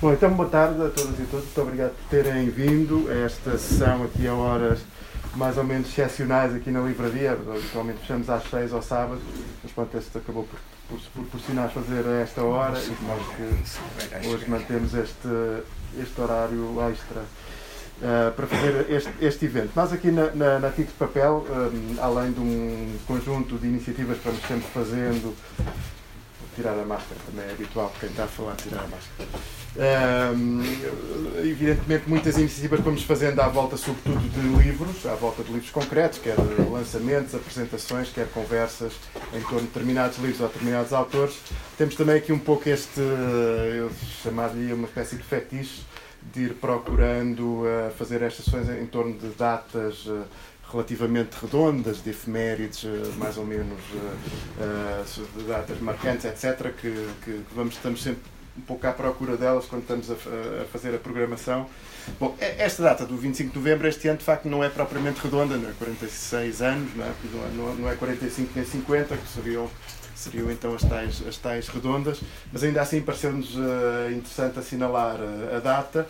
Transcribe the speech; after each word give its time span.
Bom, 0.00 0.12
então 0.12 0.30
boa 0.30 0.48
tarde 0.48 0.80
a 0.80 0.90
todas 0.90 1.18
e 1.18 1.24
todos. 1.24 1.44
Muito 1.46 1.60
obrigado 1.60 1.90
por 1.90 2.08
terem 2.08 2.48
vindo 2.48 3.08
a 3.10 3.24
esta 3.24 3.58
sessão 3.58 4.04
aqui 4.04 4.28
a 4.28 4.32
horas 4.32 4.78
mais 5.34 5.58
ou 5.58 5.64
menos 5.64 5.88
excepcionais 5.88 6.54
aqui 6.54 6.70
na 6.70 6.80
livraria. 6.80 7.32
Habitualmente 7.32 7.98
fechamos 8.02 8.30
às 8.30 8.44
seis 8.44 8.72
ao 8.72 8.80
sábado, 8.80 9.20
mas 9.60 9.72
pronto, 9.72 9.98
este 9.98 10.16
acabou 10.16 10.44
por, 10.44 10.60
por 10.88 11.00
se 11.00 11.08
proporcionar 11.08 11.70
fazer 11.70 12.06
a 12.06 12.20
esta 12.22 12.44
hora 12.44 12.78
e 12.78 12.96
nós 13.04 13.26
que 14.22 14.28
hoje 14.28 14.48
mantemos 14.48 14.94
este, 14.94 15.28
este 16.00 16.20
horário 16.20 16.76
extra. 16.92 17.22
Uh, 18.00 18.30
para 18.36 18.46
fazer 18.46 18.86
este, 18.90 19.12
este, 19.20 19.46
evento. 19.46 19.72
Nós 19.74 19.92
aqui 19.92 20.12
na, 20.12 20.30
na, 20.30 20.60
na 20.60 20.70
TIC 20.70 20.86
de 20.86 20.92
Papel, 20.92 21.44
um, 21.50 22.00
além 22.00 22.30
de 22.30 22.38
um 22.38 22.96
conjunto 23.08 23.58
de 23.58 23.66
iniciativas 23.66 24.18
para 24.18 24.30
nos 24.30 24.42
sempre 24.42 24.68
fazendo, 24.72 25.34
tirar 26.58 26.76
a 26.76 26.84
máscara 26.84 27.20
também 27.24 27.48
é 27.48 27.52
habitual 27.52 27.92
quem 28.00 28.08
está 28.08 28.24
a 28.24 28.26
falar 28.26 28.56
tirar 28.56 28.80
a 28.80 28.88
máscara. 28.88 29.28
Um, 30.34 30.60
evidentemente, 31.38 32.08
muitas 32.08 32.36
iniciativas 32.36 32.80
vamos 32.80 33.04
fazendo 33.04 33.38
à 33.40 33.46
volta, 33.46 33.76
sobretudo, 33.76 34.18
de 34.28 34.40
livros, 34.40 35.06
à 35.06 35.14
volta 35.14 35.44
de 35.44 35.52
livros 35.52 35.70
concretos, 35.70 36.18
quer 36.18 36.34
lançamentos, 36.68 37.32
apresentações, 37.32 38.08
quer 38.08 38.28
conversas 38.30 38.92
em 39.32 39.40
torno 39.42 39.60
de 39.60 39.66
determinados 39.66 40.18
livros 40.18 40.40
ou 40.40 40.48
determinados 40.48 40.92
autores. 40.92 41.38
Temos 41.76 41.94
também 41.94 42.16
aqui 42.16 42.32
um 42.32 42.40
pouco 42.40 42.68
este, 42.68 42.98
eu 42.98 43.92
chamaria 44.20 44.74
uma 44.74 44.88
espécie 44.88 45.14
de 45.14 45.22
fetiche, 45.22 45.82
de 46.32 46.46
ir 46.46 46.54
procurando 46.54 47.62
uh, 47.62 47.92
fazer 47.96 48.20
estas 48.22 48.46
sessões 48.46 48.68
em 48.68 48.86
torno 48.86 49.16
de 49.16 49.28
datas. 49.28 50.06
Uh, 50.06 50.24
relativamente 50.70 51.34
redondas, 51.40 52.02
de 52.02 52.10
efemérides 52.10 52.84
eh, 52.84 53.12
mais 53.16 53.36
ou 53.38 53.44
menos 53.44 53.80
uh, 53.90 55.38
de 55.38 55.44
datas 55.44 55.80
marcantes, 55.80 56.26
etc., 56.26 56.72
que, 56.74 57.08
que 57.24 57.42
vamos, 57.54 57.74
estamos 57.74 58.02
sempre 58.02 58.22
um 58.56 58.60
pouco 58.62 58.86
à 58.86 58.92
procura 58.92 59.36
delas 59.36 59.66
quando 59.66 59.82
estamos 59.82 60.10
a, 60.10 60.14
a, 60.14 60.64
fazer 60.66 60.94
a 60.94 60.98
programação. 60.98 61.66
Bom, 62.18 62.36
esta 62.40 62.82
data 62.82 63.06
do 63.06 63.16
25 63.16 63.52
de 63.52 63.58
novembro, 63.58 63.88
este 63.88 64.08
ano, 64.08 64.18
de 64.18 64.24
facto, 64.24 64.46
não 64.48 64.62
é 64.62 64.68
propriamente 64.68 65.20
redonda, 65.20 65.56
não 65.56 65.70
é 65.70 65.72
46 65.78 66.62
anos, 66.62 66.90
não 66.96 67.04
é, 67.04 67.76
não, 67.78 67.88
é 67.88 67.94
45 67.94 68.52
nem 68.56 68.64
50, 68.64 69.16
que 69.16 69.28
seriam, 69.28 69.70
seriam 70.14 70.50
então 70.50 70.74
as 70.74 70.82
tais, 70.82 71.22
as 71.26 71.36
tais 71.36 71.68
redondas, 71.68 72.20
mas 72.52 72.64
ainda 72.64 72.82
assim 72.82 73.00
pareceu-nos 73.00 73.54
uh, 73.56 74.10
interessante 74.10 74.58
assinalar 74.58 75.18
a 75.54 75.60
data. 75.60 76.06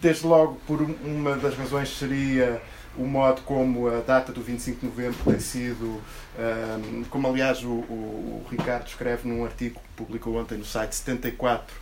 Desde 0.00 0.26
logo, 0.26 0.60
por 0.66 0.82
uma 0.82 1.36
das 1.36 1.56
razões 1.56 1.96
seria 1.96 2.60
o 2.98 3.06
modo 3.06 3.42
como 3.42 3.88
a 3.88 4.00
data 4.00 4.32
do 4.32 4.40
25 4.40 4.80
de 4.80 4.86
novembro 4.86 5.18
tem 5.24 5.40
sido, 5.40 6.00
um, 6.38 7.04
como 7.04 7.28
aliás 7.28 7.62
o, 7.62 7.68
o, 7.68 8.42
o, 8.44 8.46
Ricardo 8.50 8.86
escreve 8.86 9.28
num 9.28 9.44
artigo 9.44 9.80
que 9.80 9.88
publicou 9.96 10.36
ontem 10.36 10.58
no 10.58 10.64
site 10.64 10.94
74, 10.94 11.74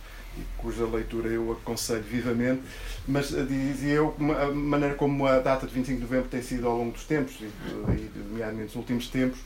cuja 0.57 0.85
leitura 0.85 1.29
eu 1.29 1.51
aconselho 1.53 2.03
vivamente, 2.03 2.61
mas 3.07 3.33
eh, 3.33 3.43
dizia 3.43 3.93
eu 3.93 4.15
a 4.37 4.51
maneira 4.51 4.95
como 4.95 5.25
a 5.25 5.39
data 5.39 5.65
de 5.65 5.73
25 5.73 5.97
de 5.97 6.03
novembro 6.03 6.29
tem 6.29 6.41
sido 6.41 6.67
ao 6.67 6.77
longo 6.77 6.91
dos 6.91 7.05
tempos, 7.05 7.35
e, 7.39 7.49
nomeadamente 8.29 8.65
nos 8.65 8.75
últimos 8.75 9.07
tempos, 9.07 9.39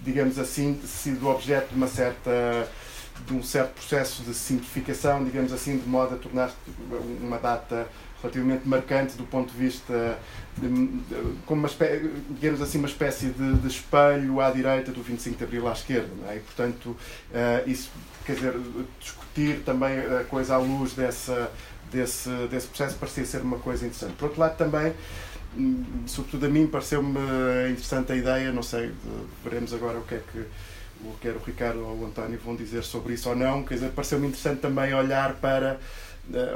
digamos 0.00 0.38
assim, 0.38 0.78
sido 0.84 1.28
objeto 1.28 1.70
de 1.70 1.76
uma 1.76 1.88
certa 1.88 2.68
de 3.26 3.32
um 3.32 3.42
certo 3.42 3.74
processo 3.74 4.22
de 4.22 4.34
simplificação, 4.34 5.24
digamos 5.24 5.52
assim, 5.52 5.78
de 5.78 5.88
modo 5.88 6.16
a 6.16 6.18
tornar-se 6.18 6.56
uma 7.20 7.38
data 7.38 7.88
relativamente 8.20 8.66
marcante 8.66 9.16
do 9.16 9.24
ponto 9.24 9.52
de 9.52 9.58
vista 9.58 10.18
como 11.46 11.60
uma 11.60 11.68
espécie, 11.68 12.10
digamos 12.30 12.62
assim 12.62 12.78
uma 12.78 12.88
espécie 12.88 13.26
de, 13.26 13.54
de, 13.54 13.66
espelho 13.66 14.40
à 14.40 14.50
direita 14.50 14.92
do 14.92 15.02
25 15.02 15.36
de 15.36 15.44
Abril 15.44 15.68
à 15.68 15.72
esquerda 15.72 16.10
é? 16.28 16.36
e 16.36 16.40
portanto 16.40 16.86
uh, 16.86 17.68
isso 17.68 17.90
quer 18.24 18.36
dizer 18.36 18.54
discutir 19.00 19.62
também 19.64 19.98
a 19.98 20.24
coisa 20.24 20.54
à 20.54 20.58
luz 20.58 20.92
dessa 20.92 21.50
desse, 21.90 22.30
desse 22.48 22.68
processo 22.68 22.96
parecia 22.96 23.24
ser 23.24 23.42
uma 23.42 23.58
coisa 23.58 23.84
interessante 23.84 24.14
por 24.14 24.26
outro 24.26 24.40
lado 24.40 24.56
também 24.56 24.92
hum, 25.56 25.82
sobretudo 26.06 26.46
a 26.46 26.48
mim 26.48 26.66
pareceu-me 26.68 27.18
interessante 27.70 28.12
a 28.12 28.16
ideia 28.16 28.52
não 28.52 28.62
sei 28.62 28.92
veremos 29.42 29.74
agora 29.74 29.98
o 29.98 30.02
que 30.02 30.14
é 30.14 30.22
que 30.32 30.38
o 31.04 31.12
que 31.20 31.28
o 31.28 31.40
Ricardo 31.44 31.80
ou 31.80 31.98
o 31.98 32.06
António 32.06 32.38
vão 32.42 32.54
dizer 32.54 32.84
sobre 32.84 33.14
isso 33.14 33.28
ou 33.28 33.36
não 33.36 33.64
quer 33.64 33.74
dizer 33.74 33.90
pareceu-me 33.90 34.28
interessante 34.28 34.60
também 34.60 34.94
olhar 34.94 35.34
para 35.34 35.78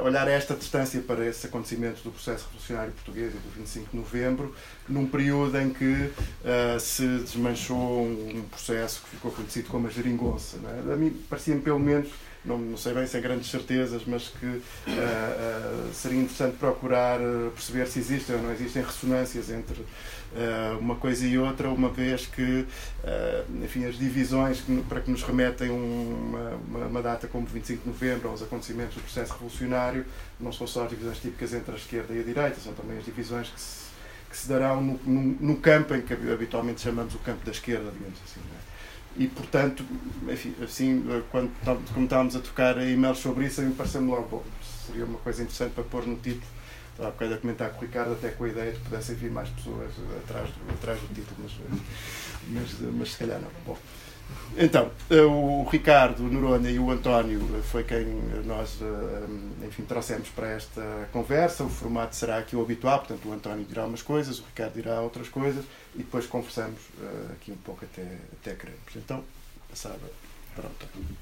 olhar 0.03 0.27
a 0.27 0.31
esta 0.31 0.55
distância 0.55 0.99
para 1.01 1.25
esses 1.25 1.45
acontecimentos 1.45 2.01
do 2.01 2.11
processo 2.11 2.45
revolucionário 2.45 2.91
português 2.93 3.33
e 3.33 3.37
do 3.37 3.49
25 3.55 3.91
de 3.91 3.97
novembro, 3.97 4.55
num 4.87 5.05
período 5.05 5.59
em 5.59 5.69
que 5.69 5.85
uh, 5.85 6.79
se 6.79 7.05
desmanchou 7.19 8.03
um, 8.03 8.43
processo 8.49 9.01
que 9.03 9.09
ficou 9.11 9.31
conhecido 9.31 9.69
como 9.69 9.87
a 9.87 9.89
geringonça. 9.91 10.57
É? 10.63 10.93
A 10.93 10.95
mim 10.95 11.11
parecia-me, 11.29 11.61
pelo 11.61 11.79
menos, 11.79 12.09
não, 12.43 12.57
não 12.57 12.77
sei 12.77 12.93
bem 12.93 13.05
sem 13.05 13.21
grandes 13.21 13.51
certezas, 13.51 14.01
mas 14.07 14.29
que 14.29 14.45
uh, 14.45 14.59
uh, 14.87 15.93
seria 15.93 16.19
interessante 16.19 16.57
procurar 16.57 17.19
perceber 17.53 17.85
se 17.87 17.99
existem 17.99 18.35
ou 18.37 18.41
não 18.41 18.51
existem 18.51 18.81
ressonâncias 18.81 19.49
entre 19.49 19.85
uma 20.79 20.95
coisa 20.95 21.25
e 21.25 21.37
outra, 21.37 21.69
uma 21.69 21.89
vez 21.89 22.25
que 22.25 22.41
uh, 23.03 23.63
enfim, 23.63 23.85
as 23.85 23.97
divisões 23.97 24.63
para 24.87 25.01
que 25.01 25.09
nos 25.09 25.23
remetem 25.23 25.69
uma, 25.69 26.85
uma, 26.87 27.01
data 27.01 27.27
como 27.27 27.45
25 27.47 27.83
de 27.83 27.87
novembro, 27.87 28.29
aos 28.29 28.41
acontecimentos 28.41 28.95
do 28.95 29.01
processo 29.01 29.33
revolucionário, 29.33 30.05
não 30.39 30.51
são 30.51 30.67
só 30.67 30.83
as 30.83 30.89
divisões 30.89 31.17
típicas 31.19 31.53
entre 31.53 31.71
a 31.71 31.75
esquerda 31.75 32.13
e 32.13 32.19
a 32.19 32.23
direita, 32.23 32.59
são 32.59 32.73
também 32.73 32.97
as 32.97 33.05
divisões 33.05 33.49
que 33.49 33.59
se, 33.59 33.85
que 34.29 34.37
se 34.37 34.47
darão 34.47 34.81
no, 34.81 34.99
no, 35.03 35.21
no 35.39 35.57
campo 35.57 35.95
em 35.95 36.01
que 36.01 36.13
habitualmente 36.13 36.81
chamamos 36.81 37.15
o 37.15 37.19
campo 37.19 37.43
da 37.43 37.51
esquerda, 37.51 37.91
digamos 37.91 38.19
assim. 38.23 38.39
É? 38.39 38.69
E, 39.17 39.27
portanto, 39.27 39.83
enfim, 40.31 40.53
assim, 40.63 41.03
quando, 41.31 41.51
quando 41.63 42.03
estávamos 42.03 42.35
a 42.35 42.39
trocar 42.39 42.77
e-mails 42.87 43.17
sobre 43.17 43.47
isso, 43.47 43.61
me 43.61 43.73
pareceu-me 43.73 44.09
logo, 44.09 44.27
bom, 44.27 44.43
seria 44.85 45.03
uma 45.03 45.17
coisa 45.19 45.41
interessante 45.41 45.73
para 45.73 45.83
pôr 45.83 46.05
no 46.05 46.15
título 46.15 46.58
Estava 46.99 47.11
bocado 47.13 47.33
a 47.33 47.37
comentar 47.37 47.69
com 47.69 47.77
o 47.77 47.81
Ricardo, 47.87 48.11
até 48.11 48.29
com 48.29 48.43
a 48.43 48.49
ideia 48.49 48.71
de 48.73 48.77
que 48.77 48.83
pudessem 48.83 49.15
vir 49.15 49.31
mais 49.31 49.47
pessoas 49.47 49.89
atrás 50.21 50.49
do, 50.49 50.73
atrás 50.73 50.99
do 50.99 51.07
título, 51.07 51.37
mas, 51.41 51.53
mas, 52.49 52.93
mas 52.93 53.11
se 53.13 53.17
calhar 53.17 53.39
não. 53.39 53.49
Bom. 53.65 53.77
Então, 54.57 54.91
o 55.09 55.63
Ricardo 55.69 56.23
Noronha 56.23 56.69
e 56.69 56.77
o 56.77 56.91
António 56.91 57.39
foi 57.63 57.85
quem 57.85 58.05
nós, 58.45 58.79
eh, 58.81 59.65
enfim, 59.65 59.83
trouxemos 59.83 60.27
para 60.27 60.49
esta 60.49 61.07
conversa. 61.13 61.63
O 61.63 61.69
formato 61.69 62.17
será 62.17 62.37
aqui 62.37 62.57
o 62.57 62.61
habitual, 62.61 62.99
portanto, 62.99 63.29
o 63.29 63.31
António 63.31 63.63
dirá 63.63 63.85
umas 63.85 64.01
coisas, 64.01 64.39
o 64.39 64.43
Ricardo 64.43 64.73
dirá 64.73 64.99
outras 64.99 65.29
coisas 65.29 65.63
e 65.95 65.99
depois 65.99 66.25
conversamos 66.25 66.81
eh, 67.01 67.31
aqui 67.31 67.53
um 67.53 67.57
pouco 67.57 67.85
até, 67.85 68.17
até 68.41 68.55
queremos. 68.55 68.81
Então, 68.97 69.23
passava 69.69 69.97
para 70.53 70.65
o 70.65 70.67
António. 70.67 71.15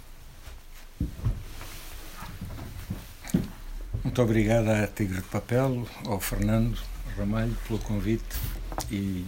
Muito 4.08 4.22
obrigado 4.22 4.70
à 4.70 4.88
Tigre 4.88 5.18
de 5.18 5.28
Papel, 5.28 5.86
ao 6.06 6.18
Fernando 6.22 6.80
Ramalho 7.18 7.54
pelo 7.68 7.78
convite 7.80 8.38
e, 8.90 9.26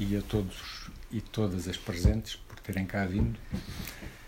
e 0.00 0.16
a 0.16 0.22
todos 0.22 0.88
e 1.12 1.20
todas 1.20 1.68
as 1.68 1.76
presentes 1.76 2.34
por 2.34 2.58
terem 2.60 2.86
cá 2.86 3.04
vindo. 3.04 3.38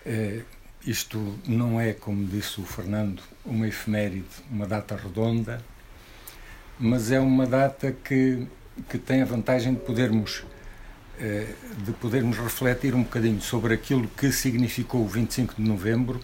É, 0.05 0.43
isto 0.87 1.39
não 1.49 1.81
é, 1.81 1.95
como 1.95 2.27
disse 2.27 2.61
o 2.61 2.65
Fernando, 2.65 3.23
uma 3.47 3.67
efeméride, 3.67 4.29
uma 4.51 4.67
data 4.67 4.95
redonda, 4.95 5.59
mas 6.79 7.11
é 7.11 7.19
uma 7.19 7.47
data 7.47 7.93
que, 7.93 8.47
que 8.91 8.99
tem 8.99 9.23
a 9.23 9.25
vantagem 9.25 9.73
de 9.73 9.81
podermos, 9.81 10.45
é, 11.19 11.47
de 11.83 11.93
podermos 11.93 12.37
refletir 12.37 12.95
um 12.95 13.05
bocadinho 13.05 13.41
sobre 13.41 13.73
aquilo 13.73 14.07
que 14.07 14.31
significou 14.33 15.01
o 15.03 15.09
25 15.09 15.55
de 15.55 15.63
novembro 15.63 16.21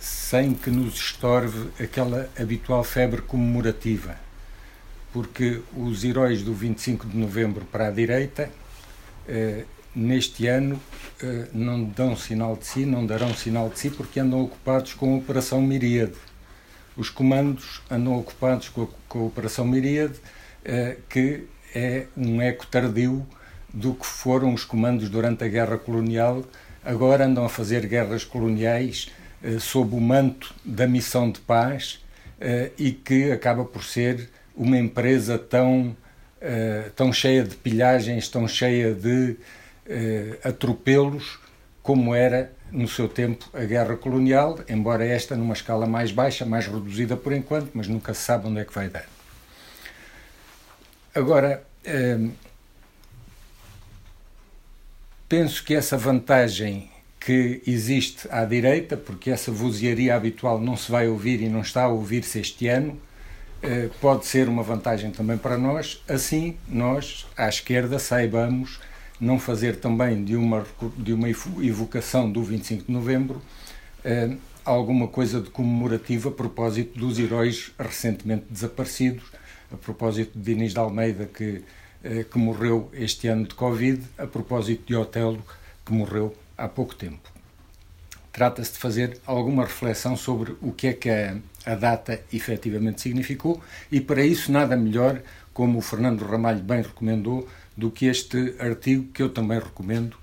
sem 0.00 0.54
que 0.54 0.70
nos 0.70 0.94
estorve 0.94 1.70
aquela 1.82 2.28
habitual 2.38 2.84
febre 2.84 3.22
comemorativa, 3.22 4.16
porque 5.12 5.60
os 5.76 6.04
heróis 6.04 6.42
do 6.42 6.52
25 6.52 7.06
de 7.06 7.16
novembro 7.16 7.64
para 7.64 7.88
a 7.88 7.90
direita, 7.90 8.50
eh, 9.28 9.64
neste 9.94 10.46
ano, 10.46 10.80
eh, 11.22 11.46
não 11.52 11.84
dão 11.84 12.16
sinal 12.16 12.56
de 12.56 12.66
si, 12.66 12.84
não 12.84 13.06
darão 13.06 13.32
sinal 13.34 13.68
de 13.68 13.78
si, 13.78 13.90
porque 13.90 14.20
andam 14.20 14.42
ocupados 14.42 14.94
com 14.94 15.14
a 15.14 15.18
Operação 15.18 15.62
Miríade. 15.62 16.14
Os 16.96 17.10
comandos 17.10 17.80
andam 17.90 18.18
ocupados 18.18 18.68
com 18.68 18.82
a, 18.82 18.86
com 19.08 19.20
a 19.20 19.22
Operação 19.24 19.66
Miríade, 19.66 20.14
eh, 20.64 20.96
que 21.08 21.44
é 21.74 22.06
um 22.16 22.40
eco 22.40 22.66
tardio 22.66 23.26
do 23.72 23.94
que 23.94 24.06
foram 24.06 24.54
os 24.54 24.64
comandos 24.64 25.08
durante 25.08 25.42
a 25.44 25.48
Guerra 25.48 25.76
Colonial, 25.76 26.44
agora 26.84 27.26
andam 27.26 27.44
a 27.44 27.48
fazer 27.48 27.86
guerras 27.86 28.24
coloniais 28.24 29.10
sob 29.60 29.94
o 29.94 30.00
manto 30.00 30.54
da 30.64 30.86
missão 30.86 31.30
de 31.30 31.40
paz 31.40 32.02
eh, 32.40 32.70
e 32.78 32.92
que 32.92 33.30
acaba 33.30 33.64
por 33.64 33.84
ser 33.84 34.30
uma 34.56 34.78
empresa 34.78 35.38
tão, 35.38 35.96
eh, 36.40 36.90
tão 36.96 37.12
cheia 37.12 37.44
de 37.44 37.54
pilhagens, 37.56 38.28
tão 38.28 38.48
cheia 38.48 38.94
de 38.94 39.36
atropelos, 40.42 41.38
como 41.82 42.14
era 42.14 42.50
no 42.72 42.88
seu 42.88 43.06
tempo 43.06 43.50
a 43.52 43.64
guerra 43.64 43.96
colonial, 43.98 44.58
embora 44.66 45.04
esta 45.04 45.36
numa 45.36 45.52
escala 45.52 45.86
mais 45.86 46.10
baixa, 46.10 46.46
mais 46.46 46.66
reduzida 46.66 47.18
por 47.18 47.34
enquanto, 47.34 47.70
mas 47.74 47.86
nunca 47.86 48.14
se 48.14 48.22
sabe 48.22 48.48
onde 48.48 48.60
é 48.60 48.64
que 48.64 48.72
vai 48.72 48.88
dar. 48.88 49.04
Agora, 51.14 51.62
penso 55.28 55.62
que 55.62 55.74
essa 55.74 55.98
vantagem 55.98 56.90
que 57.24 57.62
existe 57.66 58.28
à 58.30 58.44
direita, 58.44 58.98
porque 58.98 59.30
essa 59.30 59.50
vozearia 59.50 60.14
habitual 60.14 60.60
não 60.60 60.76
se 60.76 60.92
vai 60.92 61.08
ouvir 61.08 61.40
e 61.40 61.48
não 61.48 61.62
está 61.62 61.84
a 61.84 61.88
ouvir-se 61.88 62.38
este 62.38 62.68
ano, 62.68 63.00
eh, 63.62 63.88
pode 63.98 64.26
ser 64.26 64.46
uma 64.46 64.62
vantagem 64.62 65.10
também 65.10 65.38
para 65.38 65.56
nós. 65.56 66.02
Assim, 66.06 66.58
nós, 66.68 67.26
à 67.34 67.48
esquerda, 67.48 67.98
saibamos 67.98 68.78
não 69.18 69.38
fazer 69.38 69.76
também 69.76 70.22
de 70.22 70.36
uma, 70.36 70.66
de 70.98 71.14
uma 71.14 71.26
evocação 71.30 72.30
do 72.30 72.42
25 72.42 72.84
de 72.84 72.92
novembro 72.92 73.40
eh, 74.04 74.36
alguma 74.62 75.08
coisa 75.08 75.40
de 75.40 75.48
comemorativa 75.48 76.28
a 76.28 76.32
propósito 76.32 76.98
dos 76.98 77.18
heróis 77.18 77.72
recentemente 77.78 78.44
desaparecidos, 78.50 79.24
a 79.72 79.78
propósito 79.78 80.38
de 80.38 80.44
Dinis 80.44 80.74
de 80.74 80.78
Almeida, 80.78 81.24
que, 81.24 81.62
eh, 82.02 82.26
que 82.30 82.36
morreu 82.36 82.90
este 82.92 83.28
ano 83.28 83.46
de 83.46 83.54
Covid, 83.54 84.02
a 84.18 84.26
propósito 84.26 84.84
de 84.86 84.94
Otelo, 84.94 85.42
que 85.86 85.92
morreu 85.94 86.34
há 86.56 86.68
pouco 86.68 86.94
tempo. 86.94 87.32
Trata-se 88.32 88.72
de 88.72 88.78
fazer 88.78 89.18
alguma 89.24 89.64
reflexão 89.64 90.16
sobre 90.16 90.56
o 90.60 90.72
que 90.72 90.88
é 90.88 90.92
que 90.92 91.08
a, 91.08 91.36
a 91.64 91.74
data 91.74 92.20
efetivamente 92.32 93.00
significou 93.00 93.62
e, 93.90 94.00
para 94.00 94.24
isso, 94.24 94.50
nada 94.50 94.76
melhor, 94.76 95.22
como 95.52 95.78
o 95.78 95.82
Fernando 95.82 96.24
Ramalho 96.24 96.62
bem 96.62 96.82
recomendou, 96.82 97.48
do 97.76 97.90
que 97.90 98.06
este 98.06 98.54
artigo 98.58 99.04
que 99.12 99.22
eu 99.22 99.28
também 99.28 99.58
recomendo 99.58 100.16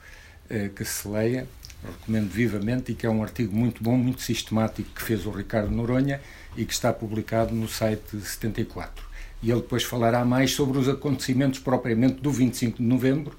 eh, 0.50 0.70
que 0.76 0.84
se 0.84 1.08
leia, 1.08 1.48
recomendo 1.84 2.30
vivamente 2.30 2.92
e 2.92 2.96
que 2.96 3.06
é 3.06 3.10
um 3.10 3.24
artigo 3.24 3.56
muito 3.56 3.84
bom, 3.84 3.98
muito 3.98 4.22
sistemático 4.22 4.90
que 4.94 5.02
fez 5.02 5.26
o 5.26 5.32
Ricardo 5.32 5.72
Noronha 5.72 6.22
e 6.56 6.66
que 6.66 6.74
está 6.74 6.94
publicado 6.94 7.54
no 7.54 7.68
site 7.68 8.20
74. 8.20 9.06
E 9.42 9.50
ele 9.50 9.62
depois 9.62 9.84
falará 9.84 10.24
mais 10.24 10.52
sobre 10.52 10.78
os 10.78 10.88
acontecimentos 10.88 11.60
propriamente 11.60 12.22
do 12.22 12.32
25 12.32 12.78
de 12.78 12.84
novembro, 12.84 13.36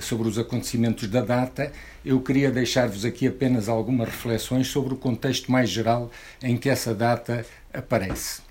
sobre 0.00 0.28
os 0.28 0.38
acontecimentos 0.38 1.08
da 1.08 1.22
data. 1.22 1.72
Eu 2.04 2.20
queria 2.20 2.50
deixar-vos 2.50 3.04
aqui 3.04 3.26
apenas 3.26 3.68
algumas 3.68 4.08
reflexões 4.08 4.68
sobre 4.68 4.94
o 4.94 4.96
contexto 4.96 5.50
mais 5.50 5.68
geral 5.70 6.10
em 6.42 6.56
que 6.56 6.68
essa 6.68 6.94
data 6.94 7.44
aparece. 7.72 8.42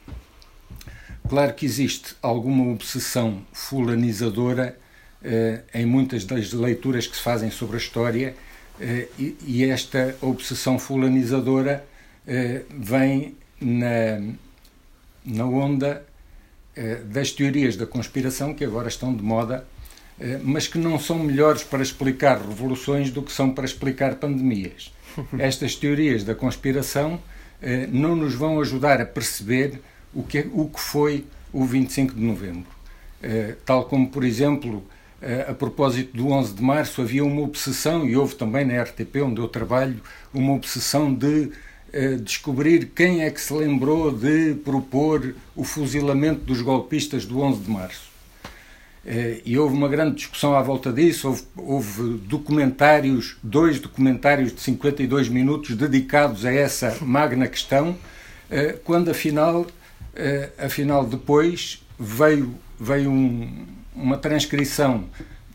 Claro 1.30 1.54
que 1.54 1.66
existe 1.66 2.16
alguma 2.22 2.72
obsessão 2.72 3.44
fulanizadora 3.54 4.76
eh, 5.24 5.62
em 5.74 5.86
muitas 5.86 6.24
das 6.24 6.54
leituras 6.54 7.06
que 7.06 7.16
se 7.16 7.22
fazem 7.22 7.52
sobre 7.52 7.76
a 7.76 7.80
história 7.80 8.36
eh, 8.80 9.08
e 9.18 9.66
esta 9.66 10.16
obsessão 10.22 10.80
fulanizadora 10.80 11.86
eh, 12.26 12.64
vem 12.70 13.36
na, 13.60 14.22
na 15.26 15.46
onda 15.46 16.06
das 17.08 17.32
teorias 17.32 17.76
da 17.76 17.86
conspiração 17.86 18.54
que 18.54 18.64
agora 18.64 18.88
estão 18.88 19.14
de 19.14 19.22
moda, 19.22 19.68
mas 20.44 20.68
que 20.68 20.78
não 20.78 21.00
são 21.00 21.20
melhores 21.20 21.64
para 21.64 21.82
explicar 21.82 22.38
revoluções 22.40 23.10
do 23.10 23.22
que 23.22 23.32
são 23.32 23.52
para 23.52 23.66
explicar 23.66 24.16
pandemias. 24.16 24.94
Estas 25.40 25.76
teorias 25.76 26.24
da 26.24 26.36
conspiração 26.36 27.20
não 27.90 28.16
nos 28.16 28.34
vão 28.34 28.60
ajudar 28.60 29.02
a 29.02 29.06
perceber 29.06 29.82
o 30.14 30.24
que, 30.24 30.50
o 30.54 30.68
que 30.68 30.80
foi 30.80 31.26
o 31.54 31.64
25 31.64 32.14
de 32.16 32.22
novembro. 32.22 32.68
Tal 33.66 33.86
como, 33.86 34.10
por 34.10 34.24
exemplo, 34.24 34.84
eh, 35.22 35.46
a 35.50 35.54
propósito 35.54 36.16
do 36.16 36.30
11 36.30 36.54
de 36.54 36.64
março, 36.64 37.02
havia 37.02 37.26
uma 37.26 37.42
obsessão, 37.42 38.08
e 38.08 38.16
houve 38.16 38.36
também 38.36 38.66
na 38.66 38.82
RTP, 38.82 39.18
onde 39.22 39.42
eu 39.42 39.48
trabalho, 39.48 40.00
uma 40.34 40.54
obsessão 40.54 41.14
de 41.14 41.52
eh, 41.92 42.16
descobrir 42.16 42.92
quem 42.96 43.22
é 43.24 43.30
que 43.30 43.42
se 43.42 43.54
lembrou 43.54 44.12
de 44.12 44.56
propor 44.64 45.36
o 45.56 45.64
fuzilamento 45.64 46.42
dos 46.46 46.62
golpistas 46.62 47.26
do 47.26 47.42
11 47.42 47.62
de 47.62 47.70
março. 47.70 48.09
Eh, 49.10 49.42
e 49.44 49.58
houve 49.58 49.76
uma 49.76 49.90
grande 49.90 50.18
discussão 50.18 50.56
à 50.56 50.62
volta 50.62 50.94
disso, 50.94 51.28
houve, 51.28 51.44
houve 51.58 52.18
documentários, 52.28 53.38
dois 53.42 53.80
documentários 53.80 54.54
de 54.54 54.62
52 54.62 55.28
minutos 55.28 55.76
dedicados 55.76 56.46
a 56.46 56.54
essa 56.54 56.96
magna 57.02 57.48
questão, 57.48 57.98
quando 58.84 59.12
afinal, 59.12 59.68
afinal 60.58 61.06
depois 61.06 61.86
veio, 62.00 62.56
veio 62.80 63.12
um, 63.12 63.68
uma 63.96 64.18
transcrição 64.18 65.06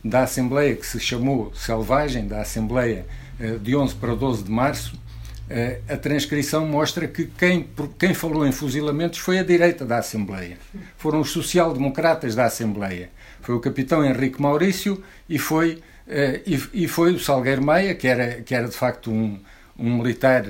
da 0.04 0.22
Assembleia 0.24 0.76
que 0.76 0.86
se 0.86 1.00
chamou 1.00 1.50
Selvagem, 1.54 2.28
da 2.28 2.42
Assembleia 2.42 3.06
eh, 3.40 3.56
de 3.56 3.74
11 3.74 3.94
para 3.94 4.14
12 4.14 4.44
de 4.44 4.50
março, 4.50 5.00
eh, 5.48 5.80
a 5.88 5.96
transcrição 5.96 6.66
mostra 6.66 7.08
que 7.08 7.26
quem, 7.26 7.66
quem 7.98 8.12
falou 8.12 8.46
em 8.46 8.52
fuzilamentos 8.52 9.18
foi 9.18 9.38
a 9.38 9.42
direita 9.42 9.86
da 9.86 9.98
Assembleia. 9.98 10.58
Foram 10.98 11.20
os 11.20 11.30
social-democratas 11.30 12.34
da 12.34 12.44
Assembleia. 12.44 13.10
Foi 13.44 13.54
o 13.54 13.60
capitão 13.60 14.04
Henrique 14.04 14.40
Maurício 14.40 15.02
e 15.28 15.38
foi, 15.38 15.82
eh, 16.08 16.42
e, 16.72 16.88
foi 16.88 17.14
o 17.14 17.20
Salgueiro 17.20 17.62
Maia, 17.62 17.94
que 17.94 18.08
era, 18.08 18.42
que 18.42 18.54
era 18.54 18.68
de 18.68 18.76
facto 18.76 19.10
um, 19.10 19.38
um 19.78 19.98
militar 19.98 20.44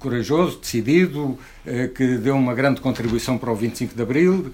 corajoso, 0.00 0.58
decidido, 0.58 1.38
que 1.94 2.18
deu 2.18 2.34
uma 2.34 2.54
grande 2.54 2.80
contribuição 2.80 3.38
para 3.38 3.52
o 3.52 3.54
25 3.54 3.94
de 3.94 4.02
Abril, 4.02 4.52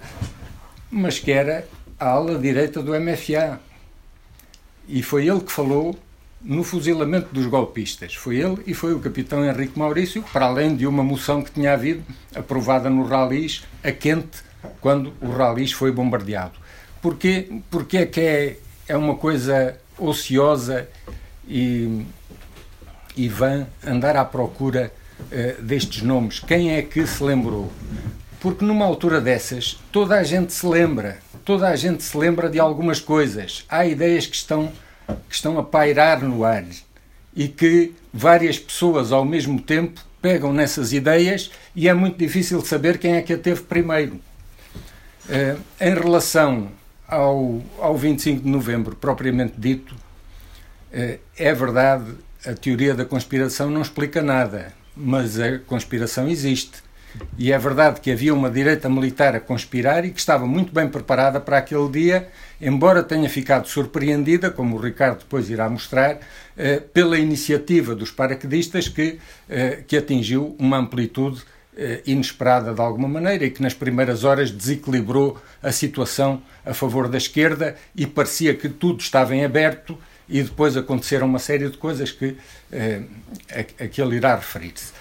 mas 0.91 1.19
que 1.19 1.33
era 1.33 1.67
a 1.99 2.09
ala 2.09 2.39
direita 2.39 2.83
do 2.83 2.93
MFA. 2.93 3.59
E 4.87 5.03
foi 5.03 5.27
ele 5.27 5.41
que 5.41 5.51
falou 5.53 5.99
no 6.45 6.65
fuzilamento 6.65 7.33
dos 7.33 7.47
golpistas. 7.47 8.15
Foi 8.15 8.37
ele 8.37 8.59
e 8.67 8.75
foi 8.75 8.93
o 8.93 8.99
capitão 8.99 9.45
Henrique 9.45 9.79
Maurício, 9.79 10.25
para 10.33 10.47
além 10.47 10.75
de 10.75 10.87
uma 10.87 11.03
moção 11.03 11.43
que 11.43 11.51
tinha 11.51 11.73
havido, 11.73 12.03
aprovada 12.35 12.91
no 12.91 13.05
Ralis, 13.05 13.63
a 13.83 13.93
quente, 13.93 14.43
quando 14.81 15.13
o 15.21 15.31
Ralis 15.31 15.73
foi 15.73 15.93
bombardeado. 15.93 16.62
Porquê? 17.03 17.61
Porque 17.71 17.99
é 17.99 18.07
que 18.07 18.21
é, 18.21 18.57
é 18.89 18.97
uma 18.97 19.17
coisa 19.17 19.77
ociosa 19.99 20.89
e, 21.47 22.07
e 23.15 23.29
vã 23.29 23.67
andar 23.85 24.17
à 24.17 24.25
procura 24.25 24.91
uh, 25.21 25.63
destes 25.63 26.03
nomes. 26.03 26.39
Quem 26.39 26.75
é 26.75 26.81
que 26.81 27.07
se 27.07 27.23
lembrou? 27.23 27.71
Porque 28.41 28.65
numa 28.65 28.87
altura 28.87 29.21
dessas, 29.21 29.79
toda 29.93 30.17
a 30.17 30.23
gente 30.23 30.53
se 30.53 30.65
lembra 30.65 31.19
toda 31.45 31.69
a 31.69 31.77
gente 31.77 32.03
se 32.03 32.17
lembra 32.17 32.49
de 32.49 32.59
algumas 32.59 33.01
coisas. 33.01 33.65
Há 33.69 33.87
ideias 33.87 34.27
que 34.27 34.37
estão, 34.37 34.73
que 35.29 35.35
estão 35.35 35.59
a 35.59 35.63
pairar 35.63 36.23
no 36.23 36.45
ar 36.45 36.65
e 37.35 37.49
que 37.49 37.93
várias 38.13 38.59
pessoas 38.59 39.13
ao 39.13 39.25
mesmo 39.25 39.61
tempo 39.61 40.01
pegam 40.21 40.53
nessas 40.53 40.93
ideias 40.93 41.51
e 41.75 41.89
é 41.89 41.95
muito 41.95 42.19
difícil 42.19 42.61
saber 42.65 42.99
quem 42.99 43.15
é 43.15 43.23
que 43.23 43.33
a 43.33 43.39
teve 43.39 43.63
primeiro. 43.63 44.21
Uh, 45.27 45.59
em 45.81 45.95
relação 45.95 46.69
ao, 47.13 47.63
ao 47.79 47.97
25 47.97 48.43
de 48.43 48.49
novembro, 48.49 48.97
propriamente 48.97 49.55
dito, 49.59 49.95
uh, 49.95 51.19
é 51.37 51.55
verdade, 51.55 52.15
a 52.47 52.55
teoria 52.55 52.95
da 52.95 53.05
conspiração 53.05 53.71
não 53.71 53.83
explica 53.83 54.23
nada, 54.23 54.73
mas 54.97 55.39
a 55.39 55.59
conspiração 55.59 56.27
existe. 56.27 56.83
E 57.37 57.53
é 57.53 57.59
verdade 57.59 58.01
que 58.01 58.11
havia 58.11 58.33
uma 58.33 58.51
direita 58.51 58.89
militar 58.89 59.37
a 59.37 59.41
conspirar 59.41 60.03
e 60.07 60.11
que 60.11 60.19
estava 60.19 60.47
muito 60.47 60.73
bem 60.73 60.89
preparada 60.89 61.39
para 61.39 61.59
aquele 61.59 61.89
dia, 61.91 62.29
embora 62.59 63.03
tenha 63.03 63.29
ficado 63.29 63.69
surpreendida, 63.69 64.51
como 64.51 64.77
o 64.77 64.81
Ricardo 64.81 65.19
depois 65.19 65.51
irá 65.51 65.69
mostrar, 65.69 66.21
eh, 66.57 66.81
pela 66.81 67.19
iniciativa 67.19 67.95
dos 67.95 68.11
paraquedistas 68.11 68.89
que, 68.89 69.19
eh, 69.51 69.83
que 69.87 69.99
atingiu 69.99 70.57
uma 70.59 70.79
amplitude 70.79 71.43
eh, 71.43 71.52
inesperada 72.07 72.75
de 72.75 72.81
alguma 72.81 73.09
maneira 73.09 73.47
e 73.47 73.51
que 73.51 73.63
nas 73.63 73.73
primeiras 73.73 74.25
horas 74.25 74.51
desequilibrou 74.51 75.41
a 75.63 75.73
situação 75.73 76.43
a 76.67 76.75
favor 76.75 77.09
da 77.09 77.17
esquerda 77.17 77.77
e 77.97 78.07
parecia 78.07 78.55
que 78.55 78.69
tudo 78.69 79.01
estava 79.01 79.35
em 79.35 79.45
aberto 79.45 79.97
e 80.29 80.43
depois 80.43 80.77
aconteceram 80.77 81.27
uma 81.27 81.39
série 81.39 81.69
de 81.69 81.77
coisas 81.77 82.11
que, 82.11 82.37
a, 83.51 83.85
a 83.85 83.89
que 83.89 84.01
ele 84.01 84.17
irá 84.17 84.35
referir-se. 84.35 84.93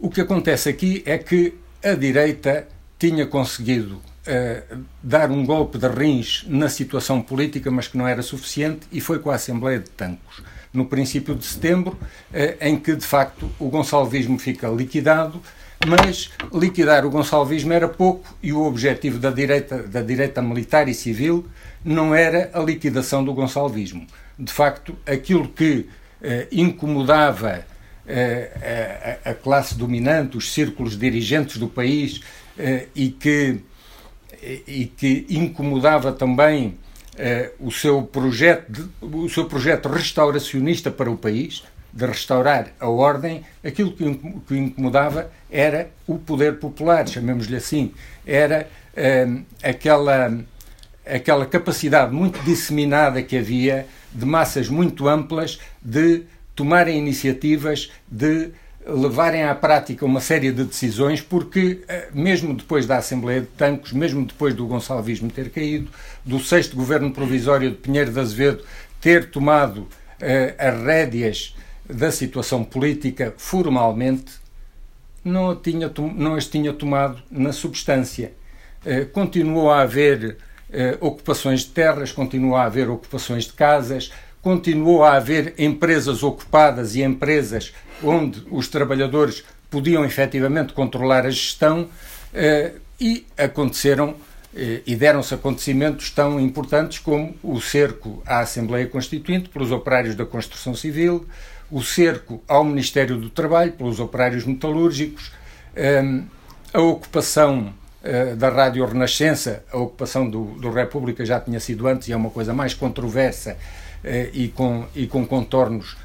O 0.00 0.10
que 0.10 0.20
acontece 0.20 0.68
aqui 0.68 1.02
é 1.06 1.18
que 1.18 1.54
a 1.82 1.94
direita 1.94 2.66
tinha 2.98 3.26
conseguido 3.26 3.96
uh, 3.96 4.84
dar 5.02 5.30
um 5.30 5.44
golpe 5.44 5.78
de 5.78 5.86
rins 5.86 6.44
na 6.48 6.68
situação 6.68 7.20
política, 7.20 7.70
mas 7.70 7.88
que 7.88 7.96
não 7.96 8.08
era 8.08 8.22
suficiente, 8.22 8.86
e 8.90 9.00
foi 9.00 9.18
com 9.18 9.30
a 9.30 9.34
Assembleia 9.34 9.78
de 9.78 9.90
Tancos, 9.90 10.42
no 10.72 10.86
princípio 10.86 11.34
de 11.34 11.44
setembro, 11.44 11.92
uh, 11.92 12.56
em 12.60 12.78
que 12.78 12.96
de 12.96 13.04
facto 13.04 13.50
o 13.58 13.68
gonçalvismo 13.68 14.38
fica 14.38 14.68
liquidado, 14.68 15.40
mas 15.84 16.30
liquidar 16.52 17.04
o 17.04 17.10
gonçalvismo 17.10 17.72
era 17.72 17.88
pouco 17.88 18.36
e 18.42 18.52
o 18.52 18.62
objetivo 18.64 19.18
da 19.18 19.30
direita, 19.30 19.82
da 19.82 20.02
direita 20.02 20.40
militar 20.40 20.88
e 20.88 20.94
civil 20.94 21.46
não 21.84 22.14
era 22.14 22.50
a 22.52 22.60
liquidação 22.60 23.24
do 23.24 23.34
gonçalvismo. 23.34 24.06
De 24.38 24.52
facto, 24.52 24.96
aquilo 25.06 25.48
que 25.48 25.88
uh, 26.20 26.46
incomodava 26.50 27.64
a, 28.08 29.30
a, 29.30 29.34
classe 29.34 29.76
dominante, 29.76 30.36
os 30.36 30.52
círculos 30.52 30.96
dirigentes 30.96 31.56
do 31.58 31.68
país 31.68 32.20
eh, 32.56 32.86
e 32.94 33.08
que, 33.10 33.60
e 34.66 34.86
que 34.86 35.26
incomodava 35.28 36.12
também 36.12 36.78
eh, 37.18 37.52
o 37.58 37.70
seu 37.70 38.02
projeto, 38.02 38.88
o 39.00 39.28
seu 39.28 39.46
projeto 39.46 39.88
restauracionista 39.88 40.90
para 40.90 41.10
o 41.10 41.16
país, 41.16 41.64
de 41.96 42.04
restaurar 42.04 42.68
a 42.78 42.88
ordem, 42.88 43.42
aquilo 43.64 43.90
que, 43.90 44.04
que 44.46 44.54
incomodava 44.54 45.30
era 45.50 45.88
o 46.06 46.18
poder 46.18 46.58
popular, 46.58 47.08
chamemos-lhe 47.08 47.56
assim, 47.56 47.94
era 48.26 48.68
eh, 48.94 49.26
aquela, 49.62 50.38
aquela 51.06 51.46
capacidade 51.46 52.12
muito 52.12 52.38
disseminada 52.44 53.22
que 53.22 53.38
havia 53.38 53.86
de 54.12 54.26
massas 54.26 54.68
muito 54.68 55.08
amplas 55.08 55.58
de 55.80 56.24
tomarem 56.54 56.98
iniciativas 56.98 57.90
de 58.06 58.50
levarem 58.86 59.44
à 59.44 59.54
prática 59.54 60.04
uma 60.04 60.20
série 60.20 60.52
de 60.52 60.64
decisões, 60.64 61.22
porque, 61.22 61.80
eh, 61.88 62.08
mesmo 62.12 62.54
depois 62.54 62.84
da 62.84 62.98
Assembleia 62.98 63.40
de 63.40 63.46
Tancos, 63.46 63.94
mesmo 63.94 64.26
depois 64.26 64.52
do 64.52 64.66
Gonçalvismo 64.66 65.30
ter 65.30 65.48
caído, 65.48 65.88
do 66.22 66.38
sexto 66.40 66.76
governo 66.76 67.10
provisório 67.10 67.70
de 67.70 67.76
Pinheiro 67.76 68.12
de 68.12 68.20
Azevedo 68.20 68.62
ter 69.00 69.30
tomado 69.30 69.78
uh, 69.78 69.88
as 70.58 70.82
rédeas 70.82 71.56
da 71.88 72.10
situação 72.10 72.64
política 72.64 73.34
formalmente, 73.36 74.34
não, 75.24 75.54
tinha, 75.54 75.92
não 76.14 76.34
as 76.34 76.46
tinha 76.46 76.72
tomado 76.72 77.22
na 77.30 77.52
substância. 77.52 78.32
Uh, 78.84 79.06
continuou 79.06 79.70
a 79.70 79.80
haver 79.80 80.36
uh, 80.70 81.06
ocupações 81.06 81.60
de 81.60 81.70
terras, 81.70 82.12
continuou 82.12 82.56
a 82.56 82.64
haver 82.64 82.88
ocupações 82.88 83.44
de 83.44 83.52
casas, 83.52 84.12
continuou 84.46 85.02
a 85.02 85.14
haver 85.14 85.54
empresas 85.58 86.22
ocupadas 86.22 86.94
e 86.94 87.02
empresas 87.02 87.74
onde 88.00 88.44
os 88.48 88.68
trabalhadores 88.68 89.44
podiam 89.68 90.04
efetivamente 90.04 90.72
controlar 90.72 91.26
a 91.26 91.30
gestão 91.30 91.88
eh, 92.32 92.72
e 93.00 93.26
aconteceram 93.36 94.14
eh, 94.54 94.82
e 94.86 94.94
deram-se 94.94 95.34
acontecimentos 95.34 96.10
tão 96.10 96.38
importantes 96.38 96.98
como 96.98 97.34
o 97.42 97.60
cerco 97.60 98.22
à 98.24 98.38
Assembleia 98.38 98.86
Constituinte 98.86 99.48
pelos 99.48 99.72
operários 99.72 100.14
da 100.14 100.24
construção 100.24 100.74
civil, 100.74 101.26
o 101.70 101.82
cerco 101.82 102.42
ao 102.46 102.64
Ministério 102.64 103.16
do 103.16 103.30
Trabalho 103.30 103.72
pelos 103.72 104.00
operários 104.00 104.44
metalúrgicos, 104.44 105.32
eh, 105.74 106.22
a 106.72 106.80
ocupação 106.80 107.72
da 108.36 108.50
Rádio 108.50 108.86
Renascença, 108.86 109.64
a 109.72 109.78
ocupação 109.78 110.30
do, 110.30 110.44
do 110.60 110.70
República 110.70 111.26
já 111.26 111.40
tinha 111.40 111.58
sido 111.58 111.88
antes 111.88 112.06
e 112.06 112.12
é 112.12 112.16
uma 112.16 112.30
coisa 112.30 112.54
mais 112.54 112.72
controversa 112.72 113.56
e, 114.32 114.46
com, 114.46 114.86
e 114.94 115.08
com 115.08 115.26
contornos 115.26 115.96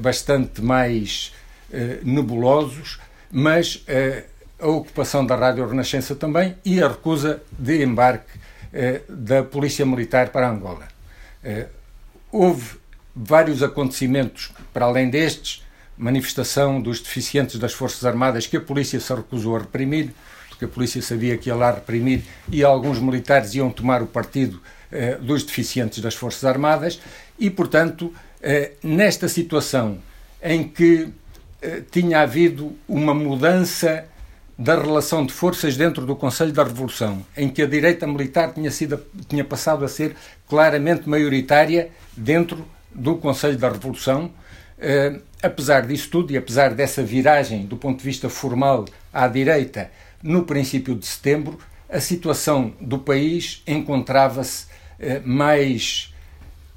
bastante 0.00 0.62
mais 0.62 1.32
eh, 1.70 1.98
nebulosos, 2.02 2.98
mas 3.30 3.84
eh, 3.86 4.24
a 4.58 4.68
ocupação 4.68 5.24
da 5.26 5.36
Rádio 5.36 5.68
Renascença 5.68 6.14
também 6.14 6.56
e 6.64 6.82
a 6.82 6.88
recusa 6.88 7.42
de 7.58 7.84
embarque 7.84 8.38
eh, 8.72 9.02
da 9.06 9.42
Polícia 9.42 9.84
Militar 9.84 10.30
para 10.30 10.48
Angola. 10.48 10.88
houve 12.32 12.78
vários 13.18 13.62
acontecimentos 13.62 14.52
para 14.72 14.86
além 14.86 15.10
destes, 15.10 15.64
manifestação 15.96 16.80
dos 16.80 17.00
deficientes 17.00 17.58
das 17.58 17.72
Forças 17.72 18.04
Armadas 18.04 18.46
que 18.46 18.56
a 18.56 18.60
polícia 18.60 19.00
se 19.00 19.12
recusou 19.12 19.56
a 19.56 19.60
reprimir, 19.60 20.12
porque 20.48 20.64
a 20.64 20.68
polícia 20.68 21.02
sabia 21.02 21.36
que 21.36 21.48
ia 21.48 21.56
lá 21.56 21.72
reprimir 21.72 22.22
e 22.50 22.62
alguns 22.62 23.00
militares 23.00 23.54
iam 23.54 23.70
tomar 23.70 24.00
o 24.02 24.06
partido 24.06 24.62
eh, 24.92 25.16
dos 25.20 25.42
deficientes 25.42 26.00
das 26.00 26.14
Forças 26.14 26.44
Armadas. 26.44 27.00
E, 27.38 27.50
portanto, 27.50 28.12
eh, 28.40 28.72
nesta 28.82 29.28
situação 29.28 29.98
em 30.40 30.68
que 30.68 31.08
eh, 31.60 31.82
tinha 31.90 32.20
havido 32.20 32.76
uma 32.88 33.12
mudança 33.12 34.04
da 34.56 34.80
relação 34.80 35.24
de 35.24 35.32
forças 35.32 35.76
dentro 35.76 36.04
do 36.04 36.16
Conselho 36.16 36.52
da 36.52 36.64
Revolução, 36.64 37.24
em 37.36 37.48
que 37.48 37.62
a 37.62 37.66
direita 37.66 38.06
militar 38.06 38.52
tinha, 38.52 38.70
sido, 38.70 39.00
tinha 39.28 39.44
passado 39.44 39.84
a 39.84 39.88
ser 39.88 40.16
claramente 40.48 41.08
maioritária 41.08 41.90
dentro 42.16 42.64
do 42.98 43.16
Conselho 43.16 43.56
da 43.56 43.70
Revolução. 43.70 44.30
Eh, 44.78 45.20
apesar 45.42 45.86
disso 45.86 46.08
tudo 46.10 46.32
e 46.32 46.36
apesar 46.36 46.74
dessa 46.74 47.02
viragem 47.02 47.66
do 47.66 47.76
ponto 47.76 47.98
de 47.98 48.04
vista 48.04 48.28
formal 48.28 48.84
à 49.12 49.26
direita 49.26 49.90
no 50.22 50.44
princípio 50.44 50.94
de 50.94 51.06
setembro, 51.06 51.58
a 51.88 52.00
situação 52.00 52.72
do 52.80 52.98
país 52.98 53.62
encontrava-se 53.66 54.66
eh, 55.00 55.20
mais 55.24 56.12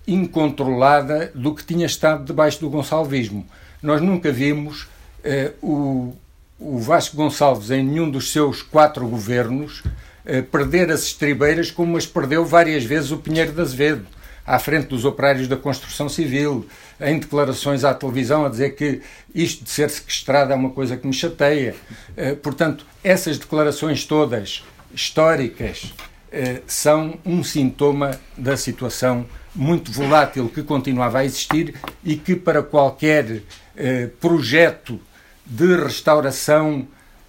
incontrolada 0.07 1.31
do 1.35 1.53
que 1.53 1.63
tinha 1.63 1.85
estado 1.85 2.25
debaixo 2.25 2.59
do 2.59 2.69
gonçalvismo. 2.69 3.45
Nós 3.81 4.01
nunca 4.01 4.31
vimos 4.31 4.87
eh, 5.23 5.51
o, 5.61 6.15
o 6.59 6.77
Vasco 6.79 7.15
Gonçalves, 7.15 7.71
em 7.71 7.83
nenhum 7.83 8.09
dos 8.09 8.31
seus 8.31 8.61
quatro 8.61 9.07
governos, 9.07 9.83
eh, 10.25 10.41
perder 10.41 10.91
as 10.91 11.03
estribeiras 11.03 11.71
como 11.71 11.97
as 11.97 12.05
perdeu 12.05 12.45
várias 12.45 12.83
vezes 12.83 13.11
o 13.11 13.17
Pinheiro 13.17 13.51
de 13.51 13.61
Azevedo, 13.61 14.05
à 14.45 14.59
frente 14.59 14.87
dos 14.87 15.05
operários 15.05 15.47
da 15.47 15.55
construção 15.55 16.09
civil, 16.09 16.67
em 16.99 17.19
declarações 17.19 17.83
à 17.83 17.93
televisão 17.93 18.45
a 18.45 18.49
dizer 18.49 18.75
que 18.75 19.01
isto 19.33 19.63
de 19.63 19.69
ser 19.69 19.89
sequestrado 19.89 20.51
é 20.51 20.55
uma 20.55 20.71
coisa 20.71 20.97
que 20.97 21.07
me 21.07 21.13
chateia. 21.13 21.75
Eh, 22.17 22.35
portanto, 22.35 22.85
essas 23.03 23.37
declarações 23.37 24.05
todas 24.05 24.63
históricas 24.93 25.93
eh, 26.31 26.61
são 26.67 27.17
um 27.25 27.43
sintoma 27.43 28.19
da 28.37 28.57
situação 28.57 29.25
muito 29.53 29.91
volátil 29.91 30.49
que 30.49 30.63
continuava 30.63 31.19
a 31.19 31.25
existir 31.25 31.75
e 32.03 32.15
que 32.15 32.35
para 32.35 32.63
qualquer 32.63 33.41
eh, 33.75 34.09
projeto 34.19 34.99
de 35.45 35.75
restauração 35.75 36.87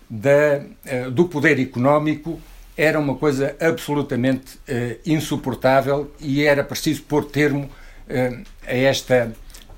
da, 0.08 0.60
do 1.10 1.24
poder 1.24 1.58
económico 1.58 2.38
era 2.76 2.98
uma 2.98 3.14
coisa 3.14 3.54
absolutamente 3.60 4.58
eh, 4.66 4.98
insuportável 5.04 6.10
e 6.20 6.42
era 6.44 6.64
preciso 6.64 7.02
pôr 7.02 7.24
termo 7.24 7.68
a 8.66 8.74
esta, 8.74 9.32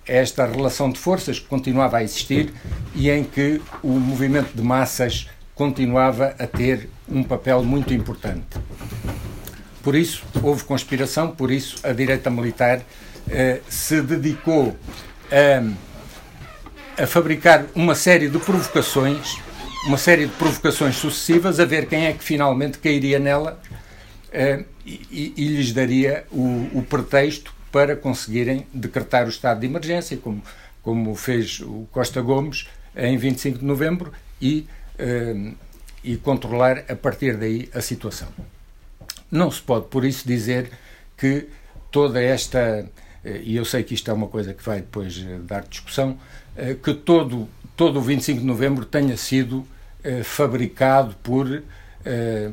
esta 0.07 0.47
relação 0.47 0.91
de 0.91 0.99
forças 0.99 1.39
que 1.39 1.47
continuava 1.47 1.99
a 1.99 2.03
existir 2.03 2.53
e 2.95 3.09
em 3.09 3.23
que 3.23 3.61
o 3.83 3.91
movimento 3.93 4.53
de 4.55 4.63
massas 4.63 5.29
continuava 5.55 6.35
a 6.39 6.47
ter 6.47 6.89
um 7.09 7.23
papel 7.23 7.63
muito 7.63 7.95
importante. 7.95 8.59
Por 9.83 9.95
isso, 9.95 10.25
houve 10.43 10.65
conspiração, 10.65 11.31
por 11.31 11.51
isso 11.51 11.79
a 11.85 11.93
direita 11.93 12.29
militar 12.31 12.81
eh, 13.31 13.61
se 13.69 14.01
dedicou 14.03 14.77
a 15.31 15.95
a 16.97 17.07
fabricar 17.07 17.67
uma 17.75 17.95
série 17.95 18.29
de 18.29 18.39
provocações, 18.39 19.37
uma 19.87 19.99
série 19.99 20.27
de 20.27 20.33
provocações 20.33 20.97
sucessivas, 20.97 21.61
a 21.61 21.65
ver 21.65 21.87
quem 21.87 22.07
é 22.07 22.13
que 22.13 22.25
finalmente 22.25 22.79
cairia 22.79 23.19
nela 23.19 23.61
uh, 24.29 24.65
e, 24.85 25.35
e, 25.37 25.49
lhes 25.49 25.73
daria 25.73 26.25
o, 26.31 26.71
o, 26.73 26.83
pretexto 26.89 27.55
para 27.71 27.95
conseguirem 27.95 28.67
decretar 28.73 29.27
o 29.27 29.29
estado 29.29 29.61
de 29.61 29.67
emergência, 29.67 30.17
como, 30.17 30.43
como 30.83 31.15
fez 31.15 31.61
o 31.61 31.87
Costa 31.93 32.23
Gomes 32.23 32.67
em 32.97 33.17
25 33.19 33.59
de 33.59 33.65
novembro, 33.65 34.13
e, 34.41 34.67
uh, 34.99 35.55
e 36.03 36.17
controlar 36.17 36.85
a 36.89 36.97
partir 36.97 37.37
daí 37.37 37.69
a 37.75 37.81
situação. 37.81 38.29
Não 39.31 39.51
se 39.51 39.61
pode, 39.61 39.87
por 39.89 40.05
isso, 40.05 40.27
dizer 40.27 40.71
que 41.17 41.49
toda 41.91 42.23
esta. 42.23 42.87
Eh, 43.25 43.41
e 43.43 43.57
eu 43.57 43.65
sei 43.65 43.83
que 43.83 43.95
isto 43.95 44.11
é 44.11 44.15
uma 44.15 44.29
coisa 44.29 44.53
que 44.55 44.63
vai 44.63 44.81
depois 44.81 45.25
dar 45.41 45.63
discussão, 45.63 46.19
que 46.85 46.95
todo, 46.95 47.49
todo 47.75 47.99
o 47.99 48.03
25 48.03 48.39
de 48.41 48.47
novembro 48.47 48.85
tenha 48.85 49.17
sido 49.17 49.67
eh, 50.05 50.23
fabricado 50.23 51.17
por, 51.23 51.63
eh, 52.05 52.51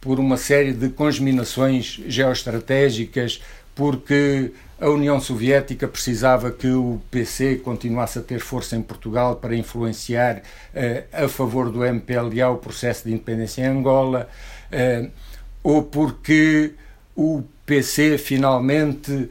por 0.00 0.18
uma 0.18 0.36
série 0.36 0.72
de 0.72 0.88
congeminações 0.88 2.00
geoestratégicas, 2.06 3.42
porque 3.74 4.52
a 4.80 4.88
União 4.88 5.20
Soviética 5.20 5.86
precisava 5.86 6.50
que 6.50 6.68
o 6.68 7.00
PC 7.10 7.56
continuasse 7.56 8.18
a 8.18 8.22
ter 8.22 8.40
força 8.40 8.74
em 8.74 8.82
Portugal 8.82 9.36
para 9.36 9.54
influenciar 9.54 10.42
a 11.12 11.28
favor 11.28 11.70
do 11.70 11.84
MPLA 11.84 12.48
o 12.50 12.56
processo 12.56 13.04
de 13.04 13.12
independência 13.12 13.62
em 13.62 13.66
Angola, 13.66 14.28
ou 15.62 15.82
porque 15.82 16.72
o 17.14 17.42
PC 17.66 18.18
finalmente 18.18 19.28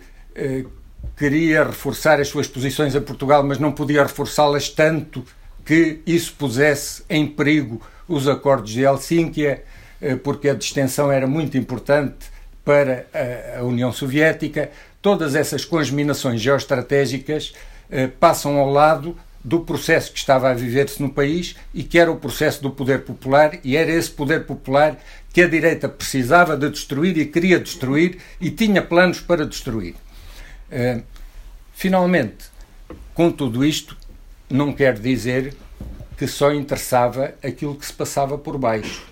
queria 1.17 1.63
reforçar 1.63 2.21
as 2.21 2.27
suas 2.27 2.47
posições 2.47 2.95
a 2.95 3.01
Portugal, 3.01 3.43
mas 3.43 3.57
não 3.57 3.71
podia 3.71 4.03
reforçá-las 4.03 4.69
tanto 4.69 5.25
que 5.67 6.00
isso 6.07 6.33
pusesse 6.38 7.03
em 7.09 7.27
perigo 7.27 7.81
os 8.07 8.25
acordos 8.25 8.71
de 8.71 8.83
Helsínquia, 8.83 9.65
eh, 10.01 10.15
porque 10.15 10.47
a 10.47 10.53
distensão 10.53 11.12
era 11.12 11.27
muito 11.27 11.57
importante 11.57 12.27
para 12.63 13.05
a 13.59 13.63
União 13.63 13.91
Soviética. 13.91 14.71
Todas 15.01 15.36
essas 15.36 15.65
congeminações 15.65 16.39
geoestratégicas 16.39 17.53
eh, 17.91 18.07
passam 18.07 18.57
ao 18.57 18.71
lado 18.71 19.17
do 19.43 19.59
processo 19.59 20.13
que 20.13 20.19
estava 20.19 20.50
a 20.50 20.53
viver-se 20.53 21.01
no 21.01 21.09
país 21.09 21.57
e 21.74 21.83
que 21.83 22.00
era 22.00 22.09
o 22.09 22.17
processo 22.17 22.62
do 22.62 22.71
poder 22.71 23.03
popular, 23.03 23.59
e 23.62 23.75
era 23.75 23.91
esse 23.91 24.09
poder 24.09 24.45
popular 24.45 24.97
que 25.33 25.41
a 25.41 25.50
direita 25.50 25.89
precisava 25.89 26.55
de 26.55 26.69
destruir 26.69 27.17
e 27.17 27.25
queria 27.25 27.59
destruir 27.59 28.19
e 28.39 28.50
tinha 28.50 28.81
planos 28.81 29.19
para 29.19 29.45
destruir. 29.45 29.95
Uh, 30.71 31.01
finalmente, 31.74 32.45
com 33.13 33.31
tudo 33.31 33.63
isto, 33.65 33.96
não 34.49 34.71
quer 34.73 34.97
dizer 34.99 35.53
que 36.17 36.27
só 36.27 36.51
interessava 36.51 37.35
aquilo 37.43 37.75
que 37.75 37.85
se 37.85 37.93
passava 37.93 38.37
por 38.37 38.57
baixo 38.57 39.05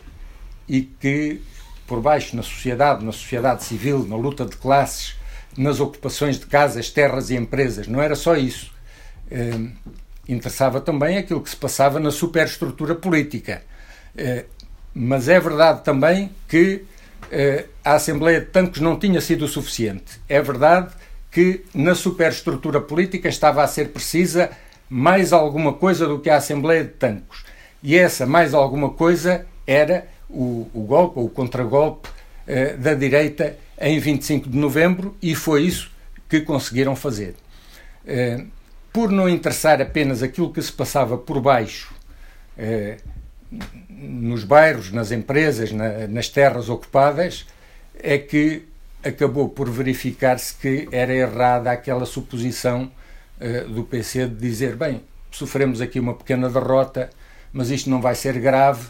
e 0.68 0.82
que 0.82 1.42
por 1.86 2.02
baixo 2.02 2.36
na 2.36 2.42
sociedade, 2.42 3.06
na 3.06 3.12
sociedade 3.12 3.64
civil, 3.64 4.06
na 4.08 4.16
luta 4.16 4.46
de 4.46 4.58
classes, 4.58 5.16
nas 5.56 5.80
ocupações 5.80 6.40
de 6.40 6.46
casas, 6.48 6.90
terras 6.90 7.30
e 7.30 7.36
empresas. 7.36 7.88
Não 7.88 8.02
era 8.02 8.16
só 8.16 8.36
isso. 8.36 8.74
Uh, 9.32 9.72
interessava 10.28 10.82
também 10.82 11.18
aquilo 11.18 11.42
que 11.42 11.50
se 11.50 11.56
passava 11.56 12.00
na 12.00 12.12
superestrutura 12.12 12.96
política. 12.96 13.62
Uh, 14.16 14.46
mas 14.94 15.28
é 15.28 15.40
verdade 15.40 15.84
também 15.84 16.32
que 16.48 16.84
uh, 17.24 17.70
a 17.84 17.94
Assembleia 17.94 18.40
de 18.40 18.48
Tancos 18.48 18.82
não 18.82 18.98
tinha 18.98 19.22
sido 19.22 19.46
o 19.46 19.48
suficiente. 19.48 20.20
É 20.28 20.42
verdade 20.42 20.92
que 21.32 21.66
na 21.74 21.94
superestrutura 21.94 22.82
política 22.82 23.28
estava 23.28 23.62
a 23.62 23.68
ser 23.68 23.90
precisa 23.90 24.50
mais 24.90 25.34
alguma 25.34 25.74
coisa 25.74 26.08
do 26.08 26.20
que 26.20 26.30
a 26.30 26.38
Assembleia 26.38 26.84
de 26.84 26.92
Tancos. 26.92 27.44
E 27.82 27.96
essa 27.96 28.26
mais 28.26 28.54
alguma 28.54 28.90
coisa 28.90 29.46
era 29.66 30.08
o, 30.30 30.70
o 30.74 30.82
golpe, 30.82 31.20
o 31.20 31.30
contragolpe 31.30 32.10
eh, 32.48 32.74
da 32.74 32.94
direita 32.94 33.58
em 33.80 34.00
25 34.00 34.50
de 34.50 34.58
novembro, 34.58 35.16
e 35.22 35.36
foi 35.36 35.64
isso 35.64 35.92
que 36.30 36.42
conseguiram 36.42 36.96
fazer. 36.96 37.36
Eh, 38.06 38.46
por 38.94 39.12
não 39.12 39.28
interessar 39.28 39.82
apenas 39.82 40.24
aquilo 40.24 40.54
que 40.54 40.62
se 40.62 40.72
passava 40.72 41.18
por 41.18 41.42
baixo, 41.42 41.94
eh, 42.58 42.98
nos 43.90 44.44
bairros, 44.44 44.92
nas 44.92 45.12
empresas, 45.12 45.72
na, 45.72 46.08
nas 46.08 46.30
terras 46.30 46.70
ocupadas, 46.70 47.46
é 48.02 48.18
que 48.18 48.64
acabou 49.04 49.50
por 49.50 49.70
verificar-se 49.70 50.56
que 50.56 50.88
era 50.92 51.14
errada 51.14 51.72
aquela 51.72 52.06
suposição 52.06 52.92
uh, 53.40 53.70
do 53.70 53.84
PC 53.84 54.28
de 54.28 54.36
dizer: 54.36 54.76
bem, 54.76 55.02
sofremos 55.32 55.82
aqui 55.82 56.00
uma 56.00 56.14
pequena 56.14 56.50
derrota, 56.50 57.10
mas 57.52 57.70
isto 57.70 57.90
não 57.90 58.02
vai 58.02 58.16
ser 58.16 58.40
grave 58.40 58.88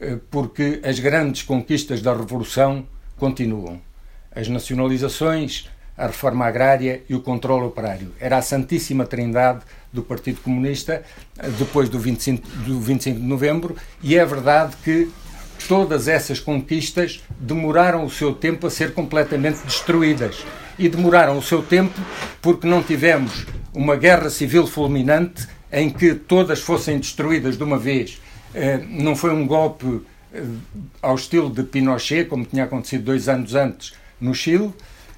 uh, 0.00 0.18
porque 0.30 0.80
as 0.82 0.98
grandes 0.98 1.42
conquistas 1.42 2.02
da 2.02 2.14
Revolução 2.14 2.86
continuam. 3.16 3.80
As 4.34 4.48
nacionalizações, 4.48 5.68
a 5.96 6.06
reforma 6.06 6.44
agrária 6.44 7.02
e 7.08 7.14
o 7.14 7.20
controle 7.20 7.64
operário. 7.64 8.12
Era 8.20 8.36
a 8.36 8.42
Santíssima 8.42 9.06
Trindade 9.06 9.60
do 9.92 10.02
Partido 10.02 10.40
Comunista 10.42 11.02
eh, 11.38 11.48
depois 11.58 11.88
do 11.88 11.98
25, 11.98 12.46
do 12.66 12.78
25 12.78 13.18
de 13.18 13.26
novembro, 13.26 13.76
e 14.02 14.16
é 14.16 14.24
verdade 14.24 14.76
que 14.84 15.10
todas 15.66 16.06
essas 16.06 16.38
conquistas 16.38 17.22
demoraram 17.40 18.04
o 18.04 18.10
seu 18.10 18.34
tempo 18.34 18.66
a 18.66 18.70
ser 18.70 18.92
completamente 18.92 19.62
destruídas. 19.64 20.44
E 20.78 20.88
demoraram 20.88 21.38
o 21.38 21.42
seu 21.42 21.62
tempo 21.62 21.98
porque 22.42 22.66
não 22.66 22.82
tivemos 22.82 23.46
uma 23.72 23.96
guerra 23.96 24.30
civil 24.30 24.66
fulminante 24.66 25.46
em 25.72 25.90
que 25.90 26.14
todas 26.14 26.60
fossem 26.60 26.98
destruídas 26.98 27.56
de 27.56 27.62
uma 27.62 27.78
vez. 27.78 28.20
Eh, 28.54 28.80
não 28.88 29.14
foi 29.14 29.32
um 29.32 29.46
golpe 29.46 30.00
eh, 30.32 30.42
ao 31.02 31.14
estilo 31.14 31.50
de 31.50 31.62
Pinochet, 31.62 32.24
como 32.26 32.44
tinha 32.44 32.64
acontecido 32.64 33.04
dois 33.04 33.28
anos 33.28 33.54
antes 33.54 33.94
no 34.20 34.34
Chile, 34.34 34.72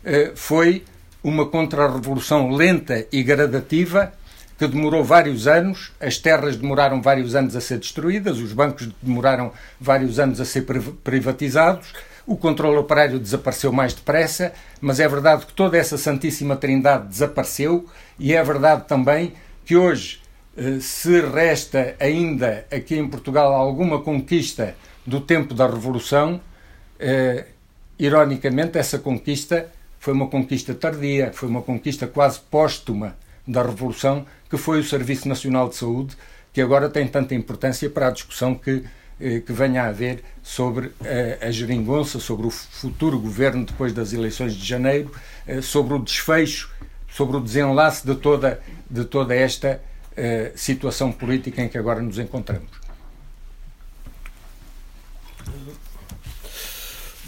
eh, 0.05 0.33
foi 0.35 0.85
uma 1.23 1.47
contra-revolução 1.47 2.51
lenta 2.51 3.07
e 3.13 3.23
gradativa 3.23 4.13
que 4.59 4.67
demorou 4.67 5.05
vários 5.05 5.47
anos, 5.47 5.93
as 6.01 6.19
terras 6.19 6.57
demoraram 6.57 7.01
vários 7.01 7.37
anos 7.37 7.55
a 7.55 7.61
ser 7.61 7.79
destruídas, 7.79 8.39
os 8.39 8.53
bancos 8.53 8.89
demoraram 9.01 9.53
vários 9.81 10.19
anos 10.19 10.41
a 10.41 10.45
ser 10.45 10.67
privatizados, 11.05 11.93
o 12.29 12.37
controle 12.37 12.77
operário 12.77 13.19
desapareceu 13.19 13.73
mais 13.73 13.95
depressa, 13.95 14.53
mas 14.83 15.01
é 15.01 15.09
verdade 15.09 15.47
que 15.47 15.55
toda 15.55 15.79
essa 15.79 15.97
Santíssima 15.97 16.57
Trindade 16.57 17.09
desapareceu 17.09 17.87
e 18.19 18.35
é 18.35 18.45
verdade 18.45 18.85
também 18.87 19.33
que 19.65 19.75
hoje 19.75 20.21
eh, 20.55 20.79
se 20.79 21.23
resta 21.23 21.97
ainda 21.99 22.67
aqui 22.71 22.97
em 22.99 23.09
Portugal 23.09 23.55
alguma 23.55 24.03
conquista 24.03 24.75
do 25.07 25.23
tempo 25.23 25.55
da 25.55 25.67
Revolução, 25.67 26.39
eh, 27.01 27.47
ironicamente, 27.99 28.77
essa 28.77 28.99
conquista 28.99 29.73
foi 29.99 30.13
uma 30.13 30.27
conquista 30.27 30.75
tardia, 30.75 31.33
foi 31.33 31.49
uma 31.49 31.63
conquista 31.63 32.07
quase 32.07 32.41
póstuma 32.41 33.17
da 33.47 33.63
Revolução, 33.63 34.27
que 34.51 34.59
foi 34.59 34.81
o 34.81 34.85
Serviço 34.85 35.27
Nacional 35.27 35.71
de 35.71 35.77
Saúde, 35.77 36.15
que 36.53 36.61
agora 36.61 36.91
tem 36.91 37.09
tanta 37.09 37.35
importância 37.35 37.89
para 37.89 38.09
a 38.09 38.11
discussão 38.11 38.55
que, 38.55 38.85
que 39.19 39.53
venha 39.53 39.83
a 39.83 39.89
haver 39.89 40.23
sobre 40.43 40.93
a, 41.41 41.47
a 41.47 41.51
geringonça, 41.51 42.21
sobre 42.21 42.47
o 42.47 42.51
futuro 42.51 43.19
governo 43.19 43.65
depois 43.65 43.93
das 43.93 44.13
eleições 44.13 44.55
de 44.55 44.65
janeiro, 44.65 45.11
eh, 45.47 45.61
sobre 45.61 45.95
o 45.95 45.99
desfecho, 45.99 46.71
sobre 47.11 47.37
o 47.37 47.41
desenlace 47.41 48.07
de 48.07 48.15
toda, 48.15 48.61
de 48.89 49.05
toda 49.05 49.35
esta 49.35 49.81
eh, 50.17 50.53
situação 50.55 51.11
política 51.11 51.63
em 51.63 51.69
que 51.69 51.77
agora 51.77 52.01
nos 52.01 52.19
encontramos. 52.19 52.71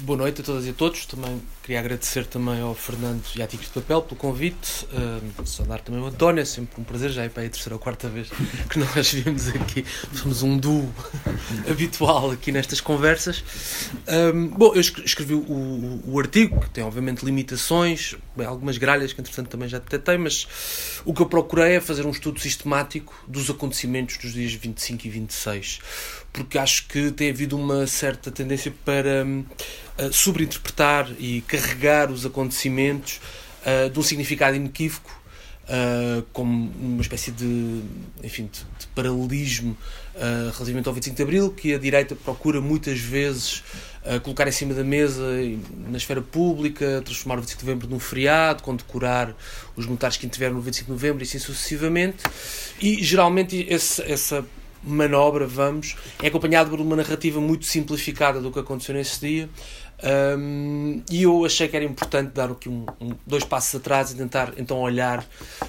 Boa 0.03 0.17
noite 0.17 0.41
a 0.41 0.45
todas 0.45 0.65
e 0.65 0.71
a 0.71 0.73
todos. 0.73 1.05
Também 1.05 1.43
queria 1.63 1.79
agradecer 1.79 2.25
também 2.25 2.61
ao 2.63 2.75
Fernando 2.75 3.23
e 3.37 3.43
à 3.43 3.47
Tigre 3.47 3.67
de 3.67 3.73
Papel 3.73 4.01
pelo 4.01 4.17
convite. 4.17 4.87
Uh, 4.87 5.47
saudar 5.47 5.81
também 5.83 6.01
o 6.01 6.07
António, 6.07 6.41
é 6.41 6.45
sempre 6.45 6.81
um 6.81 6.85
prazer. 6.85 7.11
Já 7.11 7.25
é 7.25 7.29
para 7.29 7.45
a 7.45 7.49
terceira 7.51 7.75
ou 7.75 7.79
quarta 7.79 8.09
vez 8.09 8.31
que 8.71 8.79
nós 8.79 9.13
vimos 9.13 9.49
aqui. 9.49 9.85
Somos 10.15 10.43
um 10.43 10.57
duo 10.57 10.91
habitual 11.71 12.31
aqui 12.31 12.51
nestas 12.51 12.81
conversas. 12.81 13.45
Um, 14.35 14.49
bom, 14.49 14.73
eu 14.75 14.81
escrevi 14.81 15.35
o, 15.35 15.41
o, 15.41 16.03
o, 16.15 16.19
artigo, 16.19 16.61
que 16.61 16.71
tem 16.71 16.83
obviamente 16.83 17.23
limitações, 17.23 18.17
bem, 18.35 18.47
algumas 18.47 18.79
gralhas 18.79 19.13
que 19.13 19.21
entretanto 19.21 19.49
também 19.49 19.69
já 19.69 19.79
detetei, 19.79 20.17
mas 20.17 20.47
o 21.05 21.13
que 21.13 21.21
eu 21.21 21.27
procurei 21.27 21.75
é 21.75 21.81
fazer 21.81 22.07
um 22.07 22.11
estudo 22.11 22.41
sistemático 22.41 23.15
dos 23.29 23.51
acontecimentos 23.51 24.17
dos 24.17 24.33
dias 24.33 24.55
25 24.55 25.07
e 25.07 25.11
26 25.11 25.81
porque 26.33 26.59
acho 26.59 26.87
que 26.87 27.11
tem 27.11 27.31
havido 27.31 27.57
uma 27.57 27.87
certa 27.87 28.31
tendência 28.31 28.73
para 28.85 29.25
uh, 29.27 30.13
sobreinterpretar 30.13 31.11
e 31.19 31.41
carregar 31.43 32.11
os 32.11 32.25
acontecimentos 32.25 33.21
uh, 33.67 33.91
de 33.91 33.99
um 33.99 34.03
significado 34.03 34.57
inequívoco, 34.57 35.11
uh, 35.65 36.23
como 36.33 36.71
uma 36.81 37.03
espécie 37.03 37.31
de, 37.31 37.83
enfim, 38.23 38.49
de, 38.53 38.61
de 38.79 38.87
paralelismo 38.95 39.77
uh, 40.15 40.51
relativamente 40.53 40.89
ao 40.89 40.95
25 40.95 41.17
de 41.17 41.23
Abril, 41.23 41.51
que 41.51 41.75
a 41.75 41.79
direita 41.79 42.15
procura 42.15 42.61
muitas 42.61 42.99
vezes 42.99 43.63
colocar 44.23 44.49
em 44.49 44.51
cima 44.51 44.73
da 44.73 44.83
mesa 44.83 45.23
na 45.91 45.99
esfera 45.99 46.23
pública, 46.23 47.03
transformar 47.05 47.37
o 47.37 47.43
25 47.43 47.61
de 47.61 47.67
Novembro 47.67 47.91
num 47.91 48.01
feriado, 48.01 48.63
condecorar 48.63 49.37
os 49.77 49.85
militares 49.85 50.17
que 50.17 50.25
intervieram 50.25 50.55
no 50.55 50.63
25 50.63 50.87
de 50.87 50.93
Novembro 50.93 51.23
e 51.23 51.27
assim 51.27 51.39
sucessivamente. 51.39 52.25
E 52.81 53.05
geralmente 53.05 53.67
esse, 53.69 54.01
essa 54.11 54.43
manobra, 54.83 55.47
vamos, 55.47 55.97
é 56.23 56.29
acompanhado 56.29 56.71
por 56.71 56.81
uma 56.81 56.97
narrativa 56.97 57.41
muito 57.41 57.67
simplificada 57.67 58.41
do 58.41 58.51
que 58.51 58.59
aconteceu 58.59 58.95
nesse 58.95 59.21
dia. 59.21 59.49
Um, 60.03 61.03
e 61.11 61.25
eu 61.25 61.45
achei 61.45 61.69
que 61.69 61.77
era 61.77 61.85
importante 61.85 62.33
dar 62.33 62.51
aqui 62.51 62.71
um, 62.71 62.87
um, 63.01 63.13
dois 63.27 63.45
passos 63.45 63.75
atrás 63.75 64.11
e 64.11 64.17
tentar 64.17 64.55
então 64.57 64.79
olhar, 64.79 65.23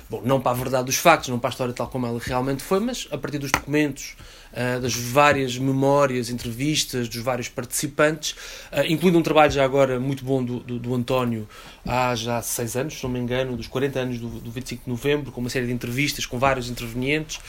bom, 0.09 0.21
não 0.23 0.39
para 0.39 0.51
a 0.51 0.55
verdade 0.55 0.85
dos 0.85 0.95
factos, 0.95 1.27
não 1.27 1.37
para 1.37 1.49
a 1.49 1.51
história 1.51 1.73
tal 1.73 1.87
como 1.87 2.07
ela 2.07 2.19
realmente 2.21 2.63
foi, 2.63 2.79
mas 2.79 3.07
a 3.11 3.17
partir 3.17 3.39
dos 3.39 3.51
documentos, 3.51 4.15
uh, 4.53 4.79
das 4.79 4.93
várias 4.93 5.57
memórias, 5.57 6.29
entrevistas 6.29 7.09
dos 7.09 7.21
vários 7.21 7.49
participantes, 7.49 8.31
uh, 8.71 8.85
incluindo 8.87 9.17
um 9.17 9.21
trabalho 9.21 9.51
já 9.51 9.65
agora 9.65 9.99
muito 9.99 10.23
bom 10.23 10.43
do, 10.43 10.61
do, 10.61 10.79
do, 10.79 10.95
António 10.95 11.47
há 11.85 12.15
já 12.15 12.41
seis 12.41 12.77
anos, 12.77 12.93
se 12.93 13.03
não 13.03 13.11
me 13.11 13.19
engano, 13.19 13.57
dos 13.57 13.67
40 13.67 13.99
anos 13.99 14.19
do, 14.19 14.29
do 14.29 14.49
25 14.49 14.85
de 14.85 14.89
novembro, 14.89 15.31
com 15.31 15.41
uma 15.41 15.49
série 15.49 15.67
de 15.67 15.73
entrevistas 15.73 16.25
com 16.25 16.39
vários 16.39 16.69
intervenientes, 16.69 17.39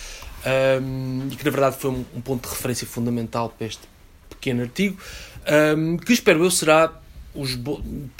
um, 0.44 1.28
e 1.30 1.36
que 1.36 1.44
na 1.44 1.50
verdade 1.50 1.76
foi 1.78 1.90
um, 1.90 2.04
um, 2.14 2.20
ponto 2.20 2.48
de 2.48 2.54
referência 2.54 2.86
fundamental 2.86 3.50
para 3.56 3.66
este 3.66 3.82
pequeno 4.28 4.62
artigo, 4.62 4.96
um, 5.76 5.96
que 5.96 6.12
espero 6.12 6.44
eu 6.44 6.50
será 6.50 7.00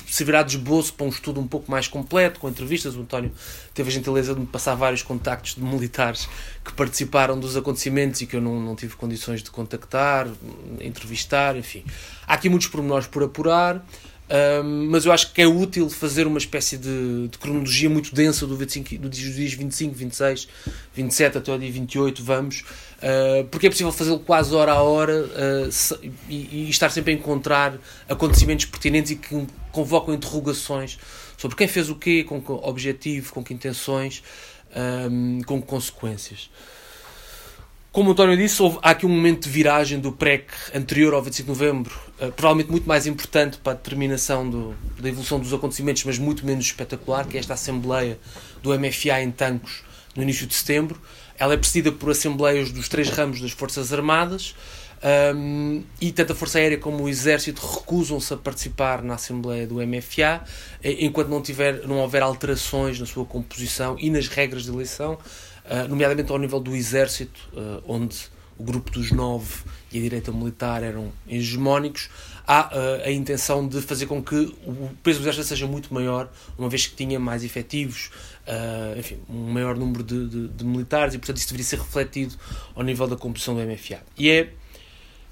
servirá 0.07 0.43
de 0.43 0.57
esboço 0.57 0.95
para 0.95 1.05
um 1.05 1.11
estudo 1.11 1.39
um 1.39 1.47
pouco 1.47 1.71
mais 1.71 1.87
completo, 1.87 2.41
com 2.41 2.49
entrevistas. 2.49 2.97
O 2.97 3.03
António 3.03 3.31
teve 3.75 3.91
a 3.91 3.93
gentileza 3.93 4.33
de 4.35 4.41
me 4.41 4.47
passar 4.47 4.75
vários 4.75 5.03
contactos 5.03 5.55
de 5.55 5.63
militares 5.63 6.29
que 6.65 6.73
participaram 6.73 7.39
dos 7.39 7.57
acontecimentos 7.57 8.23
e 8.23 8.27
que 8.27 8.37
eu 8.37 8.41
não, 8.41 8.59
não 8.59 8.75
tive 8.75 8.97
condições 8.97 9.43
de 9.43 9.51
contactar, 9.51 10.29
entrevistar, 10.81 11.57
enfim. 11.57 11.85
Há 12.27 12.35
aqui 12.35 12.49
muitos 12.49 12.69
pormenores 12.69 13.07
por 13.07 13.23
apurar. 13.23 13.85
Mas 14.88 15.05
eu 15.05 15.12
acho 15.12 15.33
que 15.33 15.42
é 15.42 15.47
útil 15.47 15.90
fazer 15.90 16.27
uma 16.27 16.38
espécie 16.38 16.79
de, 16.79 17.29
de 17.29 17.38
cronologia 17.38 17.90
muito 17.90 18.14
densa 18.14 18.47
do 18.47 18.57
25, 18.57 18.97
do 18.99 19.11
dias 19.11 19.53
25, 19.53 19.95
26, 19.95 20.49
27 20.95 21.38
até 21.38 21.53
o 21.53 21.59
dia 21.59 21.71
28, 21.71 22.25
vamos, 22.25 22.61
uh, 22.61 23.45
porque 23.51 23.66
é 23.66 23.71
possível 23.71 23.92
fazê-lo 23.92 24.21
quase 24.21 24.55
hora 24.55 24.73
a 24.73 24.83
hora 24.83 25.25
uh, 25.25 26.09
e, 26.29 26.64
e, 26.64 26.71
estar 26.71 26.90
sempre 26.90 27.12
a 27.12 27.14
encontrar 27.14 27.79
acontecimentos 28.09 28.64
pertinentes 28.64 29.11
e 29.12 29.16
que 29.16 29.47
convocam 29.71 30.14
interrogações 30.14 30.99
sobre 31.37 31.57
quem 31.57 31.68
fez 31.68 31.90
o 31.90 31.97
quê, 31.97 32.25
com 32.25 32.40
que 32.40 32.53
objetivo, 32.53 33.33
com 33.33 33.42
que 33.42 33.53
intenções, 33.53 34.23
um, 35.11 35.42
com 35.42 35.61
que 35.61 35.66
consequências. 35.66 36.49
Como 37.92 38.09
o 38.09 38.12
António 38.12 38.38
disse, 38.38 38.62
houve, 38.62 38.78
há 38.81 38.92
aqui 38.92 39.05
um 39.05 39.11
momento 39.11 39.42
de 39.42 39.50
viragem 39.50 40.00
do 40.00 40.11
PREC 40.11 40.46
anterior 40.74 41.12
ao 41.12 41.20
25 41.20 41.44
de 41.44 41.48
novembro, 41.50 41.94
uh, 42.18 42.33
provavelmente 42.33 42.70
muito 42.70 42.88
mais 42.88 43.07
importante 43.07 43.59
para 43.59 43.72
a 43.72 43.76
determinação 43.76 44.48
do, 44.48 44.74
da 44.98 45.11
evolução 45.11 45.38
dos 45.38 45.52
acontecimentos, 45.52 46.02
mas 46.05 46.16
muito 46.16 46.46
menos 46.46 46.64
espetacular, 46.64 47.26
que 47.26 47.37
é 47.37 47.40
esta 47.40 47.52
Assembleia 47.52 48.18
do 48.62 48.70
MFA 48.70 49.20
em 49.20 49.31
Tancos, 49.31 49.85
no 50.16 50.22
início 50.22 50.46
de 50.46 50.55
setembro. 50.55 50.98
Ela 51.38 51.52
é 51.52 51.57
precedida 51.59 51.92
por 51.92 52.11
assembleias 52.11 52.72
dos 52.72 52.88
três 52.88 53.11
ramos 53.11 53.42
das 53.42 53.50
Forças 53.50 53.92
Armadas, 53.92 54.55
um, 55.37 55.83
e 56.00 56.12
tanto 56.12 56.33
a 56.33 56.35
Força 56.35 56.59
Aérea 56.59 56.78
como 56.78 57.05
o 57.05 57.09
Exército 57.11 57.61
recusam-se 57.61 58.33
a 58.33 58.38
participar 58.38 59.02
na 59.02 59.16
Assembleia 59.16 59.66
do 59.66 59.87
MFA 59.87 60.44
enquanto 60.83 61.28
não, 61.28 61.42
tiver, 61.42 61.87
não 61.87 61.98
houver 61.98 62.22
alterações 62.22 62.98
na 62.98 63.05
sua 63.05 63.26
composição 63.26 63.96
e 63.98 64.09
nas 64.09 64.28
regras 64.28 64.62
de 64.62 64.70
eleição, 64.70 65.18
nomeadamente 65.88 66.31
ao 66.31 66.38
nível 66.38 66.61
do 66.61 66.75
Exército, 66.75 67.40
uh, 67.53 67.83
onde 67.87 68.16
o 68.59 68.64
grupo 68.64 68.90
dos 68.90 69.11
nove 69.11 69.64
e 69.90 69.98
a 69.98 70.01
direita 70.01 70.31
militar 70.31 70.83
eram 70.83 71.12
hegemónicos, 71.27 72.11
há 72.46 72.68
uh, 72.68 73.07
a 73.07 73.11
intenção 73.11 73.66
de 73.66 73.81
fazer 73.81 74.07
com 74.07 74.22
que 74.22 74.55
o 74.66 74.90
peso 75.03 75.20
do 75.20 75.25
exército 75.25 75.46
seja 75.46 75.66
muito 75.66 75.92
maior, 75.92 76.31
uma 76.59 76.68
vez 76.68 76.87
que 76.87 76.94
tinha 76.94 77.18
mais 77.18 77.44
efetivos, 77.44 78.11
enfim, 78.98 79.18
um 79.29 79.53
maior 79.53 79.77
número 79.77 80.03
de, 80.03 80.29
de, 80.29 80.48
de, 80.48 80.64
militares, 80.64 81.14
e 81.14 81.18
portanto 81.18 81.38
isso 81.38 81.46
deveria 81.46 81.64
ser 81.64 81.79
refletido 81.79 82.35
ao 82.75 82.83
nível 82.83 83.07
da 83.07 83.16
composição 83.16 83.55
do 83.55 83.61
MFA. 83.61 84.01
E 84.18 84.31
é 84.31 84.53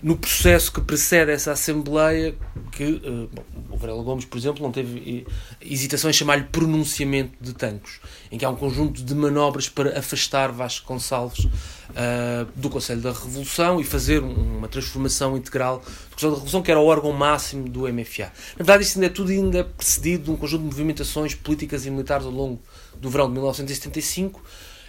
no 0.03 0.17
processo 0.17 0.73
que 0.73 0.81
precede 0.81 1.31
essa 1.31 1.53
Assembleia, 1.53 2.35
que 2.73 2.85
uh, 2.85 3.29
bom, 3.33 3.45
o 3.71 3.77
Varela 3.77 4.03
Gomes, 4.03 4.25
por 4.25 4.39
exemplo, 4.39 4.63
não 4.63 4.73
teve 4.73 5.27
hesitação 5.61 6.09
em 6.09 6.13
chamar-lhe 6.13 6.45
pronunciamento 6.45 7.33
de 7.41 7.53
tanques, 7.53 8.01
em 8.33 8.39
que 8.39 8.45
há 8.45 8.51
um 8.51 8.57
conjunto 8.57 9.03
de 9.03 9.15
manobras 9.15 9.69
para 9.69 9.99
afastar 9.99 10.53
Vasco 10.53 10.87
Gonçalves 10.87 11.45
uh, 11.45 12.49
do 12.57 12.71
Conselho 12.71 13.03
da 13.03 13.13
Revolução 13.13 13.81
e 13.81 13.85
fazer 13.85 14.23
uma 14.23 14.69
transformação 14.69 15.37
integral 15.37 15.81
do 15.81 16.15
Conselho 16.15 16.33
da 16.33 16.37
Revolução, 16.37 16.63
que 16.63 16.71
era 16.71 16.81
o 16.81 16.87
órgão 16.87 17.13
máximo 17.13 17.69
do 17.69 17.81
MFA. 17.93 18.33
Na 18.59 18.65
verdade, 18.65 18.85
isto 18.85 18.97
ainda 18.97 19.07
é 19.07 19.11
tudo 19.11 19.31
ainda 19.31 19.65
precedido 19.65 20.25
de 20.25 20.31
um 20.31 20.37
conjunto 20.37 20.63
de 20.63 20.67
movimentações 20.67 21.35
políticas 21.35 21.85
e 21.85 21.91
militares 21.91 22.25
ao 22.25 22.33
longo 22.33 22.61
do 22.99 23.11
verão 23.11 23.27
de 23.27 23.33
1975, 23.33 24.43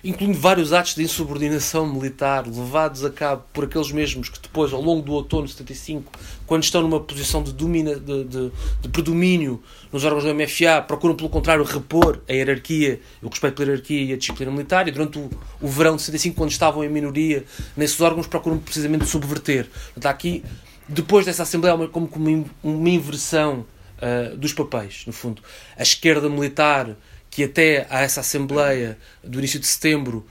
incluindo 0.03 0.37
vários 0.37 0.73
atos 0.73 0.95
de 0.95 1.03
insubordinação 1.03 1.85
militar 1.85 2.47
levados 2.47 3.05
a 3.05 3.09
cabo 3.09 3.43
por 3.53 3.65
aqueles 3.65 3.91
mesmos 3.91 4.29
que 4.29 4.39
depois, 4.39 4.73
ao 4.73 4.81
longo 4.81 5.01
do 5.01 5.13
outono 5.13 5.45
de 5.45 5.51
75, 5.51 6.11
quando 6.47 6.63
estão 6.63 6.81
numa 6.81 6.99
posição 6.99 7.43
de, 7.43 7.53
domina, 7.53 7.95
de, 7.95 8.23
de, 8.23 8.51
de 8.81 8.89
predomínio 8.89 9.61
nos 9.91 10.03
órgãos 10.03 10.23
do 10.23 10.33
MFA, 10.33 10.81
procuram, 10.81 11.15
pelo 11.15 11.29
contrário, 11.29 11.63
repor 11.63 12.19
a 12.27 12.33
hierarquia, 12.33 12.99
o 13.21 13.27
respeito 13.27 13.55
pela 13.55 13.69
hierarquia 13.69 14.03
e 14.03 14.13
a 14.13 14.17
disciplina 14.17 14.51
militar, 14.51 14.87
e 14.87 14.91
durante 14.91 15.19
o, 15.19 15.29
o 15.61 15.67
verão 15.67 15.95
de 15.95 16.01
75, 16.01 16.35
quando 16.35 16.51
estavam 16.51 16.83
em 16.83 16.89
minoria 16.89 17.45
nesses 17.77 17.99
órgãos, 18.01 18.27
procuram 18.27 18.57
precisamente 18.57 19.05
subverter. 19.05 19.67
Portanto, 19.93 20.05
aqui, 20.07 20.43
depois 20.87 21.25
dessa 21.25 21.43
Assembleia, 21.43 21.77
como, 21.87 22.07
como 22.07 22.49
uma 22.63 22.89
inversão 22.89 23.65
uh, 24.01 24.35
dos 24.35 24.53
papéis, 24.53 25.03
no 25.05 25.13
fundo. 25.13 25.41
A 25.77 25.83
esquerda 25.83 26.27
militar 26.27 26.95
que 27.31 27.45
até 27.45 27.87
a 27.89 28.01
essa 28.01 28.19
Assembleia 28.19 28.97
do 29.23 29.39
início 29.39 29.59
de 29.59 29.65
setembro 29.65 30.27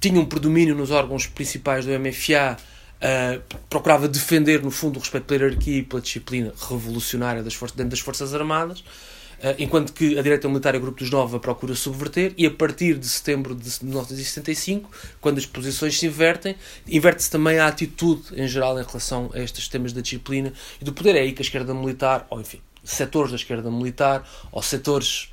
tinha 0.00 0.18
um 0.18 0.24
predomínio 0.24 0.74
nos 0.74 0.90
órgãos 0.90 1.26
principais 1.26 1.84
do 1.84 1.92
MFA, 1.92 2.56
uh, 2.56 3.42
procurava 3.68 4.08
defender, 4.08 4.62
no 4.62 4.70
fundo, 4.70 4.96
o 4.96 5.00
respeito 5.00 5.24
pela 5.24 5.44
hierarquia 5.44 5.78
e 5.78 5.82
pela 5.82 6.00
disciplina 6.00 6.52
revolucionária 6.68 7.42
das 7.42 7.54
forças, 7.54 7.76
dentro 7.76 7.90
das 7.90 8.00
Forças 8.00 8.34
Armadas, 8.34 8.80
uh, 8.80 9.54
enquanto 9.58 9.92
que 9.92 10.18
a 10.18 10.22
direita 10.22 10.48
militar 10.48 10.74
e 10.74 10.78
o 10.78 10.80
Grupo 10.80 10.98
dos 10.98 11.10
Nova 11.10 11.38
procura 11.38 11.74
subverter, 11.74 12.32
e 12.36 12.46
a 12.46 12.50
partir 12.50 12.98
de 12.98 13.08
setembro 13.08 13.54
de 13.54 13.70
1975, 13.84 14.90
quando 15.20 15.38
as 15.38 15.46
posições 15.46 15.98
se 15.98 16.06
invertem, 16.06 16.56
inverte-se 16.88 17.30
também 17.30 17.58
a 17.58 17.66
atitude 17.66 18.22
em 18.34 18.48
geral 18.48 18.80
em 18.80 18.84
relação 18.84 19.30
a 19.34 19.38
estes 19.38 19.68
temas 19.68 19.92
da 19.92 20.00
disciplina 20.00 20.52
e 20.80 20.84
do 20.84 20.92
poder. 20.92 21.14
É 21.14 21.20
aí 21.20 21.32
que 21.32 21.42
a 21.42 21.44
esquerda 21.44 21.74
militar, 21.74 22.26
ou 22.30 22.40
enfim, 22.40 22.60
setores 22.82 23.30
da 23.30 23.36
esquerda 23.36 23.70
militar, 23.70 24.28
ou 24.50 24.62
setores 24.62 25.31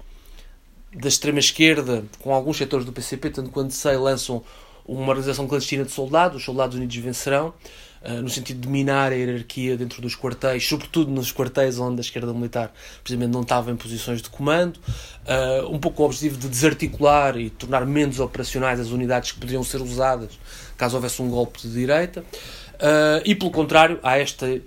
da 0.94 1.08
extrema-esquerda, 1.08 2.04
com 2.20 2.34
alguns 2.34 2.58
setores 2.58 2.86
do 2.86 2.92
PCP, 2.92 3.30
tanto 3.30 3.50
quanto 3.50 3.74
sei, 3.74 3.96
lançam 3.98 4.44
uma 4.86 5.10
organização 5.10 5.48
clandestina 5.48 5.86
de 5.86 5.92
soldados, 5.92 6.38
os 6.38 6.44
Soldados 6.44 6.76
Unidos 6.76 6.96
Vencerão, 6.96 7.54
uh, 8.02 8.22
no 8.24 8.30
sentido 8.30 8.62
de 8.62 8.68
minar 8.68 9.12
a 9.12 9.16
hierarquia 9.16 9.78
dentro 9.78 10.02
dos 10.02 10.16
quartéis, 10.16 10.68
sobretudo 10.68 11.12
nos 11.12 11.32
quartéis 11.32 11.78
onde 11.78 12.00
a 12.00 12.02
esquerda 12.02 12.34
militar 12.34 12.74
precisamente 13.04 13.32
não 13.32 13.42
estava 13.42 13.70
em 13.70 13.76
posições 13.76 14.20
de 14.20 14.30
comando, 14.30 14.78
uh, 14.78 15.68
um 15.70 15.78
pouco 15.78 16.02
o 16.02 16.06
objetivo 16.08 16.40
de 16.40 16.50
desarticular 16.50 17.38
e 17.38 17.52
tornar 17.52 17.86
menos 17.86 18.20
operacionais 18.20 18.80
as 18.80 18.90
unidades 18.90 19.32
que 19.32 19.40
poderiam 19.40 19.64
ser 19.64 19.82
usadas 19.82 20.40
caso 20.76 20.96
houvesse 20.96 21.22
um 21.22 21.30
golpe 21.30 21.60
de 21.62 21.72
direita. 21.72 22.22
Uh, 22.22 23.22
e 23.26 23.36
pelo 23.36 23.52
contrário, 23.52 24.00
há 24.02 24.18
esta 24.18 24.60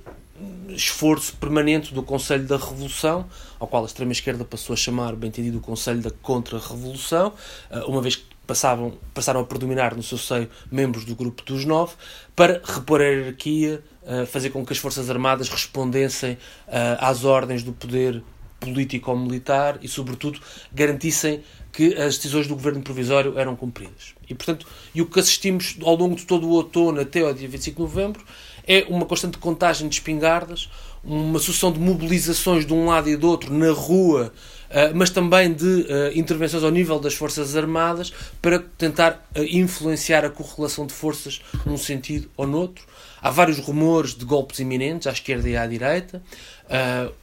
esforço 0.69 1.35
permanente 1.37 1.95
do 1.95 2.03
Conselho 2.03 2.45
da 2.45 2.57
Revolução, 2.57 3.27
ao 3.63 3.69
qual 3.69 3.85
a 3.85 3.87
extrema-esquerda 3.87 4.45
passou 4.45 4.75
a 4.75 4.77
chamar, 4.77 5.15
bem 5.15 5.29
entendido, 5.29 5.59
o 5.59 5.61
Conselho 5.61 6.01
da 6.01 6.11
Contra-Revolução, 6.11 7.33
eh, 7.71 7.79
uma 7.87 8.03
vez 8.03 8.17
que 8.17 8.25
passavam, 8.45 8.99
passaram 9.15 9.39
a 9.39 9.45
predominar 9.45 9.95
no 9.95 10.03
seu 10.03 10.19
seio 10.19 10.51
membros 10.69 11.05
do 11.05 11.15
Grupo 11.15 11.45
dos 11.45 11.65
Nove, 11.65 11.95
para 12.35 12.61
repor 12.65 13.01
a 13.01 13.05
hierarquia, 13.05 13.81
eh, 14.05 14.27
fazer 14.27 14.51
com 14.51 14.67
que 14.67 14.73
as 14.73 14.81
Forças 14.81 15.09
Armadas 15.09 15.49
respondessem 15.49 16.37
eh, 16.67 16.97
às 16.99 17.25
ordens 17.25 17.63
do 17.63 17.73
poder 17.73 18.21
político 18.59 19.13
ou 19.13 19.17
militar 19.17 19.79
e, 19.81 19.87
sobretudo, 19.87 20.41
garantissem 20.73 21.45
que 21.73 21.95
as 21.95 22.17
decisões 22.17 22.49
do 22.49 22.57
governo 22.57 22.83
provisório 22.83 23.39
eram 23.39 23.55
cumpridas. 23.55 24.15
E, 24.29 24.35
portanto, 24.35 24.67
e 24.93 25.01
o 25.01 25.07
que 25.07 25.21
assistimos 25.21 25.77
ao 25.83 25.95
longo 25.95 26.17
de 26.17 26.27
todo 26.27 26.49
o 26.49 26.51
outono 26.51 27.01
até 27.01 27.21
ao 27.21 27.33
dia 27.33 27.49
25 27.49 27.77
de 27.77 27.83
novembro 27.83 28.25
é 28.67 28.85
uma 28.89 29.07
constante 29.07 29.39
contagem 29.39 29.89
de 29.89 29.95
espingardas, 29.95 30.69
uma 31.05 31.39
sucessão 31.39 31.73
de 31.73 31.81
mobilizações 31.81 32.65
de 32.65 32.73
um 32.73 32.87
lado 32.87 33.09
e 33.09 33.17
do 33.17 33.29
outro 33.29 33.53
na 33.53 33.73
rua, 33.73 34.33
eh, 34.71 34.93
mas 34.95 35.11
também 35.11 35.53
de 35.53 35.87
eh, 35.89 36.13
intervenções 36.15 36.63
ao 36.63 36.71
nível 36.71 36.99
das 36.99 37.15
Forças 37.15 37.57
Armadas 37.57 38.13
para 38.41 38.59
tentar 38.59 39.29
eh, 39.35 39.45
influenciar 39.51 40.25
a 40.25 40.31
correlação 40.31 40.87
de 40.87 40.93
forças 40.95 41.43
num 41.67 41.77
sentido 41.77 42.31
ou 42.37 42.47
noutro. 42.47 42.85
Há 43.21 43.31
vários 43.31 43.59
rumores 43.59 44.15
de 44.15 44.25
golpes 44.25 44.61
iminentes 44.61 45.07
à 45.07 45.13
esquerda 45.13 45.49
e 45.49 45.57
à 45.57 45.67
direita. 45.67 46.23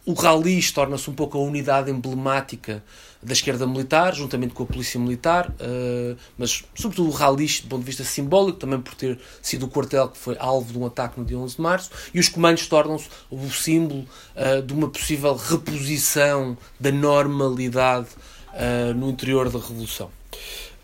o 0.06 0.14
Ralis 0.14 0.72
torna-se 0.72 1.10
um 1.10 1.14
pouco 1.14 1.38
a 1.38 1.42
unidade 1.42 1.92
emblemática 1.92 2.82
da 3.22 3.34
esquerda 3.34 3.68
militar, 3.68 4.16
juntamente 4.16 4.54
com 4.54 4.64
a 4.64 4.66
polícia 4.66 5.00
militar, 5.00 5.50
uh, 5.50 6.18
mas 6.38 6.64
sobretudo 6.74 7.10
o 7.10 7.12
Ralis, 7.12 7.60
do 7.60 7.68
ponto 7.68 7.82
de 7.82 7.86
vista 7.86 8.04
simbólico, 8.04 8.58
também 8.58 8.80
por 8.80 8.96
ter 8.96 9.20
sido 9.42 9.66
o 9.66 9.70
quartel 9.70 10.08
que 10.08 10.18
foi 10.18 10.38
alvo 10.40 10.72
de 10.72 10.80
um 10.80 10.86
ataque 10.86 11.20
no 11.20 11.26
dia 11.26 11.38
11 11.38 11.56
de 11.58 11.62
março, 11.62 11.90
e 12.14 12.20
os 12.20 12.30
comandos 12.30 12.66
tornam-se 12.68 13.10
o 13.30 13.50
símbolo 13.50 14.06
uh, 14.36 14.62
de 14.62 14.74
uma 14.74 14.90
possível 14.90 15.36
reposição 15.36 16.58
da 16.80 16.92
normalidade 16.92 18.08
uh, 18.54 18.94
no 18.94 19.10
interior 19.10 19.50
da 19.50 19.60
Revolução. 19.60 20.10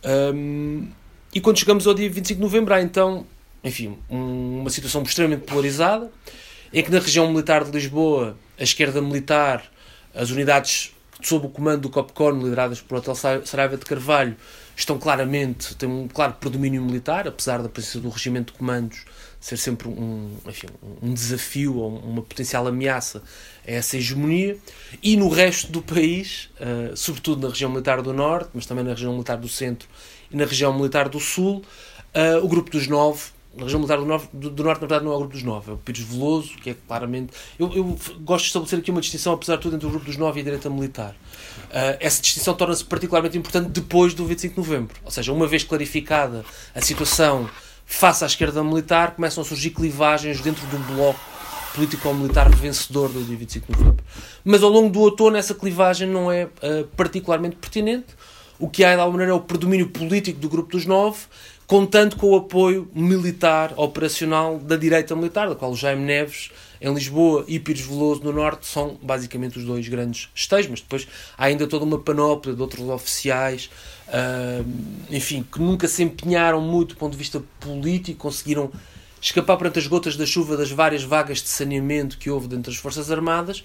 Um, 0.04 0.90
e 1.34 1.40
quando 1.42 1.58
chegamos 1.58 1.88
ao 1.88 1.94
dia 1.94 2.10
25 2.10 2.38
de 2.38 2.42
novembro, 2.42 2.74
há 2.74 2.82
então, 2.82 3.26
enfim, 3.64 3.98
um, 4.10 4.60
uma 4.60 4.70
situação 4.70 5.02
extremamente 5.04 5.46
polarizada, 5.46 6.12
em 6.74 6.84
que 6.84 6.92
na 6.92 7.00
região 7.00 7.30
militar 7.30 7.64
de 7.64 7.72
Lisboa, 7.72 8.38
a 8.60 8.64
esquerda 8.64 9.02
militar, 9.02 9.64
as 10.14 10.30
unidades 10.30 10.95
sob 11.28 11.48
o 11.48 11.50
comando 11.50 11.82
do 11.82 11.90
COPCON, 11.90 12.32
lideradas 12.32 12.82
por 12.82 12.98
Hotel 12.98 13.16
Saraiva 13.16 13.78
de 13.78 13.86
Carvalho, 13.86 14.36
estão 14.76 14.98
claramente, 15.00 15.76
têm 15.76 15.90
um 15.90 16.08
claro 16.08 16.34
predomínio 16.34 16.82
militar, 16.82 17.28
apesar 17.28 17.62
da 17.62 17.70
presença 17.70 18.00
do 18.00 18.10
regimento 18.10 18.54
de 18.54 18.60
comandos 18.60 19.06
ser 19.46 19.58
sempre 19.58 19.88
um, 19.88 20.36
enfim, 20.48 20.66
um 21.04 21.14
desafio 21.14 21.76
ou 21.76 22.00
uma 22.00 22.24
potencial 22.24 22.66
ameaça 22.66 23.22
a 23.68 23.72
essa 23.72 23.96
hegemonia. 23.96 24.58
E 25.04 25.16
no 25.16 25.30
resto 25.30 25.72
do 25.72 25.84
país, 25.84 26.50
uh, 26.60 26.98
sobretudo 26.98 27.44
na 27.44 27.54
região 27.54 27.70
militar 27.70 28.02
do 28.02 28.12
Norte, 28.12 28.50
mas 28.56 28.66
também 28.66 28.84
na 28.84 28.92
região 28.92 29.14
militar 29.14 29.38
do 29.38 29.48
Centro 29.48 29.88
e 30.32 30.36
na 30.36 30.46
região 30.46 30.74
militar 30.76 31.10
do 31.10 31.20
Sul, 31.20 31.64
uh, 32.16 32.44
o 32.44 32.48
grupo 32.48 32.72
dos 32.72 32.88
nove 32.88 33.35
na 33.56 33.64
região 33.64 33.80
militar 33.80 33.98
do 33.98 34.06
norte, 34.06 34.30
do, 34.34 34.50
do, 34.50 34.64
norte, 34.64 34.82
na 34.82 34.88
verdade, 34.88 35.06
não 35.06 35.12
é 35.12 35.16
o 35.16 35.20
grupo 35.20 35.34
dos 35.34 35.44
nove, 35.44 35.72
é 35.72 35.74
o 35.74 35.78
Pires 35.78 36.02
Veloso, 36.02 36.56
que 36.58 36.72
é 36.72 36.76
claramente. 36.88 37.34
Eu, 37.58 37.72
eu 37.74 37.98
gosto 38.20 38.44
de 38.44 38.48
estabelecer 38.48 38.80
aqui 38.80 38.92
uma 38.92 39.02
distinção, 39.02 39.34
apesar 39.34 39.56
de 39.56 39.62
tudo, 39.62 39.76
entre 39.76 39.88
o 39.88 39.90
grupo 39.90 40.06
dos 40.06 40.18
nove 40.18 40.40
e 40.40 40.42
a 40.42 40.44
direita 40.44 40.70
militar. 40.70 41.12
Uh, 41.12 41.98
essa 42.00 42.22
distinção 42.22 42.54
torna-se 42.54 42.84
particularmente 42.84 43.38
importante 43.38 43.70
depois 43.70 44.14
do 44.14 44.26
25 44.26 44.54
de 44.54 44.60
novembro. 44.60 44.98
Ou 45.04 45.12
seja, 45.12 45.32
uma 45.32 45.48
vez 45.48 45.64
clarificada 45.64 46.44
a 46.74 46.82
situação 46.82 47.50
face 47.86 48.24
à 48.24 48.28
esquerda 48.28 48.64
militar, 48.64 49.12
começam 49.16 49.44
a 49.44 49.46
surgir 49.46 49.70
clivagens 49.70 50.42
dentro 50.42 50.66
do 50.68 50.78
bloco 50.94 51.20
político-militar 51.76 52.50
vencedor 52.56 53.10
do 53.10 53.24
dia 53.24 53.38
25 53.38 53.72
de 53.72 53.80
novembro. 53.80 54.06
Mas 54.44 54.64
ao 54.64 54.70
longo 54.70 54.90
do 54.90 55.00
outono, 55.02 55.38
essa 55.38 55.54
clivagem 55.54 56.08
não 56.08 56.32
é 56.32 56.46
uh, 56.46 56.88
particularmente 56.96 57.58
pertinente. 57.58 58.08
O 58.58 58.70
que 58.70 58.84
há, 58.84 58.96
de 58.96 59.02
alguma 59.02 59.20
maneira, 59.20 59.34
é 59.34 59.36
o 59.36 59.42
predomínio 59.42 59.90
político 59.90 60.40
do 60.40 60.48
grupo 60.48 60.72
dos 60.72 60.86
nove 60.86 61.20
contando 61.68 62.16
com 62.16 62.32
o 62.32 62.36
apoio 62.36 62.90
militar, 62.94 63.74
operacional 63.76 64.60
da 64.60 64.76
direita 64.76 65.16
militar, 65.16 65.50
da 65.50 65.56
qual 65.56 65.72
o 65.72 65.76
Jaime 65.76 66.04
Neves 66.04 66.52
em 66.80 66.94
Lisboa 66.94 67.44
e 67.48 67.60
Pires 67.60 67.82
Veloso 67.82 68.24
no 68.24 68.32
Norte 68.32 68.68
são 68.68 68.98
basicamente 69.02 69.58
os 69.58 69.66
dois 69.66 69.88
grandes 69.88 70.30
esteios, 70.36 70.68
mas 70.68 70.82
depois 70.82 71.08
há 71.38 71.46
ainda 71.46 71.66
toda 71.66 71.86
uma 71.86 72.00
panóplia 72.00 72.54
de 72.54 72.62
outros 72.62 72.88
oficiais, 72.88 73.70
uh, 74.08 74.66
enfim, 75.10 75.44
que 75.52 75.60
nunca 75.60 75.88
se 75.88 76.04
empenharam 76.04 76.62
muito 76.62 76.90
do 76.90 76.98
ponto 76.98 77.14
de 77.14 77.18
vista 77.18 77.42
político, 77.60 78.20
conseguiram 78.20 78.72
escapar 79.20 79.58
perante 79.58 79.80
as 79.80 79.88
gotas 79.88 80.16
da 80.16 80.26
chuva 80.26 80.56
das 80.56 80.70
várias 80.70 81.02
vagas 81.02 81.42
de 81.42 81.48
saneamento 81.48 82.18
que 82.20 82.30
houve 82.30 82.48
dentro 82.48 82.72
das 82.72 82.80
Forças 82.80 83.10
Armadas, 83.10 83.64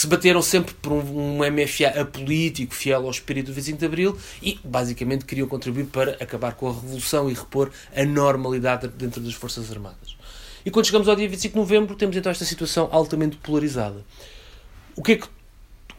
que 0.00 0.04
se 0.04 0.06
bateram 0.06 0.40
sempre 0.40 0.72
por 0.72 0.92
um, 0.92 0.98
um 0.98 1.52
MFA 1.52 2.00
apolítico, 2.00 2.74
fiel 2.74 3.04
ao 3.04 3.10
espírito 3.10 3.48
do 3.48 3.52
25 3.52 3.78
de 3.78 3.84
Abril, 3.84 4.18
e 4.42 4.58
basicamente 4.64 5.26
queriam 5.26 5.46
contribuir 5.46 5.84
para 5.86 6.12
acabar 6.12 6.54
com 6.54 6.70
a 6.70 6.72
revolução 6.72 7.28
e 7.28 7.34
repor 7.34 7.70
a 7.94 8.02
normalidade 8.02 8.88
dentro 8.88 9.20
das 9.20 9.34
Forças 9.34 9.70
Armadas. 9.70 10.16
E 10.64 10.70
quando 10.70 10.86
chegamos 10.86 11.06
ao 11.06 11.14
dia 11.14 11.28
25 11.28 11.52
de 11.52 11.60
novembro, 11.60 11.94
temos 11.96 12.16
então 12.16 12.32
esta 12.32 12.46
situação 12.46 12.88
altamente 12.90 13.36
polarizada. 13.36 14.02
O 14.96 15.02
que 15.02 15.12
é 15.12 15.16
que, 15.16 15.28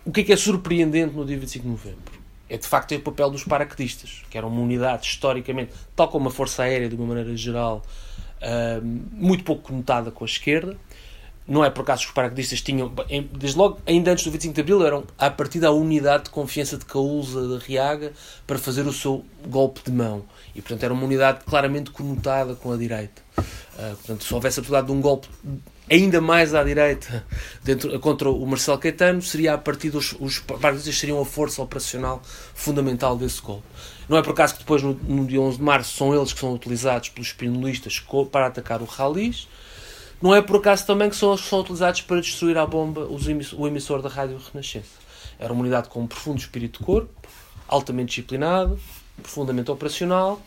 o 0.04 0.12
que, 0.12 0.22
é, 0.22 0.24
que 0.24 0.34
é 0.34 0.38
surpreendente 0.38 1.16
no 1.16 1.24
dia 1.24 1.38
25 1.38 1.64
de 1.64 1.70
novembro? 1.70 2.22
É 2.50 2.58
de 2.58 2.66
facto 2.66 2.96
o 2.96 3.00
papel 3.02 3.30
dos 3.30 3.44
paraquedistas, 3.44 4.24
que 4.32 4.38
eram 4.38 4.48
uma 4.48 4.62
unidade 4.62 5.06
historicamente, 5.06 5.74
tal 5.96 6.08
como 6.08 6.28
a 6.28 6.32
Força 6.32 6.64
Aérea, 6.64 6.90
de 6.90 6.96
uma 6.96 7.06
maneira 7.06 7.36
geral, 7.38 7.84
uh, 8.42 8.84
muito 9.12 9.44
pouco 9.44 9.62
conotada 9.62 10.10
com 10.10 10.24
a 10.24 10.28
esquerda. 10.28 10.76
Não 11.48 11.66
é 11.66 11.70
por 11.70 11.82
acaso 11.82 12.04
que 12.04 12.08
os 12.08 12.14
paraquedistas 12.14 12.62
tinham, 12.62 12.92
desde 13.34 13.58
logo, 13.58 13.80
ainda 13.86 14.12
antes 14.12 14.24
do 14.24 14.32
25 14.32 14.54
de 14.54 14.62
Abril, 14.62 14.86
eram 14.86 15.04
a 15.18 15.30
partir 15.30 15.60
da 15.60 15.72
unidade 15.72 16.26
de 16.26 16.30
confiança 16.30 16.78
de 16.78 16.86
Caúza 16.86 17.48
da 17.48 17.58
Riaga 17.58 18.14
para 18.46 18.58
fazer 18.58 18.86
o 18.88 18.94
seu 18.94 19.26
golpe 19.48 19.82
de 19.84 19.92
mão. 19.92 20.24
E, 20.56 20.62
portanto, 20.62 20.84
era 20.84 20.94
uma 20.94 21.04
unidade 21.04 21.44
claramente 21.46 21.92
conotada 21.92 22.56
com 22.56 22.72
a 22.72 22.78
direita. 22.78 23.22
Uh, 23.38 23.96
portanto, 23.96 24.24
se 24.24 24.34
houvesse 24.34 24.60
a 24.60 24.64
possibilidade 24.64 24.88
de 24.88 24.94
um 24.94 25.02
golpe 25.02 25.28
ainda 25.90 26.22
mais 26.22 26.54
à 26.54 26.64
direita 26.64 27.26
dentro, 27.64 28.00
contra 28.00 28.30
o 28.30 28.46
Marcelo 28.46 28.78
Caetano, 28.78 29.22
seria 29.22 29.54
a 29.54 29.58
partir 29.58 29.90
dos 29.90 30.16
os 30.20 30.40
paraquedistas 30.40 30.98
seriam 30.98 31.20
a 31.20 31.26
força 31.26 31.62
operacional 31.62 32.22
fundamental 32.54 33.18
desse 33.18 33.42
golpe. 33.42 33.68
Não 34.08 34.18
é 34.18 34.22
por 34.22 34.32
acaso 34.32 34.54
que 34.54 34.60
depois, 34.60 34.82
no, 34.82 34.94
no 34.94 35.26
dia 35.26 35.42
11 35.42 35.58
de 35.58 35.64
março, 35.64 35.98
são 35.98 36.16
eles 36.16 36.32
que 36.32 36.40
são 36.40 36.54
utilizados 36.54 37.10
pelos 37.10 37.28
espinolistas 37.30 38.04
para 38.32 38.48
atacar 38.48 38.82
o 38.82 38.86
Ralis. 38.86 39.48
Não 40.22 40.36
é 40.36 40.42
por 40.42 40.58
acaso 40.58 40.86
também 40.86 41.10
que 41.10 41.16
são, 41.16 41.36
são 41.36 41.62
utilizados 41.62 42.02
para 42.02 42.22
destruir 42.22 42.58
à 42.58 42.66
bomba 42.66 43.02
os, 43.02 43.26
o 43.54 43.68
emissor 43.68 44.02
da 44.02 44.10
Rádio 44.10 44.40
Renascença. 44.54 45.02
Era 45.40 45.52
uma 45.52 45.62
unidade 45.62 45.90
com 45.90 46.02
um 46.02 46.08
profundo 46.08 46.40
espírito 46.40 46.80
de 46.80 46.86
corpo, 46.86 47.28
altamente 47.68 48.10
disciplinado, 48.10 48.80
profundamente 49.22 49.72
operacional 49.72 50.40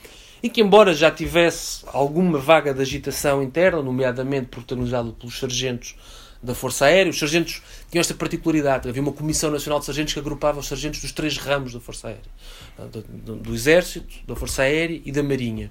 e 0.44 0.48
que, 0.48 0.60
embora 0.60 0.92
já 0.92 1.10
tivesse 1.10 1.84
alguma 1.86 2.38
vaga 2.38 2.74
de 2.74 2.80
agitação 2.82 3.42
interna, 3.42 3.82
nomeadamente 3.82 4.46
protagonizado 4.46 5.12
pelos 5.14 5.38
sargentos 5.38 5.96
da 6.42 6.54
Força 6.54 6.84
Aérea, 6.84 7.10
os 7.10 7.18
sargentos 7.18 7.62
tinham 7.90 8.00
esta 8.00 8.12
particularidade. 8.12 8.86
Havia 8.86 9.00
uma 9.00 9.12
Comissão 9.12 9.50
Nacional 9.50 9.80
de 9.80 9.86
Sargentos 9.86 10.12
que 10.12 10.20
agrupava 10.20 10.60
os 10.60 10.66
sargentos 10.66 11.00
dos 11.00 11.12
três 11.12 11.38
ramos 11.38 11.72
da 11.72 11.80
Força 11.80 12.08
Aérea: 12.08 12.22
do, 12.92 13.02
do, 13.02 13.36
do 13.36 13.54
Exército, 13.54 14.14
da 14.26 14.36
Força 14.36 14.62
Aérea 14.62 15.00
e 15.02 15.10
da 15.10 15.22
Marinha 15.22 15.70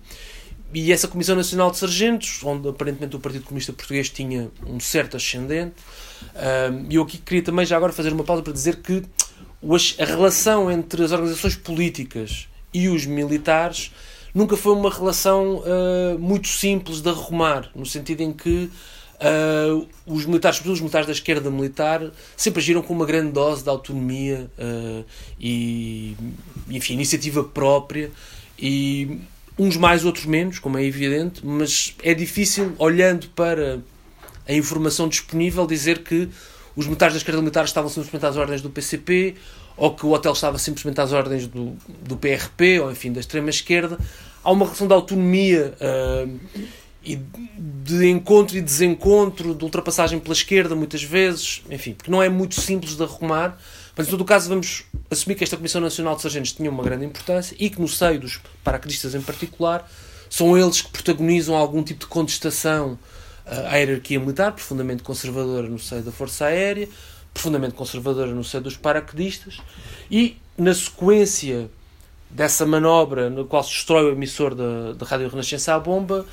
e 0.73 0.91
essa 0.91 1.07
Comissão 1.07 1.35
Nacional 1.35 1.71
de 1.71 1.77
Sargentos, 1.77 2.41
onde 2.43 2.67
aparentemente 2.67 3.15
o 3.15 3.19
Partido 3.19 3.45
Comunista 3.45 3.73
Português 3.73 4.09
tinha 4.09 4.49
um 4.65 4.79
certo 4.79 5.17
ascendente, 5.17 5.75
e 6.89 6.95
eu 6.95 7.03
aqui 7.03 7.17
queria 7.17 7.43
também 7.43 7.65
já 7.65 7.77
agora 7.77 7.93
fazer 7.93 8.11
uma 8.11 8.23
pausa 8.23 8.41
para 8.41 8.53
dizer 8.53 8.77
que 8.77 9.03
a 9.99 10.05
relação 10.05 10.69
entre 10.71 11.03
as 11.03 11.11
organizações 11.11 11.55
políticas 11.55 12.47
e 12.73 12.89
os 12.89 13.05
militares 13.05 13.91
nunca 14.33 14.57
foi 14.57 14.73
uma 14.73 14.89
relação 14.89 15.57
uh, 15.57 16.19
muito 16.19 16.47
simples 16.47 17.01
de 17.01 17.09
arrumar, 17.09 17.69
no 17.75 17.85
sentido 17.85 18.21
em 18.21 18.33
que 18.33 18.69
uh, 19.15 19.87
os 20.05 20.25
militares, 20.25 20.59
os 20.65 20.79
militares 20.79 21.05
da 21.05 21.13
esquerda 21.13 21.51
militar, 21.51 22.01
sempre 22.35 22.59
agiram 22.59 22.81
com 22.81 22.93
uma 22.93 23.05
grande 23.05 23.31
dose 23.31 23.63
de 23.63 23.69
autonomia 23.69 24.49
uh, 24.57 25.05
e, 25.39 26.17
enfim, 26.69 26.93
iniciativa 26.93 27.43
própria 27.43 28.11
e 28.57 29.19
uns 29.57 29.77
mais, 29.77 30.03
outros 30.05 30.25
menos, 30.25 30.59
como 30.59 30.77
é 30.77 30.83
evidente, 30.83 31.45
mas 31.45 31.95
é 32.03 32.13
difícil, 32.13 32.73
olhando 32.77 33.27
para 33.29 33.79
a 34.47 34.53
informação 34.53 35.07
disponível, 35.07 35.65
dizer 35.65 35.99
que 36.03 36.29
os 36.75 36.85
militares 36.85 37.13
da 37.13 37.17
esquerda 37.17 37.39
militar 37.39 37.65
estavam 37.65 37.89
simplesmente 37.89 38.25
às 38.25 38.35
ordens 38.35 38.61
do 38.61 38.69
PCP 38.69 39.35
ou 39.77 39.93
que 39.93 40.05
o 40.05 40.11
hotel 40.11 40.33
estava 40.33 40.57
simplesmente 40.57 40.99
às 41.01 41.11
ordens 41.11 41.47
do, 41.47 41.75
do 42.01 42.17
PRP 42.17 42.79
ou, 42.79 42.91
enfim, 42.91 43.11
da 43.11 43.19
extrema-esquerda. 43.19 43.97
Há 44.43 44.51
uma 44.51 44.65
relação 44.65 44.87
de 44.87 44.93
autonomia 44.93 45.73
uh, 45.79 46.39
e 47.03 47.19
de 47.57 48.07
encontro 48.07 48.57
e 48.57 48.61
desencontro, 48.61 49.53
de 49.53 49.63
ultrapassagem 49.63 50.19
pela 50.19 50.33
esquerda, 50.33 50.75
muitas 50.75 51.03
vezes, 51.03 51.61
enfim, 51.69 51.95
que 52.01 52.09
não 52.09 52.21
é 52.21 52.29
muito 52.29 52.59
simples 52.59 52.95
de 52.95 53.03
arrumar 53.03 53.57
mas, 53.95 54.07
em 54.07 54.09
todo 54.09 54.21
o 54.21 54.25
caso, 54.25 54.49
vamos 54.49 54.85
assumir 55.09 55.35
que 55.35 55.43
esta 55.43 55.55
Comissão 55.55 55.79
Nacional 55.79 56.15
de 56.15 56.23
Sargentos 56.23 56.53
tinha 56.53 56.69
uma 56.69 56.83
grande 56.83 57.05
importância 57.05 57.55
e 57.59 57.69
que, 57.69 57.79
no 57.79 57.87
seio 57.87 58.19
dos 58.19 58.39
paraquedistas 58.63 59.13
em 59.13 59.21
particular, 59.21 59.89
são 60.29 60.57
eles 60.57 60.81
que 60.81 60.89
protagonizam 60.89 61.55
algum 61.55 61.83
tipo 61.83 61.99
de 61.99 62.07
contestação 62.07 62.97
uh, 63.45 63.67
à 63.67 63.77
hierarquia 63.77 64.19
militar, 64.19 64.51
profundamente 64.51 65.03
conservadora 65.03 65.67
no 65.67 65.77
seio 65.77 66.01
da 66.01 66.11
Força 66.11 66.45
Aérea, 66.45 66.89
profundamente 67.31 67.75
conservadora 67.75 68.31
no 68.31 68.43
seio 68.43 68.63
dos 68.63 68.75
paraquedistas, 68.75 69.59
e, 70.09 70.37
na 70.57 70.73
sequência 70.73 71.69
dessa 72.31 72.65
manobra 72.65 73.29
na 73.29 73.43
qual 73.43 73.63
se 73.63 73.69
destrói 73.69 74.05
o 74.05 74.11
emissor 74.11 74.55
da, 74.55 74.93
da 74.93 75.05
Rádio 75.05 75.29
Renascença 75.29 75.75
à 75.75 75.79
bomba, 75.79 76.25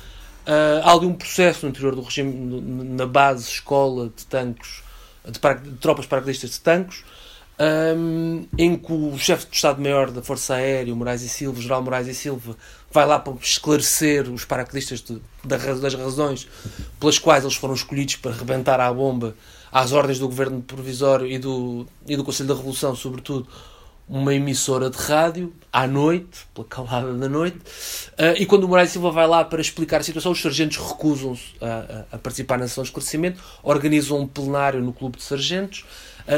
uh, 0.47 0.81
há 0.83 0.93
ali 0.93 1.05
um 1.05 1.13
processo 1.13 1.67
no 1.67 1.69
interior 1.69 1.93
do 1.93 2.01
regime, 2.01 2.59
na 2.95 3.05
base, 3.05 3.47
escola 3.47 4.11
de 4.15 4.25
tanques, 4.25 4.81
de, 5.29 5.37
para, 5.37 5.59
de 5.59 5.71
tropas 5.73 6.07
paraquedistas 6.07 6.49
de 6.49 6.59
tanques, 6.59 7.03
um, 7.61 8.47
em 8.57 8.75
que 8.75 8.91
o 8.91 9.17
chefe 9.17 9.47
de 9.47 9.55
Estado-Maior 9.55 10.09
da 10.09 10.23
Força 10.23 10.55
Aérea, 10.55 10.93
o 10.93 10.97
Moraes 10.97 11.21
e 11.21 11.29
Silva, 11.29 11.59
o 11.59 11.61
General 11.61 11.83
Moraes 11.83 12.07
e 12.07 12.13
Silva, 12.13 12.57
vai 12.91 13.05
lá 13.05 13.19
para 13.19 13.33
esclarecer 13.41 14.29
os 14.31 14.43
paraquedistas 14.45 15.01
de, 15.01 15.21
das 15.43 15.93
razões 15.93 16.47
pelas 16.99 17.19
quais 17.19 17.43
eles 17.43 17.55
foram 17.55 17.75
escolhidos 17.75 18.15
para 18.15 18.31
rebentar 18.31 18.79
à 18.79 18.91
bomba, 18.91 19.35
às 19.71 19.91
ordens 19.91 20.17
do 20.17 20.27
Governo 20.27 20.61
Provisório 20.61 21.27
e 21.27 21.37
do, 21.37 21.85
e 22.07 22.15
do 22.15 22.23
Conselho 22.23 22.49
da 22.49 22.55
Revolução, 22.55 22.95
sobretudo, 22.95 23.47
uma 24.09 24.33
emissora 24.33 24.89
de 24.89 24.97
rádio, 24.97 25.53
à 25.71 25.87
noite, 25.87 26.45
pela 26.53 26.67
calada 26.67 27.13
da 27.13 27.29
noite, 27.29 27.57
uh, 27.57 28.35
e 28.37 28.45
quando 28.45 28.65
o 28.65 28.67
Moraes 28.67 28.89
Silva 28.89 29.09
vai 29.09 29.25
lá 29.25 29.45
para 29.45 29.61
explicar 29.61 30.01
a 30.01 30.03
situação, 30.03 30.33
os 30.33 30.41
sargentos 30.41 30.75
recusam-se 30.77 31.53
a, 31.61 32.05
a, 32.11 32.17
participar 32.17 32.57
na 32.57 32.67
sessão 32.67 32.83
de 32.83 32.89
esclarecimento, 32.89 33.41
organizam 33.63 34.19
um 34.19 34.27
plenário 34.27 34.81
no 34.81 34.91
Clube 34.91 35.17
de 35.17 35.23
Sargentos, 35.23 35.85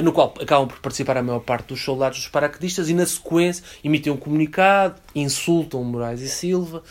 no 0.03 0.11
qual 0.11 0.33
acabam 0.39 0.67
por 0.67 0.79
participar 0.79 1.17
a 1.17 1.23
maior 1.23 1.39
parte 1.39 1.67
dos 1.67 1.83
soldados 1.83 2.19
dos 2.19 2.27
paraquedistas 2.27 2.89
e 2.89 2.93
na 2.93 3.05
sequência 3.05 3.63
emitem 3.83 4.11
um 4.11 4.17
comunicado, 4.17 4.95
insultam 5.15 5.83
Moraes 5.83 6.21
e 6.21 6.29
Silva 6.29 6.83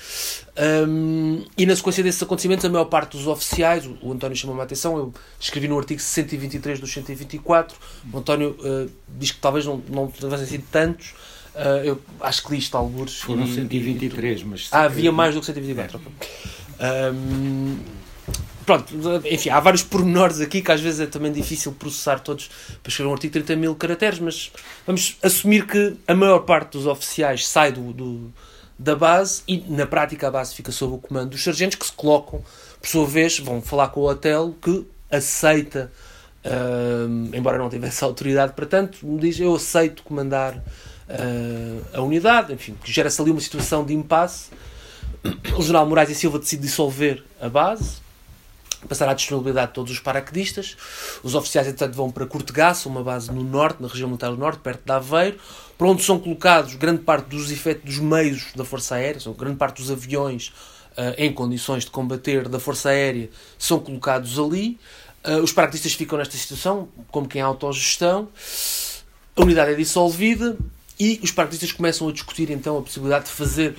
um, 0.86 1.44
e 1.56 1.64
na 1.64 1.74
sequência 1.74 2.02
desses 2.02 2.22
acontecimentos 2.22 2.64
a 2.64 2.68
maior 2.68 2.84
parte 2.84 3.16
dos 3.16 3.26
oficiais, 3.26 3.86
o, 3.86 3.96
o 4.02 4.12
António 4.12 4.36
chamou-me 4.36 4.60
a 4.60 4.64
atenção, 4.64 4.96
eu 4.96 5.14
escrevi 5.40 5.68
no 5.68 5.78
artigo 5.78 6.00
123 6.00 6.78
dos 6.78 6.92
124, 6.92 7.76
o 8.12 8.18
António 8.18 8.56
uh, 8.60 8.90
diz 9.18 9.30
que 9.30 9.40
talvez 9.40 9.64
não, 9.64 9.82
não 9.88 10.08
tivessem 10.08 10.46
sido 10.46 10.64
tantos, 10.70 11.14
Uh, 11.54 11.84
eu 11.84 12.02
acho 12.20 12.42
que 12.44 12.52
li 12.52 12.58
isto 12.58 12.74
alguns. 12.78 13.20
Foram 13.20 13.46
123, 13.46 14.40
e, 14.40 14.44
mas. 14.46 14.68
Ah, 14.72 14.84
havia 14.84 15.12
mais 15.12 15.34
do 15.34 15.40
que 15.40 15.46
124. 15.46 16.00
É. 16.78 17.10
Um, 17.12 17.76
pronto, 18.64 18.92
enfim, 19.24 19.50
há 19.50 19.60
vários 19.60 19.82
pormenores 19.82 20.40
aqui 20.40 20.62
que 20.62 20.72
às 20.72 20.80
vezes 20.80 21.00
é 21.00 21.06
também 21.06 21.32
difícil 21.32 21.72
processar 21.72 22.18
todos 22.20 22.48
para 22.82 22.90
escrever 22.90 23.08
um 23.08 23.12
artigo 23.12 23.32
de 23.32 23.44
30 23.44 23.60
mil 23.60 23.74
caracteres, 23.74 24.18
mas 24.18 24.52
vamos 24.86 25.16
assumir 25.22 25.66
que 25.66 25.96
a 26.06 26.14
maior 26.14 26.40
parte 26.40 26.72
dos 26.72 26.86
oficiais 26.86 27.46
sai 27.46 27.72
do, 27.72 27.92
do, 27.92 28.32
da 28.78 28.96
base 28.96 29.42
e 29.46 29.58
na 29.68 29.86
prática 29.86 30.28
a 30.28 30.30
base 30.30 30.54
fica 30.54 30.72
sob 30.72 30.94
o 30.94 30.98
comando 30.98 31.30
dos 31.30 31.42
sargentos 31.42 31.76
que 31.76 31.86
se 31.86 31.92
colocam, 31.92 32.42
por 32.80 32.88
sua 32.88 33.06
vez, 33.06 33.38
vão 33.38 33.62
falar 33.62 33.88
com 33.88 34.00
o 34.00 34.08
hotel 34.08 34.54
que 34.60 34.84
aceita, 35.10 35.92
uh, 36.44 37.36
embora 37.36 37.58
não 37.58 37.70
tivesse 37.70 38.02
autoridade 38.02 38.54
para 38.54 38.66
tanto, 38.66 38.98
diz 39.18 39.38
eu 39.38 39.54
aceito 39.54 40.02
comandar 40.02 40.56
uh, 40.56 41.84
a 41.94 42.02
unidade, 42.02 42.52
enfim, 42.52 42.76
gera-se 42.84 43.20
ali 43.20 43.30
uma 43.30 43.40
situação 43.40 43.84
de 43.84 43.94
impasse. 43.94 44.50
O 45.56 45.62
general 45.62 45.86
Moraes 45.86 46.10
e 46.10 46.16
Silva 46.16 46.40
decide 46.40 46.62
dissolver 46.62 47.22
a 47.40 47.48
base, 47.48 48.01
passar 48.88 49.08
à 49.08 49.14
disponibilidade 49.14 49.68
de 49.68 49.74
todos 49.74 49.92
os 49.92 49.98
paraquedistas. 49.98 50.76
Os 51.22 51.34
oficiais, 51.34 51.66
entretanto, 51.66 51.94
vão 51.94 52.10
para 52.10 52.26
Cortegaça, 52.26 52.88
uma 52.88 53.02
base 53.02 53.30
no 53.30 53.42
norte, 53.42 53.82
na 53.82 53.88
região 53.88 54.08
militar 54.08 54.30
do 54.30 54.36
norte, 54.36 54.60
perto 54.60 54.84
de 54.84 54.92
Aveiro, 54.92 55.38
para 55.78 55.86
onde 55.86 56.02
são 56.02 56.18
colocados 56.18 56.74
grande 56.74 57.02
parte 57.02 57.26
dos 57.26 57.50
efeitos 57.50 57.84
dos 57.84 57.98
meios 57.98 58.52
da 58.54 58.64
Força 58.64 58.96
Aérea, 58.96 59.20
são 59.20 59.32
grande 59.32 59.56
parte 59.56 59.82
dos 59.82 59.90
aviões 59.90 60.52
uh, 60.92 61.14
em 61.18 61.32
condições 61.32 61.84
de 61.84 61.90
combater 61.90 62.48
da 62.48 62.58
Força 62.58 62.90
Aérea 62.90 63.28
são 63.58 63.78
colocados 63.78 64.38
ali. 64.38 64.78
Uh, 65.24 65.42
os 65.42 65.52
paraquedistas 65.52 65.94
ficam 65.94 66.18
nesta 66.18 66.36
situação, 66.36 66.88
como 67.10 67.28
quem 67.28 67.40
é 67.40 67.44
autogestão. 67.44 68.28
A 69.36 69.42
unidade 69.42 69.72
é 69.72 69.74
dissolvida 69.74 70.56
e 70.98 71.20
os 71.22 71.30
paraquedistas 71.30 71.72
começam 71.72 72.08
a 72.08 72.12
discutir 72.12 72.50
então 72.50 72.78
a 72.78 72.82
possibilidade 72.82 73.26
de 73.26 73.30
fazer 73.30 73.74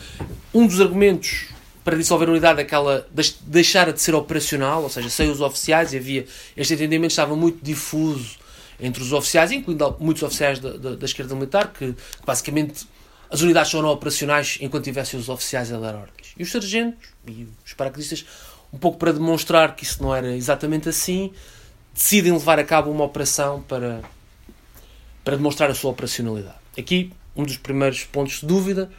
um 0.54 0.66
dos 0.66 0.82
argumentos 0.82 1.53
para 1.84 1.98
dissolver 1.98 2.28
a 2.30 2.32
unidade 2.32 2.62
aquela 2.62 3.06
deixar 3.42 3.92
de 3.92 4.02
ser 4.02 4.16
operacional, 4.16 4.84
ou 4.84 4.90
seja, 4.90 5.10
sem 5.10 5.30
os 5.30 5.42
oficiais, 5.42 5.94
e 5.94 5.98
havia 5.98 6.26
este 6.56 6.74
entendimento 6.74 7.12
estava 7.12 7.36
muito 7.36 7.64
difuso 7.64 8.38
entre 8.80 9.04
os 9.04 9.12
oficiais, 9.14 9.52
incluindo 9.52 9.96
muitos 10.00 10.24
oficiais 10.24 10.60
da, 10.60 10.72
da, 10.78 10.96
da 10.96 11.06
esquerda 11.06 11.36
militar, 11.36 11.72
que, 11.72 11.94
basicamente 12.26 12.88
as 13.30 13.42
unidades 13.42 13.72
só 13.72 13.80
eram 13.80 13.90
operacionais 13.90 14.58
enquanto 14.62 14.84
tivessem 14.84 15.20
os 15.20 15.28
oficiais 15.28 15.72
a 15.74 15.80
dar 15.80 15.96
ordens. 15.96 16.34
E 16.38 16.44
os 16.44 16.52
sargentos 16.52 17.10
e 17.28 17.48
os 17.66 17.74
paraquedistas, 17.74 18.26
um 18.72 18.78
pouco 18.78 18.98
para 18.98 19.12
demonstrar 19.12 19.76
que 19.76 19.84
isso 19.84 20.02
não 20.04 20.16
era 20.16 20.36
exatamente 20.36 20.88
assim, 20.88 21.34
decidem 21.94 22.32
levar 22.32 22.60
a 22.60 22.64
cabo 22.64 22.92
uma 22.92 23.04
operação 23.04 23.62
para, 23.64 24.02
para 25.24 25.36
demonstrar 25.36 25.70
a 25.70 25.76
sua 25.76 25.92
operacionalidade. 25.92 26.58
Aqui, 26.78 27.12
um 27.36 27.44
dos 27.44 27.58
primeiros 27.58 28.04
pontos 28.04 28.42
de 28.42 28.46
dúvida 28.46 28.90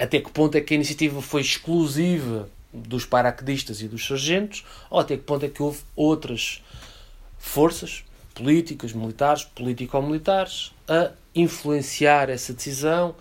até 0.00 0.18
que 0.20 0.30
ponto 0.30 0.56
é 0.56 0.60
que 0.60 0.74
a 0.74 0.76
iniciativa 0.76 1.20
foi 1.20 1.42
exclusiva 1.42 2.48
dos 2.72 3.04
paraquedistas 3.04 3.82
e 3.82 3.88
dos 3.88 4.06
sargentos, 4.06 4.64
ou 4.88 5.00
até 5.00 5.16
que 5.16 5.22
ponto 5.22 5.44
é 5.44 5.48
que 5.48 5.62
houve 5.62 5.80
outras 5.94 6.62
forças 7.38 8.04
políticas, 8.34 8.92
militares, 8.92 9.44
político-militares, 9.44 10.72
a 10.88 11.10
influenciar 11.34 12.30
essa 12.30 12.52
decisão, 12.52 13.14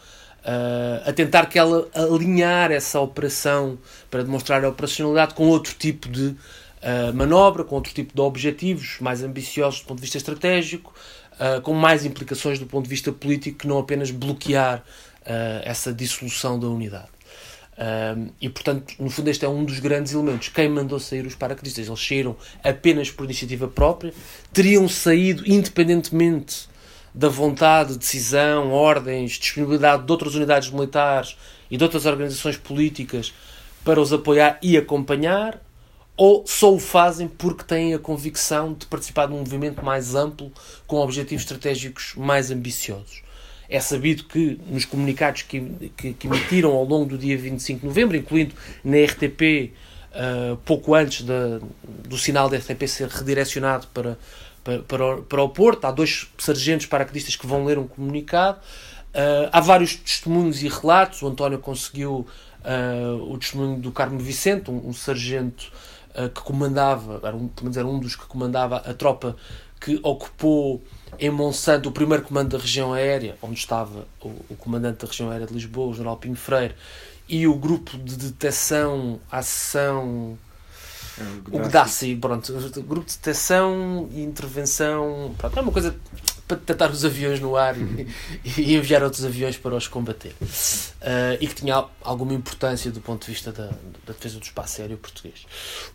a 1.05 1.11
tentar 1.11 1.47
que 1.47 1.59
ela 1.59 1.87
alinhar 1.93 2.71
essa 2.71 2.99
operação 2.99 3.77
para 4.09 4.23
demonstrar 4.23 4.63
a 4.63 4.69
operacionalidade 4.69 5.33
com 5.33 5.47
outro 5.47 5.75
tipo 5.77 6.07
de 6.07 6.35
manobra, 7.13 7.63
com 7.63 7.75
outro 7.75 7.93
tipo 7.93 8.13
de 8.13 8.21
objetivos 8.21 8.97
mais 9.01 9.21
ambiciosos 9.21 9.81
do 9.81 9.87
ponto 9.87 9.97
de 9.97 10.03
vista 10.03 10.17
estratégico, 10.17 10.93
com 11.63 11.73
mais 11.73 12.05
implicações 12.05 12.59
do 12.59 12.65
ponto 12.65 12.83
de 12.83 12.89
vista 12.89 13.11
político 13.11 13.59
que 13.59 13.67
não 13.67 13.79
apenas 13.79 14.11
bloquear 14.11 14.83
essa 15.63 15.93
dissolução 15.93 16.59
da 16.59 16.67
unidade. 16.67 17.09
e 18.41 18.49
portanto, 18.49 18.93
no 18.99 19.09
fundo, 19.09 19.29
este 19.29 19.45
é 19.45 19.49
um 19.49 19.63
dos 19.63 19.79
grandes 19.79 20.13
elementos. 20.13 20.49
Quem 20.49 20.69
mandou 20.69 20.99
sair 20.99 21.25
os 21.25 21.35
paraquedistas? 21.35 21.87
Eles 21.87 22.07
saíram 22.07 22.35
apenas 22.63 23.11
por 23.11 23.25
iniciativa 23.25 23.67
própria, 23.67 24.13
teriam 24.51 24.87
saído 24.87 25.43
independentemente 25.45 26.67
da 27.13 27.29
vontade, 27.29 27.97
decisão, 27.97 28.71
ordens, 28.71 29.31
disponibilidade 29.33 30.03
de 30.03 30.11
outras 30.11 30.35
unidades 30.35 30.69
militares 30.69 31.35
e 31.69 31.77
de 31.77 31.83
outras 31.83 32.05
organizações 32.05 32.57
políticas 32.57 33.33
para 33.83 33.99
os 33.99 34.13
apoiar 34.13 34.59
e 34.61 34.77
acompanhar, 34.77 35.59
ou 36.15 36.45
só 36.45 36.73
o 36.73 36.79
fazem 36.79 37.27
porque 37.27 37.63
têm 37.63 37.93
a 37.93 37.99
convicção 37.99 38.73
de 38.73 38.85
participar 38.85 39.27
de 39.27 39.33
um 39.33 39.39
movimento 39.39 39.83
mais 39.83 40.15
amplo 40.15 40.51
com 40.85 40.97
objetivos 40.97 41.43
estratégicos 41.43 42.13
mais 42.15 42.51
ambiciosos. 42.51 43.21
É 43.69 43.79
sabido 43.79 44.23
que 44.23 44.59
nos 44.67 44.83
comunicados 44.85 45.43
que, 45.43 45.91
que, 45.95 46.13
que 46.13 46.27
emitiram 46.27 46.71
ao 46.71 46.83
longo 46.83 47.05
do 47.05 47.17
dia 47.17 47.37
25 47.37 47.81
de 47.81 47.85
novembro, 47.85 48.17
incluindo 48.17 48.55
na 48.83 48.97
RTP, 48.97 49.73
uh, 50.11 50.57
pouco 50.65 50.95
antes 50.95 51.23
da, 51.23 51.59
do 52.07 52.17
sinal 52.17 52.49
da 52.49 52.57
RTP 52.57 52.87
ser 52.87 53.07
redirecionado 53.09 53.87
para 53.93 54.17
para, 54.63 54.79
para, 54.83 55.05
o, 55.05 55.21
para 55.23 55.43
o 55.43 55.49
Porto. 55.49 55.85
Há 55.85 55.91
dois 55.91 56.27
sargentos 56.37 56.85
paraquedistas 56.85 57.35
que 57.35 57.47
vão 57.47 57.65
ler 57.65 57.77
um 57.77 57.87
comunicado. 57.87 58.59
Uh, 59.09 59.49
há 59.51 59.59
vários 59.59 59.95
testemunhos 59.95 60.61
e 60.61 60.67
relatos. 60.67 61.21
O 61.21 61.27
António 61.27 61.59
conseguiu 61.59 62.27
uh, 62.63 63.31
o 63.31 63.37
testemunho 63.37 63.79
do 63.79 63.91
Carmo 63.91 64.19
Vicente, 64.19 64.69
um, 64.69 64.89
um 64.89 64.93
sargento 64.93 65.71
uh, 66.15 66.29
que 66.29 66.41
comandava, 66.41 67.19
era 67.23 67.35
um, 67.35 67.47
pelo 67.47 67.65
menos 67.65 67.77
era 67.77 67.87
um 67.87 67.99
dos 67.99 68.15
que 68.15 68.25
comandava 68.25 68.77
a 68.77 68.93
tropa 68.93 69.35
que 69.79 69.99
ocupou 70.03 70.83
em 71.17 71.29
Monsanto 71.29 71.89
o 71.89 71.91
primeiro 71.91 72.23
comando 72.23 72.49
da 72.49 72.57
região 72.57 72.93
aérea, 72.93 73.37
onde 73.41 73.59
estava 73.59 74.07
o, 74.21 74.27
o 74.49 74.55
comandante 74.57 74.99
da 74.99 75.07
região 75.07 75.29
aérea 75.29 75.47
de 75.47 75.53
Lisboa, 75.53 75.87
o 75.87 75.93
general 75.93 76.17
Pinho 76.17 76.35
Freire, 76.35 76.75
e 77.27 77.47
o 77.47 77.55
grupo 77.55 77.97
de 77.97 78.15
detecção, 78.15 79.19
ação 79.31 80.37
o 81.51 81.59
GDASI, 81.59 82.15
pronto, 82.15 82.53
grupo 82.83 83.07
de 83.07 83.17
detecção 83.17 84.09
e 84.11 84.21
intervenção, 84.21 85.33
pronto, 85.37 85.59
é 85.59 85.61
uma 85.61 85.71
coisa 85.71 85.95
para 86.49 86.57
tentar 86.57 86.89
os 86.89 87.05
aviões 87.05 87.39
no 87.39 87.55
ar 87.55 87.75
e, 87.77 88.07
e 88.57 88.75
enviar 88.75 89.03
outros 89.03 89.23
aviões 89.23 89.55
para 89.55 89.75
os 89.75 89.87
combater. 89.87 90.33
Uh, 90.41 91.37
e 91.39 91.47
que 91.47 91.53
tinha 91.53 91.85
alguma 92.01 92.33
importância 92.33 92.89
do 92.89 92.99
ponto 92.99 93.25
de 93.25 93.31
vista 93.31 93.51
da, 93.51 93.67
da 93.67 94.13
defesa 94.13 94.39
do 94.39 94.43
espaço 94.43 94.81
aéreo 94.81 94.97
português. 94.97 95.45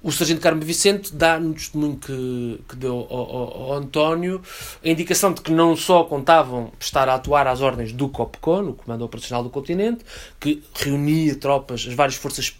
O 0.01 0.13
Sargento 0.13 0.41
Carmo 0.41 0.63
Vicente 0.63 1.13
dá 1.13 1.41
no 1.41 1.53
testemunho 1.55 1.97
que, 1.97 2.61
que 2.69 2.77
deu 2.77 3.07
ao, 3.11 3.19
ao, 3.19 3.63
ao, 3.63 3.73
António 3.75 4.41
a 4.83 4.89
indicação 4.89 5.33
de 5.33 5.41
que 5.41 5.51
não 5.51 5.77
só 5.77 6.05
contavam 6.05 6.73
estar 6.79 7.09
a 7.09 7.15
atuar 7.15 7.49
às 7.49 7.61
ordens 7.61 7.93
do 7.93 8.09
COPCON, 8.09 8.69
o 8.69 8.75
Comando 8.75 9.05
Operacional 9.05 9.43
do 9.43 9.51
Continente, 9.51 10.05
que 10.39 10.63
reunia 10.73 11.35
tropas, 11.35 11.85
as 11.89 11.95
várias 11.95 12.15
forças 12.15 12.57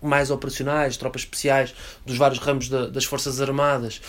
mais 0.00 0.30
operacionais, 0.30 0.96
tropas 0.96 1.22
especiais 1.22 1.74
dos 2.06 2.16
vários 2.16 2.38
ramos 2.38 2.68
da, 2.68 2.86
das 2.86 3.04
Forças 3.04 3.40
Armadas, 3.40 4.00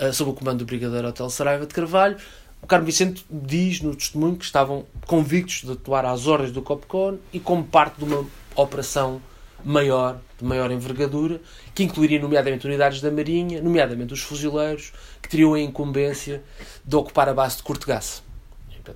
uh, 0.00 0.12
sob 0.12 0.30
o 0.30 0.34
comando 0.34 0.58
do 0.58 0.64
Brigadeiro 0.64 1.08
Hotel 1.08 1.30
Saraiva 1.30 1.66
de 1.66 1.74
Carvalho. 1.74 2.16
O 2.62 2.66
Carmo 2.66 2.86
Vicente 2.86 3.24
diz 3.30 3.80
no 3.80 3.94
testemunho 3.94 4.36
que 4.36 4.44
estavam 4.44 4.86
convictos 5.06 5.62
de 5.62 5.72
atuar 5.72 6.04
às 6.04 6.26
ordens 6.26 6.50
do 6.50 6.62
COPCON 6.62 7.18
e 7.32 7.38
como 7.38 7.62
parte 7.62 7.98
de 7.98 8.04
uma 8.04 8.26
operação 8.56 9.20
maior, 9.64 10.18
de 10.38 10.44
maior 10.44 10.70
envergadura, 10.70 11.40
que 11.74 11.82
incluiria 11.82 12.20
nomeadamente 12.20 12.66
unidades 12.66 13.00
da 13.00 13.10
Marinha, 13.10 13.62
nomeadamente 13.62 14.14
os 14.14 14.20
fuzileiros, 14.20 14.92
que 15.22 15.28
teriam 15.28 15.54
a 15.54 15.60
incumbência 15.60 16.42
de 16.84 16.96
ocupar 16.96 17.28
a 17.28 17.34
base 17.34 17.58
de 17.58 17.62
Cortegaça. 17.62 18.22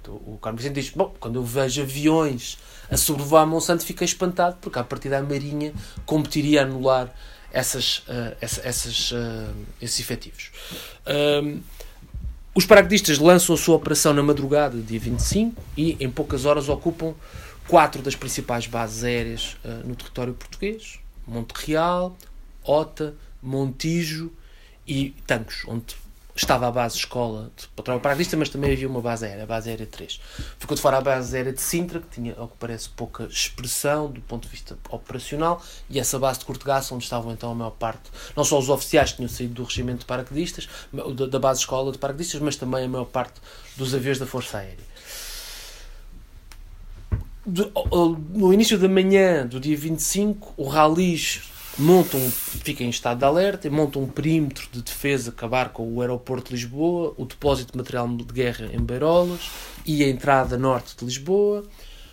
O 0.06 0.38
Carmo 0.38 0.58
Vicente 0.58 0.74
diz: 0.74 0.90
Bom, 0.90 1.12
quando 1.18 1.36
eu 1.36 1.44
vejo 1.44 1.82
aviões 1.82 2.58
a 2.90 2.96
sobrevoar 2.96 3.46
Monsanto, 3.46 3.84
fiquei 3.84 4.04
espantado, 4.04 4.56
porque 4.60 4.78
a 4.78 4.84
partir 4.84 5.08
da 5.08 5.22
Marinha 5.22 5.72
competiria 6.04 6.62
a 6.62 6.64
anular 6.64 7.14
essas, 7.52 7.98
uh, 7.98 8.36
essa, 8.40 8.60
essas, 8.66 9.12
uh, 9.12 9.54
esses 9.80 10.00
efetivos. 10.00 10.50
Uh, 11.06 11.60
os 12.54 12.66
paraquedistas 12.66 13.18
lançam 13.18 13.54
a 13.54 13.58
sua 13.58 13.76
operação 13.76 14.12
na 14.12 14.22
madrugada, 14.22 14.76
dia 14.78 14.98
25, 14.98 15.62
e 15.76 15.96
em 16.00 16.10
poucas 16.10 16.44
horas 16.44 16.68
ocupam 16.68 17.14
quatro 17.68 18.02
das 18.02 18.16
principais 18.16 18.66
bases 18.66 19.04
aéreas 19.04 19.56
no 19.84 19.94
território 19.94 20.34
português: 20.34 20.98
Monte 21.24 21.52
Real, 21.52 22.16
Ota, 22.64 23.14
Montijo 23.40 24.32
e 24.84 25.14
Tancos, 25.28 25.62
onde 25.68 25.94
estava 26.40 26.66
a 26.66 26.70
base 26.70 26.96
escola 26.96 27.50
de 27.56 27.68
patrão 27.68 27.98
paraquedista, 28.00 28.36
mas 28.36 28.48
também 28.48 28.72
havia 28.72 28.88
uma 28.88 29.00
base 29.00 29.26
aérea, 29.26 29.44
a 29.44 29.46
base 29.46 29.68
aérea 29.68 29.86
3. 29.86 30.20
Ficou 30.58 30.74
de 30.74 30.80
fora 30.80 30.98
a 30.98 31.00
base 31.00 31.36
aérea 31.36 31.52
de 31.52 31.60
Sintra, 31.60 32.00
que 32.00 32.08
tinha, 32.08 32.34
ao 32.36 32.48
que 32.48 32.54
parece, 32.58 32.88
pouca 32.88 33.24
expressão 33.24 34.10
do 34.10 34.20
ponto 34.22 34.44
de 34.44 34.48
vista 34.48 34.78
operacional, 34.88 35.62
e 35.88 36.00
essa 36.00 36.18
base 36.18 36.38
de 36.38 36.46
Cortegaça, 36.46 36.94
onde 36.94 37.04
estavam 37.04 37.32
então 37.32 37.52
a 37.52 37.54
maior 37.54 37.72
parte, 37.72 38.10
não 38.34 38.42
só 38.42 38.58
os 38.58 38.68
oficiais 38.68 39.10
que 39.10 39.16
tinham 39.16 39.28
saído 39.28 39.54
do 39.54 39.64
regimento 39.64 40.00
de 40.00 40.06
paraquedistas, 40.06 40.68
da 41.28 41.38
base 41.38 41.60
escola 41.60 41.92
de 41.92 41.98
paraquedistas, 41.98 42.40
mas 42.40 42.56
também 42.56 42.84
a 42.84 42.88
maior 42.88 43.04
parte 43.04 43.40
dos 43.76 43.94
aviões 43.94 44.18
da 44.18 44.26
Força 44.26 44.58
Aérea. 44.58 44.90
no 47.46 48.52
início 48.52 48.78
da 48.78 48.88
manhã 48.88 49.46
do 49.46 49.60
dia 49.60 49.76
25, 49.76 50.54
o 50.56 50.68
Ralis 50.68 51.49
montam, 51.80 52.20
fica 52.30 52.84
em 52.84 52.90
estado 52.90 53.18
de 53.18 53.24
alerta, 53.24 53.70
montam 53.70 54.02
um 54.02 54.06
perímetro 54.06 54.68
de 54.70 54.82
defesa, 54.82 55.30
acabar 55.30 55.70
com 55.70 55.92
o 55.92 56.00
aeroporto 56.00 56.48
de 56.48 56.54
Lisboa, 56.54 57.14
o 57.16 57.24
depósito 57.24 57.72
de 57.72 57.78
material 57.78 58.08
de 58.08 58.24
guerra 58.24 58.70
em 58.72 58.78
Beirolas 58.78 59.50
e 59.86 60.04
a 60.04 60.08
entrada 60.08 60.58
norte 60.58 60.96
de 60.96 61.04
Lisboa. 61.04 61.64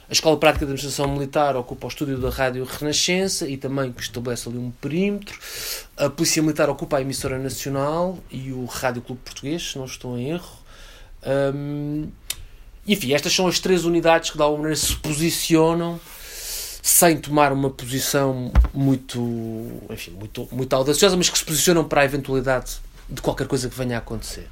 A 0.09 0.13
Escola 0.13 0.37
Prática 0.37 0.65
de 0.65 0.71
Administração 0.71 1.11
Militar 1.11 1.57
ocupa 1.57 1.85
o 1.85 1.89
estúdio 1.89 2.17
da 2.17 2.29
Rádio 2.29 2.63
Renascença 2.63 3.45
e 3.45 3.57
também 3.57 3.93
estabelece 3.99 4.47
ali 4.47 4.57
um 4.57 4.71
perímetro. 4.71 5.37
A 5.97 6.09
Polícia 6.09 6.41
Militar 6.41 6.69
ocupa 6.69 6.97
a 6.97 7.01
emissora 7.01 7.37
nacional 7.37 8.17
e 8.31 8.53
o 8.53 8.63
Rádio 8.65 9.01
Clube 9.01 9.21
Português, 9.25 9.71
se 9.71 9.77
não 9.77 9.85
estou 9.85 10.17
em 10.17 10.29
erro. 10.29 10.57
Um, 11.53 12.07
enfim, 12.87 13.11
estas 13.13 13.33
são 13.33 13.47
as 13.47 13.59
três 13.59 13.83
unidades 13.83 14.29
que 14.29 14.37
de 14.37 14.43
alguma 14.43 14.63
maneira 14.63 14.79
se 14.79 14.95
posicionam 14.95 15.99
sem 16.87 17.17
tomar 17.17 17.51
uma 17.51 17.69
posição 17.69 18.49
muito, 18.73 19.19
enfim, 19.89 20.11
muito, 20.11 20.47
muito 20.49 20.73
audaciosa, 20.73 21.17
mas 21.17 21.29
que 21.29 21.37
se 21.37 21.43
posicionam 21.43 21.83
para 21.83 21.99
a 21.99 22.05
eventualidade 22.05 22.77
de 23.09 23.21
qualquer 23.21 23.45
coisa 23.45 23.67
que 23.67 23.77
venha 23.77 23.97
a 23.97 23.99
acontecer. 23.99 24.47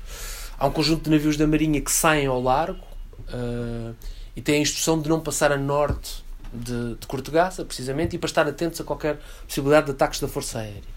Há 0.59 0.67
um 0.67 0.71
conjunto 0.71 1.05
de 1.05 1.11
navios 1.11 1.37
da 1.37 1.47
Marinha 1.47 1.79
que 1.79 1.89
saem 1.89 2.27
ao 2.27 2.41
largo 2.41 2.83
uh, 3.29 3.95
e 4.35 4.41
têm 4.41 4.55
a 4.55 4.59
instrução 4.59 5.01
de 5.01 5.07
não 5.07 5.21
passar 5.21 5.49
a 5.53 5.57
norte 5.57 6.25
de, 6.53 6.95
de 6.95 7.07
Cortegaça, 7.07 7.63
precisamente, 7.63 8.17
e 8.17 8.19
para 8.19 8.27
estar 8.27 8.45
atentos 8.45 8.81
a 8.81 8.83
qualquer 8.83 9.17
possibilidade 9.47 9.85
de 9.85 9.91
ataques 9.93 10.19
da 10.19 10.27
Força 10.27 10.59
Aérea 10.59 10.95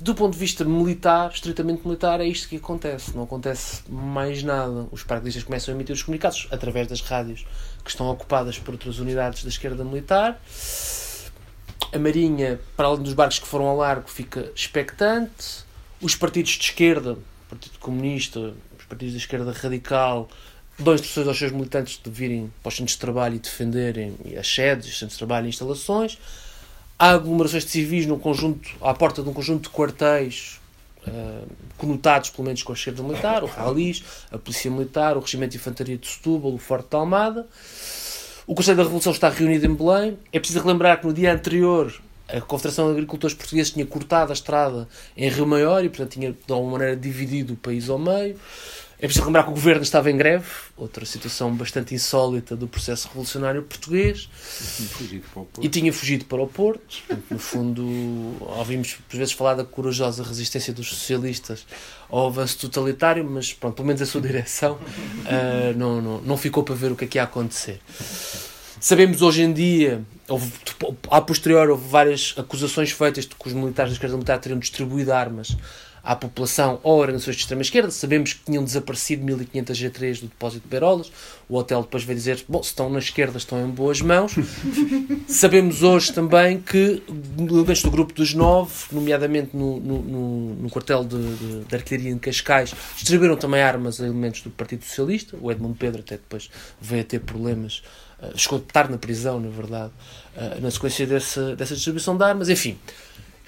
do 0.00 0.14
ponto 0.14 0.32
de 0.32 0.38
vista 0.38 0.64
militar, 0.64 1.30
estritamente 1.30 1.86
militar, 1.86 2.22
é 2.22 2.24
isto 2.24 2.48
que 2.48 2.56
acontece. 2.56 3.14
Não 3.14 3.24
acontece 3.24 3.82
mais 3.86 4.42
nada. 4.42 4.86
Os 4.90 5.02
paraquedistas 5.02 5.44
começam 5.44 5.74
a 5.74 5.76
emitir 5.76 5.94
os 5.94 6.02
comunicados 6.02 6.48
através 6.50 6.88
das 6.88 7.02
rádios 7.02 7.44
que 7.82 7.90
estão 7.90 8.08
ocupadas 8.08 8.58
por 8.58 8.72
outras 8.72 8.98
unidades 8.98 9.42
da 9.42 9.48
esquerda 9.48 9.84
militar. 9.84 10.40
A 11.92 11.98
Marinha, 11.98 12.60
para 12.76 12.86
além 12.86 13.02
dos 13.02 13.14
barcos 13.14 13.38
que 13.38 13.46
foram 13.46 13.66
ao 13.66 13.76
largo, 13.76 14.08
fica 14.08 14.50
expectante. 14.54 15.64
Os 16.00 16.14
partidos 16.14 16.52
de 16.52 16.64
esquerda, 16.64 17.12
o 17.12 17.18
Partido 17.48 17.78
Comunista, 17.78 18.54
os 18.78 18.84
partidos 18.88 19.14
da 19.14 19.18
esquerda 19.18 19.52
radical, 19.52 20.28
dão 20.78 20.94
instruções 20.94 21.26
aos 21.26 21.38
seus 21.38 21.52
militantes 21.52 22.00
de 22.02 22.10
virem 22.10 22.52
para 22.62 22.70
os 22.70 22.76
centros 22.76 22.94
de 22.94 23.00
trabalho 23.00 23.36
e 23.36 23.38
defenderem 23.38 24.16
as 24.38 24.46
sedes, 24.46 24.86
os 24.88 24.98
centros 24.98 25.12
de 25.12 25.18
trabalho 25.18 25.46
e 25.46 25.48
instalações 25.50 26.18
há 27.00 27.12
aglomerações 27.12 27.64
de 27.64 27.70
civis 27.70 28.04
num 28.04 28.18
conjunto, 28.18 28.68
à 28.82 28.92
porta 28.92 29.22
de 29.22 29.28
um 29.30 29.32
conjunto 29.32 29.70
de 29.70 29.74
quartéis 29.74 30.59
uh, 31.06 31.46
conotados 31.76 32.30
pelo 32.30 32.46
menos 32.46 32.62
com 32.62 32.72
a 32.72 32.74
esquerda 32.74 33.02
militar, 33.02 33.42
o 33.42 33.46
Ralis, 33.46 34.02
a 34.30 34.38
Polícia 34.38 34.70
Militar, 34.70 35.16
o 35.16 35.20
Regimento 35.20 35.52
de 35.52 35.56
Infantaria 35.58 35.96
de 35.96 36.06
Setúbal, 36.06 36.54
o 36.54 36.58
Forte 36.58 36.88
de 36.90 36.96
Almada. 36.96 37.46
O 38.46 38.54
Conselho 38.54 38.78
da 38.78 38.82
Revolução 38.82 39.12
está 39.12 39.28
reunido 39.28 39.66
em 39.66 39.74
Belém. 39.74 40.18
É 40.32 40.38
preciso 40.38 40.60
relembrar 40.60 41.00
que 41.00 41.06
no 41.06 41.12
dia 41.12 41.32
anterior 41.32 41.92
a 42.28 42.40
Confederação 42.40 42.86
de 42.86 42.92
Agricultores 42.92 43.34
Portugueses 43.34 43.72
tinha 43.72 43.86
cortado 43.86 44.30
a 44.30 44.34
estrada 44.34 44.88
em 45.16 45.28
Rio 45.28 45.46
Maior 45.46 45.84
e, 45.84 45.88
portanto, 45.88 46.12
tinha 46.12 46.32
de 46.32 46.52
alguma 46.52 46.72
maneira 46.72 46.96
dividido 46.96 47.54
o 47.54 47.56
país 47.56 47.88
ao 47.88 47.98
meio. 47.98 48.36
É 49.02 49.06
preciso 49.06 49.24
lembrar 49.24 49.44
que 49.44 49.50
o 49.50 49.54
governo 49.54 49.82
estava 49.82 50.10
em 50.10 50.16
greve, 50.16 50.44
outra 50.76 51.06
situação 51.06 51.54
bastante 51.54 51.94
insólita 51.94 52.54
do 52.54 52.68
processo 52.68 53.08
revolucionário 53.08 53.62
português. 53.62 54.28
E 55.64 55.70
tinha 55.70 55.90
fugido 55.90 56.26
para 56.26 56.42
o 56.42 56.46
Porto. 56.46 56.98
No 57.30 57.38
fundo, 57.38 57.82
ouvimos 58.40 58.98
por 59.08 59.16
vezes 59.16 59.32
falar 59.32 59.54
da 59.54 59.64
corajosa 59.64 60.22
resistência 60.22 60.70
dos 60.74 60.90
socialistas 60.90 61.66
ao 62.10 62.26
avanço 62.26 62.58
totalitário, 62.58 63.24
mas 63.24 63.54
pronto, 63.54 63.76
pelo 63.76 63.86
menos 63.86 64.02
a 64.02 64.06
sua 64.06 64.20
direção 64.20 64.74
uh, 64.74 65.72
não, 65.78 66.02
não, 66.02 66.20
não 66.20 66.36
ficou 66.36 66.62
para 66.62 66.74
ver 66.74 66.92
o 66.92 66.96
que 66.96 67.06
é 67.06 67.08
que 67.08 67.16
ia 67.16 67.22
acontecer. 67.22 67.80
Sabemos 68.78 69.22
hoje 69.22 69.42
em 69.42 69.52
dia, 69.52 70.02
houve, 70.28 70.52
a 71.10 71.20
posterior, 71.22 71.70
houve 71.70 71.88
várias 71.88 72.34
acusações 72.36 72.90
feitas 72.90 73.26
de 73.26 73.34
que 73.34 73.48
os 73.48 73.54
militares 73.54 73.92
da 73.92 73.94
esquerda 73.94 74.16
militar 74.16 74.38
teriam 74.38 74.58
distribuído 74.58 75.12
armas 75.12 75.56
à 76.02 76.16
população 76.16 76.80
ou 76.82 76.98
organizações 76.98 77.36
de 77.36 77.42
extrema-esquerda. 77.42 77.90
Sabemos 77.90 78.32
que 78.32 78.44
tinham 78.44 78.64
desaparecido 78.64 79.24
1500 79.24 79.78
G3 79.78 80.20
do 80.20 80.26
depósito 80.26 80.62
de 80.62 80.68
Berolas. 80.68 81.12
O 81.48 81.56
hotel 81.56 81.82
depois 81.82 82.04
veio 82.04 82.16
dizer, 82.16 82.44
bom, 82.48 82.62
se 82.62 82.70
estão 82.70 82.88
na 82.88 82.98
esquerda 82.98 83.38
estão 83.38 83.64
em 83.64 83.68
boas 83.68 84.00
mãos. 84.00 84.34
Sabemos 85.28 85.82
hoje 85.82 86.12
também 86.12 86.60
que 86.60 87.02
elementos 87.38 87.82
do 87.82 87.90
grupo 87.90 88.12
dos 88.12 88.34
nove, 88.34 88.72
nomeadamente 88.92 89.56
no, 89.56 89.80
no, 89.80 90.02
no, 90.02 90.54
no 90.54 90.70
quartel 90.70 91.04
de, 91.04 91.18
de, 91.18 91.64
de, 91.64 91.74
artilharia 91.74 92.10
em 92.10 92.18
Cascais, 92.18 92.74
distribuíram 92.96 93.36
também 93.36 93.62
armas 93.62 94.00
a 94.00 94.06
elementos 94.06 94.42
do 94.42 94.50
Partido 94.50 94.84
Socialista. 94.84 95.36
O 95.40 95.50
Edmundo 95.50 95.76
Pedro 95.76 96.00
até 96.00 96.16
depois 96.16 96.50
veio 96.80 97.02
a 97.02 97.04
ter 97.04 97.20
problemas, 97.20 97.82
uh, 98.22 98.36
chegou 98.38 98.58
a 98.58 98.62
estar 98.62 98.88
na 98.88 98.98
prisão, 98.98 99.40
na 99.40 99.50
verdade, 99.50 99.92
uh, 100.36 100.60
na 100.60 100.70
sequência 100.70 101.06
dessa, 101.06 101.56
dessa 101.56 101.74
distribuição 101.74 102.16
de 102.16 102.24
armas. 102.24 102.48
Enfim, 102.48 102.78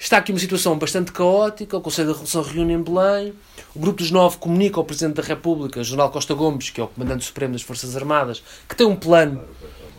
Está 0.03 0.17
aqui 0.17 0.33
uma 0.33 0.39
situação 0.39 0.77
bastante 0.77 1.13
caótica. 1.13 1.77
O 1.77 1.81
Conselho 1.81 2.07
da 2.07 2.11
Revolução 2.11 2.43
reúne 2.43 2.73
em 2.73 2.83
Belém. 2.83 3.33
O 3.73 3.79
Grupo 3.79 3.99
dos 3.99 4.11
Nove 4.11 4.35
comunica 4.35 4.77
ao 4.77 4.83
Presidente 4.83 5.15
da 5.15 5.23
República, 5.23 5.81
General 5.81 6.11
Costa 6.11 6.33
Gomes, 6.33 6.69
que 6.69 6.81
é 6.81 6.83
o 6.83 6.89
Comandante 6.89 7.23
Supremo 7.23 7.53
das 7.53 7.61
Forças 7.61 7.95
Armadas, 7.95 8.43
que 8.67 8.75
tem 8.75 8.85
um 8.85 8.97
plano 8.97 9.41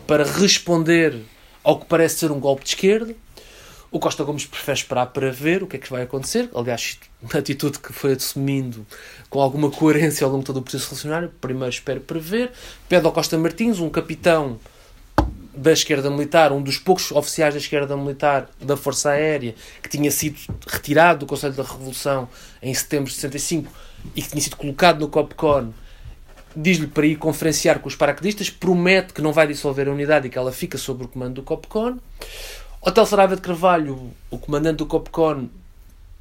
para 0.05 0.23
responder 0.23 1.23
ao 1.63 1.79
que 1.79 1.87
parece 1.87 2.19
ser 2.19 2.31
um 2.31 2.39
golpe 2.39 2.63
de 2.63 2.69
esquerda. 2.69 3.15
O 3.89 3.97
Costa 3.97 4.23
Gomes 4.23 4.45
prefere 4.45 4.77
esperar 4.77 5.07
para 5.07 5.31
ver 5.31 5.63
o 5.63 5.67
que 5.67 5.77
é 5.77 5.79
que 5.79 5.89
vai 5.89 6.03
acontecer. 6.03 6.51
Aliás, 6.53 6.99
uma 7.19 7.39
atitude 7.39 7.79
que 7.79 7.91
foi 7.91 8.13
assumindo 8.13 8.85
com 9.27 9.41
alguma 9.41 9.71
coerência 9.71 10.23
ao 10.23 10.29
longo 10.29 10.43
de 10.43 10.45
todo 10.45 10.57
o 10.57 10.61
processo 10.61 10.85
revolucionário. 10.85 11.31
Primeiro 11.41 11.73
espero 11.73 12.01
para 12.01 12.19
ver. 12.19 12.51
Pede 12.87 13.07
ao 13.07 13.11
Costa 13.11 13.39
Martins, 13.39 13.79
um 13.79 13.89
capitão 13.89 14.59
da 15.55 15.71
esquerda 15.71 16.09
militar, 16.09 16.51
um 16.51 16.61
dos 16.61 16.77
poucos 16.77 17.11
oficiais 17.11 17.53
da 17.53 17.59
esquerda 17.59 17.95
militar 17.95 18.49
da 18.59 18.75
Força 18.75 19.11
Aérea, 19.11 19.55
que 19.81 19.89
tinha 19.89 20.11
sido 20.11 20.37
retirado 20.67 21.19
do 21.19 21.25
Conselho 21.25 21.53
da 21.53 21.63
Revolução 21.63 22.27
em 22.61 22.73
setembro 22.73 23.09
de 23.09 23.15
65 23.15 23.71
e 24.15 24.21
que 24.21 24.29
tinha 24.29 24.41
sido 24.41 24.57
colocado 24.57 24.99
no 24.99 25.07
COPCON, 25.07 25.71
diz-lhe 26.55 26.87
para 26.87 27.05
ir 27.05 27.15
conferenciar 27.15 27.79
com 27.79 27.87
os 27.87 27.95
paraquedistas, 27.95 28.49
promete 28.49 29.13
que 29.13 29.21
não 29.21 29.31
vai 29.31 29.47
dissolver 29.47 29.87
a 29.87 29.91
unidade 29.91 30.27
e 30.27 30.29
que 30.29 30.37
ela 30.37 30.51
fica 30.51 30.77
sob 30.77 31.05
o 31.05 31.07
comando 31.07 31.35
do 31.35 31.43
COPCON. 31.43 31.97
Hotel 32.81 33.05
Saraiva 33.05 33.35
de 33.35 33.41
Carvalho, 33.41 34.11
o 34.29 34.37
comandante 34.37 34.77
do 34.77 34.85
COPCON, 34.85 35.49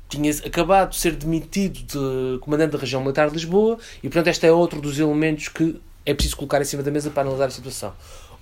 tinha 0.09 0.31
acabado 0.47 0.91
de 0.91 0.97
ser 0.97 1.13
demitido 1.13 1.81
de 1.81 2.39
comandante 2.41 2.73
da 2.73 2.79
região 2.79 3.01
militar 3.01 3.29
de 3.29 3.35
Lisboa 3.35 3.79
e, 3.99 4.09
portanto, 4.09 4.29
este 4.29 4.47
é 4.47 4.53
outro 4.53 4.81
dos 4.81 4.99
elementos 4.99 5.49
que 5.49 5.81
é 6.07 6.15
preciso 6.15 6.37
colocar 6.37 6.61
em 6.61 6.65
cima 6.65 6.83
da 6.83 6.91
mesa 6.91 7.11
para 7.11 7.23
analisar 7.23 7.47
a 7.47 7.51
situação 7.51 7.93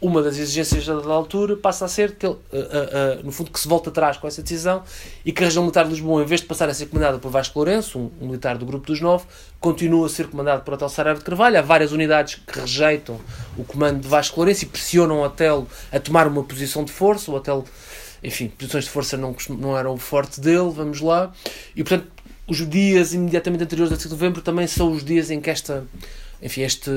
uma 0.02 0.20
das 0.20 0.36
exigências 0.36 0.84
da 0.84 1.12
altura 1.12 1.56
passa 1.56 1.84
a 1.84 1.88
ser 1.88 2.16
que, 2.16 2.26
uh, 2.26 2.32
uh, 2.32 3.24
no 3.24 3.30
fundo, 3.30 3.52
que 3.52 3.60
se 3.60 3.68
volta 3.68 3.88
atrás 3.88 4.16
com 4.16 4.26
essa 4.26 4.42
decisão 4.42 4.82
e 5.24 5.30
que 5.30 5.40
a 5.44 5.46
região 5.46 5.62
militar 5.62 5.84
de 5.84 5.90
Lisboa, 5.90 6.24
em 6.24 6.26
vez 6.26 6.40
de 6.40 6.48
passar 6.48 6.68
a 6.68 6.74
ser 6.74 6.86
comandada 6.86 7.20
por 7.20 7.30
Vasco 7.30 7.56
Lourenço, 7.56 8.00
um, 8.00 8.10
um 8.20 8.26
militar 8.26 8.58
do 8.58 8.66
grupo 8.66 8.84
dos 8.84 9.00
nove, 9.00 9.24
continua 9.60 10.06
a 10.06 10.08
ser 10.08 10.26
comandado 10.26 10.62
por 10.62 10.74
Hotel 10.74 10.88
Saraiva 10.88 11.20
de 11.20 11.24
Carvalho. 11.24 11.56
Há 11.56 11.62
várias 11.62 11.92
unidades 11.92 12.34
que 12.34 12.58
rejeitam 12.58 13.20
o 13.56 13.62
comando 13.62 14.00
de 14.00 14.08
Vasco 14.08 14.40
Lourenço 14.40 14.64
e 14.64 14.66
pressionam 14.66 15.20
o 15.20 15.22
hotel 15.22 15.68
a 15.92 16.00
tomar 16.00 16.26
uma 16.26 16.42
posição 16.42 16.84
de 16.84 16.90
força. 16.90 17.30
O 17.30 17.34
hotel, 17.36 17.64
enfim, 18.24 18.48
posições 18.48 18.84
de 18.84 18.90
força 18.90 19.16
não, 19.16 19.36
não 19.50 19.78
eram 19.78 19.94
o 19.94 19.98
forte 19.98 20.40
dele, 20.40 20.72
vamos 20.74 21.00
lá. 21.00 21.32
E, 21.76 21.84
portanto, 21.84 22.10
os 22.48 22.68
dias 22.68 23.14
imediatamente 23.14 23.62
anteriores 23.62 23.92
a 23.92 23.96
5 23.96 24.08
de 24.08 24.14
novembro 24.14 24.42
também 24.42 24.66
são 24.66 24.90
os 24.90 25.04
dias 25.04 25.30
em 25.30 25.40
que 25.40 25.48
esta, 25.48 25.86
enfim, 26.42 26.62
este 26.62 26.90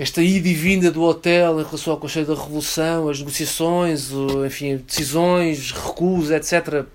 esta 0.00 0.22
ida 0.22 0.48
e 0.48 0.54
vinda 0.54 0.90
do 0.90 1.02
hotel 1.02 1.60
em 1.60 1.62
relação 1.62 1.92
ao 1.92 2.00
Conselho 2.00 2.24
da 2.24 2.34
Revolução, 2.34 3.10
as 3.10 3.18
negociações, 3.18 4.10
enfim, 4.46 4.78
decisões, 4.78 5.72
recuos, 5.72 6.30
etc., 6.30 6.86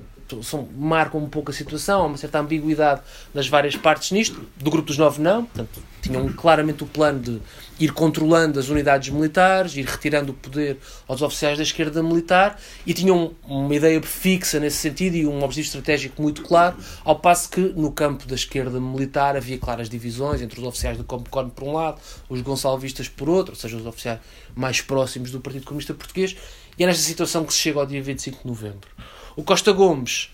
são, 0.42 0.68
marcam 0.76 1.22
um 1.22 1.30
pouco 1.30 1.52
a 1.52 1.54
situação, 1.54 2.02
há 2.02 2.06
uma 2.06 2.18
certa 2.18 2.40
ambiguidade 2.40 3.02
nas 3.34 3.48
várias 3.48 3.76
partes 3.76 4.12
nisto. 4.12 4.42
Do 4.58 4.72
grupo 4.72 4.88
dos 4.88 4.98
nove, 4.98 5.22
não. 5.22 5.46
Portanto, 5.46 5.82
tinham 6.02 6.32
claramente 6.34 6.84
o 6.84 6.88
plano 6.88 7.20
de 7.20 7.42
ir 7.80 7.92
controlando 7.92 8.60
as 8.60 8.70
unidades 8.70 9.10
militares, 9.10 9.76
ir 9.76 9.86
retirando 9.86 10.32
o 10.32 10.36
poder 10.36 10.78
aos 11.08 11.22
oficiais 11.22 11.58
da 11.58 11.64
esquerda 11.64 12.02
militar 12.02 12.60
e 12.86 12.94
tinham 12.94 13.34
uma 13.44 13.74
ideia 13.74 14.02
fixa 14.02 14.60
nesse 14.60 14.78
sentido 14.78 15.16
e 15.16 15.26
um 15.26 15.44
objetivo 15.44 15.68
estratégico 15.68 16.22
muito 16.22 16.44
claro, 16.44 16.78
ao 17.04 17.18
passo 17.18 17.50
que 17.50 17.62
no 17.76 17.92
campo 17.92 18.26
da 18.28 18.36
esquerda 18.36 18.80
militar 18.80 19.36
havia 19.36 19.58
claras 19.58 19.90
divisões 19.90 20.42
entre 20.42 20.60
os 20.60 20.66
oficiais 20.66 20.98
do 20.98 21.04
Compcon 21.04 21.50
por 21.50 21.64
um 21.66 21.74
lado, 21.74 22.00
os 22.30 22.42
gonçalvistas 22.42 23.10
por 23.10 23.28
outro, 23.28 23.54
ou 23.54 23.60
seja, 23.60 23.76
os 23.76 23.86
oficiais 23.86 24.20
mais 24.56 24.82
próximos 24.82 25.32
do 25.32 25.40
Partido 25.40 25.66
Comunista 25.66 25.94
Português, 25.94 26.36
e 26.78 26.84
é 26.84 26.88
nesta 26.88 27.04
situação 27.04 27.46
que 27.46 27.54
se 27.54 27.60
chega 27.60 27.80
ao 27.80 27.86
dia 27.86 28.02
25 28.02 28.42
de 28.42 28.48
novembro. 28.48 28.90
O 29.36 29.44
Costa 29.44 29.72
Gomes 29.72 30.34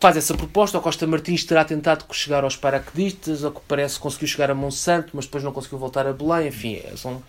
faz 0.00 0.16
essa 0.16 0.34
proposta. 0.34 0.78
O 0.78 0.80
Costa 0.80 1.06
Martins 1.06 1.44
terá 1.44 1.64
tentado 1.64 2.04
chegar 2.12 2.44
aos 2.44 2.56
paraquedistas, 2.56 3.44
ao 3.44 3.52
que 3.52 3.60
parece 3.66 3.98
conseguiu 3.98 4.28
chegar 4.28 4.50
a 4.50 4.54
Monsanto, 4.54 5.10
mas 5.14 5.24
depois 5.24 5.42
não 5.42 5.52
conseguiu 5.52 5.78
voltar 5.78 6.06
a 6.06 6.12
Belém. 6.12 6.48
Enfim, 6.48 6.74
é, 6.76 6.94
são, 6.96 7.22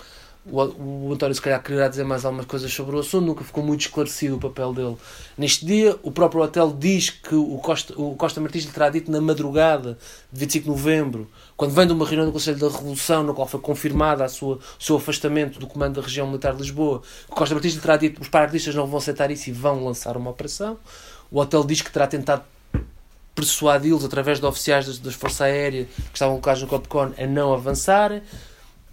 o, 0.52 1.08
o 1.10 1.14
António 1.14 1.34
se 1.34 1.42
calhar 1.42 1.62
quererá 1.62 1.88
dizer 1.88 2.04
mais 2.04 2.26
algumas 2.26 2.46
coisas 2.46 2.74
sobre 2.74 2.96
o 2.96 3.00
assunto, 3.00 3.26
nunca 3.26 3.44
ficou 3.44 3.64
muito 3.64 3.82
esclarecido 3.82 4.36
o 4.36 4.40
papel 4.40 4.74
dele 4.74 4.98
neste 5.38 5.66
dia. 5.66 5.98
O 6.04 6.12
próprio 6.12 6.42
hotel 6.42 6.76
diz 6.78 7.10
que 7.10 7.36
o 7.36 7.58
Costa, 7.58 7.94
o 8.00 8.16
Costa 8.16 8.42
Martins 8.42 8.66
lhe 8.66 8.72
terá 8.72 8.90
dito 8.90 9.12
na 9.12 9.22
madrugada 9.22 9.98
de 10.32 10.40
25 10.40 10.64
de 10.64 10.70
novembro, 10.70 11.30
quando 11.56 11.72
vem 11.72 11.88
de 11.88 11.94
uma 11.94 12.06
reunião 12.06 12.26
do 12.26 12.32
Conselho 12.32 12.58
da 12.58 12.68
Revolução, 12.68 13.24
no 13.24 13.34
qual 13.34 13.48
foi 13.48 13.60
confirmada 13.60 14.24
a 14.24 14.30
sua, 14.30 14.56
o 14.80 14.84
seu 14.84 14.96
afastamento 14.96 15.60
do 15.60 15.68
comando 15.68 15.96
da 15.96 16.02
região 16.02 16.28
militar 16.28 16.54
de 16.54 16.62
Lisboa, 16.62 17.02
o 17.28 17.36
Costa 17.36 17.54
Martins 17.54 17.74
lhe 17.74 17.82
terá 17.82 17.98
dito 17.98 18.16
que 18.16 18.22
os 18.22 18.30
paraquedistas 18.30 18.76
não 18.76 18.88
vão 18.88 18.98
aceitar 18.98 19.30
isso 19.32 19.50
e 19.50 19.54
vão 19.54 19.84
lançar 19.84 20.18
uma 20.18 20.30
operação. 20.30 20.78
O 21.32 21.40
hotel 21.40 21.64
diz 21.64 21.82
que 21.82 21.92
terá 21.92 22.08
tentado 22.08 22.44
persuadi-los 23.40 24.04
através 24.04 24.40
de 24.40 24.46
oficiais 24.46 24.86
das, 24.86 25.00
das 25.00 25.14
Força 25.14 25.46
Aérea 25.46 25.86
que 25.86 26.14
estavam 26.14 26.36
colocados 26.36 26.62
no 26.62 26.68
Copcon 26.68 27.14
a 27.18 27.26
não 27.26 27.54
avançarem. 27.54 28.22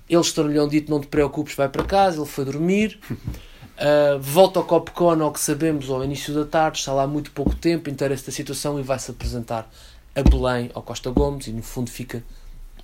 Eles 0.08 0.32
terão-lhe 0.32 0.68
dito: 0.68 0.90
Não 0.90 1.00
te 1.00 1.06
preocupes, 1.06 1.54
vai 1.54 1.68
para 1.68 1.84
casa. 1.84 2.18
Ele 2.18 2.26
foi 2.26 2.44
dormir. 2.44 2.98
Uh, 3.10 4.18
volta 4.20 4.58
ao 4.58 4.64
Copcon, 4.64 5.22
ao 5.22 5.32
que 5.32 5.40
sabemos, 5.40 5.90
ao 5.90 6.04
início 6.04 6.34
da 6.34 6.44
tarde. 6.44 6.78
Está 6.78 6.92
lá 6.92 7.06
muito 7.06 7.30
pouco 7.32 7.54
tempo, 7.54 7.90
interessa 7.90 8.26
da 8.26 8.32
situação 8.32 8.78
e 8.78 8.82
vai-se 8.82 9.10
apresentar 9.10 9.70
a 10.14 10.22
Belém, 10.22 10.70
ao 10.74 10.82
Costa 10.82 11.10
Gomes, 11.10 11.46
e 11.46 11.52
no 11.52 11.62
fundo 11.62 11.90
fica 11.90 12.24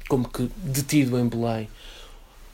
como 0.08 0.28
que 0.28 0.50
detido 0.56 1.18
em 1.18 1.26
Belém. 1.26 1.68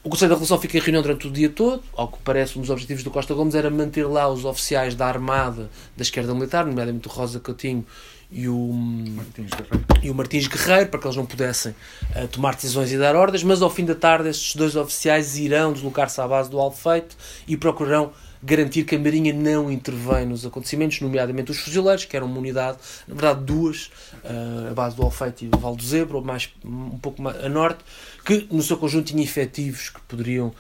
O 0.05 0.09
Conselho 0.09 0.29
da 0.29 0.35
Revolução 0.37 0.59
fica 0.59 0.79
em 0.79 0.81
reunião 0.81 1.03
durante 1.03 1.27
o 1.27 1.31
dia 1.31 1.51
todo. 1.51 1.83
Ao 1.95 2.07
que 2.07 2.19
parece, 2.25 2.57
um 2.57 2.61
dos 2.61 2.71
objetivos 2.71 3.03
do 3.03 3.11
Costa 3.11 3.35
Gomes 3.35 3.55
era 3.55 3.69
manter 3.69 4.07
lá 4.07 4.29
os 4.29 4.45
oficiais 4.45 4.95
da 4.95 5.07
Armada 5.07 5.69
da 5.97 6.03
esquerda 6.03 6.33
militar, 6.33 6.65
nomeadamente 6.65 7.09
o 7.09 7.11
Rosa 7.11 7.41
Coutinho 7.41 7.85
e 8.31 8.49
o 8.49 8.73
Martins 8.73 9.51
Guerreiro, 9.51 9.87
e 10.03 10.11
o 10.11 10.15
Martins 10.15 10.47
Guerreiro 10.47 10.91
para 10.91 11.01
que 11.01 11.07
eles 11.07 11.17
não 11.17 11.27
pudessem 11.27 11.73
uh, 11.73 12.29
tomar 12.29 12.55
decisões 12.55 12.93
e 12.93 12.99
dar 12.99 13.17
ordens, 13.17 13.43
mas 13.43 13.63
ao 13.63 13.71
fim 13.71 13.85
da 13.85 13.95
tarde 13.95 14.29
estes 14.29 14.55
dois 14.55 14.77
oficiais 14.77 15.39
irão 15.39 15.73
deslocar-se 15.73 16.21
à 16.21 16.29
base 16.29 16.51
do 16.51 16.59
Alfeito 16.59 17.17
e 17.47 17.57
procurarão 17.57 18.13
garantir 18.43 18.85
que 18.85 18.95
a 18.95 18.99
Marinha 18.99 19.33
não 19.33 19.71
intervém 19.71 20.27
nos 20.27 20.47
acontecimentos, 20.47 21.01
nomeadamente 21.01 21.51
os 21.51 21.59
fuzileiros, 21.59 22.05
que 22.05 22.17
eram 22.17 22.27
uma 22.27 22.39
unidade, 22.39 22.79
na 23.07 23.15
verdade 23.15 23.45
duas, 23.45 23.91
uh, 24.25 24.71
a 24.71 24.75
base 24.75 24.97
do 24.97 25.03
Alfeito 25.03 25.45
e 25.45 25.49
do 25.49 25.59
Val 25.59 25.75
do 25.75 25.83
Zebro, 25.83 26.23
mais, 26.23 26.53
um 26.65 26.99
pouco 26.99 27.21
mais 27.21 27.43
a 27.45 27.49
norte, 27.49 27.85
que 28.25 28.47
no 28.51 28.63
seu 28.63 28.77
conjunto 28.77 29.07
tinham 29.07 29.23
efetivos 29.23 29.91
que 29.91 30.01
poderiam 30.03 30.49
uh, 30.49 30.55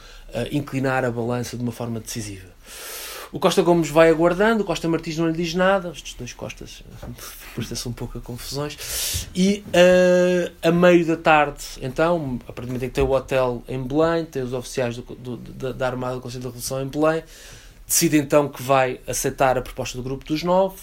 inclinar 0.50 1.04
a 1.04 1.10
balança 1.10 1.56
de 1.56 1.62
uma 1.62 1.72
forma 1.72 2.00
decisiva. 2.00 2.57
O 3.30 3.38
Costa 3.38 3.62
Gomes 3.62 3.90
vai 3.90 4.08
aguardando, 4.08 4.62
o 4.62 4.66
Costa 4.66 4.88
Martins 4.88 5.18
não 5.18 5.28
lhe 5.28 5.34
diz 5.34 5.54
nada, 5.54 5.90
estes 5.90 6.14
dois 6.14 6.32
Costas, 6.32 6.82
depois 7.56 7.86
um 7.86 7.92
pouco 7.92 8.18
a 8.18 8.20
confusões. 8.20 9.28
E 9.34 9.62
uh, 9.68 10.52
a 10.62 10.72
meio 10.72 11.06
da 11.06 11.16
tarde, 11.16 11.62
então, 11.82 12.38
a 12.48 12.52
partir 12.52 12.62
do 12.62 12.68
momento 12.68 12.84
em 12.84 12.88
que 12.88 12.94
tem 12.94 13.04
o 13.04 13.10
hotel 13.10 13.62
em 13.68 13.82
Belém, 13.82 14.24
tem 14.24 14.42
os 14.42 14.52
oficiais 14.52 14.96
do, 14.96 15.02
do, 15.02 15.36
da, 15.36 15.72
da 15.72 15.86
Armada 15.86 16.14
do 16.14 16.20
Conselho 16.20 16.42
da 16.42 16.48
Revolução 16.48 16.82
em 16.82 16.88
Belém, 16.88 17.22
decide 17.86 18.16
então 18.16 18.48
que 18.48 18.62
vai 18.62 19.00
aceitar 19.06 19.58
a 19.58 19.62
proposta 19.62 19.98
do 19.98 20.02
Grupo 20.02 20.24
dos 20.24 20.42
Nove, 20.42 20.78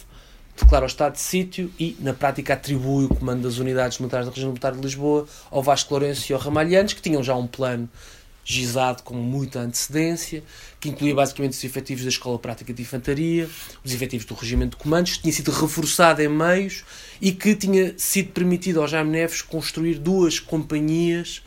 declara 0.55 0.85
o 0.85 0.87
estado 0.87 1.13
de 1.13 1.21
sítio 1.21 1.71
e, 1.79 1.97
na 1.99 2.13
prática, 2.13 2.53
atribui 2.53 3.05
o 3.05 3.09
comando 3.09 3.41
das 3.41 3.57
unidades 3.57 3.97
militares 3.97 4.27
da 4.27 4.31
região 4.31 4.49
militar 4.49 4.71
de 4.71 4.81
Lisboa 4.81 5.27
ao 5.49 5.63
Vasco 5.63 5.93
Lourenço 5.93 6.31
e 6.31 6.33
ao 6.33 6.39
Ramalhantes, 6.39 6.93
que 6.93 7.01
tinham 7.01 7.21
já 7.23 7.35
um 7.35 7.47
plano 7.47 7.89
gizado 8.45 9.01
com 9.01 9.15
muita 9.15 9.59
antecedência, 9.59 10.43
que 10.85 10.89
incluía 10.89 11.15
basicamente 11.15 11.53
os 11.53 11.63
efetivos 11.63 12.03
da 12.03 12.09
Escola 12.09 12.37
Prática 12.37 12.71
de 12.71 12.81
Infantaria, 12.83 13.49
os 13.83 13.91
efetivos 13.91 14.25
do 14.25 14.35
Regimento 14.35 14.77
de 14.77 14.83
Comandos, 14.83 15.13
que 15.13 15.23
tinha 15.23 15.33
sido 15.33 15.51
reforçado 15.51 16.21
em 16.21 16.27
meios 16.27 16.83
e 17.19 17.31
que 17.31 17.55
tinha 17.55 17.95
sido 17.97 18.31
permitido 18.31 18.81
ao 18.81 18.87
Jaime 18.87 19.09
Neves 19.09 19.41
construir 19.41 19.95
duas 19.95 20.39
companhias 20.39 21.41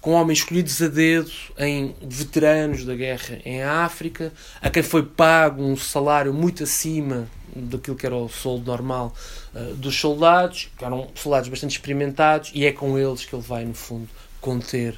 com 0.00 0.12
homens 0.12 0.38
escolhidos 0.38 0.80
a 0.80 0.86
dedo 0.86 1.32
em 1.58 1.96
veteranos 2.00 2.84
da 2.84 2.94
guerra 2.94 3.40
em 3.44 3.60
África, 3.60 4.32
a 4.62 4.70
quem 4.70 4.84
foi 4.84 5.02
pago 5.02 5.64
um 5.64 5.76
salário 5.76 6.32
muito 6.32 6.62
acima 6.62 7.26
daquilo 7.56 7.96
que 7.96 8.06
era 8.06 8.14
o 8.14 8.28
soldo 8.28 8.66
normal 8.66 9.12
uh, 9.52 9.74
dos 9.74 9.98
soldados, 9.98 10.68
que 10.78 10.84
eram 10.84 11.08
soldados 11.16 11.48
bastante 11.48 11.72
experimentados, 11.72 12.52
e 12.54 12.64
é 12.64 12.70
com 12.70 12.96
eles 12.96 13.24
que 13.24 13.34
ele 13.34 13.42
vai, 13.42 13.64
no 13.64 13.74
fundo, 13.74 14.08
conter 14.40 14.94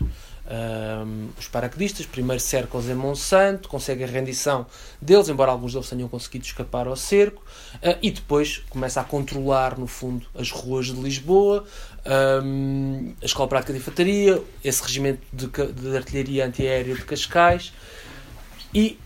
um, 0.48 1.28
os 1.38 1.46
paraquedistas. 1.46 2.06
Primeiro 2.06 2.40
cercam-os 2.40 2.88
em 2.88 2.94
Monsanto, 2.94 3.68
conseguem 3.68 4.04
a 4.04 4.08
rendição 4.08 4.66
deles, 5.00 5.28
embora 5.28 5.50
alguns 5.50 5.72
deles 5.72 5.88
tenham 5.88 6.08
conseguido 6.08 6.44
escapar 6.44 6.86
ao 6.86 6.96
cerco, 6.96 7.42
uh, 7.76 7.98
e 8.02 8.10
depois 8.10 8.58
começa 8.70 9.00
a 9.00 9.04
controlar, 9.04 9.78
no 9.78 9.86
fundo, 9.86 10.26
as 10.34 10.50
ruas 10.50 10.86
de 10.86 11.00
Lisboa, 11.00 11.64
um, 12.42 13.12
a 13.20 13.24
Escola 13.24 13.48
Prática 13.48 13.72
de 13.72 13.78
Infantaria, 13.78 14.42
esse 14.64 14.82
regimento 14.82 15.20
de, 15.32 15.46
de 15.46 15.96
artilharia 15.96 16.46
antiaérea 16.46 16.94
de 16.94 17.04
Cascais, 17.04 17.72
e 18.74 18.98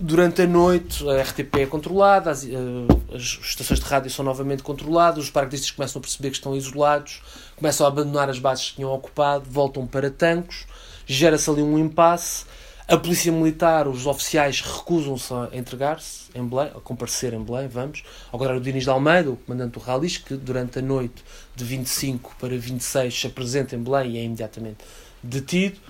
Durante 0.00 0.42
a 0.42 0.46
noite 0.46 1.04
a 1.08 1.20
RTP 1.22 1.56
é 1.56 1.66
controlada, 1.66 2.30
as, 2.30 2.44
uh, 2.44 2.86
as, 3.12 3.40
estações 3.42 3.80
de 3.80 3.86
rádio 3.86 4.08
são 4.08 4.24
novamente 4.24 4.62
controladas, 4.62 5.24
os 5.24 5.30
paraquedistas 5.30 5.72
começam 5.72 5.98
a 5.98 6.02
perceber 6.02 6.30
que 6.30 6.36
estão 6.36 6.54
isolados, 6.54 7.20
começam 7.56 7.84
a 7.84 7.88
abandonar 7.88 8.30
as 8.30 8.38
bases 8.38 8.70
que 8.70 8.76
tinham 8.76 8.92
ocupado, 8.92 9.50
voltam 9.50 9.88
para 9.88 10.08
Tancos, 10.08 10.66
gera-se 11.04 11.50
ali 11.50 11.62
um 11.62 11.76
impasse. 11.76 12.44
A 12.86 12.96
polícia 12.96 13.32
militar, 13.32 13.88
os 13.88 14.06
oficiais 14.06 14.60
recusam-se 14.60 15.34
a 15.34 15.48
entregar-se 15.52 16.30
em 16.32 16.46
Belém, 16.46 16.68
a 16.68 16.80
comparecer 16.80 17.34
em 17.34 17.42
Belém, 17.42 17.66
vamos. 17.66 18.04
Ao 18.30 18.38
contrário 18.38 18.60
do 18.60 18.64
Dinis 18.64 18.84
de 18.84 18.90
Almeida, 18.90 19.32
o 19.32 19.36
comandante 19.36 19.72
do 19.72 19.80
Ralis, 19.80 20.16
que 20.16 20.36
durante 20.36 20.78
a 20.78 20.82
noite 20.82 21.24
de 21.56 21.64
25 21.64 22.36
para 22.38 22.56
26 22.56 23.20
se 23.20 23.26
apresenta 23.26 23.74
em 23.74 23.82
Belém 23.82 24.12
e 24.12 24.18
é 24.18 24.22
imediatamente 24.22 24.78
detido 25.20 25.80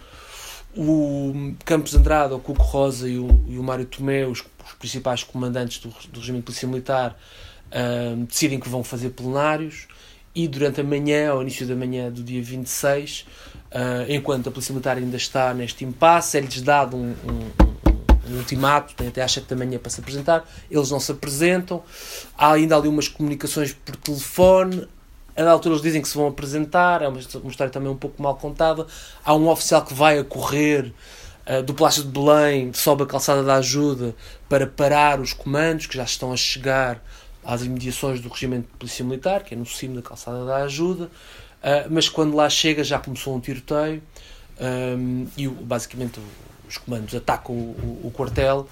o 0.79 1.55
Campos 1.65 1.95
Andrade, 1.95 2.33
o 2.35 2.39
Cuco 2.39 2.63
Rosa 2.63 3.09
e 3.09 3.19
o, 3.19 3.29
e 3.49 3.59
o 3.59 3.63
Mário 3.65 3.85
Tomé, 3.85 4.25
os, 4.25 4.45
os 4.65 4.73
principais 4.79 5.25
comandantes 5.25 5.79
do, 5.79 5.89
do 6.11 6.21
regime 6.21 6.39
de 6.39 6.45
polícia 6.45 6.69
militar, 6.69 7.19
decidem 8.27 8.59
que 8.59 8.69
vão 8.69 8.83
fazer 8.83 9.11
plenários 9.11 9.89
e 10.35 10.47
durante 10.47 10.81
a 10.81 10.85
manhã, 10.85 11.31
ao 11.31 11.43
início 11.43 11.67
da 11.67 11.75
manhã 11.75 12.13
do 12.13 12.23
dia 12.23 12.41
26, 12.41 13.27
uh, 13.73 14.11
enquanto 14.11 14.49
a 14.49 14.53
polícia 14.53 14.73
militar 14.73 14.97
ainda 14.97 15.17
está 15.17 15.53
neste 15.53 15.85
impasse, 15.85 16.39
é-lhes 16.39 16.63
dado 16.63 16.97
um, 16.97 17.11
um, 17.11 18.31
um 18.31 18.37
ultimato, 18.37 18.95
tem 18.95 19.09
até 19.09 19.21
às 19.21 19.33
7 19.33 19.49
da 19.49 19.57
manhã 19.57 19.79
para 19.81 19.91
se 19.91 20.01
apresentar, 20.01 20.49
eles 20.71 20.93
não 20.93 21.01
se 21.01 21.11
apresentam, 21.11 21.83
há 22.37 22.53
ainda 22.53 22.77
ali 22.77 22.87
umas 22.87 23.09
comunicações 23.09 23.73
por 23.73 23.97
telefone, 23.97 24.87
a 25.39 25.45
da 25.45 25.53
altura 25.53 25.75
eles 25.75 25.83
dizem 25.83 26.03
que 26.03 26.09
se 26.09 26.17
vão 26.17 26.27
apresentar, 26.27 27.01
é 27.01 27.07
uma, 27.07 27.21
história 27.21 27.71
também 27.71 27.89
um 27.89 27.97
pouco 27.97 28.21
mal 28.21 28.35
contada. 28.35 28.85
Há 29.25 29.35
um 29.35 29.49
oficial 29.49 29.85
que 29.85 29.95
vai 29.95 30.19
a 30.19 30.25
correr 30.25 30.93
uh, 31.47 31.63
do 31.63 31.73
Palácio 31.75 32.03
de 32.03 32.09
Belém, 32.09 32.73
sobe 32.73 33.05
a 33.05 33.07
calçada 33.07 33.45
da 33.45 33.55
ajuda 33.55 34.17
para 34.49 34.67
parar 34.67 35.21
os 35.21 35.33
comandos 35.33 35.87
que 35.87 35.97
já 35.97 36.03
estão 36.03 36.33
a 36.33 36.37
chegar 36.37 37.01
às 37.45 37.63
imediações 37.63 38.21
do 38.21 38.29
regimento 38.29 38.67
de 38.67 38.79
polícia 38.79 39.05
militar, 39.05 39.45
que 39.45 39.55
é 39.55 39.57
no 39.57 39.65
cimo 39.65 39.95
da 39.95 40.03
calçada 40.03 40.45
da 40.45 40.57
ajuda, 40.57 41.05
uh, 41.05 41.89
mas 41.89 42.09
quando 42.09 42.35
lá 42.35 42.51
chega 42.51 42.83
já 42.83 42.99
começou 42.99 43.37
um 43.37 43.41
tiroteio 43.41 44.03
um, 44.61 45.29
e 45.37 45.47
basicamente 45.47 46.19
os 46.69 46.79
comandos 46.79 47.15
atacam 47.15 47.55
o, 47.55 48.01
o, 48.03 48.09
o 48.09 48.11
quartel 48.11 48.69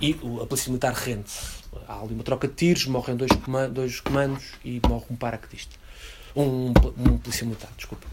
e 0.00 0.18
a 0.42 0.46
polícia 0.46 0.68
militar 0.68 0.92
rende-se. 0.94 1.58
Há 1.86 2.00
ali 2.00 2.12
uma 2.12 2.24
troca 2.24 2.48
de 2.48 2.54
tiros, 2.54 2.86
morrem 2.86 3.16
dois 3.16 3.30
comandos, 3.30 3.72
dois 3.72 4.00
comandos 4.00 4.44
e 4.64 4.80
morre 4.84 5.04
um 5.10 5.14
paraquedista 5.14 5.78
um, 6.34 6.68
um 6.68 7.18
polícia 7.18 7.44
militar, 7.44 7.70
desculpa. 7.76 8.06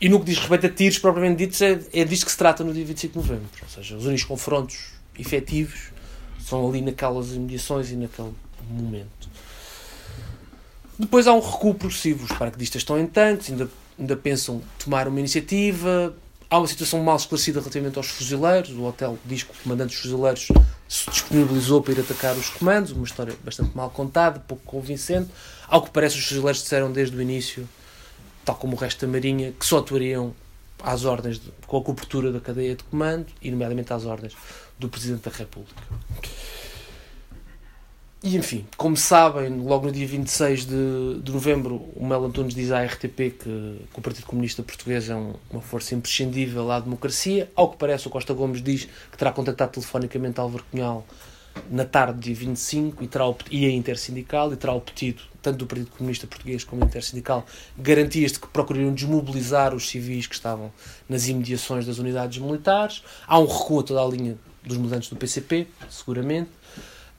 E 0.00 0.08
no 0.08 0.18
que 0.20 0.26
diz 0.26 0.38
respeito 0.38 0.66
a 0.66 0.68
tiros, 0.68 0.98
propriamente 0.98 1.38
ditos, 1.38 1.62
é, 1.62 1.80
é 1.92 2.04
disto 2.04 2.26
que 2.26 2.32
se 2.32 2.36
trata 2.36 2.62
no 2.62 2.72
dia 2.72 2.84
25 2.84 3.12
de 3.12 3.18
novembro. 3.18 3.48
Ou 3.62 3.68
seja, 3.68 3.96
os 3.96 4.04
únicos 4.04 4.24
confrontos 4.24 4.90
efetivos 5.18 5.90
são 6.38 6.68
ali 6.68 6.82
naquelas 6.82 7.32
imediações 7.32 7.90
e 7.90 7.96
naquele 7.96 8.34
momento. 8.68 9.28
Depois 10.98 11.26
há 11.26 11.32
um 11.32 11.40
recuo 11.40 11.74
progressivo. 11.74 12.24
Os 12.24 12.32
paraquedistas 12.32 12.82
estão 12.82 12.98
em 12.98 13.06
tanques, 13.06 13.50
ainda, 13.50 13.68
ainda 13.98 14.16
pensam 14.16 14.62
tomar 14.78 15.08
uma 15.08 15.18
iniciativa. 15.18 16.14
Há 16.50 16.58
uma 16.58 16.66
situação 16.66 17.02
mal 17.02 17.16
esclarecida 17.16 17.60
relativamente 17.60 17.96
aos 17.96 18.08
fuzileiros. 18.08 18.70
O 18.70 18.84
hotel 18.84 19.18
diz 19.24 19.42
que 19.42 19.50
o 19.50 19.62
comandante 19.62 19.90
dos 19.90 20.00
fuzileiros 20.00 20.48
se 20.88 21.10
disponibilizou 21.10 21.82
para 21.82 21.94
ir 21.94 22.00
atacar 22.00 22.36
os 22.36 22.50
comandos. 22.50 22.92
Uma 22.92 23.04
história 23.04 23.34
bastante 23.42 23.76
mal 23.76 23.90
contada, 23.90 24.38
pouco 24.40 24.62
convincente. 24.64 25.30
Ao 25.66 25.82
que 25.82 25.90
parece, 25.90 26.16
os 26.16 26.24
fuzileiros 26.24 26.62
disseram 26.62 26.92
desde 26.92 27.16
o 27.16 27.22
início, 27.22 27.68
tal 28.44 28.54
como 28.56 28.76
o 28.76 28.78
resto 28.78 29.06
da 29.06 29.12
Marinha, 29.12 29.52
que 29.52 29.66
só 29.66 29.78
atuariam 29.78 30.34
às 30.82 31.04
ordens, 31.04 31.38
de, 31.38 31.50
com 31.66 31.78
a 31.78 31.82
cobertura 31.82 32.30
da 32.30 32.40
cadeia 32.40 32.76
de 32.76 32.84
comando 32.84 33.26
e, 33.40 33.50
nomeadamente, 33.50 33.92
às 33.92 34.04
ordens 34.04 34.34
do 34.78 34.88
Presidente 34.88 35.28
da 35.28 35.36
República. 35.36 35.82
E 38.26 38.38
enfim, 38.38 38.64
como 38.78 38.96
sabem, 38.96 39.50
logo 39.50 39.84
no 39.84 39.92
dia 39.92 40.06
26 40.06 40.64
de, 40.64 41.20
de 41.22 41.30
novembro, 41.30 41.90
o 41.94 42.06
Melo 42.06 42.24
Antunes 42.24 42.54
diz 42.54 42.72
à 42.72 42.82
RTP 42.82 43.16
que, 43.16 43.38
que 43.38 43.98
o 43.98 44.00
Partido 44.00 44.24
Comunista 44.24 44.62
Português 44.62 45.10
é 45.10 45.14
um, 45.14 45.34
uma 45.50 45.60
força 45.60 45.94
imprescindível 45.94 46.70
à 46.70 46.80
democracia. 46.80 47.50
Ao 47.54 47.70
que 47.70 47.76
parece, 47.76 48.06
o 48.06 48.10
Costa 48.10 48.32
Gomes 48.32 48.62
diz 48.62 48.88
que 49.12 49.18
terá 49.18 49.30
contactado 49.30 49.72
telefonicamente 49.72 50.40
Álvaro 50.40 50.64
Cunhal 50.70 51.06
na 51.70 51.84
tarde 51.84 52.18
de 52.18 52.32
25 52.32 53.04
e, 53.04 53.06
terá, 53.06 53.26
e 53.50 53.66
a 53.66 53.70
Intersindical 53.70 54.50
e 54.54 54.56
terá 54.56 54.72
obtido, 54.72 55.22
tanto 55.42 55.58
do 55.58 55.66
Partido 55.66 55.90
Comunista 55.90 56.26
Português 56.26 56.64
como 56.64 56.80
da 56.80 56.86
Intersindical, 56.86 57.44
garantias 57.76 58.32
de 58.32 58.40
que 58.40 58.48
procurariam 58.48 58.94
desmobilizar 58.94 59.74
os 59.74 59.86
civis 59.86 60.26
que 60.26 60.34
estavam 60.34 60.72
nas 61.06 61.28
imediações 61.28 61.84
das 61.84 61.98
unidades 61.98 62.38
militares. 62.38 63.02
Há 63.26 63.38
um 63.38 63.46
recuo 63.46 63.80
a 63.80 63.82
toda 63.82 64.00
a 64.00 64.06
linha 64.06 64.38
dos 64.62 64.78
mudantes 64.78 65.10
do 65.10 65.16
PCP, 65.16 65.66
seguramente. 65.90 66.48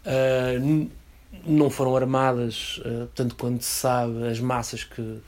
Uh, 0.05 0.89
não 1.45 1.69
foram 1.69 1.95
armadas, 1.95 2.79
uh, 2.79 3.07
tanto 3.13 3.35
quanto 3.35 3.63
se 3.63 3.69
sabe, 3.69 4.27
as 4.27 4.39
massas 4.39 4.83
que 4.83 5.19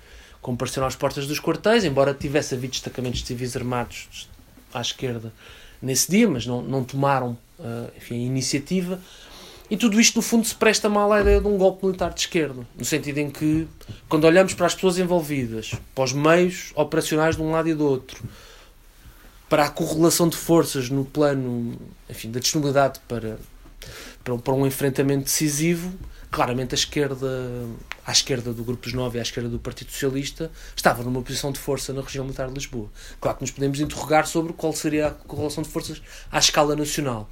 compareceram 0.41 0.87
às 0.87 0.95
portas 0.95 1.27
dos 1.27 1.39
quartéis, 1.39 1.83
embora 1.83 2.13
tivesse 2.13 2.55
havido 2.55 2.71
destacamentos 2.71 3.19
de 3.19 3.27
civis 3.27 3.55
armados 3.55 4.29
à 4.73 4.81
esquerda 4.81 5.33
nesse 5.81 6.09
dia, 6.09 6.27
mas 6.27 6.45
não, 6.45 6.61
não 6.61 6.83
tomaram 6.83 7.37
uh, 7.59 7.91
enfim, 7.97 8.15
a 8.15 8.25
iniciativa. 8.25 8.99
E 9.69 9.75
tudo 9.75 9.99
isto, 9.99 10.15
no 10.15 10.21
fundo, 10.21 10.47
se 10.47 10.55
presta 10.55 10.87
mal 10.87 11.11
à 11.11 11.19
ideia 11.19 11.41
de 11.41 11.47
um 11.47 11.57
golpe 11.57 11.85
militar 11.85 12.13
de 12.13 12.21
esquerda, 12.21 12.65
no 12.77 12.85
sentido 12.85 13.17
em 13.17 13.29
que, 13.29 13.67
quando 14.07 14.23
olhamos 14.23 14.53
para 14.53 14.65
as 14.65 14.73
pessoas 14.73 14.97
envolvidas, 14.97 15.73
para 15.93 16.05
os 16.05 16.13
meios 16.13 16.71
operacionais 16.73 17.35
de 17.35 17.41
um 17.41 17.51
lado 17.51 17.67
e 17.67 17.73
do 17.73 17.85
outro, 17.85 18.23
para 19.49 19.65
a 19.65 19.69
correlação 19.69 20.29
de 20.29 20.37
forças 20.37 20.89
no 20.89 21.03
plano 21.03 21.77
enfim, 22.09 22.31
da 22.31 22.39
disponibilidade 22.39 23.01
para, 23.09 23.37
para, 24.27 24.37
para 24.37 24.53
um 24.53 24.67
enfrentamento 24.67 25.23
decisivo, 25.23 25.93
claramente 26.29 26.75
a 26.75 26.77
esquerda, 26.77 27.65
à 28.05 28.11
esquerda 28.11 28.51
do 28.51 28.61
Grupo 28.61 28.83
dos 28.83 28.93
Nove 28.93 29.17
e 29.17 29.19
à 29.19 29.21
esquerda 29.21 29.47
do 29.47 29.57
Partido 29.57 29.89
Socialista, 29.91 30.51
estava 30.75 31.01
numa 31.01 31.21
posição 31.21 31.51
de 31.51 31.59
força 31.59 31.93
na 31.93 32.01
região 32.01 32.25
militar 32.25 32.49
de 32.49 32.53
Lisboa. 32.53 32.89
Claro 33.21 33.37
que 33.37 33.43
nos 33.43 33.51
podemos 33.51 33.79
interrogar 33.79 34.27
sobre 34.27 34.51
qual 34.51 34.73
seria 34.73 35.07
a 35.07 35.11
correlação 35.11 35.63
de 35.63 35.69
forças 35.69 36.01
à 36.29 36.39
escala 36.39 36.75
nacional. 36.75 37.29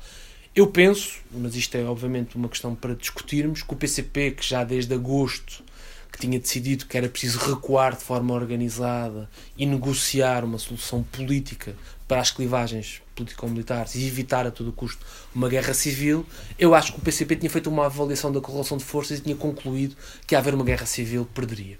Eu 0.55 0.67
penso, 0.67 1.19
mas 1.31 1.53
isto 1.55 1.75
é 1.75 1.83
obviamente 1.83 2.37
uma 2.37 2.47
questão 2.47 2.73
para 2.73 2.95
discutirmos, 2.95 3.61
que 3.61 3.73
o 3.73 3.75
PCP, 3.75 4.31
que 4.31 4.47
já 4.47 4.63
desde 4.63 4.93
agosto 4.93 5.65
que 6.09 6.19
tinha 6.21 6.39
decidido 6.39 6.85
que 6.85 6.97
era 6.97 7.09
preciso 7.09 7.37
recuar 7.39 7.93
de 7.93 8.01
forma 8.01 8.33
organizada 8.33 9.29
e 9.57 9.65
negociar 9.65 10.45
uma 10.45 10.57
solução 10.57 11.03
política 11.03 11.75
para 12.07 12.21
as 12.21 12.31
clivagens 12.31 13.01
político-militares 13.15 13.95
e 13.95 14.05
evitar 14.05 14.45
a 14.45 14.51
todo 14.51 14.71
custo 14.71 15.05
uma 15.33 15.49
guerra 15.49 15.73
civil, 15.73 16.25
eu 16.59 16.75
acho 16.75 16.93
que 16.93 16.99
o 16.99 17.01
PCP 17.01 17.37
tinha 17.37 17.49
feito 17.49 17.69
uma 17.69 17.85
avaliação 17.85 18.31
da 18.31 18.41
correlação 18.41 18.77
de 18.77 18.83
forças 18.83 19.19
e 19.19 19.21
tinha 19.21 19.35
concluído 19.35 19.95
que 20.27 20.35
a 20.35 20.39
haver 20.39 20.53
uma 20.53 20.65
guerra 20.65 20.85
civil 20.85 21.25
perderia. 21.33 21.79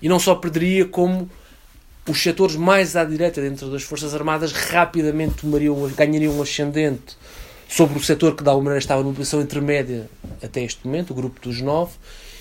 E 0.00 0.08
não 0.08 0.18
só 0.18 0.34
perderia, 0.34 0.86
como 0.86 1.30
os 2.08 2.22
setores 2.22 2.56
mais 2.56 2.96
à 2.96 3.04
direita 3.04 3.40
dentro 3.40 3.70
das 3.70 3.82
Forças 3.82 4.14
Armadas 4.14 4.52
rapidamente 4.52 5.34
tomariam, 5.34 5.88
ganhariam 5.96 6.34
um 6.36 6.42
ascendente 6.42 7.16
sobre 7.68 7.96
o 7.98 8.02
setor 8.02 8.34
que 8.34 8.42
de 8.42 8.48
alguma 8.48 8.64
maneira 8.64 8.80
estava 8.80 9.02
numa 9.02 9.14
posição 9.14 9.40
intermédia 9.40 10.10
até 10.42 10.64
este 10.64 10.84
momento, 10.84 11.10
o 11.10 11.14
grupo 11.14 11.40
dos 11.40 11.60
nove, 11.60 11.92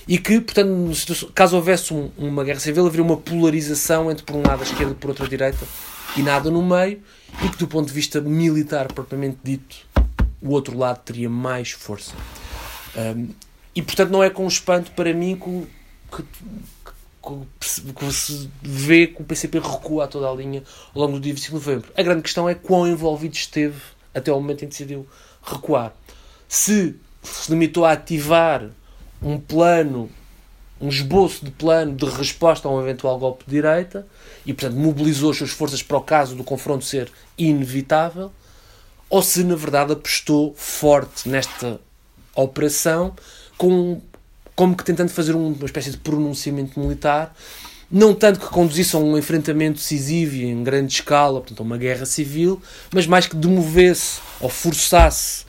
e 0.10 0.18
que, 0.18 0.41
portanto, 0.41 1.32
caso 1.36 1.55
houvesse 1.55 1.93
um, 1.93 2.10
uma 2.18 2.43
guerra 2.43 2.60
civil, 2.60 2.88
haveria 2.88 3.05
uma 3.05 3.16
polarização 3.16 4.10
entre 4.10 4.24
por 4.26 4.36
um 4.36 4.41
lado 4.41 4.62
a 4.62 4.64
esquerda 4.64 4.91
e 4.91 4.95
por 4.95 5.12
outro 5.12 5.24
a 5.24 5.30
direita 5.30 5.68
e 6.18 6.24
nada 6.24 6.49
no 6.49 6.64
meio, 6.64 6.99
e 7.45 7.47
que 7.47 7.57
do 7.57 7.68
ponto 7.68 7.89
de 7.89 7.93
vista 7.93 8.20
militar 8.20 8.91
propriamente 8.91 9.38
dito, 9.43 9.76
o 10.41 10.49
outro 10.49 10.76
lado 10.76 10.97
teria 11.03 11.30
mais 11.30 11.70
força. 11.70 12.16
Um, 12.97 13.30
e 13.76 13.84
portanto 13.84 14.10
não 14.10 14.24
é 14.24 14.32
com 14.32 14.47
espanto 14.47 14.89
para 14.93 15.14
mim 15.14 15.39
que, 16.12 16.24
que, 17.22 17.93
que, 17.93 18.12
se 18.12 18.49
vê 18.64 19.05
que 19.05 19.22
o 19.22 19.26
PCP 19.26 19.60
recua 19.60 20.05
a 20.05 20.07
toda 20.07 20.28
a 20.28 20.34
linha 20.34 20.64
ao 20.95 21.03
longo 21.03 21.14
do 21.14 21.20
dia 21.20 21.36
25 21.36 21.60
de 21.60 21.66
novembro. 21.68 21.91
A 21.95 22.01
grande 22.01 22.24
questão 22.24 22.49
é 22.49 22.55
quão 22.55 22.88
envolvido 22.88 23.36
esteve 23.36 23.80
até 24.12 24.34
o 24.34 24.41
momento 24.41 24.66
em 24.66 24.68
que 24.68 24.72
decidiu 24.72 25.07
recuar. 25.43 25.93
Se 26.47 26.95
se 27.22 27.51
limitou 27.51 27.86
a 27.86 27.91
ativar 27.91 28.70
um 29.22 29.38
plano, 29.39 30.09
um 30.80 30.89
esboço 30.89 31.43
de 31.43 31.51
plano 31.51 31.95
de 31.95 32.05
resposta 32.05 32.67
a 32.67 32.72
um 32.72 32.82
eventual 32.82 33.17
golpe 33.17 33.43
de 33.45 33.51
direita 33.51 34.07
e, 34.45 34.53
portanto, 34.53 34.78
mobilizou 34.78 35.32
as 35.32 35.38
suas 35.38 35.51
forças 35.51 35.84
para 35.84 35.97
o 35.97 36.01
caso 36.01 36.36
do 36.36 36.43
confronto 36.43 36.86
ser 36.86 37.11
inevitável, 37.38 38.32
ou 39.09 39.22
se, 39.22 39.43
na 39.43 39.55
verdade, 39.55 39.93
apostou 39.93 40.53
forte 40.55 41.28
nesta 41.28 41.80
operação 42.36 43.13
com, 43.57 44.01
como 44.55 44.76
que 44.76 44.84
tentando 44.84 45.09
fazer 45.09 45.36
uma 45.36 45.65
espécie 45.65 45.91
de 45.91 45.97
pronunciamento 45.97 46.80
militar 46.80 47.36
não 47.91 48.13
tanto 48.13 48.39
que 48.39 48.45
conduzisse 48.47 48.95
a 48.95 48.99
um 48.99 49.17
enfrentamento 49.17 49.80
decisivo 49.80 50.36
e 50.36 50.45
em 50.45 50.63
grande 50.63 50.93
escala, 50.93 51.39
portanto, 51.39 51.59
a 51.59 51.63
uma 51.63 51.78
guerra 51.78 52.05
civil, 52.05 52.61
mas 52.93 53.07
mais 53.07 53.26
que 53.26 53.36
demovesse 53.36 54.20
ou 54.39 54.47
forçasse 54.47 55.43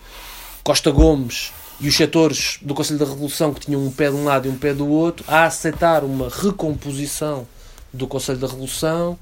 Costa 0.64 0.90
Gomes 0.90 1.52
e 1.80 1.88
os 1.88 1.96
setores 1.96 2.58
do 2.60 2.74
Conselho 2.74 2.98
da 2.98 3.06
Revolução, 3.06 3.54
que 3.54 3.60
tinham 3.60 3.84
um 3.84 3.90
pé 3.90 4.10
de 4.10 4.16
um 4.16 4.24
lado 4.24 4.46
e 4.46 4.50
um 4.50 4.56
pé 4.56 4.74
do 4.74 4.86
outro, 4.86 5.24
a 5.26 5.44
aceitar 5.44 6.04
uma 6.04 6.28
recomposição 6.28 7.46
do 7.92 8.06
Conselho 8.06 8.38
da 8.38 8.46
Revolução, 8.46 9.18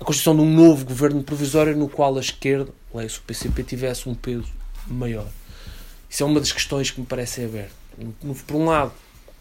a 0.00 0.04
constituição 0.04 0.34
de 0.34 0.42
um 0.42 0.52
novo 0.52 0.84
governo 0.84 1.22
provisório 1.22 1.76
no 1.76 1.88
qual 1.88 2.16
a 2.16 2.20
esquerda, 2.20 2.70
leia-se 2.94 3.18
o 3.18 3.22
PCP, 3.22 3.62
tivesse 3.62 4.08
um 4.08 4.14
peso 4.14 4.48
maior. 4.86 5.26
Isso 6.08 6.22
é 6.22 6.26
uma 6.26 6.40
das 6.40 6.50
questões 6.50 6.90
que 6.90 7.00
me 7.00 7.06
parece 7.06 7.44
aberta. 7.44 7.72
Por 8.46 8.56
um 8.56 8.66
lado, 8.66 8.92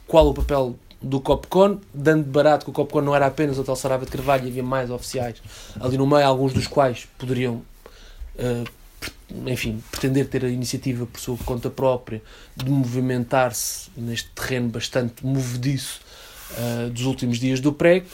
qual 0.07 0.27
o 0.27 0.33
papel 0.33 0.75
do 1.01 1.21
Copcon, 1.21 1.79
dando 1.93 2.23
de 2.23 2.29
barato 2.29 2.65
que 2.65 2.71
o 2.71 2.73
Copcon 2.73 3.01
não 3.01 3.15
era 3.15 3.27
apenas 3.27 3.57
o 3.57 3.63
tal 3.63 3.75
Sarava 3.75 4.05
de 4.05 4.11
Carvalho 4.11 4.47
havia 4.47 4.63
mais 4.63 4.89
oficiais 4.89 5.41
ali 5.79 5.97
no 5.97 6.07
meio, 6.07 6.25
alguns 6.25 6.53
dos 6.53 6.67
quais 6.67 7.07
poderiam, 7.17 7.61
uh, 8.35 8.65
enfim, 9.47 9.83
pretender 9.91 10.27
ter 10.27 10.45
a 10.45 10.49
iniciativa 10.49 11.05
por 11.05 11.19
sua 11.19 11.37
conta 11.39 11.69
própria 11.69 12.21
de 12.55 12.69
movimentar-se 12.69 13.89
neste 13.97 14.29
terreno 14.29 14.69
bastante 14.69 15.25
movediço 15.25 15.99
uh, 16.51 16.89
dos 16.89 17.03
últimos 17.05 17.39
dias 17.39 17.59
do 17.59 17.73
PREC, 17.73 18.05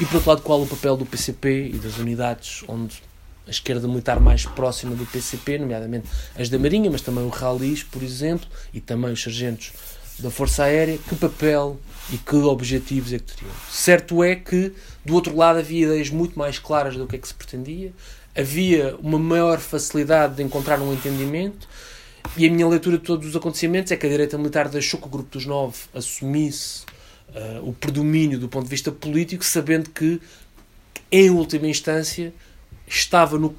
e 0.00 0.06
por 0.06 0.16
outro 0.16 0.30
lado, 0.30 0.42
qual 0.42 0.60
o 0.62 0.66
papel 0.66 0.96
do 0.96 1.06
PCP 1.06 1.70
e 1.72 1.78
das 1.78 1.98
unidades 1.98 2.64
onde 2.66 3.00
a 3.46 3.50
esquerda 3.50 3.86
militar 3.86 4.18
mais 4.18 4.44
próxima 4.46 4.94
do 4.96 5.06
PCP, 5.06 5.58
nomeadamente 5.58 6.08
as 6.36 6.48
da 6.48 6.58
Marinha, 6.58 6.90
mas 6.90 7.02
também 7.02 7.24
o 7.24 7.28
Ralis, 7.28 7.82
por 7.82 8.02
exemplo, 8.02 8.48
e 8.72 8.80
também 8.80 9.12
os 9.12 9.22
sargentos 9.22 9.72
da 10.18 10.30
Força 10.30 10.64
Aérea, 10.64 10.98
que 10.98 11.14
papel 11.14 11.78
e 12.12 12.16
que 12.16 12.36
objetivos 12.36 13.12
é 13.12 13.18
que 13.18 13.24
teriam. 13.24 13.54
Certo 13.70 14.22
é 14.22 14.34
que, 14.34 14.72
do 15.04 15.14
outro 15.14 15.36
lado, 15.36 15.58
havia 15.58 15.86
ideias 15.86 16.10
muito 16.10 16.38
mais 16.38 16.58
claras 16.58 16.96
do 16.96 17.06
que 17.06 17.16
é 17.16 17.18
que 17.18 17.28
se 17.28 17.34
pretendia, 17.34 17.92
havia 18.36 18.96
uma 19.00 19.18
maior 19.18 19.60
facilidade 19.60 20.36
de 20.36 20.42
encontrar 20.42 20.80
um 20.80 20.92
entendimento, 20.92 21.68
e 22.36 22.46
a 22.46 22.50
minha 22.50 22.66
leitura 22.66 22.98
de 22.98 23.04
todos 23.04 23.28
os 23.28 23.36
acontecimentos 23.36 23.92
é 23.92 23.96
que 23.96 24.06
a 24.06 24.08
direita 24.08 24.36
militar 24.36 24.68
deixou 24.68 24.98
que 24.98 25.06
o 25.06 25.10
Grupo 25.10 25.30
dos 25.30 25.46
Nove 25.46 25.76
assumisse 25.94 26.82
uh, 27.28 27.68
o 27.68 27.72
predomínio 27.72 28.38
do 28.38 28.48
ponto 28.48 28.64
de 28.64 28.70
vista 28.70 28.90
político, 28.90 29.44
sabendo 29.44 29.90
que, 29.90 30.20
em 31.12 31.30
última 31.30 31.68
instância, 31.68 32.32
estava 32.88 33.38
no, 33.38 33.54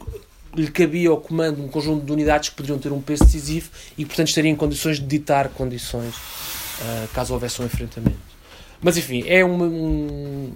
lhe 0.55 0.69
cabia 0.69 1.09
ao 1.09 1.17
comando 1.17 1.63
um 1.63 1.67
conjunto 1.67 2.05
de 2.05 2.11
unidades 2.11 2.49
que 2.49 2.55
poderiam 2.55 2.79
ter 2.79 2.91
um 2.91 3.01
peso 3.01 3.23
decisivo 3.23 3.69
e, 3.97 4.05
portanto, 4.05 4.27
estaria 4.27 4.51
em 4.51 4.55
condições 4.55 4.99
de 4.99 5.05
ditar 5.05 5.49
condições 5.49 6.15
uh, 6.15 7.07
caso 7.13 7.33
houvesse 7.33 7.61
um 7.61 7.65
enfrentamento. 7.65 8.35
Mas, 8.81 8.97
enfim, 8.97 9.23
é 9.25 9.43
uma, 9.43 9.65
um, 9.65 10.51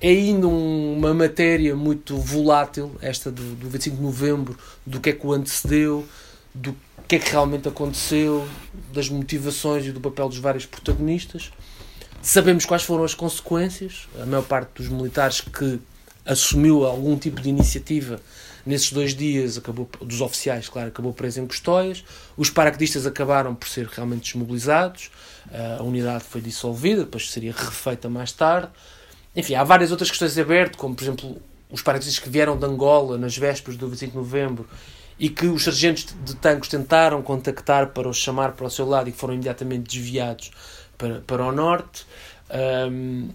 é 0.00 0.08
ainda 0.08 0.46
uma 0.46 1.12
matéria 1.12 1.74
muito 1.74 2.16
volátil, 2.16 2.96
esta 3.00 3.30
do, 3.30 3.54
do 3.56 3.68
25 3.68 3.96
de 3.96 4.02
novembro, 4.02 4.58
do 4.86 5.00
que 5.00 5.10
é 5.10 5.12
que 5.12 5.26
o 5.26 5.32
antecedeu, 5.32 6.06
do 6.54 6.74
que 7.06 7.16
é 7.16 7.18
que 7.18 7.30
realmente 7.30 7.66
aconteceu, 7.66 8.46
das 8.92 9.08
motivações 9.08 9.86
e 9.86 9.92
do 9.92 10.00
papel 10.00 10.28
dos 10.28 10.38
vários 10.38 10.66
protagonistas. 10.66 11.50
Sabemos 12.22 12.64
quais 12.64 12.82
foram 12.82 13.04
as 13.04 13.14
consequências. 13.14 14.08
A 14.20 14.26
maior 14.26 14.44
parte 14.44 14.70
dos 14.76 14.88
militares 14.88 15.40
que 15.40 15.80
assumiu 16.24 16.84
algum 16.84 17.16
tipo 17.16 17.40
de 17.40 17.48
iniciativa 17.48 18.20
nesses 18.66 18.92
dois 18.92 19.14
dias, 19.14 19.56
acabou, 19.56 19.88
dos 20.00 20.20
oficiais, 20.20 20.68
claro, 20.68 20.88
acabou 20.88 21.12
preso 21.12 21.40
em 21.40 21.46
Custóias. 21.46 22.04
Os 22.36 22.50
paraquedistas 22.50 23.06
acabaram 23.06 23.54
por 23.54 23.66
ser 23.66 23.86
realmente 23.86 24.24
desmobilizados. 24.24 25.10
A 25.78 25.82
unidade 25.82 26.24
foi 26.24 26.42
dissolvida, 26.42 27.04
depois 27.04 27.30
seria 27.30 27.52
refeita 27.52 28.10
mais 28.10 28.30
tarde. 28.30 28.68
Enfim, 29.34 29.54
há 29.54 29.64
várias 29.64 29.90
outras 29.90 30.10
questões 30.10 30.36
abertas, 30.38 30.76
como 30.76 30.94
por 30.94 31.02
exemplo 31.04 31.36
os 31.70 31.82
paraquedistas 31.82 32.22
que 32.22 32.30
vieram 32.30 32.56
de 32.56 32.64
Angola 32.64 33.18
nas 33.18 33.36
vésperas 33.36 33.76
do 33.76 33.88
25 33.88 34.12
de 34.12 34.18
novembro 34.18 34.66
e 35.18 35.28
que 35.28 35.46
os 35.46 35.64
sargentos 35.64 36.14
de 36.24 36.36
tanques 36.36 36.68
tentaram 36.68 37.20
contactar 37.22 37.88
para 37.88 38.08
os 38.08 38.16
chamar 38.16 38.52
para 38.52 38.66
o 38.66 38.70
seu 38.70 38.86
lado 38.86 39.08
e 39.08 39.12
que 39.12 39.18
foram 39.18 39.34
imediatamente 39.34 39.96
desviados 39.96 40.50
para, 40.96 41.20
para 41.20 41.44
o 41.44 41.52
norte. 41.52 42.06
Um, 42.90 43.28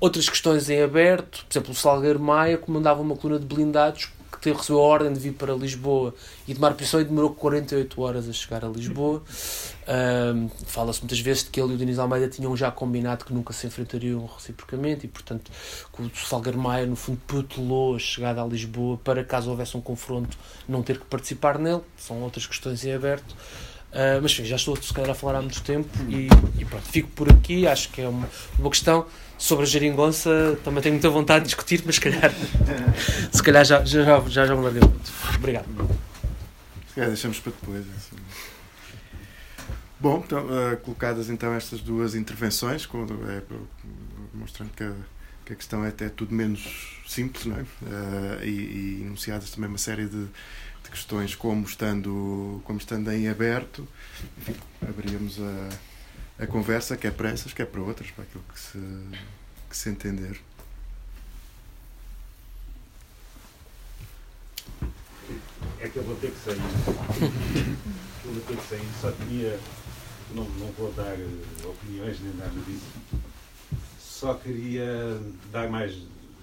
outras 0.00 0.28
questões 0.28 0.70
em 0.70 0.80
aberto, 0.80 1.44
por 1.44 1.52
exemplo, 1.52 1.72
o 1.72 1.74
Salgueiro 1.74 2.20
Maia 2.20 2.56
comandava 2.56 3.02
uma 3.02 3.16
coluna 3.16 3.40
de 3.40 3.46
blindados 3.46 4.10
que 4.40 4.52
recebeu 4.52 4.80
a 4.80 4.84
ordem 4.84 5.12
de 5.12 5.18
vir 5.18 5.32
para 5.32 5.54
Lisboa 5.54 6.14
e 6.46 6.54
tomar 6.54 6.74
posição 6.74 7.00
e 7.00 7.04
demorou 7.04 7.30
48 7.30 8.00
horas 8.00 8.28
a 8.28 8.32
chegar 8.32 8.64
a 8.64 8.68
Lisboa. 8.68 9.22
Um, 9.88 10.50
Fala-se 10.66 11.00
muitas 11.00 11.18
vezes 11.18 11.44
de 11.44 11.48
que 11.48 11.58
ele 11.58 11.72
e 11.72 11.74
o 11.74 11.78
Diniz 11.78 11.98
Almeida 11.98 12.28
tinham 12.28 12.54
já 12.54 12.70
combinado 12.70 13.24
que 13.24 13.32
nunca 13.32 13.54
se 13.54 13.66
enfrentariam 13.66 14.26
reciprocamente 14.26 15.06
e, 15.06 15.08
portanto, 15.08 15.50
que 15.90 16.02
o 16.02 16.10
Salgueiro 16.14 16.58
Maia, 16.58 16.84
no 16.84 16.94
fundo, 16.94 17.18
protelou 17.26 17.96
a 17.96 17.98
chegada 17.98 18.42
a 18.42 18.46
Lisboa 18.46 18.98
para, 19.02 19.24
caso 19.24 19.48
houvesse 19.48 19.78
um 19.78 19.80
confronto, 19.80 20.36
não 20.68 20.82
ter 20.82 20.98
que 20.98 21.06
participar 21.06 21.58
nele. 21.58 21.80
São 21.96 22.22
outras 22.22 22.46
questões 22.46 22.84
em 22.84 22.92
aberto. 22.92 23.34
Uh, 23.90 24.20
mas 24.20 24.32
enfim, 24.32 24.44
já 24.44 24.56
estou 24.56 24.76
se 24.76 24.92
calhar 24.92 25.10
a 25.10 25.14
falar 25.14 25.38
há 25.38 25.40
muito 25.40 25.62
tempo 25.62 25.88
e, 26.10 26.28
e, 26.60 26.64
pronto, 26.66 26.84
fico 26.84 27.08
por 27.12 27.30
aqui. 27.30 27.66
Acho 27.66 27.88
que 27.88 28.02
é 28.02 28.08
uma, 28.08 28.28
uma 28.58 28.68
questão 28.68 29.06
sobre 29.38 29.64
a 29.64 29.66
geringonça. 29.66 30.58
Também 30.64 30.82
tenho 30.82 30.94
muita 30.94 31.08
vontade 31.08 31.44
de 31.44 31.46
discutir, 31.46 31.82
mas 31.86 31.94
se 31.94 32.00
calhar, 32.00 32.32
se 33.32 33.42
calhar 33.42 33.64
já, 33.64 33.84
já, 33.84 34.20
já, 34.28 34.46
já 34.46 34.56
me 34.56 34.62
larguei 34.62 34.82
muito. 34.82 35.12
Obrigado. 35.36 35.66
Se 36.88 36.94
calhar 36.94 37.10
deixamos 37.10 37.40
para 37.40 37.52
depois. 37.52 37.86
Assim. 37.96 38.16
Bom, 40.00 40.22
então, 40.24 40.46
uh, 40.46 40.76
colocadas 40.78 41.30
então 41.30 41.54
estas 41.54 41.80
duas 41.80 42.14
intervenções, 42.14 42.84
quando, 42.84 43.18
é, 43.30 43.42
mostrando 44.34 44.70
que 44.76 44.84
a, 44.84 44.92
que 45.44 45.52
a 45.54 45.56
questão 45.56 45.84
é 45.84 45.88
até 45.88 46.08
tudo 46.08 46.34
menos 46.34 47.00
simples, 47.06 47.46
não 47.46 47.56
é? 47.56 47.62
Uh, 47.62 48.44
e, 48.44 48.48
e 48.48 49.02
enunciadas 49.02 49.50
também 49.50 49.68
uma 49.68 49.78
série 49.78 50.06
de 50.06 50.28
de 50.88 50.90
questões 50.90 51.34
como 51.34 51.64
estando, 51.64 52.60
como 52.64 52.78
estando 52.78 53.10
em 53.12 53.28
aberto, 53.28 53.86
enfim, 54.38 54.54
abríamos 54.86 55.38
a, 55.38 55.68
a 56.38 56.46
conversa, 56.46 56.96
quer 56.96 57.12
para 57.12 57.30
essas, 57.30 57.52
quer 57.52 57.66
para 57.66 57.80
outras, 57.80 58.10
para 58.10 58.24
aquilo 58.24 58.44
que 58.52 58.60
se, 58.60 58.78
que 59.68 59.76
se 59.76 59.90
entender. 59.90 60.40
É 65.80 65.88
que 65.88 65.96
eu 65.96 66.04
vou 66.04 66.16
ter 66.16 66.30
que 66.30 66.38
sair. 66.38 66.56
eu 68.24 68.32
vou 68.32 68.42
ter 68.42 68.56
que 68.56 68.68
sair. 68.68 68.88
Só 69.00 69.12
queria. 69.12 69.58
Não, 70.34 70.44
não 70.44 70.72
vou 70.72 70.92
dar 70.92 71.16
opiniões 71.64 72.20
nem 72.20 72.34
nada 72.34 72.60
disso. 72.66 72.86
Só 73.98 74.34
queria 74.34 75.20
dar 75.50 75.68
mais, 75.70 75.94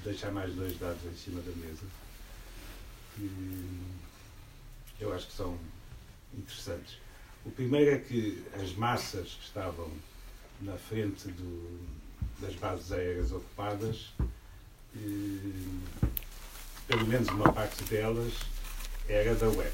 deixar 0.03 0.31
mais 0.31 0.53
dois 0.53 0.77
dados 0.79 1.03
em 1.05 1.15
cima 1.15 1.41
da 1.41 1.51
mesa. 1.51 1.83
E, 3.19 3.81
eu 4.99 5.13
acho 5.13 5.27
que 5.27 5.33
são 5.33 5.57
interessantes. 6.33 6.97
O 7.45 7.51
primeiro 7.51 7.91
é 7.91 7.99
que 7.99 8.43
as 8.59 8.73
massas 8.73 9.35
que 9.35 9.45
estavam 9.45 9.87
na 10.61 10.75
frente 10.77 11.27
do, 11.27 11.79
das 12.39 12.55
bases 12.55 12.91
aéreas 12.91 13.31
ocupadas, 13.31 14.13
eh, 14.95 15.79
pelo 16.87 17.05
menos 17.05 17.27
uma 17.29 17.53
parte 17.53 17.83
delas, 17.83 18.33
era 19.07 19.35
da 19.35 19.47
UEP, 19.47 19.73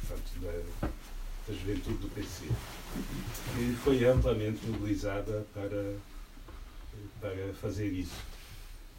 portanto, 0.00 0.30
da, 0.40 0.88
da 1.46 1.54
juventude 1.54 1.98
do 1.98 2.08
PC, 2.14 2.46
que 3.54 3.76
foi 3.84 4.02
amplamente 4.06 4.64
mobilizada 4.66 5.46
para, 5.52 5.94
para 7.20 7.52
fazer 7.60 7.92
isso. 7.92 8.16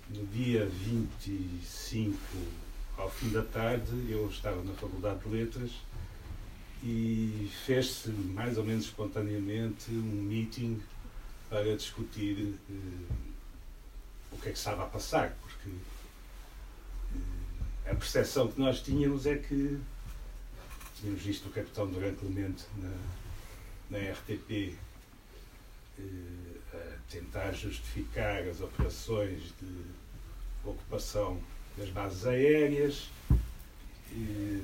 No 0.10 0.26
dia 0.28 0.68
25 0.68 2.18
ao 2.98 3.10
fim 3.10 3.30
da 3.30 3.44
tarde, 3.44 3.92
eu 4.10 4.28
estava 4.28 4.62
na 4.64 4.74
Faculdade 4.74 5.20
de 5.22 5.30
Letras 5.30 5.72
e 6.84 7.52
fez-se 7.66 8.10
mais 8.10 8.58
ou 8.58 8.64
menos 8.64 8.86
espontaneamente 8.86 9.92
um 9.92 10.24
meeting 10.24 10.82
para 11.50 11.76
discutir 11.76 12.56
uh, 12.70 13.14
o 14.32 14.38
que 14.38 14.50
é 14.50 14.52
que 14.52 14.58
estava 14.58 14.84
a 14.84 14.88
passar, 14.88 15.36
porque 15.42 15.70
uh, 15.70 15.80
a 17.92 17.96
percepção 17.96 18.48
que 18.48 18.60
nós 18.60 18.82
tínhamos 18.82 19.26
é 19.26 19.36
que 19.36 19.80
tínhamos 21.00 21.22
visto 21.22 21.48
o 21.48 21.52
capitão 21.52 21.88
Durante 21.88 22.20
Clemente 22.20 22.66
na, 22.78 23.98
na 23.98 24.12
RTP 24.12 24.76
eh, 25.98 26.04
a 26.74 27.12
tentar 27.12 27.52
justificar 27.52 28.44
as 28.44 28.62
operações 28.62 29.54
de 29.60 29.82
ocupação 30.64 31.42
das 31.78 31.90
bases 31.90 32.26
aéreas. 32.26 33.10
E, 34.12 34.64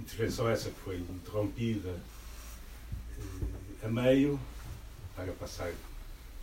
Intervenção 0.00 0.48
essa 0.48 0.70
que 0.70 0.80
foi 0.80 0.98
interrompida 0.98 2.00
eh, 3.18 3.86
a 3.86 3.88
meio 3.88 4.40
para 5.14 5.32
passar 5.32 5.72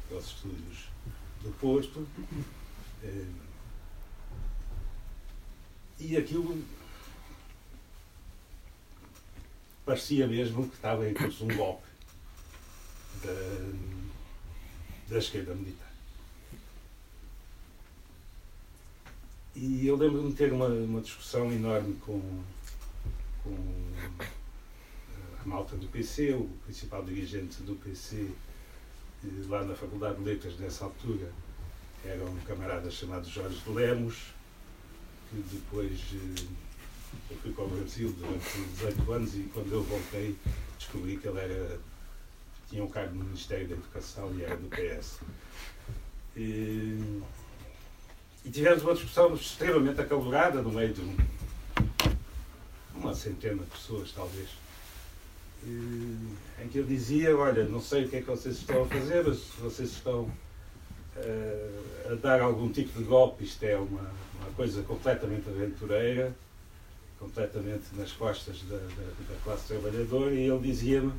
pelos 0.08 0.26
estúdios 0.26 0.88
do 1.42 1.52
posto 1.60 2.08
eh, 3.04 3.26
E 6.00 6.16
aquilo 6.16 6.64
parecia 9.84 10.28
mesmo 10.28 10.68
que 10.70 10.76
estava 10.76 11.10
em 11.10 11.14
curso 11.14 11.46
um 11.46 11.56
golpe 11.56 11.88
da, 13.24 13.74
da 15.10 15.18
esquerda 15.18 15.56
militar. 15.56 15.92
E 19.56 19.88
eu 19.88 19.96
lembro-me 19.96 20.30
de 20.30 20.36
ter 20.36 20.54
uma, 20.54 20.68
uma 20.68 21.02
discussão 21.02 21.52
enorme 21.52 21.96
com 21.96 22.44
com 23.48 25.44
a 25.44 25.48
malta 25.48 25.76
do 25.76 25.88
PC, 25.88 26.34
o 26.34 26.50
principal 26.66 27.04
dirigente 27.04 27.62
do 27.64 27.76
PC, 27.76 28.30
lá 29.48 29.64
na 29.64 29.76
Faculdade 29.76 30.18
de 30.18 30.24
Letras 30.24 30.58
nessa 30.60 30.86
altura, 30.86 31.32
era 32.06 32.24
um 32.24 32.38
camarada 32.42 32.90
chamado 32.92 33.28
Jorge 33.28 33.60
de 33.60 33.70
Lemos, 33.70 34.34
que 35.30 35.44
depois 35.52 36.00
eu 37.30 37.38
fui 37.38 37.52
para 37.52 37.64
o 37.64 37.68
Brasil 37.68 38.14
durante 38.18 38.62
18 38.74 39.12
anos 39.12 39.36
e 39.36 39.44
quando 39.54 39.72
eu 39.72 39.84
voltei 39.84 40.36
descobri 40.78 41.18
que 41.18 41.28
ele 41.28 41.40
era, 41.40 41.80
tinha 42.70 42.84
um 42.84 42.88
cargo 42.88 43.16
no 43.16 43.26
Ministério 43.26 43.68
da 43.68 43.76
Educação 43.76 44.34
e 44.36 44.44
era 44.44 44.56
do 44.56 44.68
PS. 44.70 45.20
E, 46.36 47.22
e 48.46 48.50
tivemos 48.52 48.84
uma 48.84 48.94
discussão 48.94 49.34
extremamente 49.34 50.00
acalorada 50.00 50.62
no 50.62 50.72
meio 50.72 50.94
de 50.94 51.02
um, 51.02 51.18
uma 53.08 53.16
centena 53.16 53.64
de 53.64 53.70
pessoas, 53.70 54.12
talvez, 54.12 54.50
em 55.66 56.68
que 56.70 56.78
eu 56.78 56.84
dizia, 56.84 57.36
olha, 57.36 57.66
não 57.66 57.82
sei 57.82 58.06
o 58.06 58.10
que 58.10 58.18
é 58.18 58.22
que 58.22 58.28
vocês 58.28 58.58
estão 58.58 58.84
a 58.84 58.86
fazer, 58.86 59.24
mas 59.26 59.38
se 59.38 59.62
vocês 59.62 59.90
estão 59.92 60.22
uh, 60.24 62.12
a 62.12 62.16
dar 62.16 62.42
algum 62.42 62.70
tipo 62.70 62.98
de 62.98 63.06
golpe, 63.06 63.44
isto 63.44 63.64
é 63.64 63.78
uma, 63.78 64.12
uma 64.40 64.52
coisa 64.56 64.84
completamente 64.84 65.50
aventureira, 65.50 66.36
completamente 67.18 67.86
nas 67.94 68.12
costas 68.12 68.62
da, 68.64 68.78
da, 68.78 68.84
da 68.84 69.36
classe 69.44 69.68
trabalhadora, 69.68 70.34
e 70.34 70.50
ele 70.50 70.60
dizia-me 70.60 71.14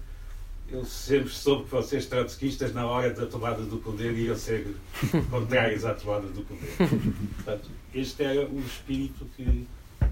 eu 0.71 0.85
sempre 0.85 1.31
soube 1.31 1.65
que 1.65 1.71
vocês 1.71 2.05
trotskistas 2.05 2.75
na 2.75 2.87
hora 2.87 3.11
da 3.11 3.25
tomada 3.25 3.63
do 3.63 3.79
poder 3.79 4.13
iam 4.19 4.37
ser 4.37 4.77
contrários 5.31 5.85
à 5.87 5.95
tomada 5.95 6.27
do 6.29 6.43
poder. 6.43 6.77
Portanto, 7.37 7.71
este 7.95 8.23
era 8.23 8.47
o 8.47 8.61
espírito 8.61 9.27
que 9.35 9.67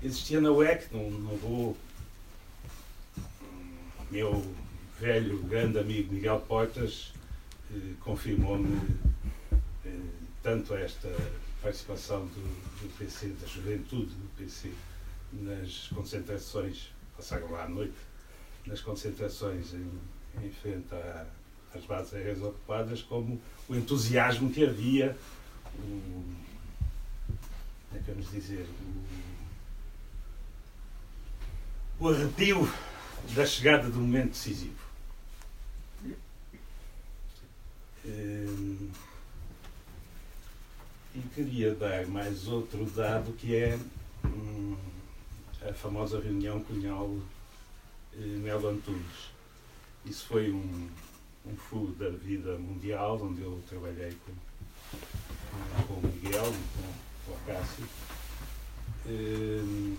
existia 0.06 0.40
na 0.40 0.50
UEC, 0.50 0.92
não, 0.92 1.10
não 1.10 1.36
vou. 1.36 1.76
Meu 4.10 4.42
velho, 5.00 5.42
grande 5.42 5.78
amigo 5.78 6.14
Miguel 6.14 6.40
Portas 6.40 7.12
eh, 7.72 7.94
confirmou-me 8.00 8.80
eh, 9.84 9.90
tanto 10.42 10.74
esta 10.74 11.08
participação 11.60 12.26
do, 12.26 12.40
do 12.80 12.96
PC, 12.96 13.28
da 13.40 13.46
juventude 13.48 14.14
do 14.14 14.28
PC, 14.38 14.72
nas 15.32 15.88
concentrações, 15.88 16.92
passaram 17.16 17.50
lá 17.50 17.64
à 17.64 17.68
noite, 17.68 17.96
nas 18.64 18.80
concentrações 18.80 19.74
em, 19.74 19.90
em 20.42 20.50
frente 20.50 20.86
às 21.74 21.84
bases 21.84 22.14
aéreas 22.14 22.40
ocupadas, 22.40 23.02
como 23.02 23.40
o 23.68 23.74
entusiasmo 23.74 24.50
que 24.50 24.64
havia, 24.64 25.16
o, 25.80 26.22
é 27.92 27.98
que 27.98 28.12
vamos 28.12 28.30
dizer, 28.30 28.64
o, 28.64 29.35
o 31.98 32.08
arrepio 32.08 32.70
da 33.34 33.44
chegada 33.46 33.88
do 33.88 33.98
momento 33.98 34.30
decisivo. 34.30 34.76
Hum, 38.04 38.90
e 41.14 41.20
queria 41.34 41.74
dar 41.74 42.06
mais 42.06 42.46
outro 42.46 42.84
dado 42.84 43.32
que 43.32 43.56
é 43.56 43.78
hum, 44.24 44.76
a 45.66 45.72
famosa 45.72 46.20
reunião 46.20 46.62
Cunhal-Melo 46.62 48.68
Antunes. 48.68 49.30
Isso 50.04 50.26
foi 50.26 50.52
um, 50.52 50.90
um 51.46 51.56
furo 51.56 51.94
da 51.94 52.10
vida 52.10 52.58
mundial, 52.58 53.18
onde 53.20 53.40
eu 53.40 53.58
trabalhei 53.68 54.14
com, 54.24 54.32
com 55.86 55.94
o 55.94 56.02
Miguel 56.06 56.46
e 56.46 56.64
com, 56.76 56.92
com 57.26 57.32
o 57.32 57.38
Cássio. 57.46 57.88
Hum, 59.06 59.96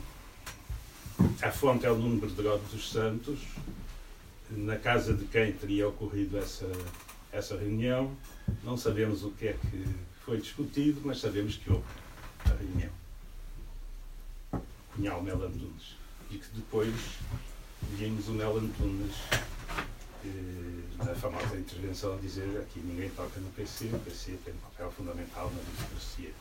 a 1.41 1.51
fonte 1.51 1.85
é 1.85 1.91
o 1.91 1.95
Nuno 1.95 2.19
Berderode 2.19 2.63
dos 2.71 2.91
Santos, 2.91 3.39
na 4.49 4.77
casa 4.77 5.13
de 5.13 5.25
quem 5.25 5.51
teria 5.51 5.87
ocorrido 5.87 6.37
essa, 6.37 6.69
essa 7.31 7.57
reunião. 7.57 8.15
Não 8.63 8.77
sabemos 8.77 9.23
o 9.23 9.31
que 9.31 9.47
é 9.47 9.53
que 9.53 9.85
foi 10.23 10.39
discutido, 10.39 11.01
mas 11.03 11.19
sabemos 11.19 11.55
que 11.57 11.71
houve 11.71 11.85
a 12.45 12.49
reunião. 12.49 12.91
Cunhal 14.95 15.21
Mel 15.21 15.43
Antunes. 15.43 15.95
E 16.29 16.37
que 16.37 16.47
depois 16.55 16.93
vimos 17.93 18.27
o 18.27 18.31
Mel 18.31 18.57
Antunes 18.57 19.15
eh, 20.25 21.03
na 21.05 21.15
famosa 21.15 21.57
intervenção 21.57 22.15
a 22.15 22.17
dizer 22.17 22.59
aqui 22.59 22.79
ninguém 22.79 23.09
toca 23.11 23.39
no 23.39 23.49
PC, 23.51 23.85
o 23.93 23.99
PC 23.99 24.37
tem 24.43 24.53
um 24.53 24.57
papel 24.57 24.91
fundamental 24.91 25.51
na 25.51 25.61
democracia 25.61 26.31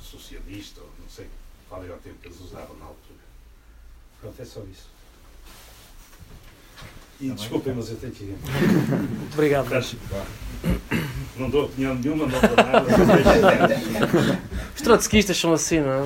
socialista, 0.00 0.80
ou 0.80 0.90
não 1.00 1.08
sei 1.08 1.26
qual 1.68 1.84
era 1.84 1.94
o 1.94 1.98
tempo 1.98 2.16
que 2.20 2.28
eles 2.28 2.40
usavam 2.40 2.76
na 2.78 2.86
altura. 2.86 3.18
Pronto, 4.20 4.40
é 4.40 4.44
só 4.44 4.60
isso. 4.60 4.88
E 7.20 7.28
tá 7.28 7.34
desculpem, 7.34 7.74
mas 7.74 7.90
eu 7.90 7.96
tenho 7.96 8.12
que 8.12 8.24
ir. 8.24 8.38
Muito 8.38 9.34
obrigado. 9.34 9.68
Não 11.36 11.50
dou 11.50 11.64
opinião 11.66 11.94
nenhuma, 11.94 12.26
não 12.26 12.40
dou 12.40 12.56
nada. 12.56 12.86
Os 14.74 14.82
trotskistas 14.82 15.36
são 15.36 15.52
assim, 15.52 15.80
não 15.80 15.90
é? 15.92 15.98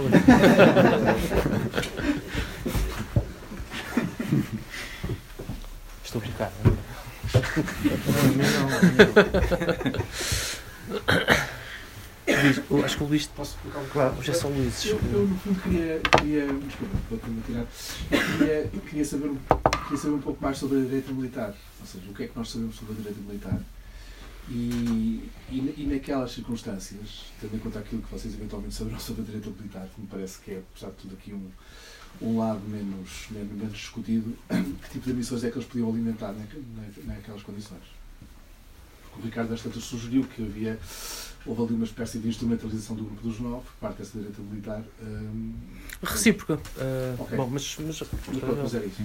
Estou 6.03 6.21
a 6.21 6.25
brincar. 6.25 6.53
Não, 6.65 6.73
não, 8.41 8.71
não. 8.71 10.03
Luís, 12.43 12.85
acho 12.85 12.97
que 12.97 13.03
o 13.03 13.07
Luís. 13.07 13.27
Posso 13.27 13.59
colocar 13.59 13.81
um 13.81 13.89
Claro, 13.89 14.19
hoje 14.19 14.31
é 14.31 14.35
só 14.35 14.49
Luíses. 14.49 14.85
Eu, 14.87 15.01
eu, 15.13 15.27
no 15.27 15.37
fundo, 15.39 15.61
queria. 15.63 16.01
queria 16.19 16.47
desculpa, 16.47 16.97
vou 17.11 17.19
tirar. 17.47 17.67
Queria, 18.09 18.71
queria, 18.89 19.05
saber, 19.05 19.31
queria 19.85 19.99
saber 19.99 20.15
um 20.15 20.21
pouco 20.21 20.43
mais 20.43 20.59
sobre 20.59 20.79
a 20.79 20.83
direita 20.83 21.13
militar. 21.13 21.55
Ou 21.81 21.87
seja, 21.87 22.11
o 22.11 22.15
que 22.15 22.25
é 22.25 22.29
que 22.29 22.37
nós 22.37 22.51
sabemos 22.51 22.77
sobre 22.77 22.95
a 22.95 22.97
direita 22.97 23.21
militar. 23.21 23.61
E, 24.49 25.31
e, 25.51 25.75
e 25.79 25.87
naquelas 25.87 26.33
circunstâncias, 26.33 27.27
tendo 27.41 27.55
em 27.55 27.59
conta 27.61 27.79
aquilo 27.79 28.03
que 28.03 28.11
vocês 28.11 28.35
eventualmente 28.35 28.75
saberão 28.75 28.99
sobre 28.99 29.23
a 29.23 29.25
direita 29.25 29.51
militar, 29.51 29.89
que 29.95 30.01
me 30.01 30.07
parece 30.09 30.41
que 30.41 30.51
é, 30.51 30.63
apesar 30.73 30.91
de 30.91 30.97
tudo, 30.97 31.15
aqui 31.15 31.33
um, 31.33 31.49
um 32.21 32.39
lado 32.39 32.61
menos, 32.69 33.29
menos, 33.31 33.73
discutido, 33.73 34.37
que 34.49 34.91
tipo 34.91 35.05
de 35.05 35.11
emissões 35.13 35.45
é 35.45 35.51
que 35.51 35.59
eles 35.59 35.69
podiam 35.69 35.89
alimentar 35.89 36.35
naquelas 37.05 37.43
condições? 37.43 38.02
O 39.19 39.23
Ricardo, 39.23 39.53
às 39.53 39.63
tantas, 39.63 39.85
sugeriu 39.85 40.25
que 40.25 40.43
havia 40.43 40.79
houve 41.47 41.63
ali 41.63 41.75
uma 41.75 41.85
espécie 41.85 42.19
de 42.19 42.29
instrumentalização 42.29 42.97
do 42.97 43.05
grupo 43.05 43.23
dos 43.23 43.41
nove, 43.41 43.65
por 43.65 43.75
parte 43.81 43.99
dessa 43.99 44.19
direita 44.19 44.41
militar. 44.43 44.83
Um, 45.03 45.53
Recíproca. 46.03 46.55
Uh, 46.55 47.23
okay. 47.23 47.37
Bom, 47.37 47.49
mas. 47.49 47.77
mas, 47.81 48.03
mas 48.63 48.75
é 48.75 48.87
isso. 48.87 49.03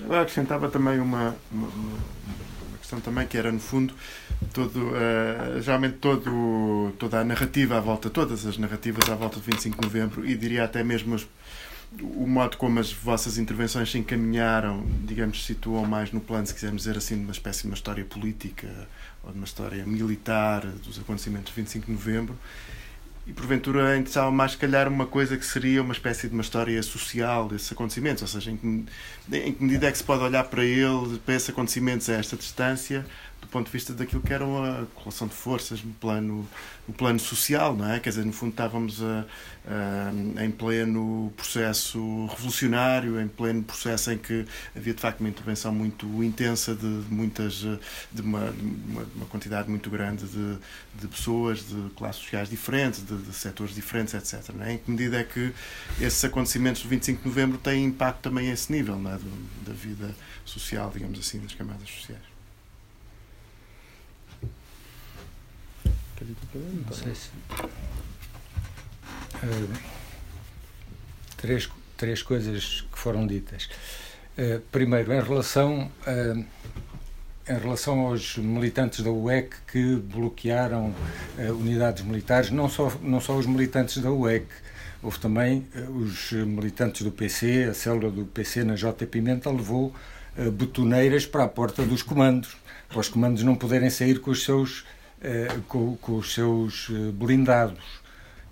Eu 0.00 0.14
acrescentava 0.14 0.68
também 0.68 0.98
uma, 0.98 1.36
uma, 1.52 1.66
uma, 1.66 2.78
questão 2.78 3.00
também 3.00 3.26
que 3.26 3.36
era 3.36 3.52
no 3.52 3.60
fundo 3.60 3.94
todo 4.54 4.80
uh, 4.88 5.60
geralmente 5.60 5.98
todo, 5.98 6.92
toda 6.98 7.20
a 7.20 7.24
narrativa 7.24 7.76
à 7.76 7.80
volta, 7.80 8.08
todas 8.08 8.46
as 8.46 8.56
narrativas 8.56 9.10
à 9.10 9.14
volta 9.14 9.38
de 9.38 9.42
25 9.42 9.76
de 9.76 9.82
novembro 9.82 10.26
e 10.26 10.34
diria 10.34 10.64
até 10.64 10.82
mesmo 10.82 11.14
as, 11.14 11.26
o 11.98 12.26
modo 12.26 12.56
como 12.56 12.78
as 12.78 12.92
vossas 12.92 13.36
intervenções 13.36 13.90
se 13.90 13.98
encaminharam, 13.98 14.86
digamos, 15.04 15.44
situam 15.44 15.84
mais 15.84 16.12
no 16.12 16.20
plano, 16.20 16.46
se 16.46 16.54
quisermos 16.54 16.82
dizer 16.82 16.96
assim, 16.96 17.16
de 17.16 17.22
uma 17.22 17.32
espécie 17.32 17.62
de 17.62 17.66
uma 17.68 17.74
história 17.74 18.04
política 18.04 18.68
ou 19.24 19.32
de 19.32 19.38
uma 19.38 19.44
história 19.44 19.84
militar 19.84 20.64
dos 20.66 20.98
acontecimentos 20.98 21.52
de 21.52 21.60
25 21.60 21.86
de 21.86 21.92
novembro. 21.92 22.38
E 23.26 23.32
porventura 23.32 23.96
interessava 23.96 24.30
mais, 24.30 24.52
se 24.52 24.56
calhar, 24.56 24.88
uma 24.88 25.06
coisa 25.06 25.36
que 25.36 25.44
seria 25.44 25.82
uma 25.82 25.92
espécie 25.92 26.26
de 26.26 26.32
uma 26.32 26.42
história 26.42 26.82
social 26.82 27.48
desses 27.48 27.70
acontecimentos, 27.70 28.22
ou 28.22 28.28
seja, 28.28 28.50
em 28.50 28.56
que, 28.56 29.36
em 29.36 29.52
que 29.52 29.62
medida 29.62 29.88
é 29.88 29.92
que 29.92 29.98
se 29.98 30.04
pode 30.04 30.22
olhar 30.22 30.44
para 30.44 30.64
ele, 30.64 31.18
para 31.24 31.34
esses 31.34 31.50
acontecimentos 31.50 32.08
a 32.08 32.14
esta 32.14 32.36
distância, 32.36 33.04
ponto 33.50 33.66
de 33.66 33.72
vista 33.72 33.92
daquilo 33.92 34.22
que 34.22 34.32
era 34.32 34.44
a 34.44 34.86
correlação 34.94 35.28
de 35.28 35.34
forças 35.34 35.82
no 35.82 35.92
plano, 35.94 36.48
no 36.86 36.94
plano 36.94 37.18
social, 37.18 37.76
não 37.76 37.90
é? 37.90 38.00
Quer 38.00 38.10
dizer, 38.10 38.24
no 38.24 38.32
fundo 38.32 38.50
estávamos 38.50 39.02
a, 39.02 39.26
a, 39.66 40.44
em 40.44 40.50
pleno 40.50 41.32
processo 41.36 42.26
revolucionário, 42.26 43.20
em 43.20 43.28
pleno 43.28 43.62
processo 43.62 44.10
em 44.12 44.18
que 44.18 44.46
havia 44.76 44.94
de 44.94 45.00
facto 45.00 45.20
uma 45.20 45.28
intervenção 45.28 45.72
muito 45.72 46.06
intensa 46.22 46.74
de, 46.74 46.86
muitas, 46.86 47.54
de 48.12 48.22
uma, 48.22 48.50
de 48.52 49.16
uma, 49.16 49.26
quantidade 49.26 49.68
muito 49.68 49.90
grande 49.90 50.26
de, 50.26 50.58
de 50.94 51.08
pessoas, 51.08 51.68
de 51.68 51.90
classes 51.96 52.22
sociais 52.22 52.48
diferentes, 52.48 53.04
de, 53.04 53.16
de 53.16 53.32
setores 53.32 53.74
diferentes, 53.74 54.14
etc. 54.14 54.54
Não 54.54 54.64
é? 54.64 54.74
Em 54.74 54.78
que 54.78 54.90
medida 54.90 55.18
é 55.18 55.24
que 55.24 55.52
esses 56.00 56.24
acontecimentos 56.24 56.82
do 56.82 56.88
25 56.88 57.22
de 57.22 57.28
novembro 57.28 57.58
têm 57.58 57.84
impacto 57.84 58.20
também 58.20 58.50
a 58.50 58.52
esse 58.52 58.72
nível, 58.72 58.96
não 58.96 59.12
é? 59.12 59.18
Da 59.66 59.72
vida 59.72 60.14
social, 60.44 60.90
digamos 60.92 61.18
assim, 61.18 61.40
das 61.40 61.54
camadas 61.54 61.88
sociais. 61.88 62.29
Não 66.54 66.92
sei 66.92 67.14
se. 67.14 67.30
Uh, 69.42 69.72
três, 71.36 71.68
três 71.96 72.22
coisas 72.22 72.86
que 72.92 72.98
foram 72.98 73.26
ditas. 73.26 73.68
Uh, 74.36 74.60
primeiro, 74.70 75.12
em 75.12 75.22
relação 75.22 75.90
a, 76.06 76.44
em 77.50 77.58
relação 77.58 78.00
aos 78.06 78.36
militantes 78.36 79.00
da 79.00 79.10
UEC 79.10 79.56
que 79.66 79.96
bloquearam 79.96 80.94
uh, 81.36 81.52
unidades 81.52 82.04
militares, 82.04 82.50
não 82.50 82.68
só, 82.68 82.92
não 83.02 83.20
só 83.20 83.36
os 83.36 83.46
militantes 83.46 83.98
da 83.98 84.10
UEC, 84.10 84.46
houve 85.02 85.18
também 85.18 85.66
uh, 85.74 85.90
os 85.90 86.30
militantes 86.32 87.02
do 87.02 87.10
PC, 87.10 87.64
a 87.70 87.74
célula 87.74 88.10
do 88.10 88.24
PC 88.24 88.62
na 88.62 88.76
J. 88.76 89.04
Pimenta 89.06 89.50
levou 89.50 89.92
uh, 90.38 90.50
betoneiras 90.52 91.26
para 91.26 91.44
a 91.44 91.48
porta 91.48 91.84
dos 91.84 92.04
comandos, 92.04 92.56
para 92.88 93.00
os 93.00 93.08
comandos 93.08 93.42
não 93.42 93.56
poderem 93.56 93.90
sair 93.90 94.20
com 94.20 94.30
os 94.30 94.44
seus, 94.44 94.84
com, 95.68 95.96
com, 95.96 96.16
os 96.16 96.34
seus 96.34 96.88
blindados. 97.14 98.00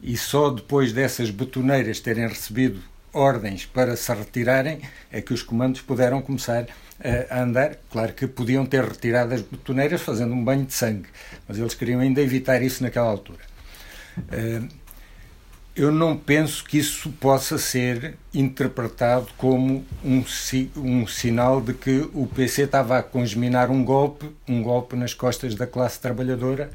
E 0.02 0.16
só 0.16 0.50
depois 0.50 0.92
dessas 0.92 1.30
betoneiras 1.30 2.00
terem 2.00 2.28
recebido 2.28 2.80
ordens 3.12 3.66
para 3.66 3.96
se 3.96 4.12
retirarem 4.12 4.80
é 5.10 5.20
que 5.20 5.32
os 5.32 5.42
comandos 5.42 5.80
puderam 5.80 6.22
começar 6.22 6.66
a 7.30 7.42
andar. 7.42 7.76
Claro 7.90 8.12
que 8.12 8.26
podiam 8.26 8.64
ter 8.66 8.84
retirado 8.84 9.34
as 9.34 9.42
betoneiras 9.42 10.02
fazendo 10.02 10.34
um 10.34 10.44
banho 10.44 10.64
de 10.64 10.74
sangue, 10.74 11.08
mas 11.48 11.58
eles 11.58 11.74
queriam 11.74 12.00
ainda 12.00 12.20
evitar 12.20 12.62
isso 12.62 12.82
naquela 12.82 13.08
altura. 13.08 13.40
Eh, 15.78 15.82
eu 15.82 15.92
não 15.92 16.16
penso 16.16 16.64
que 16.64 16.78
isso 16.78 17.10
possa 17.10 17.56
ser 17.56 18.14
interpretado 18.34 19.28
como 19.36 19.84
um, 20.04 20.24
um 20.76 21.06
sinal 21.06 21.60
de 21.60 21.72
que 21.72 22.08
o 22.12 22.26
PC 22.26 22.62
estava 22.62 22.98
a 22.98 23.02
congeminar 23.02 23.70
um 23.70 23.84
golpe, 23.84 24.26
um 24.48 24.62
golpe 24.62 24.96
nas 24.96 25.14
costas 25.14 25.54
da 25.54 25.66
classe 25.66 26.00
trabalhadora. 26.00 26.70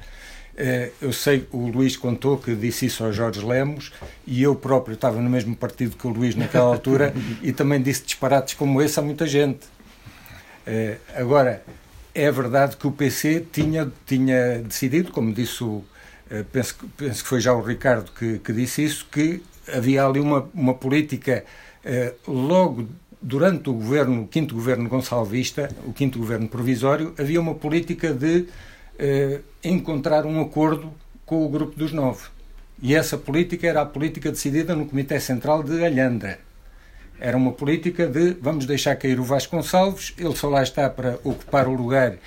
Eh, 0.55 0.91
eu 1.01 1.11
sei, 1.11 1.47
o 1.51 1.67
Luís 1.67 1.97
contou 1.97 2.37
que 2.37 2.55
disse 2.55 2.85
isso 2.85 3.03
ao 3.03 3.11
Jorge 3.11 3.43
Lemos 3.43 3.91
e 4.25 4.41
eu 4.43 4.55
próprio 4.55 4.93
estava 4.93 5.19
no 5.19 5.29
mesmo 5.29 5.55
partido 5.55 5.97
que 5.97 6.07
o 6.07 6.09
Luís 6.11 6.35
naquela 6.35 6.65
altura 6.65 7.13
e 7.41 7.51
também 7.51 7.81
disse 7.81 8.03
disparates 8.03 8.53
como 8.53 8.81
esse 8.81 8.99
a 8.99 9.01
muita 9.01 9.25
gente. 9.25 9.65
Uh, 10.65 10.97
agora, 11.15 11.63
é 12.15 12.31
verdade 12.31 12.77
que 12.77 12.87
o 12.87 12.91
PC 12.91 13.45
tinha, 13.51 13.91
tinha 14.05 14.59
decidido, 14.59 15.11
como 15.11 15.33
disse 15.33 15.63
o. 15.63 15.83
Uh, 16.31 16.43
penso, 16.45 16.75
penso 16.97 17.23
que 17.23 17.29
foi 17.29 17.41
já 17.41 17.53
o 17.53 17.61
Ricardo 17.61 18.11
que, 18.11 18.39
que 18.39 18.53
disse 18.53 18.83
isso, 18.83 19.07
que 19.11 19.41
havia 19.73 20.05
ali 20.05 20.19
uma, 20.19 20.49
uma 20.53 20.73
política 20.73 21.43
uh, 21.85 22.31
logo 22.31 22.87
durante 23.21 23.69
o 23.69 23.73
governo, 23.73 24.23
o 24.23 24.27
quinto 24.27 24.55
governo 24.55 24.89
Gonçalvista, 24.89 25.69
o 25.85 25.93
quinto 25.93 26.19
governo 26.19 26.47
provisório, 26.47 27.13
havia 27.17 27.39
uma 27.39 27.55
política 27.55 28.13
de 28.13 28.47
encontrar 29.63 30.23
um 30.25 30.39
acordo 30.39 30.93
com 31.25 31.43
o 31.43 31.49
grupo 31.49 31.75
dos 31.75 31.91
nove. 31.91 32.27
E 32.81 32.93
essa 32.93 33.17
política 33.17 33.65
era 33.65 33.81
a 33.81 33.85
política 33.85 34.29
decidida 34.29 34.75
no 34.75 34.85
Comitê 34.85 35.19
Central 35.19 35.63
de 35.63 35.85
Alhandra. 35.85 36.37
Era 37.19 37.37
uma 37.37 37.53
política 37.53 38.05
de 38.07 38.31
vamos 38.41 38.65
deixar 38.65 38.97
cair 38.97 39.19
o 39.19 39.23
Vasconcelos, 39.23 40.13
ele 40.17 40.35
só 40.35 40.49
lá 40.49 40.61
está 40.61 40.89
para 40.89 41.17
ocupar 41.23 41.67
o 41.67 41.73
lugar 41.73 42.11
eh, 42.11 42.17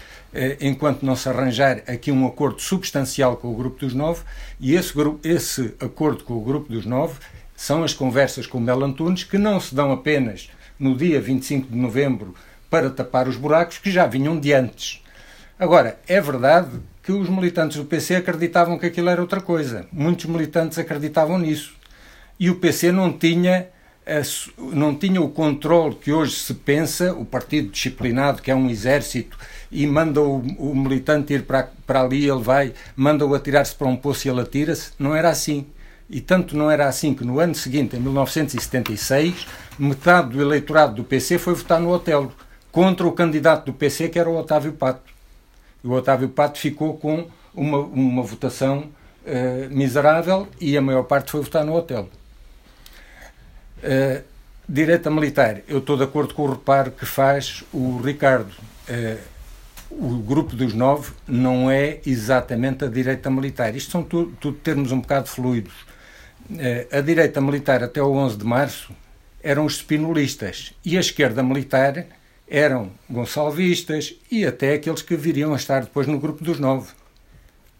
enquanto 0.60 1.04
não 1.04 1.16
se 1.16 1.28
arranjar 1.28 1.82
aqui 1.86 2.12
um 2.12 2.26
acordo 2.26 2.60
substancial 2.60 3.36
com 3.36 3.48
o 3.48 3.54
Grupo 3.54 3.80
dos 3.80 3.94
Nove, 3.94 4.22
e 4.60 4.74
esse, 4.74 4.92
esse 5.24 5.74
acordo 5.80 6.24
com 6.24 6.34
o 6.34 6.40
Grupo 6.40 6.70
dos 6.70 6.84
Nove 6.84 7.18
são 7.56 7.82
as 7.82 7.94
conversas 7.94 8.46
com 8.46 8.58
o 8.58 8.60
Mel 8.60 8.84
Antunes, 8.84 9.24
que 9.24 9.38
não 9.38 9.58
se 9.58 9.74
dão 9.74 9.90
apenas 9.90 10.50
no 10.78 10.94
dia 10.94 11.20
25 11.20 11.70
de 11.70 11.76
novembro 11.76 12.34
para 12.68 12.90
tapar 12.90 13.28
os 13.28 13.36
buracos 13.36 13.78
que 13.78 13.90
já 13.90 14.06
vinham 14.06 14.38
de 14.38 14.52
antes. 14.52 15.02
Agora, 15.58 15.98
é 16.06 16.20
verdade 16.20 16.80
que 17.02 17.12
os 17.12 17.28
militantes 17.28 17.78
do 17.78 17.84
PC 17.84 18.16
acreditavam 18.16 18.78
que 18.78 18.86
aquilo 18.86 19.08
era 19.08 19.20
outra 19.20 19.40
coisa. 19.40 19.86
Muitos 19.90 20.26
militantes 20.26 20.76
acreditavam 20.76 21.38
nisso. 21.38 21.74
E 22.38 22.50
o 22.50 22.56
PC 22.56 22.92
não 22.92 23.10
tinha 23.10 23.68
não 24.58 24.94
tinha 24.94 25.20
o 25.20 25.28
controle 25.28 25.96
que 25.96 26.12
hoje 26.12 26.36
se 26.36 26.54
pensa, 26.54 27.12
o 27.12 27.24
partido 27.24 27.70
disciplinado, 27.70 28.40
que 28.40 28.50
é 28.50 28.54
um 28.54 28.70
exército, 28.70 29.36
e 29.70 29.84
manda 29.86 30.20
o, 30.22 30.38
o 30.58 30.76
militante 30.76 31.34
ir 31.34 31.42
para, 31.42 31.70
para 31.84 32.02
ali, 32.02 32.28
ele 32.28 32.40
vai, 32.40 32.72
manda-o 32.94 33.34
atirar-se 33.34 33.74
para 33.74 33.88
um 33.88 33.96
poço 33.96 34.26
e 34.26 34.30
ele 34.30 34.40
atira-se. 34.40 34.92
Não 34.98 35.14
era 35.14 35.28
assim. 35.28 35.66
E 36.08 36.20
tanto 36.20 36.56
não 36.56 36.70
era 36.70 36.86
assim 36.86 37.14
que 37.14 37.24
no 37.24 37.40
ano 37.40 37.54
seguinte, 37.54 37.96
em 37.96 38.00
1976, 38.00 39.44
metade 39.76 40.30
do 40.30 40.40
eleitorado 40.40 40.94
do 40.94 41.04
PC 41.04 41.36
foi 41.36 41.54
votar 41.54 41.80
no 41.80 41.90
Otelo, 41.90 42.32
contra 42.70 43.04
o 43.04 43.12
candidato 43.12 43.66
do 43.66 43.72
PC, 43.72 44.08
que 44.08 44.18
era 44.18 44.30
o 44.30 44.36
Otávio 44.36 44.72
Pato. 44.72 45.10
E 45.82 45.88
o 45.88 45.92
Otávio 45.92 46.28
Pato 46.28 46.60
ficou 46.60 46.96
com 46.96 47.26
uma, 47.52 47.78
uma 47.78 48.22
votação 48.22 48.84
uh, 49.24 49.74
miserável 49.74 50.46
e 50.60 50.76
a 50.76 50.80
maior 50.80 51.02
parte 51.02 51.32
foi 51.32 51.40
votar 51.40 51.64
no 51.64 51.74
Otelo. 51.74 52.08
Uh, 53.86 54.22
direita 54.68 55.08
militar, 55.10 55.60
eu 55.68 55.78
estou 55.78 55.96
de 55.96 56.02
acordo 56.02 56.34
com 56.34 56.42
o 56.42 56.50
reparo 56.50 56.90
que 56.90 57.06
faz 57.06 57.62
o 57.72 57.98
Ricardo. 57.98 58.50
Uh, 58.88 59.36
o 59.88 60.18
grupo 60.18 60.56
dos 60.56 60.74
nove 60.74 61.12
não 61.26 61.70
é 61.70 62.00
exatamente 62.04 62.84
a 62.84 62.88
direita 62.88 63.30
militar. 63.30 63.76
Isto 63.76 63.92
são 63.92 64.02
tudo, 64.02 64.36
tudo 64.40 64.58
termos 64.58 64.90
um 64.90 65.00
bocado 65.00 65.28
fluidos. 65.28 65.74
Uh, 66.50 66.96
a 66.96 67.00
direita 67.00 67.40
militar 67.40 67.84
até 67.84 68.02
o 68.02 68.12
11 68.12 68.36
de 68.36 68.44
março 68.44 68.92
eram 69.40 69.64
os 69.64 69.76
spinolistas 69.76 70.74
e 70.84 70.96
a 70.96 71.00
esquerda 71.00 71.42
militar 71.42 72.04
eram 72.48 72.90
gonçalvistas 73.08 74.14
e 74.30 74.44
até 74.44 74.74
aqueles 74.74 75.02
que 75.02 75.16
viriam 75.16 75.52
a 75.52 75.56
estar 75.56 75.82
depois 75.82 76.08
no 76.08 76.18
grupo 76.18 76.42
dos 76.42 76.58
nove. 76.58 76.90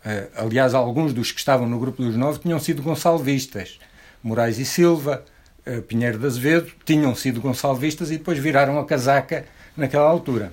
Uh, 0.04 0.30
aliás, 0.36 0.72
alguns 0.72 1.12
dos 1.12 1.32
que 1.32 1.40
estavam 1.40 1.68
no 1.68 1.80
grupo 1.80 2.00
dos 2.00 2.14
nove 2.14 2.38
tinham 2.38 2.60
sido 2.60 2.82
gonçalvistas. 2.82 3.80
Moraes 4.22 4.58
e 4.58 4.64
Silva, 4.64 5.24
Pinheiro 5.88 6.18
de 6.18 6.26
Azevedo 6.26 6.70
tinham 6.84 7.14
sido 7.14 7.40
gonçalvistas 7.40 8.10
e 8.10 8.18
depois 8.18 8.38
viraram 8.38 8.78
a 8.78 8.84
casaca 8.84 9.44
naquela 9.76 10.08
altura. 10.08 10.52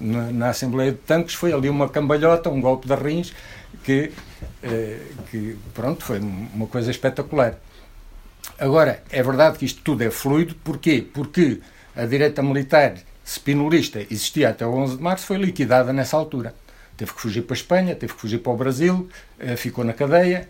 Na, 0.00 0.32
na, 0.32 0.48
Assembleia 0.48 0.90
de 0.92 0.98
Tanques 0.98 1.34
foi 1.34 1.52
ali 1.52 1.68
uma 1.68 1.88
cambalhota, 1.88 2.50
um 2.50 2.60
golpe 2.60 2.88
de 2.88 2.94
rins, 2.94 3.32
que, 3.84 4.10
eh, 4.62 4.98
que 5.30 5.56
pronto, 5.72 6.04
foi 6.04 6.18
uma 6.18 6.66
coisa 6.66 6.90
espetacular. 6.90 7.58
Agora, 8.58 9.02
é 9.10 9.22
verdade 9.22 9.58
que 9.58 9.64
isto 9.64 9.82
tudo 9.82 10.02
é 10.02 10.10
fluido, 10.10 10.54
porquê? 10.56 11.06
Porque 11.12 11.60
a 11.94 12.04
direita 12.06 12.42
militar 12.42 12.94
spinolista 13.24 14.00
existia 14.00 14.50
até 14.50 14.66
o 14.66 14.74
11 14.74 14.96
de 14.96 15.02
março, 15.02 15.26
foi 15.26 15.38
liquidada 15.38 15.92
nessa 15.92 16.16
altura. 16.16 16.54
Teve 16.96 17.12
que 17.12 17.20
fugir 17.20 17.42
para 17.42 17.54
a 17.54 17.58
Espanha, 17.58 17.94
teve 17.94 18.12
que 18.14 18.20
fugir 18.20 18.38
para 18.38 18.52
o 18.52 18.56
Brasil, 18.56 19.08
eh, 19.38 19.56
ficou 19.56 19.84
na 19.84 19.92
cadeia, 19.92 20.48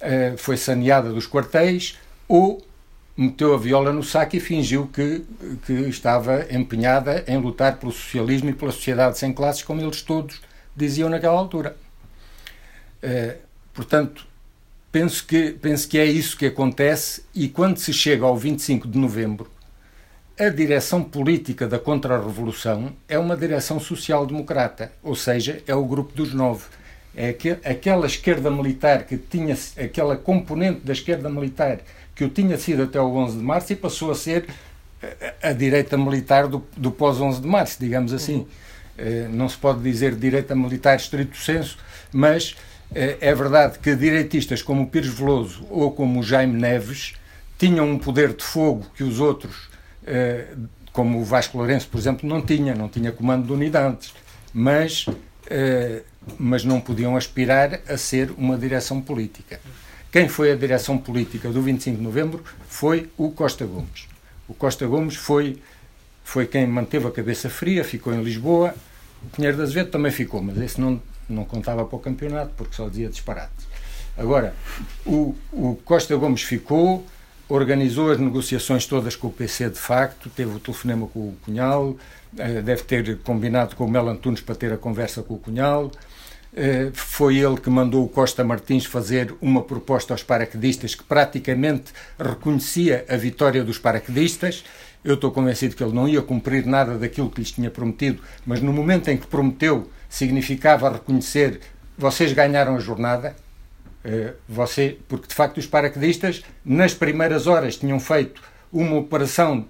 eh, 0.00 0.34
foi 0.36 0.56
saneada 0.56 1.12
dos 1.12 1.26
quartéis, 1.26 1.98
ou 2.28 2.64
meteu 3.20 3.52
a 3.52 3.58
viola 3.58 3.92
no 3.92 4.02
saco 4.02 4.34
e 4.36 4.40
fingiu 4.40 4.86
que, 4.86 5.22
que 5.66 5.72
estava 5.72 6.46
empenhada 6.50 7.22
em 7.28 7.36
lutar 7.36 7.76
pelo 7.76 7.92
socialismo 7.92 8.48
e 8.48 8.54
pela 8.54 8.72
sociedade 8.72 9.18
sem 9.18 9.30
classes, 9.30 9.62
como 9.62 9.82
eles 9.82 10.00
todos 10.00 10.40
diziam 10.74 11.10
naquela 11.10 11.38
altura. 11.38 11.76
Uh, 13.02 13.36
portanto, 13.74 14.26
penso 14.90 15.26
que, 15.26 15.50
penso 15.50 15.86
que 15.86 15.98
é 15.98 16.06
isso 16.06 16.34
que 16.34 16.46
acontece 16.46 17.22
e 17.34 17.46
quando 17.46 17.76
se 17.76 17.92
chega 17.92 18.24
ao 18.24 18.38
25 18.38 18.88
de 18.88 18.98
novembro, 18.98 19.50
a 20.38 20.48
direção 20.48 21.04
política 21.04 21.68
da 21.68 21.78
contra-revolução 21.78 22.94
é 23.06 23.18
uma 23.18 23.36
direção 23.36 23.78
social-democrata, 23.78 24.92
ou 25.02 25.14
seja, 25.14 25.62
é 25.66 25.74
o 25.74 25.84
grupo 25.84 26.14
dos 26.14 26.32
nove. 26.32 26.64
É 27.14 27.36
aquela 27.64 28.06
esquerda 28.06 28.50
militar 28.50 29.04
que 29.04 29.18
tinha, 29.18 29.54
aquela 29.76 30.16
componente 30.16 30.80
da 30.80 30.92
esquerda 30.92 31.28
militar 31.28 31.80
que 32.20 32.24
o 32.24 32.28
tinha 32.28 32.58
sido 32.58 32.82
até 32.82 33.00
o 33.00 33.14
11 33.14 33.38
de 33.38 33.42
março 33.42 33.72
e 33.72 33.76
passou 33.76 34.10
a 34.10 34.14
ser 34.14 34.44
a, 35.42 35.48
a 35.48 35.52
direita 35.54 35.96
militar 35.96 36.46
do, 36.46 36.62
do 36.76 36.90
pós-11 36.90 37.40
de 37.40 37.46
março, 37.46 37.78
digamos 37.80 38.12
assim. 38.12 38.46
Uhum. 38.98 39.30
não 39.30 39.48
se 39.48 39.56
pode 39.56 39.80
dizer 39.80 40.14
direita 40.14 40.54
militar 40.54 40.96
estrito 40.96 41.38
senso, 41.38 41.78
mas 42.12 42.54
eh, 42.94 43.16
é 43.22 43.34
verdade 43.34 43.78
que 43.78 43.96
direitistas 43.96 44.60
como 44.60 44.82
o 44.82 44.86
Pires 44.86 45.08
Veloso 45.08 45.66
ou 45.70 45.92
como 45.92 46.20
o 46.20 46.22
Jaime 46.22 46.60
Neves 46.60 47.14
tinham 47.58 47.90
um 47.90 47.98
poder 47.98 48.34
de 48.34 48.44
fogo 48.44 48.84
que 48.94 49.02
os 49.02 49.18
outros, 49.18 49.70
eh, 50.06 50.48
como 50.92 51.20
o 51.20 51.24
Vasco 51.24 51.56
Lourenço, 51.56 51.88
por 51.88 51.96
exemplo, 51.96 52.28
não 52.28 52.42
tinha, 52.42 52.74
não 52.74 52.90
tinha 52.90 53.10
comando 53.10 53.46
de 53.46 53.52
unidades, 53.54 54.12
mas, 54.52 55.06
mas 56.38 56.64
não 56.64 56.82
podiam 56.82 57.16
aspirar 57.16 57.80
a 57.88 57.96
ser 57.96 58.30
uma 58.36 58.58
direção 58.58 59.00
política. 59.00 59.58
Quem 60.12 60.28
foi 60.28 60.50
a 60.50 60.56
direção 60.56 60.98
política 60.98 61.50
do 61.50 61.62
25 61.62 61.96
de 61.96 62.02
novembro 62.02 62.42
foi 62.68 63.08
o 63.16 63.30
Costa 63.30 63.64
Gomes. 63.64 64.08
O 64.48 64.54
Costa 64.54 64.84
Gomes 64.84 65.14
foi, 65.14 65.58
foi 66.24 66.46
quem 66.46 66.66
manteve 66.66 67.06
a 67.06 67.10
cabeça 67.12 67.48
fria, 67.48 67.84
ficou 67.84 68.12
em 68.12 68.20
Lisboa. 68.20 68.74
O 69.22 69.28
Pinheiro 69.28 69.56
de 69.56 69.62
Azevedo 69.62 69.90
também 69.90 70.10
ficou, 70.10 70.42
mas 70.42 70.58
esse 70.58 70.80
não, 70.80 71.00
não 71.28 71.44
contava 71.44 71.84
para 71.84 71.96
o 71.96 72.00
campeonato 72.00 72.52
porque 72.56 72.74
só 72.74 72.88
dizia 72.88 73.08
disparates. 73.08 73.68
Agora, 74.18 74.52
o, 75.06 75.36
o 75.52 75.78
Costa 75.84 76.16
Gomes 76.16 76.42
ficou, 76.42 77.06
organizou 77.48 78.10
as 78.10 78.18
negociações 78.18 78.86
todas 78.86 79.14
com 79.14 79.28
o 79.28 79.32
PC 79.32 79.70
de 79.70 79.78
facto, 79.78 80.28
teve 80.28 80.56
o 80.56 80.58
telefonema 80.58 81.06
com 81.06 81.20
o 81.20 81.36
Cunhal, 81.44 81.96
eh, 82.36 82.60
deve 82.60 82.82
ter 82.82 83.18
combinado 83.18 83.76
com 83.76 83.84
o 83.84 83.90
Mel 83.90 84.08
Antunes 84.08 84.40
para 84.40 84.56
ter 84.56 84.72
a 84.72 84.76
conversa 84.76 85.22
com 85.22 85.34
o 85.34 85.38
Cunhal. 85.38 85.92
Eh, 86.54 86.90
foi 86.92 87.38
ele 87.38 87.56
que 87.60 87.70
mandou 87.70 88.04
o 88.04 88.08
Costa 88.08 88.42
Martins 88.42 88.84
fazer 88.84 89.34
uma 89.40 89.62
proposta 89.62 90.12
aos 90.12 90.22
paraquedistas 90.22 90.94
que 90.94 91.04
praticamente 91.04 91.92
reconhecia 92.18 93.04
a 93.08 93.16
vitória 93.16 93.62
dos 93.62 93.78
paraquedistas. 93.78 94.64
Eu 95.04 95.14
estou 95.14 95.30
convencido 95.30 95.76
que 95.76 95.82
ele 95.82 95.94
não 95.94 96.08
ia 96.08 96.20
cumprir 96.20 96.66
nada 96.66 96.98
daquilo 96.98 97.30
que 97.30 97.40
lhes 97.40 97.52
tinha 97.52 97.70
prometido, 97.70 98.22
mas 98.44 98.60
no 98.60 98.72
momento 98.72 99.08
em 99.08 99.16
que 99.16 99.26
prometeu 99.26 99.88
significava 100.08 100.90
reconhecer 100.90 101.60
vocês 102.00 102.32
ganharam 102.32 102.76
a 102.76 102.80
jornada, 102.80 103.36
uh, 104.04 104.34
você, 104.48 104.96
porque 105.06 105.28
de 105.28 105.34
facto 105.34 105.58
os 105.58 105.66
paraquedistas, 105.66 106.42
nas 106.64 106.94
primeiras 106.94 107.46
horas, 107.46 107.76
tinham 107.76 108.00
feito 108.00 108.42
uma 108.72 108.96
operação 108.96 109.66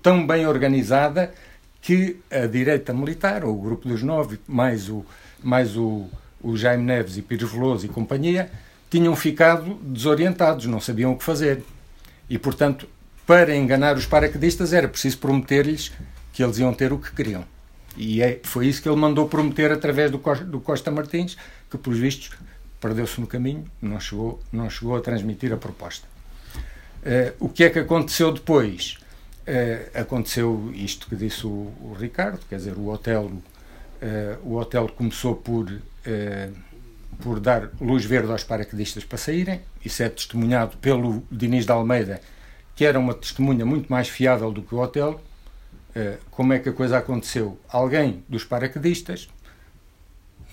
tão 0.00 0.24
bem 0.24 0.46
organizada 0.46 1.34
que 1.80 2.20
a 2.30 2.46
direita 2.46 2.92
militar, 2.92 3.44
ou 3.44 3.56
o 3.56 3.60
grupo 3.60 3.88
dos 3.88 4.02
nove, 4.02 4.38
mais 4.46 4.88
o, 4.88 5.04
mais 5.42 5.76
o, 5.76 6.06
o 6.40 6.56
Jaime 6.56 6.84
Neves 6.84 7.16
e 7.16 7.22
Pires 7.22 7.50
Veloso 7.50 7.86
e 7.86 7.88
companhia, 7.88 8.50
tinham 8.90 9.14
ficado 9.14 9.74
desorientados, 9.82 10.66
não 10.66 10.80
sabiam 10.80 11.12
o 11.12 11.16
que 11.16 11.24
fazer. 11.24 11.62
E, 12.28 12.38
portanto, 12.38 12.88
para 13.26 13.54
enganar 13.54 13.96
os 13.96 14.06
paraquedistas 14.06 14.72
era 14.72 14.88
preciso 14.88 15.18
prometer-lhes 15.18 15.92
que 16.32 16.42
eles 16.42 16.58
iam 16.58 16.72
ter 16.72 16.92
o 16.92 16.98
que 16.98 17.12
queriam. 17.12 17.44
E 17.96 18.22
é, 18.22 18.40
foi 18.42 18.68
isso 18.68 18.80
que 18.80 18.88
ele 18.88 18.96
mandou 18.96 19.28
prometer 19.28 19.72
através 19.72 20.10
do 20.10 20.18
Costa, 20.18 20.44
do 20.44 20.60
Costa 20.60 20.90
Martins, 20.90 21.36
que, 21.68 21.76
pelos 21.76 21.98
vistos, 21.98 22.30
perdeu-se 22.80 23.20
no 23.20 23.26
caminho, 23.26 23.64
não 23.82 23.98
chegou, 23.98 24.40
não 24.52 24.70
chegou 24.70 24.96
a 24.96 25.00
transmitir 25.00 25.52
a 25.52 25.56
proposta. 25.56 26.06
Uh, 26.98 27.34
o 27.40 27.48
que 27.48 27.64
é 27.64 27.70
que 27.70 27.78
aconteceu 27.78 28.32
depois? 28.32 28.98
Uh, 29.46 29.98
aconteceu 30.00 30.70
isto 30.74 31.08
que 31.08 31.16
disse 31.16 31.46
o, 31.46 31.72
o, 31.80 31.96
Ricardo, 31.98 32.40
quer 32.48 32.56
dizer, 32.56 32.74
o 32.76 32.88
hotel, 32.88 33.24
uh, 33.24 33.42
o 34.42 34.56
hotel 34.56 34.88
começou 34.88 35.34
por, 35.34 35.70
por 37.20 37.40
dar 37.40 37.70
luz 37.80 38.04
verde 38.04 38.30
aos 38.30 38.44
paraquedistas 38.44 39.04
para 39.04 39.18
saírem, 39.18 39.60
isso 39.84 40.02
é 40.02 40.08
testemunhado 40.08 40.76
pelo 40.78 41.22
Diniz 41.30 41.64
de 41.64 41.72
Almeida, 41.72 42.20
que 42.76 42.84
era 42.84 42.98
uma 42.98 43.14
testemunha 43.14 43.66
muito 43.66 43.90
mais 43.90 44.08
fiável 44.08 44.52
do 44.52 44.62
que 44.62 44.74
o 44.74 44.78
hotel. 44.78 45.20
como 46.30 46.52
é 46.52 46.58
que 46.58 46.68
a 46.68 46.72
coisa 46.72 46.98
aconteceu? 46.98 47.58
Alguém 47.68 48.22
dos 48.28 48.44
paraquedistas, 48.44 49.28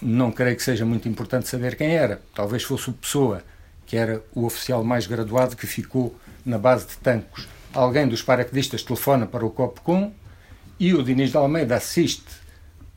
não 0.02 0.32
creio 0.32 0.56
que 0.56 0.64
seja 0.64 0.86
muito 0.86 1.08
importante 1.08 1.48
saber 1.48 1.76
quem 1.76 1.96
era, 1.96 2.22
talvez 2.34 2.64
fosse 2.64 2.89
o 2.89 2.93
Pessoa, 2.93 3.43
que 3.86 3.96
era 3.96 4.22
o 4.34 4.46
oficial 4.46 4.84
mais 4.84 5.08
graduado 5.08 5.56
que 5.56 5.68
ficou 5.68 6.16
na 6.46 6.58
base 6.58 6.88
de 6.88 6.98
Tancos. 6.98 7.48
Alguém 7.74 8.08
dos 8.08 8.22
paraquedistas 8.22 8.84
telefona 8.84 9.26
para 9.26 9.46
o 9.46 9.50
COPCOM 9.50 10.12
e 10.80 10.93
o 10.93 11.04
Diniz 11.04 11.32
de 11.32 11.38
Almeida 11.38 11.76
assiste 11.76 12.26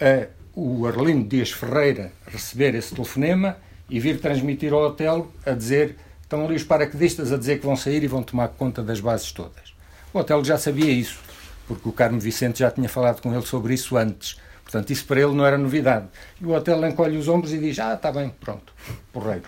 a 0.01 0.29
o 0.59 0.89
Arlindo 0.89 1.29
Dias 1.29 1.53
Ferreira 1.53 2.11
receber 2.27 2.75
esse 2.75 2.93
telefonema 2.93 3.57
e 3.89 4.01
vir 4.01 4.19
transmitir 4.19 4.73
ao 4.73 4.83
hotel 4.83 5.31
a 5.47 5.53
dizer 5.53 5.97
estão 6.21 6.45
ali 6.45 6.57
os 6.57 6.65
paraquedistas 6.65 7.33
a 7.33 7.37
dizer 7.37 7.61
que 7.61 7.65
vão 7.65 7.77
sair 7.77 8.03
e 8.03 8.09
vão 8.09 8.25
tomar 8.25 8.49
conta 8.49 8.83
das 8.83 8.99
bases 8.99 9.31
todas. 9.31 9.73
O 10.13 10.19
hotel 10.19 10.45
já 10.45 10.59
sabia 10.59 10.91
isso, 10.91 11.21
porque 11.69 11.89
o 11.89 11.93
Carmo 11.93 12.19
Vicente 12.19 12.59
já 12.59 12.73
tinha 12.73 12.89
falado 12.89 13.23
com 13.23 13.33
ele 13.33 13.47
sobre 13.47 13.73
isso 13.73 13.97
antes. 13.97 14.37
Portanto, 14.65 14.91
isso 14.91 15.07
para 15.07 15.21
ele 15.21 15.33
não 15.33 15.47
era 15.47 15.57
novidade. 15.57 16.07
E 16.41 16.45
o 16.45 16.51
hotel 16.51 16.85
encolhe 16.87 17.17
os 17.17 17.29
ombros 17.29 17.53
e 17.53 17.59
diz: 17.59 17.79
Ah, 17.79 17.95
está 17.95 18.11
bem, 18.11 18.29
pronto, 18.41 18.73
porreiro. 19.13 19.45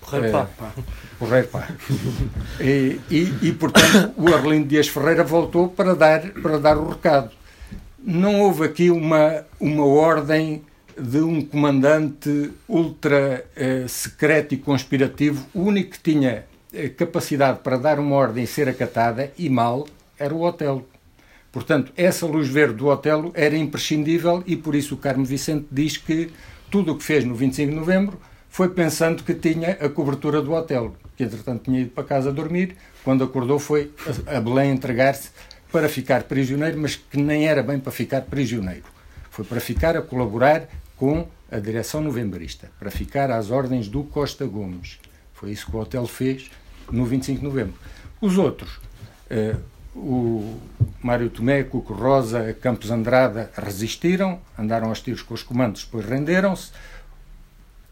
Porreiro 0.00 0.30
pá. 0.30 0.48
É, 0.78 0.82
porreiro 1.18 1.48
pá. 1.48 1.68
E, 2.60 3.00
e, 3.10 3.38
e, 3.42 3.52
portanto, 3.52 4.14
o 4.16 4.32
Arlindo 4.32 4.68
Dias 4.68 4.86
Ferreira 4.86 5.24
voltou 5.24 5.68
para 5.68 5.96
dar, 5.96 6.30
para 6.30 6.58
dar 6.58 6.78
o 6.78 6.90
recado. 6.90 7.32
Não 8.08 8.40
houve 8.40 8.64
aqui 8.64 8.88
uma, 8.88 9.44
uma 9.58 9.84
ordem 9.84 10.62
de 10.96 11.18
um 11.18 11.44
comandante 11.44 12.52
ultra 12.68 13.44
eh, 13.56 13.84
secreto 13.88 14.54
e 14.54 14.56
conspirativo. 14.56 15.44
O 15.52 15.62
único 15.62 15.90
que 15.90 16.12
tinha 16.12 16.44
eh, 16.72 16.88
capacidade 16.88 17.58
para 17.64 17.76
dar 17.76 17.98
uma 17.98 18.14
ordem 18.14 18.44
e 18.44 18.46
ser 18.46 18.68
acatada, 18.68 19.32
e 19.36 19.50
mal, 19.50 19.88
era 20.16 20.32
o 20.32 20.42
hotel. 20.42 20.86
Portanto, 21.50 21.92
essa 21.96 22.24
luz 22.26 22.46
verde 22.46 22.74
do 22.74 22.86
Otelo 22.86 23.32
era 23.34 23.56
imprescindível 23.56 24.40
e 24.46 24.54
por 24.54 24.76
isso 24.76 24.94
o 24.94 24.98
Carmo 24.98 25.24
Vicente 25.24 25.66
diz 25.72 25.96
que 25.96 26.30
tudo 26.70 26.92
o 26.92 26.96
que 26.96 27.02
fez 27.02 27.24
no 27.24 27.34
25 27.34 27.72
de 27.72 27.76
novembro 27.76 28.20
foi 28.48 28.68
pensando 28.68 29.24
que 29.24 29.34
tinha 29.34 29.72
a 29.80 29.88
cobertura 29.88 30.40
do 30.40 30.52
Otelo, 30.52 30.96
que 31.16 31.24
entretanto 31.24 31.64
tinha 31.64 31.80
ido 31.80 31.90
para 31.90 32.04
casa 32.04 32.32
dormir, 32.32 32.76
quando 33.02 33.24
acordou 33.24 33.58
foi 33.58 33.90
a 34.28 34.40
Belém 34.40 34.70
entregar-se 34.70 35.30
para 35.76 35.90
ficar 35.90 36.22
prisioneiro, 36.22 36.78
mas 36.78 36.96
que 36.96 37.18
nem 37.18 37.46
era 37.46 37.62
bem 37.62 37.78
para 37.78 37.92
ficar 37.92 38.22
prisioneiro. 38.22 38.86
Foi 39.28 39.44
para 39.44 39.60
ficar 39.60 39.94
a 39.94 40.00
colaborar 40.00 40.66
com 40.96 41.28
a 41.52 41.58
direção 41.58 42.00
novembrista, 42.00 42.70
para 42.78 42.90
ficar 42.90 43.30
às 43.30 43.50
ordens 43.50 43.86
do 43.86 44.02
Costa 44.02 44.46
Gomes. 44.46 44.98
Foi 45.34 45.50
isso 45.50 45.66
que 45.66 45.76
o 45.76 45.78
Otelo 45.78 46.06
fez 46.06 46.50
no 46.90 47.04
25 47.04 47.40
de 47.40 47.44
novembro. 47.44 47.74
Os 48.22 48.38
outros, 48.38 48.78
uh, 49.30 49.60
o 49.94 50.58
Mário 51.02 51.28
Tomé, 51.28 51.62
Cuco 51.62 51.92
Rosa, 51.92 52.56
Campos 52.58 52.90
Andrada 52.90 53.50
resistiram, 53.54 54.40
andaram 54.58 54.88
aos 54.88 55.02
tiros 55.02 55.20
com 55.20 55.34
os 55.34 55.42
comandos, 55.42 55.84
depois 55.84 56.06
renderam-se. 56.06 56.70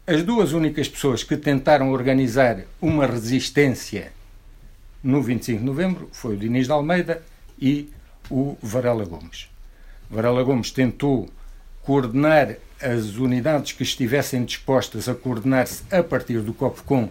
As 0.07 0.23
duas 0.23 0.53
únicas 0.53 0.89
pessoas 0.89 1.23
que 1.23 1.37
tentaram 1.37 1.91
organizar 1.91 2.61
uma 2.81 3.05
resistência 3.05 4.11
no 5.03 5.21
25 5.21 5.59
de 5.59 5.65
novembro 5.65 6.09
foi 6.11 6.33
o 6.33 6.37
Diniz 6.37 6.65
de 6.65 6.71
Almeida 6.71 7.21
e 7.59 7.89
o 8.29 8.57
Varela 8.61 9.05
Gomes. 9.05 9.49
Varela 10.09 10.43
Gomes 10.43 10.71
tentou 10.71 11.29
coordenar 11.83 12.55
as 12.81 13.15
unidades 13.15 13.71
que 13.71 13.83
estivessem 13.83 14.43
dispostas 14.43 15.07
a 15.07 15.15
coordenar-se 15.15 15.83
a 15.91 16.03
partir 16.03 16.41
do 16.41 16.53
COPCOM 16.53 17.09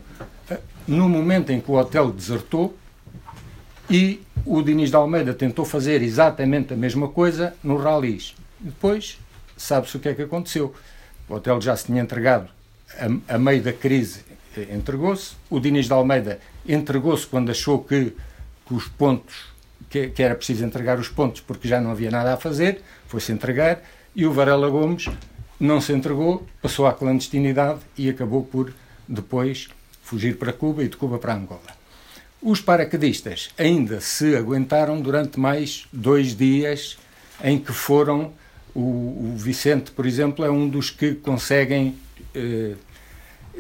eh, 0.51 0.61
no 0.87 1.09
momento 1.09 1.51
em 1.51 1.61
que 1.61 1.71
o 1.71 1.75
hotel 1.75 2.11
desertou 2.11 2.77
e 3.89 4.21
o 4.45 4.63
Diniz 4.63 4.91
de 4.91 4.97
Almeida 4.97 5.33
tentou 5.33 5.65
fazer 5.65 6.03
exatamente 6.03 6.75
a 6.75 6.77
mesma 6.77 7.09
coisa 7.09 7.55
no 7.63 7.77
Ralis. 7.77 8.35
Depois, 8.61 9.19
sabe-se 9.57 9.97
o 9.97 10.01
que 10.01 10.09
é 10.09 10.15
que 10.15 10.23
aconteceu. 10.23 10.75
O 11.29 11.35
hotel 11.35 11.61
já 11.61 11.75
se 11.77 11.87
tinha 11.87 12.03
entregado 12.03 12.49
a, 12.99 13.35
a 13.35 13.39
meio 13.39 13.63
da 13.63 13.73
crise, 13.73 14.25
eh, 14.57 14.75
entregou-se. 14.75 15.35
O 15.49 15.59
Diniz 15.59 15.87
de 15.87 15.93
Almeida 15.93 16.41
entregou-se 16.67 17.27
quando 17.27 17.51
achou 17.51 17.83
que, 17.83 18.13
que 18.67 18.75
os 18.75 18.89
pontos, 18.89 19.54
que, 19.95 20.09
que, 20.09 20.23
era 20.25 20.35
preciso 20.35 20.65
entregar 20.65 20.99
os 20.99 21.09
pontos 21.09 21.41
porque 21.41 21.69
já 21.69 21.81
não 21.81 21.93
havia 21.93 22.11
nada 22.11 22.35
a 22.35 22.37
fazer, 22.37 22.81
foi-se 23.07 23.31
entregar. 23.31 23.81
E 24.13 24.27
o 24.27 24.33
Varela 24.33 24.69
Gomes 24.69 25.09
não 25.61 25.81
se 25.81 25.93
entregou, 25.93 26.45
passou 26.61 26.89
à 26.89 26.93
clandestinidade 26.93 27.79
e 27.97 28.11
acabou 28.11 28.43
por 28.43 28.75
depois 29.07 29.69
fugir 30.03 30.37
para 30.37 30.53
Cuba 30.53 30.83
e 30.83 30.89
de 30.89 30.97
Cuba 30.97 31.19
para 31.19 31.35
Angola. 31.35 31.61
Os 32.43 32.61
paraquedistas 32.61 33.51
ainda 33.57 34.01
se 34.01 34.35
aguentaram 34.35 35.01
durante 35.01 35.39
mais 35.39 35.87
dois 35.93 36.37
dias 36.37 36.99
em 37.43 37.57
que 37.59 37.73
foram. 37.73 38.33
O, 38.75 38.81
o 38.81 39.35
Vicente, 39.37 39.93
por 39.93 40.05
exemplo, 40.05 40.45
é 40.45 40.51
um 40.51 40.69
dos 40.69 40.91
que 40.91 41.15
conseguem. 41.15 41.97
Eh, 42.35 42.75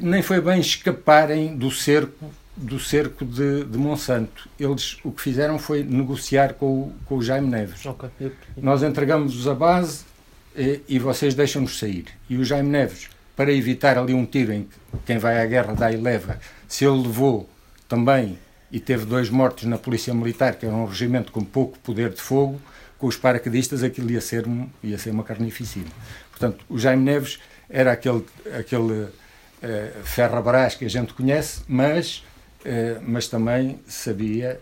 nem 0.03 0.20
foi 0.20 0.41
bem 0.41 0.59
escaparem 0.59 1.57
do 1.57 1.70
cerco 1.70 2.28
do 2.57 2.78
cerco 2.78 3.24
de, 3.24 3.64
de, 3.64 3.78
Monsanto. 3.78 4.48
Eles 4.59 4.98
o 5.05 5.11
que 5.11 5.20
fizeram 5.20 5.59
foi 5.59 5.82
negociar 5.82 6.55
com 6.55 6.66
o, 6.66 6.92
com 7.07 7.16
o 7.16 7.22
Jaime 7.22 7.48
Neves. 7.48 7.84
Okay. 7.84 8.32
Nós 8.57 8.82
entregamos-vos 8.82 9.48
a 9.48 9.55
base 9.55 10.05
e, 10.57 10.80
e 10.88 10.98
vocês 10.98 11.34
deixam-nos 11.34 11.78
sair. 11.78 12.07
E 12.28 12.36
o 12.36 12.44
Jaime 12.44 12.68
Neves, 12.68 13.09
para 13.36 13.52
evitar 13.52 13.98
ali 13.98 14.14
um 14.14 14.24
tiro 14.24 14.52
em 14.52 14.64
que 14.64 14.76
quem 15.05 15.18
vai 15.18 15.42
à 15.42 15.46
guerra 15.46 15.74
dá 15.74 15.90
e 15.90 15.96
leva, 15.96 16.38
se 16.68 16.84
ele 16.84 17.02
levou 17.02 17.48
também 17.88 18.38
e 18.70 18.80
teve 18.80 19.05
dois 19.05 19.30
mortos 19.30 19.64
na 19.64 19.78
Polícia 19.78 20.12
Militar, 20.12 20.57
que 20.57 20.66
era 20.66 20.74
um 20.74 20.86
regimento 20.86 21.30
com 21.30 21.44
pouco 21.44 21.78
poder 21.78 22.11
de 22.11 22.20
fogo, 22.20 22.61
com 22.98 23.07
os 23.07 23.16
paraquedistas 23.16 23.82
aquilo 23.82 24.11
ia 24.11 24.20
ser, 24.20 24.44
ia 24.82 24.98
ser 24.98 25.11
uma 25.11 25.22
carnificina. 25.22 25.86
Portanto, 26.30 26.64
o 26.68 26.78
Jaime 26.78 27.05
Neves 27.05 27.38
era 27.68 27.92
aquele, 27.92 28.24
aquele 28.59 28.92
uh, 29.02 29.11
ferrabrás 30.02 30.74
que 30.74 30.84
a 30.84 30.90
gente 30.90 31.14
conhece, 31.14 31.62
mas, 31.68 32.24
mas 33.02 33.28
também 33.28 33.78
sabia 33.86 34.60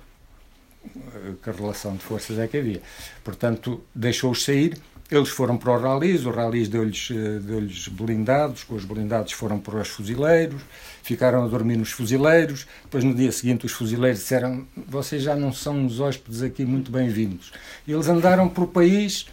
uh, 0.84 1.34
que 1.42 1.50
relação 1.50 1.96
de 1.96 2.02
forças 2.02 2.38
é 2.38 2.46
que 2.48 2.58
havia. 2.58 2.82
Portanto, 3.22 3.82
deixou-os 3.94 4.44
sair 4.44 4.80
eles 5.12 5.28
foram 5.28 5.58
para 5.58 5.72
o 5.72 5.78
Ralis, 5.78 6.24
o 6.24 6.30
Ralis 6.30 6.68
deu-lhes 6.68 7.10
eh, 7.10 7.38
deu 7.38 7.60
blindados, 7.90 8.64
com 8.64 8.74
os 8.74 8.84
blindados 8.86 9.32
foram 9.32 9.58
para 9.58 9.76
os 9.76 9.88
fuzileiros, 9.88 10.62
ficaram 11.02 11.44
a 11.44 11.48
dormir 11.48 11.76
nos 11.76 11.92
fuzileiros. 11.92 12.66
Depois, 12.84 13.04
no 13.04 13.14
dia 13.14 13.30
seguinte, 13.30 13.66
os 13.66 13.72
fuzileiros 13.72 14.20
disseram: 14.20 14.66
Vocês 14.88 15.22
já 15.22 15.36
não 15.36 15.52
são 15.52 15.76
uns 15.76 16.00
hóspedes 16.00 16.42
aqui 16.42 16.64
muito 16.64 16.90
bem-vindos. 16.90 17.52
Eles 17.86 18.08
andaram 18.08 18.48
por 18.48 18.64
o 18.64 18.68
país 18.68 19.26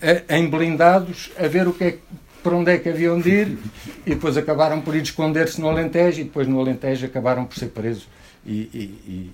eh, 0.00 0.24
em 0.30 0.48
blindados 0.48 1.30
a 1.38 1.46
ver 1.46 1.68
o 1.68 1.74
que 1.74 1.84
é, 1.84 1.98
para 2.42 2.56
onde 2.56 2.72
é 2.72 2.78
que 2.78 2.88
haviam 2.88 3.20
de 3.20 3.30
ir 3.30 3.58
e 4.06 4.10
depois 4.10 4.36
acabaram 4.36 4.80
por 4.80 4.94
ir 4.94 5.02
esconder-se 5.02 5.60
no 5.60 5.68
Alentejo 5.68 6.20
e 6.20 6.24
depois 6.24 6.46
no 6.46 6.58
Alentejo 6.60 7.06
acabaram 7.06 7.44
por 7.44 7.56
ser 7.56 7.68
presos. 7.68 8.08
E, 8.44 8.52
e, 8.52 9.30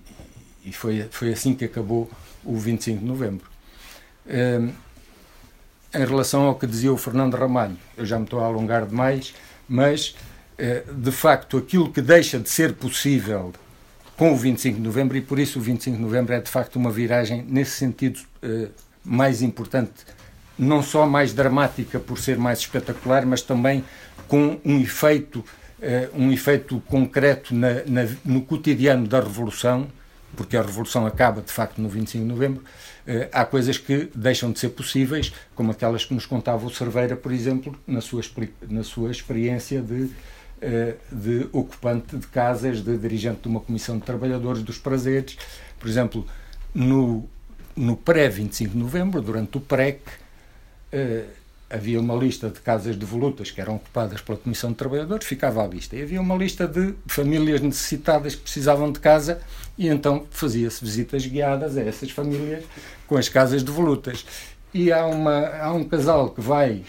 e, 0.65 0.69
e 0.69 0.73
foi, 0.73 1.07
foi 1.11 1.33
assim 1.33 1.55
que 1.55 1.65
acabou 1.65 2.11
o 2.45 2.57
25 2.57 3.01
de 3.01 3.05
novembro. 3.05 3.47
Um, 4.27 4.73
em 5.95 6.05
relação 6.05 6.43
ao 6.43 6.55
que 6.55 6.67
dizia 6.67 6.93
o 6.93 6.97
Fernando 6.97 7.35
Ramalho. 7.35 7.77
Eu 7.97 8.05
já 8.05 8.19
me 8.19 8.25
estou 8.25 8.41
a 8.41 8.47
alongar 8.47 8.85
demais, 8.87 9.35
mas 9.69 10.15
eh, 10.59 10.85
de 10.93 11.11
facto 11.11 11.57
aquilo 11.57 11.91
que 11.91 12.03
deixa 12.03 12.39
de 12.39 12.51
ser 12.51 12.75
possível 12.75 13.53
com 14.17 14.33
o 14.33 14.37
25 14.37 14.77
de 14.77 14.83
novembro, 14.83 15.17
e 15.17 15.21
por 15.21 15.39
isso 15.39 15.59
o 15.59 15.63
25 15.63 15.97
de 15.97 16.03
novembro 16.03 16.35
é 16.35 16.41
de 16.41 16.51
facto 16.51 16.77
uma 16.77 16.91
viragem 16.91 17.45
nesse 17.47 17.73
sentido 17.73 18.21
eh, 18.43 18.69
mais 19.05 19.43
importante 19.43 20.05
não 20.59 20.83
só 20.83 21.07
mais 21.07 21.33
dramática 21.33 21.99
por 21.99 22.19
ser 22.19 22.39
mais 22.39 22.61
espetacular, 22.61 23.27
mas 23.27 23.43
também 23.43 23.85
com 24.29 24.59
um 24.65 24.81
efeito, 24.81 25.41
uh, 25.41 25.45
um 26.15 26.33
efeito 26.33 26.81
concreto 26.87 27.55
na, 27.55 27.85
na, 27.87 28.09
no 28.25 28.43
cotidiano 28.43 29.07
da 29.07 29.21
Revolução, 29.21 29.87
porque 30.37 30.57
a 30.57 30.63
Revolução 30.63 31.07
acaba 31.07 31.41
de 31.41 31.53
facto 31.53 31.81
no 31.81 31.89
25 31.89 32.25
de 32.25 32.29
novembro. 32.29 32.65
Uh, 33.07 33.29
há 33.33 33.45
coisas 33.45 33.79
que 33.79 34.11
deixam 34.15 34.51
de 34.51 34.59
ser 34.59 34.71
possíveis, 34.71 35.33
como 35.55 35.71
aquelas 35.71 36.05
que 36.05 36.15
nos 36.15 36.27
contava 36.27 36.67
o 36.67 36.71
Cerveira, 36.71 37.17
por 37.17 37.33
exemplo, 37.33 37.79
na 37.87 38.01
sua, 38.01 38.23
na 38.69 38.83
sua 38.83 39.11
experiência 39.11 39.81
de 39.81 40.11
de 41.13 41.47
ocupante 41.53 42.17
de 42.17 42.27
casas, 42.29 42.81
de 42.83 42.97
dirigente 42.97 43.43
de 43.43 43.49
uma 43.49 43.61
comissão 43.61 43.99
de 43.99 44.05
trabalhadores 44.05 44.63
dos 44.63 44.79
prazeres. 44.79 45.37
Por 45.79 45.87
exemplo, 45.87 46.27
no, 46.75 47.29
no 47.75 47.97
pré-25 47.97 48.71
de 48.71 48.77
novembro, 48.77 49.21
durante 49.21 49.59
o 49.59 49.61
PREC, 49.61 50.01
havia 51.69 52.01
uma 52.01 52.15
lista 52.15 52.49
de 52.49 52.61
casas 52.61 52.97
de 52.97 53.05
volutas 53.05 53.51
que 53.51 53.61
eram 53.61 53.77
ocupadas 53.77 54.21
pela 54.21 54.39
Comissão 54.39 54.71
de 54.71 54.77
Trabalhadores, 54.77 55.27
ficava 55.27 55.65
à 55.65 55.67
lista. 55.67 55.97
E 55.97 56.03
havia 56.03 56.21
uma 56.21 56.37
lista 56.37 56.67
de 56.67 56.95
famílias 57.07 57.61
necessitadas 57.61 58.35
que 58.35 58.43
precisavam 58.43 58.93
de 58.93 59.01
casa 59.01 59.41
e 59.77 59.89
então 59.89 60.27
fazia-se 60.31 60.85
visitas 60.85 61.27
guiadas 61.27 61.77
a 61.77 61.83
essas 61.83 62.11
famílias 62.11 62.65
com 63.07 63.17
as 63.17 63.29
casas 63.29 63.65
de 63.65 63.71
volutas. 63.71 64.25
E 64.73 64.93
há, 64.93 65.07
uma, 65.07 65.47
há 65.61 65.73
um 65.73 65.85
casal 65.85 66.31
que 66.31 66.41
vai 66.41 66.85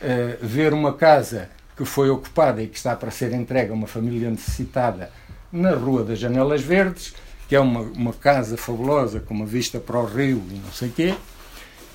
uh, 0.00 0.46
ver 0.46 0.72
uma 0.72 0.94
casa 0.94 1.50
que 1.76 1.84
foi 1.84 2.08
ocupada 2.08 2.62
e 2.62 2.68
que 2.68 2.76
está 2.76 2.96
para 2.96 3.10
ser 3.10 3.32
entregue 3.32 3.70
a 3.70 3.74
uma 3.74 3.86
família 3.86 4.30
necessitada 4.30 5.10
na 5.50 5.72
Rua 5.72 6.04
das 6.04 6.18
Janelas 6.18 6.62
Verdes, 6.62 7.14
que 7.48 7.54
é 7.54 7.60
uma, 7.60 7.80
uma 7.80 8.12
casa 8.12 8.56
fabulosa 8.56 9.20
com 9.20 9.34
uma 9.34 9.46
vista 9.46 9.78
para 9.78 9.98
o 9.98 10.06
rio 10.06 10.42
e 10.50 10.54
não 10.54 10.72
sei 10.72 10.88
o 10.88 10.92
quê. 10.92 11.14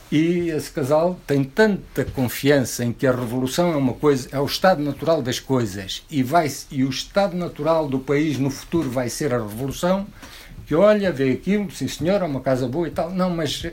E 0.09 0.49
esse 0.49 0.71
casal 0.71 1.19
tem 1.27 1.43
tanta 1.43 2.05
confiança 2.05 2.85
em 2.85 2.93
que 2.93 3.05
a 3.05 3.11
revolução 3.11 3.73
é 3.73 3.75
uma 3.75 3.93
coisa, 3.93 4.29
é 4.31 4.39
o 4.39 4.45
estado 4.45 4.81
natural 4.81 5.21
das 5.21 5.39
coisas 5.39 6.03
e 6.09 6.23
vai 6.23 6.49
e 6.71 6.85
o 6.85 6.89
estado 6.89 7.35
natural 7.35 7.89
do 7.89 7.99
país 7.99 8.37
no 8.37 8.49
futuro 8.49 8.89
vai 8.89 9.09
ser 9.09 9.33
a 9.33 9.37
revolução, 9.37 10.07
que 10.65 10.73
olha, 10.73 11.11
vê 11.11 11.31
aquilo, 11.31 11.69
sim 11.71 11.89
senhor, 11.89 12.21
é 12.21 12.25
uma 12.25 12.39
casa 12.39 12.69
boa 12.69 12.87
e 12.87 12.91
tal. 12.91 13.11
Não, 13.11 13.29
mas 13.29 13.65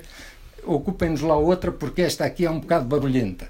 ocupem-nos 0.64 1.20
lá 1.20 1.36
outra 1.36 1.70
porque 1.70 2.02
esta 2.02 2.24
aqui 2.24 2.44
é 2.44 2.50
um 2.50 2.58
bocado 2.58 2.84
barulhenta. 2.84 3.48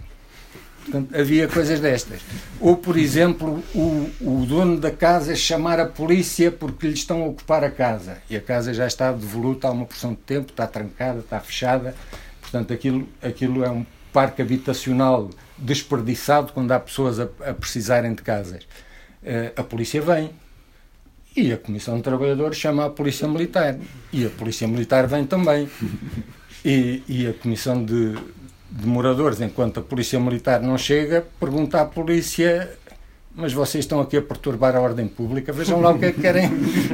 Portanto, 0.85 1.17
havia 1.17 1.49
coisas 1.49 1.81
destas. 1.81 2.21
Ou, 2.61 2.77
por 2.77 2.99
exemplo, 2.99 3.65
o, 3.75 4.11
o 4.21 4.45
dono 4.47 4.79
da 4.79 4.91
casa 4.91 5.35
chamar 5.35 5.81
a 5.81 5.87
polícia 5.87 6.53
porque 6.53 6.87
lhe 6.87 6.93
estão 6.93 7.23
a 7.23 7.27
ocupar 7.29 7.65
a 7.65 7.71
casa. 7.71 8.19
E 8.29 8.37
a 8.37 8.41
casa 8.41 8.75
já 8.75 8.87
está 8.87 9.11
devoluta 9.11 9.69
há 9.69 9.71
uma 9.71 9.87
porção 9.87 10.11
de 10.11 10.19
tempo, 10.19 10.51
está 10.51 10.67
trancada, 10.67 11.21
está 11.21 11.41
fechada. 11.41 11.95
Portanto, 12.55 12.73
aquilo, 12.73 13.09
aquilo 13.21 13.65
é 13.65 13.71
um 13.71 13.85
parque 14.13 14.41
habitacional 14.41 15.29
desperdiçado 15.59 16.53
quando 16.53 16.71
há 16.71 16.79
pessoas 16.79 17.19
a, 17.19 17.25
a 17.45 17.53
precisarem 17.53 18.15
de 18.15 18.23
casas. 18.23 18.63
Uh, 19.25 19.51
a 19.57 19.63
polícia 19.65 20.01
vem. 20.01 20.31
E 21.37 21.53
a 21.53 21.59
Comissão 21.59 21.97
de 21.97 22.05
Trabalhadores 22.05 22.57
chama 22.57 22.85
a 22.85 22.91
Polícia 22.91 23.27
Militar. 23.27 23.77
E 24.13 24.25
a 24.25 24.31
Polícia 24.31 24.69
Militar 24.69 25.09
vem 25.09 25.27
também. 25.27 25.69
E, 26.67 27.03
e 27.07 27.27
a 27.27 27.35
Comissão 27.35 27.85
de, 27.85 28.15
de 28.71 28.87
moradores, 28.87 29.39
enquanto 29.39 29.81
a 29.81 29.83
polícia 29.83 30.19
militar 30.19 30.63
não 30.63 30.79
chega, 30.79 31.23
pergunta 31.39 31.83
à 31.83 31.85
polícia 31.85 32.71
mas 33.35 33.53
vocês 33.53 33.85
estão 33.85 34.01
aqui 34.01 34.17
a 34.17 34.23
perturbar 34.23 34.77
a 34.77 34.81
ordem 34.81 35.09
pública, 35.09 35.53
vejam 35.53 35.81
lá 35.81 35.91
o 35.91 35.99
que 35.99 36.07
é 36.07 36.13
que 36.13 36.21
querem. 36.21 36.49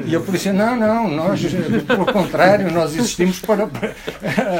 E 0.06 0.16
a 0.16 0.20
polícia, 0.20 0.52
não, 0.52 0.74
não, 0.74 1.08
nós, 1.08 1.40
pelo 1.86 2.06
contrário, 2.10 2.72
nós 2.72 2.94
existimos 2.94 3.40
para, 3.40 3.68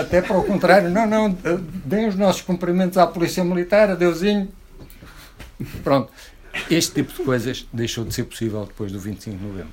até 0.01 0.21
para 0.21 0.37
o 0.37 0.45
contrário, 0.45 0.91
não, 0.91 1.07
não, 1.07 1.31
deem 1.85 2.09
os 2.09 2.17
nossos 2.17 2.43
cumprimentos 2.43 2.99
à 2.99 3.07
polícia 3.07 3.43
militar, 3.43 3.91
adeusinho. 3.91 4.49
Pronto, 5.83 6.13
este 6.71 6.95
tipo 6.95 7.13
de 7.13 7.23
coisas 7.23 7.67
deixou 7.73 8.05
de 8.05 8.15
ser 8.15 8.25
possível 8.25 8.67
depois 8.67 8.93
do 8.93 9.01
25 9.01 9.37
de 9.39 9.45
novembro. 9.45 9.73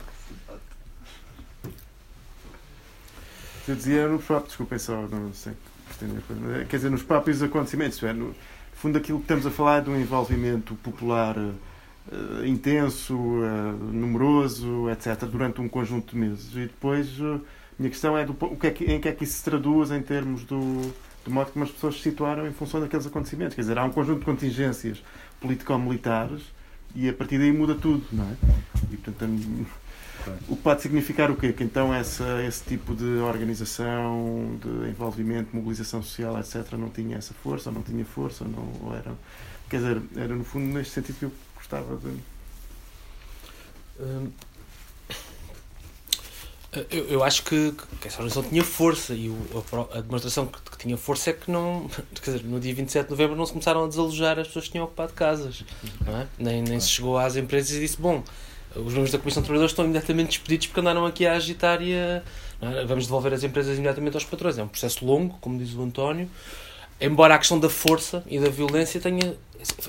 Eu 3.68 3.76
dizia 3.76 4.08
no 4.08 4.20
próprio, 4.20 4.48
desculpem 4.48 4.80
só, 4.80 4.96
não 4.96 5.34
sei. 5.34 5.52
É, 6.62 6.66
quer 6.66 6.78
dizer, 6.78 6.90
nos 6.90 7.04
próprios 7.04 7.44
acontecimentos, 7.44 8.02
é, 8.02 8.14
no 8.14 8.34
fundo, 8.74 8.98
aquilo 8.98 9.18
que 9.18 9.26
estamos 9.26 9.46
a 9.46 9.52
falar 9.52 9.80
é 9.80 9.82
de 9.82 9.90
um 9.90 10.00
envolvimento 10.00 10.76
popular 10.76 11.36
uh, 12.12 12.46
intenso, 12.46 13.16
uh, 13.16 13.74
numeroso, 13.92 14.90
etc., 14.90 15.26
durante 15.26 15.62
um 15.62 15.68
conjunto 15.68 16.14
de 16.14 16.18
meses. 16.18 16.52
E 16.54 16.62
depois, 16.62 17.20
uh, 17.20 17.36
a 17.36 17.42
minha 17.80 17.90
questão 17.90 18.18
é 18.18 18.26
do, 18.26 18.36
o 18.40 18.56
que 18.56 18.68
é 18.68 18.72
que, 18.72 18.86
em 18.86 19.00
que 19.00 19.08
é 19.08 19.12
que 19.12 19.24
isso 19.24 19.38
se 19.38 19.44
traduz 19.44 19.92
em 19.92 20.02
termos 20.02 20.44
do, 20.44 20.94
do 21.24 21.32
modo 21.32 21.52
como 21.52 21.66
as 21.66 21.72
pessoas 21.72 21.96
se 21.96 22.02
situaram 22.02 22.48
em 22.48 22.54
função 22.54 22.80
daqueles 22.80 23.06
acontecimentos. 23.06 23.56
Quer 23.56 23.62
dizer, 23.62 23.78
há 23.78 23.84
um 23.84 23.92
conjunto 23.92 24.20
de 24.20 24.26
contingências 24.26 25.04
político-militares 25.40 26.42
e 26.96 27.10
a 27.10 27.14
partir 27.14 27.38
daí 27.38 27.52
muda 27.52 27.76
tudo, 27.76 28.04
não 28.12 28.24
é? 28.24 28.36
E, 28.92 28.98
portanto, 28.98 29.68
o 30.48 30.56
que 30.56 30.62
pode 30.62 30.82
significar 30.82 31.30
o 31.32 31.36
quê? 31.36 31.54
Que 31.54 31.64
então 31.64 31.94
essa, 31.94 32.44
esse 32.44 32.64
tipo 32.64 32.96
de 32.96 33.06
organização, 33.20 34.58
de 34.62 34.90
envolvimento, 34.90 35.56
mobilização 35.56 36.02
social, 36.02 36.40
etc., 36.40 36.74
não 36.74 36.90
tinha 36.90 37.18
essa 37.18 37.34
força, 37.34 37.70
ou 37.70 37.76
não 37.76 37.84
tinha 37.84 38.04
força, 38.04 38.44
ou 38.44 38.50
não, 38.50 38.72
ou 38.82 38.96
era. 38.96 39.14
Quer 39.70 39.78
dizer, 39.78 40.02
era 40.16 40.36
no 40.36 40.44
fundo 40.44 40.74
neste 40.74 40.94
sentido 40.94 41.20
que 41.20 41.26
eu 41.26 41.32
gostava 41.68 41.98
de. 41.98 42.18
Hum, 44.00 44.32
eu, 46.92 47.06
eu, 47.08 47.24
acho 47.24 47.44
que, 47.44 47.74
que 48.00 48.08
essa 48.08 48.18
organização 48.18 48.44
tinha 48.44 48.64
força 48.64 49.14
e 49.14 49.30
o, 49.30 49.38
a, 49.92 49.98
a, 49.98 50.02
demonstração 50.02 50.46
que, 50.46 50.60
que, 50.62 50.78
tinha 50.78 50.98
força 50.98 51.32
é 51.32 51.34
que 51.34 51.50
não. 51.50 51.90
Quer 52.22 52.32
dizer, 52.32 52.44
no 52.44 52.60
dia 52.60 52.74
27 52.74 53.06
de 53.06 53.12
novembro 53.12 53.36
não 53.36 53.46
se 53.46 53.52
começaram 53.52 53.84
a 53.84 53.88
desalojar 53.88 54.38
as 54.38 54.48
pessoas 54.48 54.66
que 54.66 54.72
tinham 54.72 54.86
ocupado 54.86 55.14
casas. 55.14 55.64
É? 56.06 56.28
nem, 56.38 56.62
nem 56.62 56.80
se 56.80 56.90
chegou 56.90 57.18
às 57.18 57.36
empresas 57.36 57.72
e 57.72 57.80
disse: 57.80 58.00
bom, 58.00 58.24
os 58.76 58.94
membros 58.94 59.12
da 59.12 59.18
Comissão 59.18 59.42
de 59.42 59.48
Trabalhadores 59.48 59.72
estão 59.72 59.86
imediatamente 59.86 60.30
despedidos 60.30 60.68
porque 60.68 60.80
andaram 60.80 61.06
aqui 61.06 61.26
a 61.26 61.34
agitar 61.34 61.82
e 61.82 61.96
a, 61.96 62.22
é? 62.62 62.86
vamos 62.86 63.06
devolver 63.06 63.34
as 63.34 63.44
empresas 63.44 63.74
imediatamente 63.76 64.16
aos 64.16 64.26
patrões. 64.26 64.58
É 64.58 64.64
um 64.64 64.68
processo 64.68 65.04
longo, 65.06 65.38
como 65.42 65.58
diz 65.58 65.74
o 65.74 65.82
António, 65.82 66.30
embora 67.00 67.36
a 67.36 67.38
questão 67.38 67.60
da 67.60 67.70
força 67.70 68.24
e 68.28 68.40
da 68.40 68.50
violência 68.50 69.00
tenha 69.00 69.36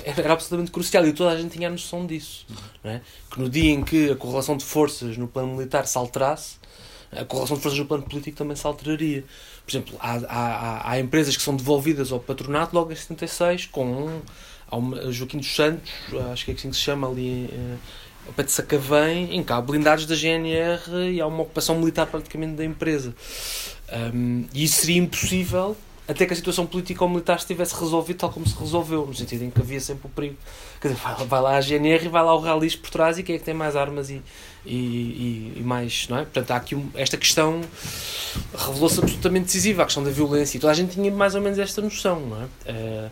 era 0.04 0.32
absolutamente 0.32 0.70
crucial 0.70 1.06
e 1.06 1.12
toda 1.12 1.30
a 1.30 1.40
gente 1.40 1.52
tinha 1.52 1.68
a 1.68 1.70
noção 1.70 2.06
disso. 2.06 2.46
É? 2.82 3.00
Que 3.30 3.40
no 3.40 3.48
dia 3.48 3.70
em 3.70 3.82
que 3.82 4.10
a 4.10 4.16
correlação 4.16 4.56
de 4.56 4.64
forças 4.64 5.16
no 5.16 5.28
plano 5.28 5.54
militar 5.54 5.86
se 5.86 5.96
alterasse, 5.96 6.56
a 7.12 7.24
correlação 7.24 7.56
de 7.56 7.62
forças 7.62 7.78
no 7.78 7.86
plano 7.86 8.02
político 8.02 8.36
também 8.36 8.56
se 8.56 8.66
alteraria. 8.66 9.24
Por 9.64 9.70
exemplo, 9.70 9.96
há, 10.00 10.16
há, 10.28 10.92
há 10.92 11.00
empresas 11.00 11.36
que 11.36 11.42
são 11.42 11.54
devolvidas 11.54 12.12
ao 12.12 12.20
patronato 12.20 12.74
logo 12.74 12.92
em 12.92 12.96
76, 12.96 13.66
com 13.66 13.86
um, 13.86 14.20
há 14.70 14.76
uma, 14.76 15.10
Joaquim 15.12 15.38
dos 15.38 15.54
Santos, 15.54 15.90
acho 16.32 16.44
que 16.44 16.50
é 16.50 16.54
assim 16.54 16.70
que 16.70 16.76
se 16.76 16.82
chama 16.82 17.08
ali. 17.08 17.48
Ao 18.26 18.32
pé 18.34 18.42
de 18.42 18.52
Sacavém, 18.52 19.34
em 19.34 19.42
cá, 19.42 19.58
blindados 19.58 20.04
da 20.04 20.14
GNR 20.14 20.82
e 21.14 21.18
há 21.18 21.26
uma 21.26 21.42
ocupação 21.44 21.78
militar 21.78 22.06
praticamente 22.06 22.56
da 22.56 22.64
empresa. 22.64 23.14
Um, 24.12 24.44
e 24.52 24.64
isso 24.64 24.82
seria 24.82 24.98
impossível 24.98 25.74
até 26.08 26.24
que 26.24 26.32
a 26.32 26.36
situação 26.36 26.64
política 26.64 27.04
ou 27.04 27.10
militar 27.10 27.36
estivesse 27.36 27.78
resolvida 27.78 28.20
tal 28.20 28.30
como 28.30 28.48
se 28.48 28.58
resolveu, 28.58 29.04
no 29.04 29.14
sentido 29.14 29.44
em 29.44 29.50
que 29.50 29.60
havia 29.60 29.78
sempre 29.78 30.06
o 30.06 30.08
perigo. 30.08 30.36
Quer 30.80 30.88
dizer, 30.88 31.00
vai, 31.26 31.40
lá 31.42 31.56
a 31.56 31.60
GNR 31.60 32.06
e 32.06 32.08
vai 32.08 32.22
lá 32.24 32.34
o 32.34 32.40
Ralis 32.40 32.74
por 32.74 32.88
trás 32.88 33.18
e 33.18 33.22
quem 33.22 33.34
é 33.34 33.38
que 33.38 33.44
tem 33.44 33.52
mais 33.52 33.76
armas 33.76 34.08
e, 34.08 34.22
e, 34.64 34.74
e, 34.74 35.52
e 35.56 35.62
mais, 35.62 36.08
não 36.08 36.16
é? 36.16 36.22
Portanto, 36.22 36.50
há 36.50 36.56
aqui 36.56 36.74
um, 36.74 36.88
esta 36.94 37.18
questão 37.18 37.60
revelou-se 38.56 38.98
absolutamente 39.00 39.46
decisiva, 39.46 39.82
a 39.82 39.84
questão 39.84 40.02
da 40.02 40.10
violência, 40.10 40.56
e 40.56 40.60
toda 40.60 40.72
a 40.72 40.74
gente 40.74 40.92
tinha 40.92 41.10
mais 41.12 41.34
ou 41.34 41.42
menos 41.42 41.58
esta 41.58 41.82
noção, 41.82 42.20
não 42.20 42.42
é? 42.42 42.44
Uh, 43.04 43.10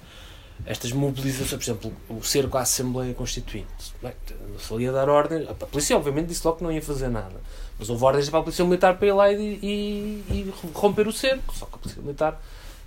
estas 0.65 0.91
mobilizações, 0.91 1.51
por 1.51 1.63
exemplo, 1.63 1.93
o 2.09 2.23
cerco 2.23 2.57
à 2.57 2.63
Assembleia 2.63 3.13
Constituinte. 3.13 3.69
Não 4.03 4.59
se 4.59 4.83
ia 4.83 4.91
dar 4.91 5.09
ordem. 5.11 5.47
A 5.47 5.55
polícia, 5.55 5.95
obviamente, 5.95 6.29
disse 6.29 6.47
logo 6.47 6.59
que 6.59 6.65
não 6.65 6.73
ia 6.73 6.81
fazer 6.81 7.09
nada. 7.09 7.35
Mas 7.79 7.91
houve 7.91 8.03
ordens 8.03 8.31
para 8.31 8.39
a 8.39 8.43
Polícia 8.43 8.65
Militar 8.65 8.97
para 8.97 9.07
ir 9.07 9.13
lá 9.13 9.31
e, 9.31 9.59
e, 9.63 10.25
e 10.31 10.55
romper 10.73 11.07
o 11.07 11.13
cerco. 11.13 11.55
Só 11.55 11.67
que 11.67 11.75
a 11.75 11.79
Polícia 11.79 12.03
Militar 12.03 12.41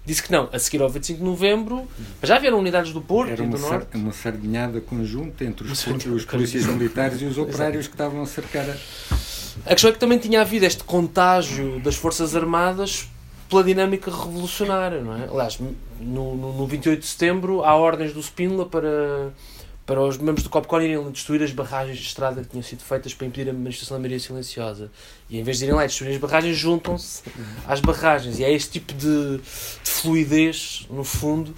disse 0.06 0.24
que 0.24 0.32
não. 0.32 0.50
A 0.52 0.60
seguir 0.60 0.82
ao 0.82 0.90
25 0.90 1.20
de 1.20 1.26
novembro, 1.26 1.88
já 2.24 2.40
vieram 2.40 2.60
unidades 2.60 2.92
do 2.94 3.02
Porto 3.02 3.32
Era 3.32 3.44
e 3.44 3.48
do 3.48 3.58
Norte. 3.58 3.98
uma 3.98 4.12
sardinhada 4.12 4.82
conjunta 4.82 5.44
entre 5.44 5.68
os, 5.68 5.88
os 5.88 6.26
polícias 6.26 6.66
militares 6.66 7.22
e 7.22 7.26
os 7.26 7.38
operários 7.38 7.88
que 7.88 7.94
estavam 7.94 8.22
a 8.22 8.26
cercar 8.26 8.70
a... 8.70 8.76
A 9.66 9.70
questão 9.70 9.90
é 9.90 9.94
que 9.94 10.00
também 10.00 10.18
tinha 10.18 10.42
havido 10.42 10.66
este 10.66 10.84
contágio 10.84 11.80
das 11.82 11.96
Forças 11.96 12.36
Armadas 12.36 13.08
pela 13.50 13.64
dinâmica 13.64 14.12
revolucionária, 14.12 15.02
não 15.02 15.16
é? 15.16 15.28
Aliás, 15.28 15.60
no, 16.00 16.36
no, 16.36 16.54
no 16.54 16.68
28 16.68 17.00
de 17.00 17.08
setembro 17.08 17.64
há 17.64 17.76
ordens 17.76 18.14
do 18.14 18.22
Spínola 18.22 18.66
para, 18.66 19.34
para 19.90 20.04
os 20.04 20.20
membros 20.20 20.44
do 20.44 20.52
COPCON 20.52 20.82
irem 20.82 21.12
destruir 21.12 21.42
as 21.42 21.52
barragens 21.52 21.98
de 21.98 22.06
estrada 22.06 22.44
que 22.44 22.50
tinham 22.50 22.62
sido 22.62 22.84
feitas 22.84 23.12
para 23.12 23.26
impedir 23.26 23.50
a 23.50 23.54
manifestação 23.54 23.98
da 23.98 24.00
maioria 24.00 24.20
silenciosa. 24.20 24.92
E 25.28 25.40
em 25.40 25.42
vez 25.42 25.58
de 25.58 25.64
irem 25.64 25.76
lá 25.76 25.84
e 25.84 25.88
destruir 25.88 26.12
as 26.12 26.18
barragens, 26.18 26.56
juntam-se 26.56 27.24
às 27.68 27.80
barragens. 27.80 28.38
E 28.38 28.44
é 28.44 28.54
este 28.54 28.80
tipo 28.80 28.94
de, 28.94 29.38
de, 29.38 29.90
fluidez, 29.90 30.86
no 30.92 31.04
fundo, 31.04 31.56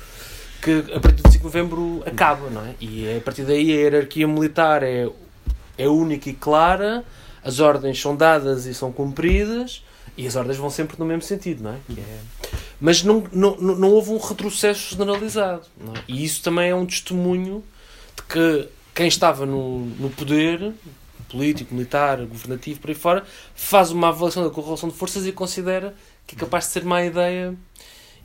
que 0.61 0.71
a 0.95 0.99
partir 1.01 1.21
de 1.23 1.29
5 1.29 1.37
de 1.39 1.43
novembro 1.43 2.03
acaba, 2.05 2.49
não 2.49 2.65
é? 2.65 2.73
E 2.79 3.17
a 3.17 3.19
partir 3.19 3.43
daí 3.43 3.69
a 3.69 3.75
hierarquia 3.75 4.25
militar 4.25 4.81
é, 4.81 5.09
é 5.77 5.89
única 5.89 6.29
e 6.29 6.33
clara, 6.33 7.03
as 7.43 7.59
ordens 7.59 7.99
são 7.99 8.15
dadas 8.15 8.65
e 8.65 8.73
são 8.73 8.93
cumpridas, 8.93 9.83
e 10.15 10.25
as 10.25 10.37
ordens 10.37 10.55
vão 10.55 10.69
sempre 10.69 10.97
no 10.97 11.03
mesmo 11.03 11.23
sentido, 11.23 11.63
não 11.63 11.71
é? 11.71 11.77
É 11.97 12.19
mas 12.79 13.03
não, 13.03 13.23
não, 13.31 13.55
não 13.57 13.91
houve 13.91 14.09
um 14.09 14.17
retrocesso 14.17 14.95
generalizado. 14.95 15.67
É? 15.95 15.99
E 16.07 16.23
isso 16.23 16.41
também 16.41 16.71
é 16.71 16.75
um 16.75 16.85
testemunho 16.85 17.63
de 18.15 18.23
que 18.23 18.69
quem 18.93 19.07
estava 19.07 19.45
no, 19.45 19.85
no 19.85 20.09
poder, 20.09 20.73
político, 21.29 21.73
militar, 21.73 22.17
governativo, 22.25 22.79
por 22.79 22.89
aí 22.89 22.95
fora, 22.95 23.23
faz 23.55 23.91
uma 23.91 24.09
avaliação 24.09 24.43
da 24.43 24.49
correlação 24.49 24.89
de 24.89 24.95
forças 24.95 25.25
e 25.25 25.31
considera 25.31 25.95
que 26.27 26.35
é 26.35 26.39
capaz 26.39 26.65
de 26.65 26.71
ser 26.71 26.83
má 26.83 27.03
ideia 27.03 27.55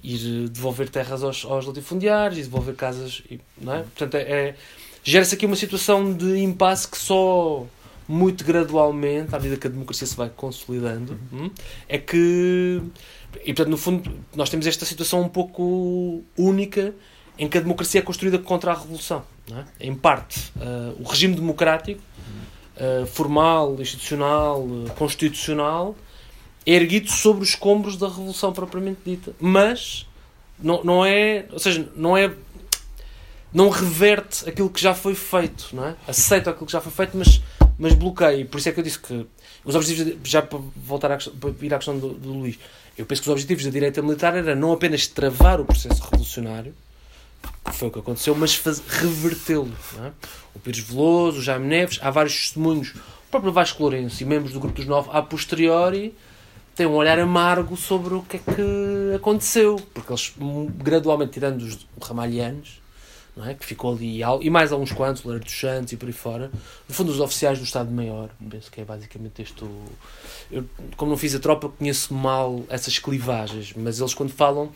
ir 0.03 0.49
devolver 0.49 0.89
terras 0.89 1.23
aos, 1.23 1.45
aos 1.45 1.67
latifundiários 1.67 2.39
e 2.39 2.43
devolver 2.43 2.75
casas. 2.75 3.23
Não 3.61 3.75
é? 3.75 3.79
Portanto, 3.83 4.15
é, 4.17 4.21
é 4.21 4.55
gera-se 5.03 5.35
aqui 5.35 5.47
uma 5.47 5.57
situação 5.57 6.13
de 6.13 6.39
impasse 6.39 6.89
que 6.89 6.99
só 6.99 7.67
muito 8.09 8.45
gradualmente, 8.45 9.35
à 9.35 9.39
medida 9.39 9.57
que 9.57 9.67
a 9.67 9.71
democracia 9.71 10.07
se 10.07 10.17
vai 10.17 10.31
consolidando, 10.31 11.19
hum, 11.33 11.51
é 11.89 11.99
que. 11.99 12.81
E 13.45 13.53
portanto, 13.53 13.69
no 13.69 13.77
fundo, 13.77 14.11
nós 14.35 14.49
temos 14.49 14.67
esta 14.67 14.85
situação 14.85 15.23
um 15.23 15.29
pouco 15.29 16.23
única 16.37 16.95
em 17.39 17.49
que 17.49 17.59
a 17.59 17.61
democracia 17.61 18.01
é 18.01 18.03
construída 18.03 18.39
contra 18.39 18.73
a 18.73 18.75
revolução. 18.75 19.25
É? 19.53 19.87
Em 19.87 19.95
parte, 19.95 20.53
uh, 20.57 21.01
o 21.01 21.05
regime 21.05 21.35
democrático, 21.35 22.01
uh, 22.77 23.07
formal, 23.07 23.81
institucional, 23.81 24.61
uh, 24.61 24.91
constitucional, 24.97 25.95
é 26.65 26.73
erguido 26.73 27.11
sobre 27.11 27.45
os 27.45 27.51
escombros 27.51 27.97
da 27.97 28.09
revolução 28.09 28.53
propriamente 28.53 29.01
dita. 29.05 29.33
Mas 29.39 30.07
não, 30.59 30.83
não 30.83 31.05
é. 31.05 31.47
Ou 31.53 31.59
seja, 31.59 31.89
não 31.95 32.17
é. 32.17 32.33
Não 33.53 33.71
reverte 33.71 34.49
aquilo 34.49 34.69
que 34.69 34.81
já 34.81 34.93
foi 34.95 35.15
feito, 35.15 35.69
não 35.73 35.87
é? 35.87 35.95
Aceita 36.07 36.51
aquilo 36.51 36.67
que 36.67 36.73
já 36.73 36.81
foi 36.81 36.93
feito, 36.93 37.17
mas, 37.17 37.41
mas 37.79 37.95
bloqueia. 37.95 38.45
Por 38.45 38.59
isso 38.59 38.69
é 38.69 38.73
que 38.73 38.81
eu 38.81 38.85
disse 38.85 38.99
que 38.99 39.27
os 39.65 39.75
objetivos, 39.75 40.19
já 40.25 40.43
para 40.43 40.59
voltar 40.77 41.13
a, 41.13 41.17
para 41.17 41.51
ir 41.63 41.73
à 41.73 41.79
questão 41.79 41.99
do, 41.99 42.11
do 42.11 42.33
Luís, 42.33 42.59
eu 42.99 43.07
penso 43.07 43.23
que 43.23 43.29
os 43.29 43.33
objetivos 43.33 43.65
da 43.65 43.71
direita 43.71 44.03
militar 44.03 44.37
era 44.37 44.55
não 44.55 44.73
apenas 44.73 45.07
travar 45.07 45.61
o 45.61 45.65
processo 45.65 46.03
revolucionário, 46.03 46.75
foi 47.73 47.89
o 47.89 47.91
que 47.91 47.99
aconteceu, 47.99 48.35
mas 48.35 48.57
revertê-lo. 48.89 49.73
É? 50.03 50.13
O 50.55 50.59
Pires 50.59 50.81
Veloso, 50.81 51.39
o 51.39 51.43
Jaime 51.43 51.67
Neves, 51.67 51.99
há 52.03 52.11
vários 52.11 52.35
testemunhos, 52.35 52.95
o 52.95 53.31
próprio 53.31 53.53
Vasco 53.53 53.83
Lourenço 53.83 54.23
e 54.23 54.27
membros 54.27 54.53
do 54.53 54.61
Grupo 54.61 54.77
dos 54.77 54.87
Nove, 54.87 55.11
a 55.13 55.21
posteriori, 55.21 56.15
têm 56.75 56.87
um 56.87 56.95
olhar 56.95 57.19
amargo 57.19 57.77
sobre 57.77 58.15
o 58.15 58.23
que 58.23 58.37
é 58.37 58.41
que 58.41 59.15
aconteceu, 59.17 59.77
porque 59.93 60.13
eles 60.13 60.33
gradualmente, 60.77 61.33
tirando 61.33 61.63
os 61.63 61.87
ramalhianos, 62.01 62.81
é? 63.45 63.55
que 63.55 63.67
ficou 63.67 63.95
ali, 63.95 64.23
e 64.41 64.51
mais 64.51 64.73
alguns 64.73 64.93
quantos, 64.93 65.25
o 65.25 65.29
Lara 65.29 65.41
dos 65.41 65.59
Santos 65.59 65.93
e 65.93 65.97
por 65.97 66.07
aí 66.07 66.13
fora, 66.13 66.51
no 66.89 66.95
fundo, 66.95 67.11
os 67.11 67.21
oficiais 67.21 67.59
do 67.59 67.65
Estado-Maior, 67.65 68.31
penso 68.49 68.71
que 68.71 68.81
é 68.81 68.85
basicamente 68.85 69.43
este. 69.43 69.65
Eu, 70.51 70.65
como 70.97 71.11
não 71.11 71.19
fiz 71.19 71.35
a 71.35 71.39
tropa, 71.39 71.69
conheço 71.69 72.15
mal 72.15 72.65
essas 72.69 72.99
clivagens, 72.99 73.75
mas 73.77 74.01
eles, 74.01 74.15
quando 74.15 74.31
falam, 74.31 74.71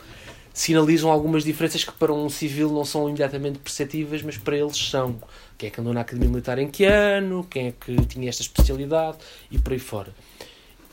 sinalizam 0.52 1.10
algumas 1.10 1.44
diferenças 1.44 1.84
que 1.84 1.92
para 1.92 2.12
um 2.12 2.28
civil 2.28 2.70
não 2.70 2.84
são 2.84 3.08
imediatamente 3.08 3.58
perceptíveis, 3.58 4.22
mas 4.22 4.36
para 4.36 4.56
eles 4.56 4.76
são. 4.76 5.20
Quem 5.56 5.68
é 5.68 5.70
que 5.70 5.80
andou 5.80 5.92
na 5.92 6.00
Academia 6.00 6.28
Militar 6.28 6.58
em 6.58 6.70
que 6.70 6.84
ano, 6.84 7.46
quem 7.48 7.68
é 7.68 7.72
que 7.72 8.06
tinha 8.06 8.28
esta 8.28 8.42
especialidade 8.42 9.18
e 9.50 9.58
por 9.58 9.72
aí 9.72 9.78
fora. 9.78 10.14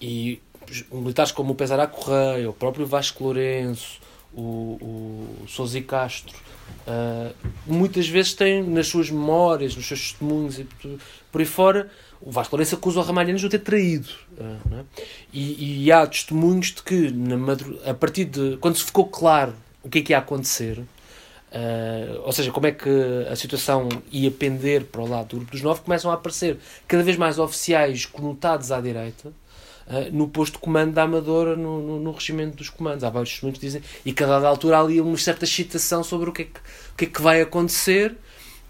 E 0.01 0.41
militares 0.91 1.31
como 1.31 1.53
o 1.53 1.55
Pesará 1.55 1.87
Correia, 1.87 2.49
o 2.49 2.53
próprio 2.53 2.85
Vasco 2.85 3.23
Lourenço, 3.23 3.99
o, 4.33 4.77
o 5.41 5.47
Sousa 5.47 5.81
Castro, 5.81 6.35
uh, 6.85 7.33
muitas 7.65 8.07
vezes 8.07 8.33
têm 8.33 8.61
nas 8.63 8.87
suas 8.87 9.09
memórias, 9.09 9.75
nos 9.75 9.87
seus 9.87 10.11
testemunhos 10.11 10.59
e 10.59 10.63
por, 10.65 10.99
por 11.31 11.41
aí 11.41 11.47
fora, 11.47 11.91
o 12.21 12.31
Vasco 12.31 12.55
Lourenço 12.55 12.75
acusa 12.75 12.99
o 12.99 13.03
Ramalhianos 13.03 13.41
de 13.41 13.47
o 13.47 13.49
ter 13.49 13.59
traído. 13.59 14.09
Uh, 14.39 14.75
é? 14.75 14.83
e, 15.31 15.85
e, 15.85 15.91
há 15.91 16.05
testemunhos 16.05 16.67
de 16.67 16.83
que, 16.83 17.11
madru... 17.11 17.79
a 17.85 17.93
partir 17.93 18.25
de. 18.25 18.57
quando 18.57 18.77
se 18.77 18.83
ficou 18.83 19.07
claro 19.07 19.53
o 19.83 19.89
que 19.89 19.99
é 19.99 20.01
que 20.01 20.13
ia 20.13 20.17
acontecer, 20.17 20.79
uh, 20.79 22.21
ou 22.23 22.31
seja, 22.31 22.51
como 22.51 22.67
é 22.67 22.71
que 22.71 22.89
a 23.29 23.35
situação 23.35 23.87
ia 24.11 24.31
pender 24.31 24.85
para 24.85 25.01
o 25.01 25.07
lado 25.07 25.29
do 25.29 25.35
grupo 25.37 25.51
dos 25.51 25.61
nove, 25.61 25.81
começam 25.81 26.11
a 26.11 26.15
aparecer 26.15 26.57
cada 26.87 27.03
vez 27.03 27.17
mais 27.17 27.39
oficiais 27.39 28.05
conotados 28.05 28.71
à 28.71 28.81
direita. 28.81 29.31
Uh, 29.87 30.11
no 30.11 30.27
posto 30.27 30.55
de 30.55 30.59
comando 30.59 30.91
da 30.91 31.03
Amadora, 31.03 31.55
no, 31.55 31.81
no, 31.81 31.99
no, 32.01 32.11
regimento 32.11 32.57
dos 32.57 32.69
comandos. 32.69 33.05
Há 33.05 33.09
vários 33.09 33.29
testemunhos 33.29 33.57
que 33.57 33.65
dizem, 33.65 33.81
e 34.05 34.11
cada 34.11 34.45
altura 34.45 34.79
há 34.79 34.81
ali 34.81 34.99
uma 34.99 35.17
certa 35.17 35.45
excitação 35.45 36.03
sobre 36.03 36.29
o 36.29 36.33
que 36.33 36.41
é 36.41 36.45
que, 36.45 36.59
que, 36.97 37.05
é 37.05 37.07
que 37.07 37.21
vai 37.21 37.39
acontecer, 37.39 38.17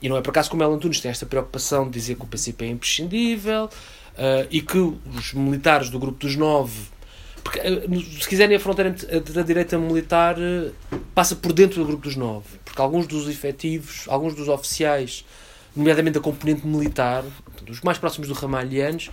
e 0.01 0.09
não 0.09 0.17
é 0.17 0.21
por 0.21 0.29
acaso 0.29 0.49
que 0.49 0.55
o 0.55 0.59
Melo 0.59 0.73
Antunes 0.73 0.99
tem 1.01 1.09
esta 1.09 1.25
preocupação 1.25 1.85
de 1.85 1.91
dizer 1.91 2.15
que 2.15 2.23
o 2.23 2.27
PCP 2.27 2.65
é 2.65 2.67
imprescindível 2.69 3.65
uh, 3.65 4.47
e 4.51 4.61
que 4.61 4.77
os 4.77 5.33
militares 5.33 5.89
do 5.89 5.97
grupo 5.99 6.19
dos 6.19 6.35
nove. 6.35 6.81
Porque, 7.43 7.59
uh, 7.59 8.21
se 8.21 8.27
quiserem, 8.27 8.55
a 8.55 8.59
fronteira 8.59 8.91
da 9.33 9.41
direita 9.41 9.77
militar 9.77 10.35
passa 11.15 11.35
por 11.35 11.51
dentro 11.51 11.81
do 11.81 11.87
grupo 11.87 12.03
dos 12.03 12.15
nove. 12.15 12.47
Porque 12.63 12.79
alguns 12.79 13.07
dos 13.07 13.27
efetivos, 13.27 14.05
alguns 14.07 14.35
dos 14.35 14.47
oficiais, 14.47 15.25
nomeadamente 15.75 16.17
a 16.17 16.21
componente 16.21 16.65
militar, 16.65 17.23
os 17.67 17.81
mais 17.81 17.97
próximos 17.97 18.27
do 18.27 18.33
Ramalhianos, 18.33 19.09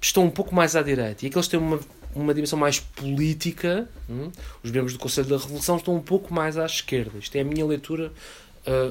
estão 0.00 0.24
um 0.24 0.30
pouco 0.30 0.54
mais 0.54 0.74
à 0.74 0.82
direita. 0.82 1.24
E 1.24 1.28
aqueles 1.28 1.46
têm 1.46 1.60
uma, 1.60 1.78
uma 2.14 2.34
dimensão 2.34 2.58
mais 2.58 2.80
política, 2.80 3.88
hum, 4.08 4.30
os 4.62 4.70
membros 4.70 4.92
do 4.94 4.98
Conselho 4.98 5.28
da 5.28 5.36
Revolução 5.36 5.76
estão 5.76 5.94
um 5.94 6.00
pouco 6.00 6.32
mais 6.32 6.56
à 6.56 6.64
esquerda. 6.64 7.18
Isto 7.18 7.36
é 7.36 7.40
a 7.40 7.44
minha 7.44 7.64
leitura 7.64 8.12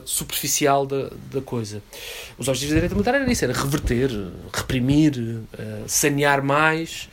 superficial 0.06 0.85
da, 0.85 1.10
da 1.31 1.41
coisa. 1.41 1.81
Os 2.38 2.48
objetivos 2.48 2.73
da 2.73 2.76
direita 2.76 2.95
militar 2.95 3.15
era 3.15 3.31
isso, 3.31 3.43
era 3.43 3.53
reverter, 3.53 4.10
reprimir, 4.53 5.18
uh, 5.18 5.45
sanear 5.88 6.43
mais. 6.43 7.10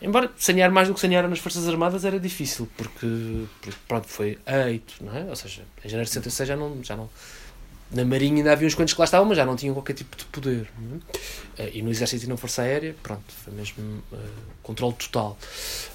Embora 0.00 0.30
sanear 0.36 0.70
mais 0.70 0.88
do 0.88 0.94
que 0.94 1.00
sanear 1.00 1.28
nas 1.28 1.38
Forças 1.38 1.68
Armadas 1.68 2.04
era 2.04 2.18
difícil, 2.18 2.68
porque, 2.76 3.06
pronto, 3.86 4.08
foi 4.08 4.36
eito, 4.66 4.94
não 5.00 5.16
é? 5.16 5.24
Ou 5.24 5.36
seja, 5.36 5.62
em 5.84 5.88
janeiro 5.88 6.06
de 6.06 6.14
66 6.14 6.48
já 6.48 6.56
não, 6.56 6.82
já 6.82 6.96
não... 6.96 7.08
Na 7.92 8.04
Marinha 8.04 8.38
ainda 8.38 8.52
havia 8.52 8.66
uns 8.66 8.74
quantos 8.74 8.94
que 8.94 9.00
lá 9.00 9.04
estavam, 9.04 9.28
mas 9.28 9.36
já 9.36 9.44
não 9.44 9.54
tinham 9.54 9.74
qualquer 9.74 9.92
tipo 9.92 10.16
de 10.16 10.24
poder. 10.24 10.66
É? 11.56 11.64
Uh, 11.64 11.70
e 11.74 11.82
no 11.82 11.90
Exército 11.90 12.24
e 12.24 12.28
na 12.28 12.36
Força 12.36 12.62
Aérea, 12.62 12.96
pronto, 13.00 13.22
foi 13.44 13.52
mesmo 13.52 14.02
uh, 14.10 14.18
controle 14.62 14.94
total. 14.94 15.38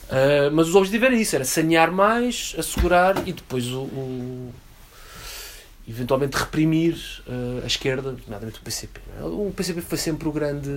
Uh, 0.03 0.52
mas 0.53 0.69
o 0.69 0.77
objetivo 0.77 1.06
era 1.06 1.15
isso, 1.15 1.35
era 1.35 1.44
sanear 1.44 1.91
mais, 1.91 2.56
assegurar 2.57 3.27
e 3.27 3.34
depois 3.34 3.65
o, 3.68 3.81
o 3.81 4.53
eventualmente 5.88 6.35
reprimir 6.35 6.95
uh, 7.27 7.64
a 7.64 7.68
esquerda, 7.68 8.11
nomeadamente 8.11 8.59
o 8.59 8.61
PCP. 8.61 8.99
O 9.22 9.53
PCP 9.55 9.81
foi 9.81 9.97
sempre 9.97 10.27
o 10.27 10.31
grande 10.31 10.69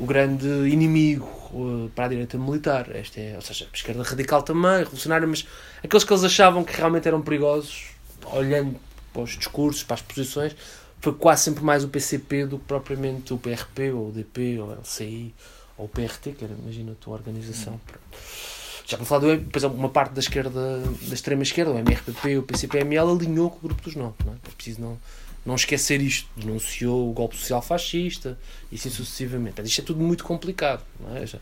o 0.00 0.04
grande 0.04 0.48
inimigo 0.68 1.26
uh, 1.52 1.88
para 1.94 2.06
a 2.06 2.08
direita 2.08 2.36
militar. 2.36 2.94
Esta 2.94 3.20
é, 3.20 3.36
ou 3.36 3.40
seja, 3.40 3.68
a 3.72 3.76
esquerda 3.76 4.02
radical 4.02 4.42
também, 4.42 4.78
revolucionária, 4.78 5.28
mas 5.28 5.46
aqueles 5.82 6.02
que 6.02 6.12
eles 6.12 6.24
achavam 6.24 6.64
que 6.64 6.76
realmente 6.76 7.06
eram 7.06 7.22
perigosos, 7.22 7.90
olhando 8.32 8.76
para 9.12 9.22
os 9.22 9.30
discursos, 9.30 9.84
para 9.84 9.94
as 9.94 10.02
posições, 10.02 10.56
foi 11.00 11.14
quase 11.14 11.44
sempre 11.44 11.62
mais 11.62 11.84
o 11.84 11.88
PCP 11.88 12.46
do 12.46 12.58
que 12.58 12.64
propriamente 12.64 13.32
o 13.32 13.38
PRP, 13.38 13.92
ou 13.92 14.08
o 14.08 14.12
DP, 14.12 14.58
ou 14.58 14.70
o 14.70 14.72
LCI, 14.72 15.32
ou 15.78 15.86
o 15.86 15.88
PRT, 15.88 16.32
que 16.32 16.44
era, 16.44 16.52
imagina, 16.52 16.90
a 16.90 16.94
tua 16.96 17.14
organização. 17.14 17.74
Hum 17.74 18.55
já 18.86 18.96
para 18.96 19.04
falar 19.04 19.20
do 19.20 19.36
depois 19.36 19.64
uma 19.64 19.88
parte 19.88 20.12
da 20.12 20.20
esquerda, 20.20 20.80
da 21.08 21.14
extrema 21.14 21.42
esquerda, 21.42 21.72
o 21.72 21.78
MRPP, 21.78 22.38
o 22.38 22.42
PCPML, 22.44 23.10
alinhou 23.10 23.50
com 23.50 23.58
o 23.58 23.60
grupo 23.62 23.82
dos 23.82 23.96
nove. 23.96 24.14
Não 24.24 24.32
é? 24.32 24.36
é 24.36 24.50
preciso 24.56 24.80
não, 24.80 24.96
não 25.44 25.56
esquecer 25.56 26.00
isto. 26.00 26.28
Denunciou 26.36 27.10
o 27.10 27.12
golpe 27.12 27.36
social 27.36 27.60
fascista 27.60 28.38
e 28.70 28.76
assim 28.76 28.88
sucessivamente. 28.88 29.60
Isto 29.60 29.80
é 29.80 29.84
tudo 29.84 30.00
muito 30.00 30.22
complicado. 30.22 30.82
Não 31.00 31.16
é? 31.16 31.24
Este, 31.24 31.40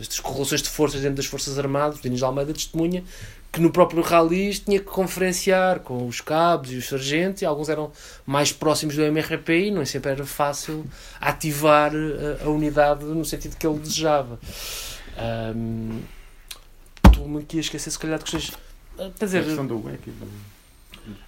estas 0.00 0.18
correlações 0.18 0.62
de 0.62 0.68
forças 0.70 1.02
dentro 1.02 1.16
das 1.16 1.26
Forças 1.26 1.58
Armadas, 1.58 1.98
o 1.98 2.02
Dinis 2.02 2.22
Almeida 2.22 2.54
testemunha 2.54 3.04
que 3.52 3.60
no 3.60 3.70
próprio 3.70 4.02
rally 4.02 4.52
tinha 4.52 4.80
que 4.80 4.86
conferenciar 4.86 5.78
com 5.78 6.08
os 6.08 6.20
cabos 6.20 6.72
e 6.72 6.76
os 6.76 6.88
sargentos, 6.88 7.40
e 7.40 7.46
alguns 7.46 7.68
eram 7.68 7.92
mais 8.26 8.52
próximos 8.52 8.96
do 8.96 9.02
MRPI, 9.02 9.70
não 9.70 9.80
é 9.80 9.84
sempre 9.84 10.10
era 10.10 10.26
fácil 10.26 10.84
ativar 11.20 11.92
a, 11.94 12.44
a 12.44 12.48
unidade 12.48 13.04
no 13.04 13.24
sentido 13.24 13.56
que 13.56 13.64
ele 13.64 13.78
desejava. 13.78 14.40
Um, 15.54 16.00
Estou-me 17.14 17.38
aqui 17.38 17.58
a 17.58 17.60
esquecer, 17.60 17.90
se 17.90 17.98
calhar, 17.98 18.18
de 18.18 18.24
questões. 18.24 18.52
Ah, 18.98 19.10
quer 19.18 19.24
dizer. 19.24 19.40
A 19.40 19.44
questão 19.44 19.66
do. 19.66 19.82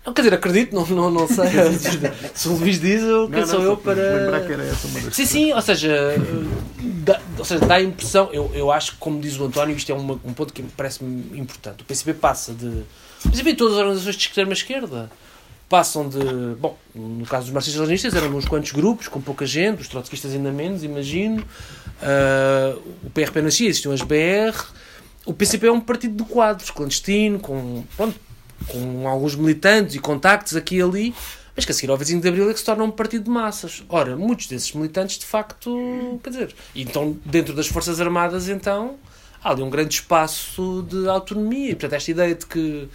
Não, 0.05 0.13
quer 0.15 0.23
dizer, 0.23 0.35
acredito, 0.35 0.75
não, 0.75 0.87
não, 0.87 1.11
não 1.11 1.29
sei. 1.29 1.47
se 2.35 2.49
o 2.49 2.57
Luís 2.57 2.81
diz, 2.81 3.03
eu, 3.03 3.29
quem 3.29 3.41
não, 3.41 3.47
sou 3.47 3.59
não, 3.61 3.67
eu 3.67 3.77
para. 3.77 3.95
Lembrar 3.95 4.47
que 4.47 4.53
era 4.53 4.65
essa 4.65 4.87
uma 4.89 5.01
das 5.01 5.15
Sim, 5.15 5.27
sim, 5.27 5.53
ou 5.53 5.61
seja, 5.61 6.15
dá, 7.05 7.21
ou 7.39 7.45
seja, 7.45 7.67
dá 7.67 7.75
a 7.75 7.83
impressão, 7.83 8.31
eu, 8.33 8.51
eu 8.55 8.73
acho 8.73 8.93
que, 8.93 8.99
como 8.99 9.21
diz 9.21 9.39
o 9.39 9.45
António, 9.45 9.77
isto 9.77 9.91
é 9.93 9.95
uma, 9.95 10.15
um 10.25 10.33
ponto 10.33 10.53
que 10.53 10.63
me 10.63 10.71
parece-me 10.71 11.39
importante. 11.39 11.83
O 11.83 11.85
PCP 11.85 12.15
passa 12.15 12.55
de. 12.55 12.67
O 13.25 13.31
PCP 13.31 13.55
todas 13.55 13.75
as 13.75 13.81
organizações 13.81 14.17
de 14.17 14.27
extrema-esquerda 14.27 15.11
passam 15.69 16.09
de. 16.09 16.19
Bom, 16.59 16.79
no 16.95 17.27
caso 17.27 17.47
dos 17.47 17.53
marxistas-leninistas 17.53 18.15
eram 18.15 18.35
uns 18.35 18.47
quantos 18.47 18.73
grupos, 18.73 19.09
com 19.09 19.21
pouca 19.21 19.45
gente, 19.45 19.83
os 19.83 19.89
trotskistas 19.89 20.33
ainda 20.33 20.51
menos, 20.51 20.85
imagino. 20.85 21.43
Uh, 21.43 22.81
o 23.05 23.11
PRP 23.11 23.43
nascia, 23.43 23.69
existiam 23.69 23.93
as 23.93 24.03
BR. 24.03 24.57
O 25.27 25.35
PCP 25.35 25.66
é 25.66 25.73
um 25.73 25.81
partido 25.81 26.23
de 26.23 26.31
quadros, 26.31 26.70
clandestino, 26.70 27.40
com, 27.40 27.82
pronto, 27.97 28.19
com 28.69 29.09
alguns 29.09 29.35
militantes 29.35 29.97
e 29.97 29.98
contactos 29.98 30.55
aqui 30.55 30.77
e 30.77 30.82
ali, 30.82 31.15
mas 31.55 31.65
que 31.65 31.73
a 31.73 31.74
seguir 31.74 31.90
ao 31.90 31.97
vizinho 31.97 32.20
de 32.20 32.28
Abril 32.28 32.48
é 32.48 32.53
que 32.53 32.61
se 32.61 32.65
torna 32.65 32.85
um 32.85 32.90
partido 32.93 33.24
de 33.24 33.31
massas. 33.31 33.82
Ora, 33.89 34.16
muitos 34.16 34.47
desses 34.47 34.73
militantes, 34.73 35.19
de 35.19 35.27
facto, 35.27 36.20
quer 36.23 36.31
dizer, 36.31 36.55
então 36.77 37.16
dentro 37.24 37.53
das 37.55 37.66
Forças 37.66 38.01
Armadas, 38.01 38.48
então, 38.48 38.97
há 39.43 39.51
ali 39.51 39.62
um 39.62 39.70
grande 39.70 39.94
espaço 39.94 40.86
de 40.89 41.09
autonomia. 41.09 41.70
E, 41.70 41.74
portanto, 41.74 41.94
esta 41.94 42.11
ideia 42.12 42.35
de 42.35 42.47
que 42.47 42.89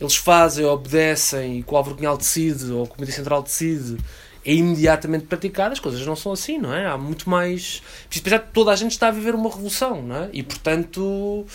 eles 0.00 0.16
fazem, 0.16 0.64
obedecem 0.64 1.58
e 1.58 1.62
que 1.62 1.74
o 1.74 1.76
Álvaro 1.76 1.96
Cunhal 1.96 2.16
decide 2.16 2.72
ou 2.72 2.84
o 2.84 2.86
Comitê 2.86 3.12
Central 3.12 3.42
decide 3.42 3.98
é 4.48 4.54
imediatamente 4.54 5.26
praticada, 5.26 5.74
as 5.74 5.80
coisas 5.80 6.04
não 6.06 6.16
são 6.16 6.32
assim, 6.32 6.56
não 6.56 6.74
é? 6.74 6.86
Há 6.86 6.96
muito 6.96 7.28
mais. 7.28 7.82
Preciso 8.06 8.24
pensar 8.24 8.38
que 8.38 8.50
toda 8.50 8.72
a 8.72 8.76
gente 8.76 8.92
está 8.92 9.08
a 9.08 9.10
viver 9.10 9.34
uma 9.34 9.50
revolução, 9.50 10.00
não 10.00 10.16
é? 10.24 10.30
E 10.32 10.42
portanto. 10.42 11.46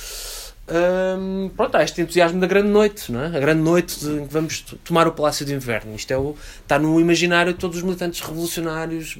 Hum, 0.65 1.49
pronto, 1.57 1.75
há 1.75 1.83
este 1.83 2.01
entusiasmo 2.01 2.39
da 2.39 2.45
grande 2.45 2.69
noite, 2.69 3.11
não 3.11 3.21
é? 3.23 3.25
A 3.35 3.39
grande 3.39 3.61
noite 3.61 3.99
de 3.99 4.21
que 4.21 4.27
vamos 4.33 4.61
tomar 4.85 5.07
o 5.07 5.11
Palácio 5.11 5.43
de 5.43 5.53
Inverno. 5.53 5.95
Isto 5.95 6.11
é 6.11 6.17
o, 6.17 6.35
está 6.61 6.77
no 6.77 7.01
imaginário 7.01 7.51
de 7.51 7.59
todos 7.59 7.77
os 7.77 7.83
militantes 7.83 8.21
revolucionários, 8.21 9.17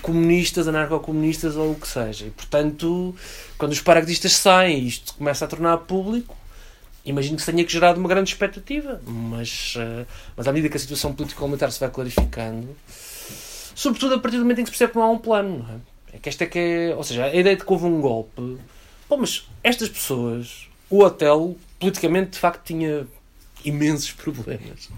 comunistas, 0.00 0.68
anarcocomunistas 0.68 1.56
ou 1.56 1.72
o 1.72 1.74
que 1.74 1.88
seja. 1.88 2.26
E 2.26 2.30
portanto, 2.30 3.14
quando 3.58 3.72
os 3.72 3.80
paraquedistas 3.82 4.32
saem 4.32 4.78
e 4.78 4.88
isto 4.88 5.14
começa 5.14 5.44
a 5.44 5.48
tornar 5.48 5.76
público, 5.78 6.36
imagino 7.04 7.36
que 7.36 7.42
se 7.42 7.50
tenha 7.50 7.64
que 7.64 7.72
gerado 7.72 7.98
uma 7.98 8.08
grande 8.08 8.30
expectativa. 8.30 9.00
Mas, 9.04 9.74
uh, 9.76 10.06
mas 10.36 10.46
à 10.46 10.52
medida 10.52 10.70
que 10.70 10.76
a 10.76 10.80
situação 10.80 11.12
político-militar 11.12 11.70
se 11.72 11.80
vai 11.80 11.90
clarificando, 11.90 12.68
sobretudo 13.78 14.16
a 14.16 14.18
partir 14.18 14.38
do 14.38 14.42
momento 14.42 14.60
em 14.60 14.64
que 14.64 14.70
se 14.70 14.72
percebe 14.72 14.92
que 14.92 14.98
não 14.98 15.04
há 15.04 15.10
um 15.10 15.18
plano, 15.18 15.58
não 15.60 15.74
é? 15.74 16.16
é 16.16 16.18
que 16.18 16.28
esta 16.28 16.42
é 16.42 16.46
que 16.48 16.58
é. 16.58 16.94
Ou 16.96 17.04
seja, 17.04 17.26
a 17.26 17.34
ideia 17.34 17.56
de 17.56 17.64
que 17.64 17.72
houve 17.72 17.84
um 17.84 18.00
golpe. 18.00 18.58
Bom, 19.08 19.16
mas 19.18 19.48
estas 19.62 19.88
pessoas 19.88 20.68
o 20.90 21.04
hotel, 21.04 21.56
politicamente, 21.78 22.30
de 22.30 22.38
facto, 22.38 22.64
tinha 22.64 23.06
imensos 23.64 24.10
problemas. 24.10 24.88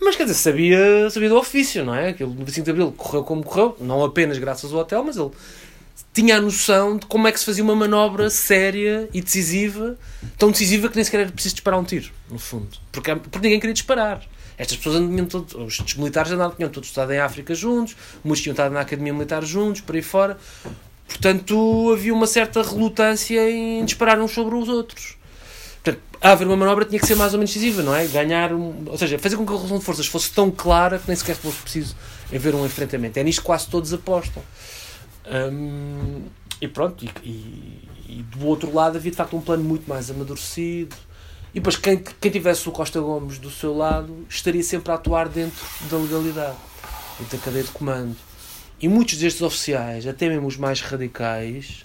Mas 0.00 0.16
quer 0.16 0.24
dizer, 0.24 0.34
sabia, 0.34 1.08
sabia 1.08 1.30
do 1.30 1.36
ofício, 1.38 1.82
não 1.82 1.94
é? 1.94 2.10
Aquele 2.10 2.30
no 2.30 2.44
25 2.44 2.64
de 2.64 2.70
Abril 2.70 2.92
correu 2.92 3.24
como 3.24 3.42
correu, 3.42 3.74
não 3.80 4.04
apenas 4.04 4.36
graças 4.36 4.70
ao 4.72 4.80
hotel, 4.80 5.02
mas 5.02 5.16
ele 5.16 5.30
tinha 6.12 6.36
a 6.36 6.40
noção 6.40 6.98
de 6.98 7.06
como 7.06 7.26
é 7.26 7.32
que 7.32 7.38
se 7.38 7.46
fazia 7.46 7.64
uma 7.64 7.74
manobra 7.74 8.28
séria 8.28 9.08
e 9.14 9.22
decisiva, 9.22 9.96
tão 10.36 10.50
decisiva 10.50 10.88
que 10.88 10.96
nem 10.96 11.04
sequer 11.04 11.20
era 11.20 11.32
preciso 11.32 11.54
disparar 11.54 11.80
um 11.80 11.84
tiro, 11.84 12.10
no 12.28 12.38
fundo. 12.38 12.68
Porque, 12.92 13.14
porque 13.14 13.38
ninguém 13.38 13.58
queria 13.58 13.72
disparar. 13.72 14.22
Estas 14.56 14.76
pessoas 14.76 14.96
andavam 14.96 15.26
todos, 15.26 15.54
os 15.54 15.94
militares 15.94 16.32
andavam, 16.32 16.56
tinham 16.56 16.70
todos 16.70 16.88
estado 16.88 17.12
em 17.12 17.18
África 17.18 17.54
juntos, 17.54 17.96
muitos 18.22 18.42
tinham 18.42 18.52
estado 18.52 18.72
na 18.72 18.80
Academia 18.80 19.12
Militar 19.12 19.44
juntos, 19.44 19.80
por 19.80 19.94
aí 19.96 20.02
fora. 20.02 20.38
Portanto, 21.08 21.90
havia 21.92 22.14
uma 22.14 22.26
certa 22.26 22.62
relutância 22.62 23.50
em 23.50 23.84
disparar 23.84 24.20
uns 24.20 24.32
sobre 24.32 24.54
os 24.54 24.68
outros. 24.68 25.16
Portanto, 25.82 26.02
haver 26.20 26.46
uma 26.46 26.56
manobra 26.56 26.84
tinha 26.84 26.98
que 26.98 27.06
ser 27.06 27.14
mais 27.14 27.34
ou 27.34 27.38
menos 27.38 27.52
decisiva, 27.52 27.82
não 27.82 27.94
é? 27.94 28.06
Ganhar, 28.06 28.52
ou 28.52 28.96
seja, 28.96 29.18
fazer 29.18 29.36
com 29.36 29.44
que 29.44 29.52
a 29.52 29.56
relação 29.56 29.78
de 29.78 29.84
forças 29.84 30.06
fosse 30.06 30.30
tão 30.30 30.50
clara 30.50 30.98
que 30.98 31.06
nem 31.06 31.16
sequer 31.16 31.36
fosse 31.36 31.58
preciso 31.58 31.96
haver 32.34 32.54
um 32.54 32.64
enfrentamento. 32.64 33.18
É 33.18 33.22
nisto 33.22 33.40
que 33.40 33.46
quase 33.46 33.68
todos 33.68 33.92
apostam. 33.92 34.42
Hum, 35.26 36.22
e 36.60 36.68
pronto, 36.68 37.04
e, 37.04 37.10
e, 37.22 37.88
e, 38.08 38.22
do 38.22 38.46
outro 38.46 38.72
lado 38.72 38.96
havia 38.96 39.10
de 39.10 39.16
facto 39.16 39.36
um 39.36 39.40
plano 39.40 39.62
muito 39.62 39.88
mais 39.88 40.10
amadurecido. 40.10 40.96
E 41.54 41.60
depois, 41.60 41.76
quem, 41.76 42.02
quem 42.20 42.32
tivesse 42.32 42.68
o 42.68 42.72
Costa 42.72 43.00
Gomes 43.00 43.38
do 43.38 43.48
seu 43.48 43.76
lado 43.76 44.26
estaria 44.28 44.62
sempre 44.62 44.90
a 44.90 44.96
atuar 44.96 45.28
dentro 45.28 45.64
da 45.88 45.96
legalidade 45.96 46.56
e 47.20 47.24
da 47.24 47.38
cadeia 47.38 47.62
de 47.62 47.70
comando. 47.70 48.16
E 48.80 48.88
muitos 48.88 49.16
destes 49.16 49.40
oficiais, 49.40 50.04
até 50.04 50.28
mesmo 50.28 50.48
os 50.48 50.56
mais 50.56 50.80
radicais, 50.80 51.84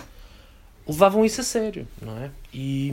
levavam 0.88 1.24
isso 1.24 1.40
a 1.40 1.44
sério, 1.44 1.88
não 2.02 2.18
é? 2.18 2.32
E, 2.52 2.92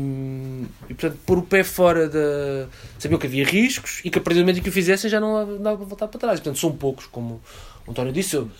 e 0.88 0.94
portanto, 0.94 1.18
pôr 1.24 1.38
o 1.38 1.42
pé 1.42 1.64
fora 1.64 2.08
da. 2.08 2.68
sabiam 2.98 3.18
que 3.18 3.26
havia 3.26 3.44
riscos 3.44 4.02
e 4.04 4.10
que 4.10 4.18
a 4.18 4.22
partir 4.22 4.40
do 4.40 4.42
momento 4.42 4.62
que 4.62 4.68
o 4.68 4.72
fizessem 4.72 5.08
já 5.08 5.18
não 5.18 5.58
dava 5.58 5.78
para 5.78 5.86
voltar 5.86 6.08
para 6.08 6.20
trás. 6.20 6.40
Portanto, 6.40 6.58
são 6.58 6.72
poucos, 6.72 7.06
como 7.06 7.40
o 7.86 7.90
António 7.90 8.12
disse. 8.12 8.36
Eu, 8.36 8.50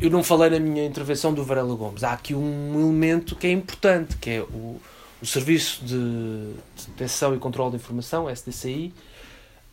eu 0.00 0.10
não 0.10 0.22
falei 0.24 0.50
na 0.50 0.58
minha 0.58 0.84
intervenção 0.84 1.32
do 1.32 1.44
Varela 1.44 1.74
Gomes. 1.74 2.02
Há 2.02 2.12
aqui 2.12 2.34
um 2.34 2.80
elemento 2.80 3.36
que 3.36 3.46
é 3.46 3.52
importante, 3.52 4.16
que 4.16 4.30
é 4.30 4.40
o, 4.40 4.80
o 5.20 5.26
Serviço 5.26 5.84
de 5.84 6.54
Detecção 6.88 7.34
e 7.34 7.38
Controlo 7.38 7.70
de 7.70 7.76
Informação, 7.76 8.28
SDCI, 8.28 8.94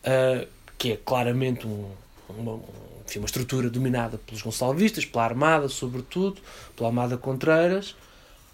uh, 0.04 0.46
que 0.76 0.92
é 0.92 0.96
claramente 0.96 1.66
um, 1.66 1.90
uma, 2.28 2.60
enfim, 3.06 3.18
uma 3.18 3.26
estrutura 3.26 3.70
dominada 3.70 4.18
pelos 4.18 4.42
gonçalvistas, 4.42 5.04
pela 5.04 5.24
Armada, 5.24 5.68
sobretudo, 5.68 6.40
pela 6.76 6.88
Armada 6.88 7.16
Contreiras, 7.16 7.96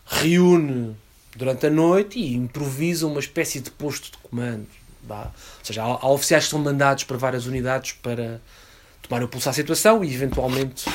reúne 0.07 0.97
durante 1.37 1.67
a 1.67 1.71
noite 1.71 2.19
e 2.19 2.35
improvisa 2.35 3.07
uma 3.07 3.21
espécie 3.21 3.61
de 3.61 3.71
posto 3.71 4.13
de 4.13 4.19
comando. 4.19 4.67
Ou 5.09 5.27
seja, 5.63 5.83
há, 5.83 5.87
há 5.87 6.09
oficiais 6.09 6.45
que 6.45 6.51
são 6.51 6.59
mandados 6.59 7.05
para 7.05 7.17
várias 7.17 7.47
unidades 7.47 7.93
para 7.93 8.41
tomar 9.03 9.23
o 9.23 9.29
pulso 9.29 9.51
à 9.51 9.53
situação 9.53 10.03
e 10.03 10.15
eventualmente 10.15 10.87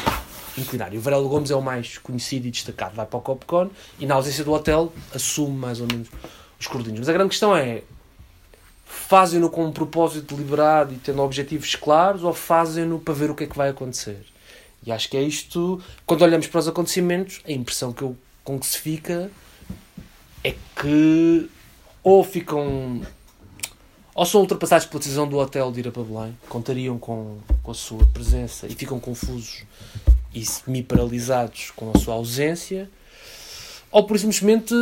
inclinar. 0.61 0.93
O 0.93 0.99
Varelo 0.99 1.29
Gomes 1.29 1.51
é 1.51 1.55
o 1.55 1.61
mais 1.61 1.97
conhecido 1.97 2.47
e 2.47 2.51
destacado. 2.51 2.95
Vai 2.95 3.05
para 3.05 3.17
o 3.17 3.21
Copcon 3.21 3.69
e, 3.99 4.05
na 4.05 4.15
ausência 4.15 4.43
do 4.43 4.51
hotel, 4.51 4.91
assume 5.13 5.57
mais 5.57 5.79
ou 5.79 5.87
menos 5.87 6.09
os 6.59 6.67
coordenados. 6.67 6.99
Mas 6.99 7.09
a 7.09 7.13
grande 7.13 7.29
questão 7.29 7.55
é: 7.55 7.83
fazem-no 8.85 9.49
com 9.49 9.65
um 9.65 9.71
propósito 9.71 10.35
deliberado 10.35 10.93
e 10.93 10.97
tendo 10.97 11.21
objetivos 11.21 11.75
claros 11.75 12.23
ou 12.23 12.33
fazem-no 12.33 12.99
para 12.99 13.13
ver 13.13 13.31
o 13.31 13.35
que 13.35 13.43
é 13.43 13.47
que 13.47 13.57
vai 13.57 13.69
acontecer? 13.69 14.25
E 14.85 14.91
acho 14.91 15.09
que 15.09 15.17
é 15.17 15.21
isto, 15.21 15.81
quando 16.05 16.21
olhamos 16.21 16.47
para 16.47 16.59
os 16.59 16.67
acontecimentos, 16.67 17.41
a 17.45 17.51
impressão 17.51 17.91
que 17.91 18.01
eu, 18.01 18.15
com 18.43 18.57
que 18.57 18.65
se 18.65 18.77
fica 18.77 19.29
é 20.43 20.55
que 20.75 21.49
ou 22.01 22.23
ficam 22.23 23.01
ou 24.15 24.25
são 24.25 24.41
ultrapassados 24.41 24.85
pela 24.85 24.99
decisão 24.99 25.27
do 25.27 25.37
hotel 25.37 25.71
de 25.71 25.79
ir 25.79 25.87
a 25.87 25.91
Belém, 25.91 26.37
contariam 26.49 26.97
com, 26.97 27.37
com 27.63 27.71
a 27.71 27.73
sua 27.73 28.05
presença 28.07 28.67
e 28.67 28.75
ficam 28.75 28.99
confusos 28.99 29.63
e 30.33 30.45
semi-paralisados 30.45 31.71
com 31.75 31.91
a 31.93 31.99
sua 31.99 32.13
ausência, 32.15 32.89
ou 33.91 34.03
por 34.03 34.17
simplesmente 34.19 34.73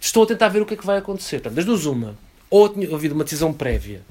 estão 0.00 0.22
a 0.22 0.26
tentar 0.26 0.48
ver 0.48 0.62
o 0.62 0.66
que 0.66 0.74
é 0.74 0.76
que 0.76 0.86
vai 0.86 0.98
acontecer. 0.98 1.36
Portanto, 1.36 1.54
das 1.54 1.64
duas, 1.64 1.86
uma, 1.86 2.16
ou 2.50 2.68
tinha 2.68 2.94
havido 2.94 3.14
uma 3.14 3.24
decisão 3.24 3.52
prévia 3.52 4.02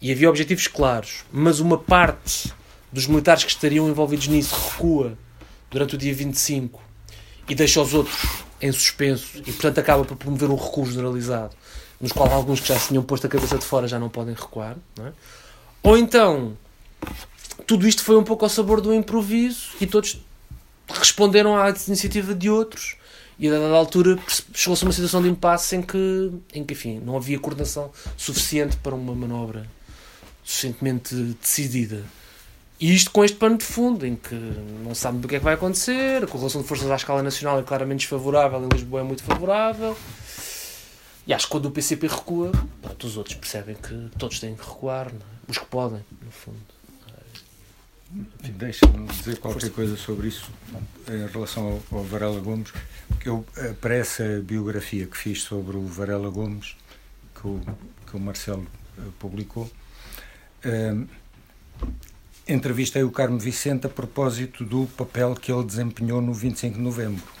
e 0.00 0.10
havia 0.10 0.28
objetivos 0.28 0.66
claros, 0.66 1.24
mas 1.32 1.60
uma 1.60 1.78
parte 1.78 2.52
dos 2.90 3.06
militares 3.06 3.44
que 3.44 3.50
estariam 3.50 3.88
envolvidos 3.88 4.28
nisso 4.28 4.54
recua 4.54 5.16
durante 5.70 5.94
o 5.94 5.98
dia 5.98 6.14
25 6.14 6.80
e 7.48 7.54
deixa 7.54 7.80
os 7.80 7.94
outros 7.94 8.44
em 8.60 8.72
suspenso 8.72 9.38
e, 9.38 9.52
portanto, 9.52 9.78
acaba 9.78 10.04
por 10.04 10.16
promover 10.16 10.50
um 10.50 10.56
recuo 10.56 10.86
generalizado, 10.86 11.54
nos 12.00 12.12
qual 12.12 12.30
alguns 12.32 12.60
que 12.60 12.68
já 12.68 12.78
se 12.78 12.88
tinham 12.88 13.02
posto 13.02 13.26
a 13.26 13.30
cabeça 13.30 13.58
de 13.58 13.64
fora 13.64 13.86
já 13.86 13.98
não 13.98 14.08
podem 14.08 14.34
recuar. 14.34 14.76
Não 14.96 15.06
é? 15.06 15.12
Ou 15.82 15.96
então, 15.96 16.56
tudo 17.66 17.86
isto 17.86 18.02
foi 18.02 18.16
um 18.16 18.24
pouco 18.24 18.44
ao 18.44 18.48
sabor 18.48 18.80
do 18.80 18.94
improviso 18.94 19.70
e 19.80 19.86
todos 19.86 20.20
responderam 20.88 21.56
à 21.56 21.70
iniciativa 21.70 22.34
de 22.34 22.48
outros 22.48 22.96
e 23.38 23.48
a 23.48 23.50
dada 23.50 23.74
altura 23.74 24.18
chegou-se 24.54 24.84
a 24.84 24.86
uma 24.86 24.92
situação 24.92 25.20
de 25.20 25.28
impasse 25.28 25.76
em 25.76 25.82
que, 25.82 26.32
em 26.54 26.64
que 26.64 26.72
enfim, 26.72 27.00
não 27.00 27.16
havia 27.16 27.38
coordenação 27.38 27.90
suficiente 28.16 28.76
para 28.78 28.94
uma 28.94 29.14
manobra 29.14 29.66
suficientemente 30.42 31.14
decidida. 31.40 32.04
E 32.78 32.94
isto 32.94 33.10
com 33.10 33.24
este 33.24 33.36
pano 33.36 33.58
de 33.58 33.64
fundo, 33.64 34.06
em 34.06 34.14
que 34.14 34.34
não 34.84 34.94
sabe 34.94 35.18
do 35.18 35.26
que 35.26 35.36
é 35.36 35.38
que 35.38 35.44
vai 35.44 35.54
acontecer, 35.54 36.22
a 36.22 36.26
correlação 36.26 36.62
de 36.62 36.68
forças 36.68 36.90
à 36.90 36.94
escala 36.94 37.22
nacional 37.22 37.58
é 37.58 37.62
claramente 37.62 38.00
desfavorável, 38.00 38.62
em 38.62 38.68
Lisboa 38.68 39.00
é 39.00 39.04
muito 39.04 39.22
favorável. 39.22 39.96
E 41.26 41.34
acho 41.34 41.46
que 41.46 41.50
quando 41.50 41.66
o 41.66 41.70
PCP 41.70 42.06
recua, 42.06 42.52
pronto, 42.80 43.06
os 43.06 43.16
outros 43.16 43.34
percebem 43.34 43.74
que 43.74 44.10
todos 44.16 44.38
têm 44.38 44.54
que 44.54 44.64
recuar, 44.64 45.08
é? 45.08 45.50
os 45.50 45.58
que 45.58 45.66
podem, 45.66 46.04
no 46.22 46.30
fundo. 46.30 46.75
Deixa-me 48.10 49.08
dizer 49.08 49.38
qualquer 49.38 49.70
coisa 49.70 49.96
sobre 49.96 50.28
isso 50.28 50.50
em 51.08 51.26
relação 51.26 51.82
ao, 51.90 51.98
ao 51.98 52.04
Varela 52.04 52.40
Gomes. 52.40 52.72
Eu, 53.24 53.44
eh, 53.56 53.74
para 53.80 53.94
essa 53.94 54.40
biografia 54.44 55.06
que 55.06 55.16
fiz 55.16 55.42
sobre 55.42 55.76
o 55.76 55.84
Varela 55.84 56.30
Gomes, 56.30 56.76
que 57.34 57.46
o, 57.46 57.60
que 58.06 58.16
o 58.16 58.20
Marcelo 58.20 58.66
eh, 58.96 59.02
publicou, 59.18 59.68
eh, 60.64 60.94
entrevistei 62.46 63.02
o 63.02 63.10
Carmo 63.10 63.40
Vicente 63.40 63.86
a 63.86 63.90
propósito 63.90 64.64
do 64.64 64.86
papel 64.96 65.34
que 65.34 65.50
ele 65.50 65.64
desempenhou 65.64 66.22
no 66.22 66.32
25 66.32 66.76
de 66.76 66.80
novembro 66.80 67.35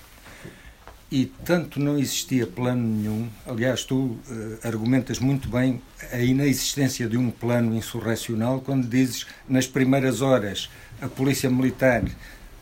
e 1.10 1.26
tanto 1.44 1.78
não 1.78 1.98
existia 1.98 2.46
plano 2.46 2.82
nenhum. 2.82 3.28
Aliás, 3.46 3.84
tu 3.84 3.96
uh, 3.96 4.18
argumentas 4.64 5.18
muito 5.18 5.48
bem 5.48 5.80
a 6.12 6.18
inexistência 6.18 7.08
de 7.08 7.16
um 7.16 7.30
plano 7.30 7.74
insurrecional 7.74 8.60
quando 8.60 8.88
dizes 8.88 9.26
nas 9.48 9.66
primeiras 9.66 10.20
horas 10.20 10.68
a 11.00 11.08
Polícia 11.08 11.48
Militar 11.48 12.02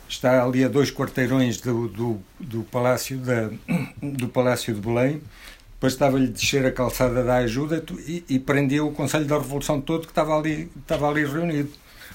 está 0.08 0.44
ali 0.44 0.64
a 0.64 0.68
dois 0.68 0.90
quarteirões 0.90 1.60
do, 1.60 1.88
do, 1.88 2.20
do 2.38 2.62
Palácio, 2.64 3.18
da, 3.18 3.50
do 4.02 4.28
Palácio 4.28 4.74
de 4.74 4.80
Belém, 4.80 5.22
bastava-lhe 5.80 6.28
descer 6.28 6.64
a 6.66 6.72
calçada 6.72 7.24
da 7.24 7.36
ajuda 7.36 7.84
e, 8.06 8.24
e 8.28 8.38
prendia 8.38 8.84
o 8.84 8.92
Conselho 8.92 9.24
da 9.24 9.38
Revolução 9.38 9.80
todo 9.80 10.02
que 10.02 10.12
estava 10.12 10.36
ali, 10.36 10.70
estava 10.80 11.08
ali 11.08 11.24
reunido. 11.24 11.70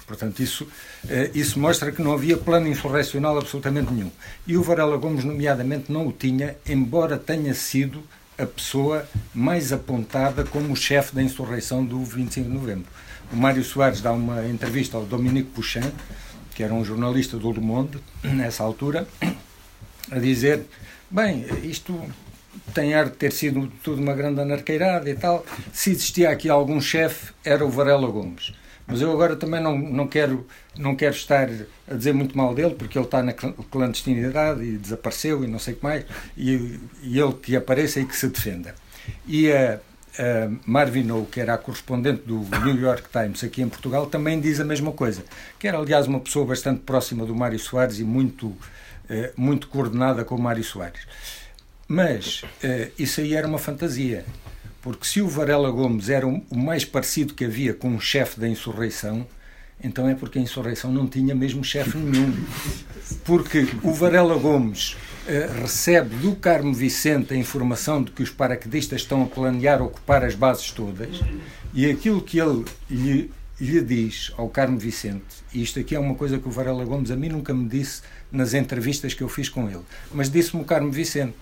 Portanto, 0.09 0.39
isso, 0.39 0.67
eh, 1.07 1.29
isso 1.35 1.59
mostra 1.59 1.91
que 1.91 2.01
não 2.01 2.11
havia 2.11 2.35
plano 2.35 2.67
insurrecional 2.67 3.37
absolutamente 3.37 3.93
nenhum. 3.93 4.09
E 4.47 4.57
o 4.57 4.63
Varela 4.63 4.97
Gomes, 4.97 5.23
nomeadamente, 5.23 5.91
não 5.91 6.07
o 6.07 6.11
tinha, 6.11 6.57
embora 6.67 7.15
tenha 7.15 7.53
sido 7.53 8.03
a 8.35 8.43
pessoa 8.43 9.07
mais 9.35 9.71
apontada 9.71 10.43
como 10.43 10.75
chefe 10.75 11.13
da 11.13 11.21
insurreição 11.21 11.85
do 11.85 12.03
25 12.03 12.49
de 12.49 12.55
novembro. 12.55 12.87
O 13.31 13.35
Mário 13.35 13.63
Soares 13.63 14.01
dá 14.01 14.11
uma 14.11 14.43
entrevista 14.47 14.97
ao 14.97 15.05
Dominique 15.05 15.51
Pouchin, 15.51 15.91
que 16.55 16.63
era 16.63 16.73
um 16.73 16.83
jornalista 16.83 17.37
do 17.37 17.51
Le 17.51 17.61
Monde, 17.61 17.99
nessa 18.23 18.63
altura, 18.63 19.07
a 20.09 20.17
dizer: 20.17 20.65
Bem, 21.11 21.45
isto 21.61 22.03
tem 22.73 22.95
ar 22.95 23.05
de 23.05 23.15
ter 23.15 23.31
sido 23.31 23.71
tudo 23.83 24.01
uma 24.01 24.15
grande 24.15 24.41
anarqueirada 24.41 25.07
e 25.07 25.13
tal. 25.13 25.45
Se 25.71 25.91
existia 25.91 26.31
aqui 26.31 26.49
algum 26.49 26.81
chefe, 26.81 27.31
era 27.45 27.63
o 27.63 27.69
Varela 27.69 28.07
Gomes. 28.07 28.53
Mas 28.89 29.01
eu 29.01 29.11
agora 29.11 29.35
também 29.35 29.61
não, 29.61 29.77
não, 29.77 30.07
quero, 30.07 30.47
não 30.75 30.95
quero 30.95 31.15
estar 31.15 31.47
a 31.87 31.93
dizer 31.93 32.13
muito 32.13 32.35
mal 32.35 32.55
dele, 32.55 32.73
porque 32.73 32.97
ele 32.97 33.05
está 33.05 33.21
na 33.21 33.33
clandestinidade 33.33 34.63
e 34.63 34.77
desapareceu 34.77 35.43
e 35.43 35.47
não 35.47 35.59
sei 35.59 35.75
o 35.75 35.77
que 35.77 35.83
mais, 35.83 36.05
e, 36.35 36.79
e 37.03 37.19
ele 37.19 37.33
que 37.33 37.55
apareça 37.55 37.99
e 37.99 38.05
que 38.05 38.15
se 38.15 38.27
defenda. 38.27 38.73
E 39.27 39.51
a, 39.51 39.79
a 40.17 40.49
Marvin 40.65 41.07
que 41.31 41.39
era 41.39 41.53
a 41.53 41.57
correspondente 41.57 42.23
do 42.23 42.39
New 42.65 42.79
York 42.79 43.09
Times 43.11 43.43
aqui 43.43 43.61
em 43.61 43.69
Portugal, 43.69 44.07
também 44.07 44.41
diz 44.41 44.59
a 44.59 44.65
mesma 44.65 44.91
coisa, 44.91 45.23
que 45.59 45.67
era 45.67 45.77
aliás 45.77 46.07
uma 46.07 46.19
pessoa 46.19 46.45
bastante 46.45 46.81
próxima 46.81 47.25
do 47.25 47.35
Mário 47.35 47.59
Soares 47.59 47.99
e 47.99 48.03
muito, 48.03 48.55
eh, 49.07 49.31
muito 49.37 49.67
coordenada 49.67 50.25
com 50.25 50.35
o 50.35 50.41
Mário 50.41 50.63
Soares. 50.63 51.05
Mas 51.87 52.43
eh, 52.63 52.89
isso 52.97 53.21
aí 53.21 53.35
era 53.35 53.47
uma 53.47 53.59
fantasia. 53.59 54.25
Porque 54.89 55.05
se 55.05 55.21
o 55.21 55.27
Varela 55.27 55.69
Gomes 55.69 56.09
era 56.09 56.25
o 56.25 56.43
mais 56.51 56.83
parecido 56.83 57.35
que 57.35 57.45
havia 57.45 57.75
com 57.75 57.89
um 57.89 57.99
chefe 57.99 58.39
da 58.39 58.47
insurreição, 58.47 59.23
então 59.83 60.09
é 60.09 60.15
porque 60.15 60.39
a 60.39 60.41
insurreição 60.41 60.91
não 60.91 61.05
tinha 61.05 61.35
mesmo 61.35 61.63
chefe 61.63 61.95
nenhum. 61.95 62.35
Porque 63.23 63.67
o 63.83 63.93
Varela 63.93 64.35
Gomes 64.39 64.93
uh, 65.27 65.61
recebe 65.61 66.15
do 66.15 66.35
Carmo 66.35 66.73
Vicente 66.73 67.35
a 67.35 67.37
informação 67.37 68.03
de 68.03 68.09
que 68.09 68.23
os 68.23 68.31
paraquedistas 68.31 69.01
estão 69.01 69.21
a 69.21 69.27
planear 69.27 69.79
ocupar 69.79 70.23
as 70.23 70.33
bases 70.33 70.71
todas 70.71 71.19
e 71.71 71.87
aquilo 71.87 72.19
que 72.19 72.39
ele 72.39 72.65
lhe, 72.89 73.31
lhe 73.61 73.81
diz 73.81 74.33
ao 74.37 74.49
Carmo 74.49 74.79
Vicente, 74.79 75.43
e 75.53 75.61
isto 75.61 75.79
aqui 75.79 75.93
é 75.93 75.99
uma 75.99 76.15
coisa 76.15 76.39
que 76.39 76.47
o 76.47 76.51
Varela 76.51 76.83
Gomes 76.83 77.11
a 77.11 77.15
mim 77.15 77.29
nunca 77.29 77.53
me 77.53 77.69
disse 77.69 78.01
nas 78.31 78.55
entrevistas 78.55 79.13
que 79.13 79.21
eu 79.21 79.29
fiz 79.29 79.49
com 79.49 79.69
ele, 79.69 79.85
mas 80.11 80.31
disse-me 80.31 80.63
o 80.63 80.65
Carmo 80.65 80.91
Vicente. 80.91 81.37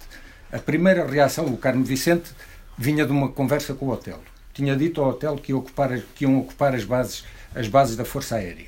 A 0.51 0.59
primeira 0.59 1.05
reação, 1.05 1.45
o 1.45 1.57
Carmo 1.57 1.83
Vicente 1.83 2.29
vinha 2.77 3.05
de 3.05 3.11
uma 3.11 3.29
conversa 3.29 3.73
com 3.73 3.87
o 3.87 3.91
hotel. 3.91 4.19
Tinha 4.53 4.75
dito 4.75 5.01
ao 5.01 5.09
hotel 5.09 5.35
que, 5.35 5.53
ocupar, 5.53 5.99
que 6.15 6.25
iam 6.25 6.39
ocupar 6.39 6.75
as 6.75 6.83
bases, 6.83 7.23
as 7.55 7.67
bases 7.67 7.95
da 7.95 8.05
Força 8.05 8.35
Aérea. 8.35 8.67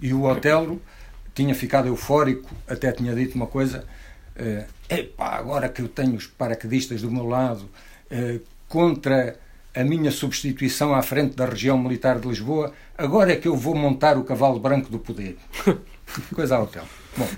E 0.00 0.12
o 0.12 0.24
hotel 0.24 0.78
tinha 1.34 1.54
ficado 1.54 1.88
eufórico, 1.88 2.50
até 2.66 2.92
tinha 2.92 3.14
dito 3.14 3.34
uma 3.34 3.46
coisa: 3.46 3.84
uh, 4.36 4.64
epá, 4.88 5.36
agora 5.36 5.68
que 5.68 5.82
eu 5.82 5.88
tenho 5.88 6.14
os 6.14 6.26
paraquedistas 6.26 7.02
do 7.02 7.10
meu 7.10 7.26
lado, 7.26 7.68
uh, 8.10 8.40
contra 8.68 9.38
a 9.74 9.84
minha 9.84 10.10
substituição 10.10 10.94
à 10.94 11.02
frente 11.02 11.36
da 11.36 11.44
região 11.44 11.76
militar 11.76 12.18
de 12.18 12.26
Lisboa, 12.26 12.72
agora 12.96 13.32
é 13.32 13.36
que 13.36 13.46
eu 13.46 13.54
vou 13.54 13.74
montar 13.74 14.16
o 14.16 14.24
cavalo 14.24 14.58
branco 14.58 14.90
do 14.90 14.98
poder. 14.98 15.36
Coisa 16.34 16.56
ao 16.56 16.64
hotel. 16.64 16.84
Bom, 17.14 17.28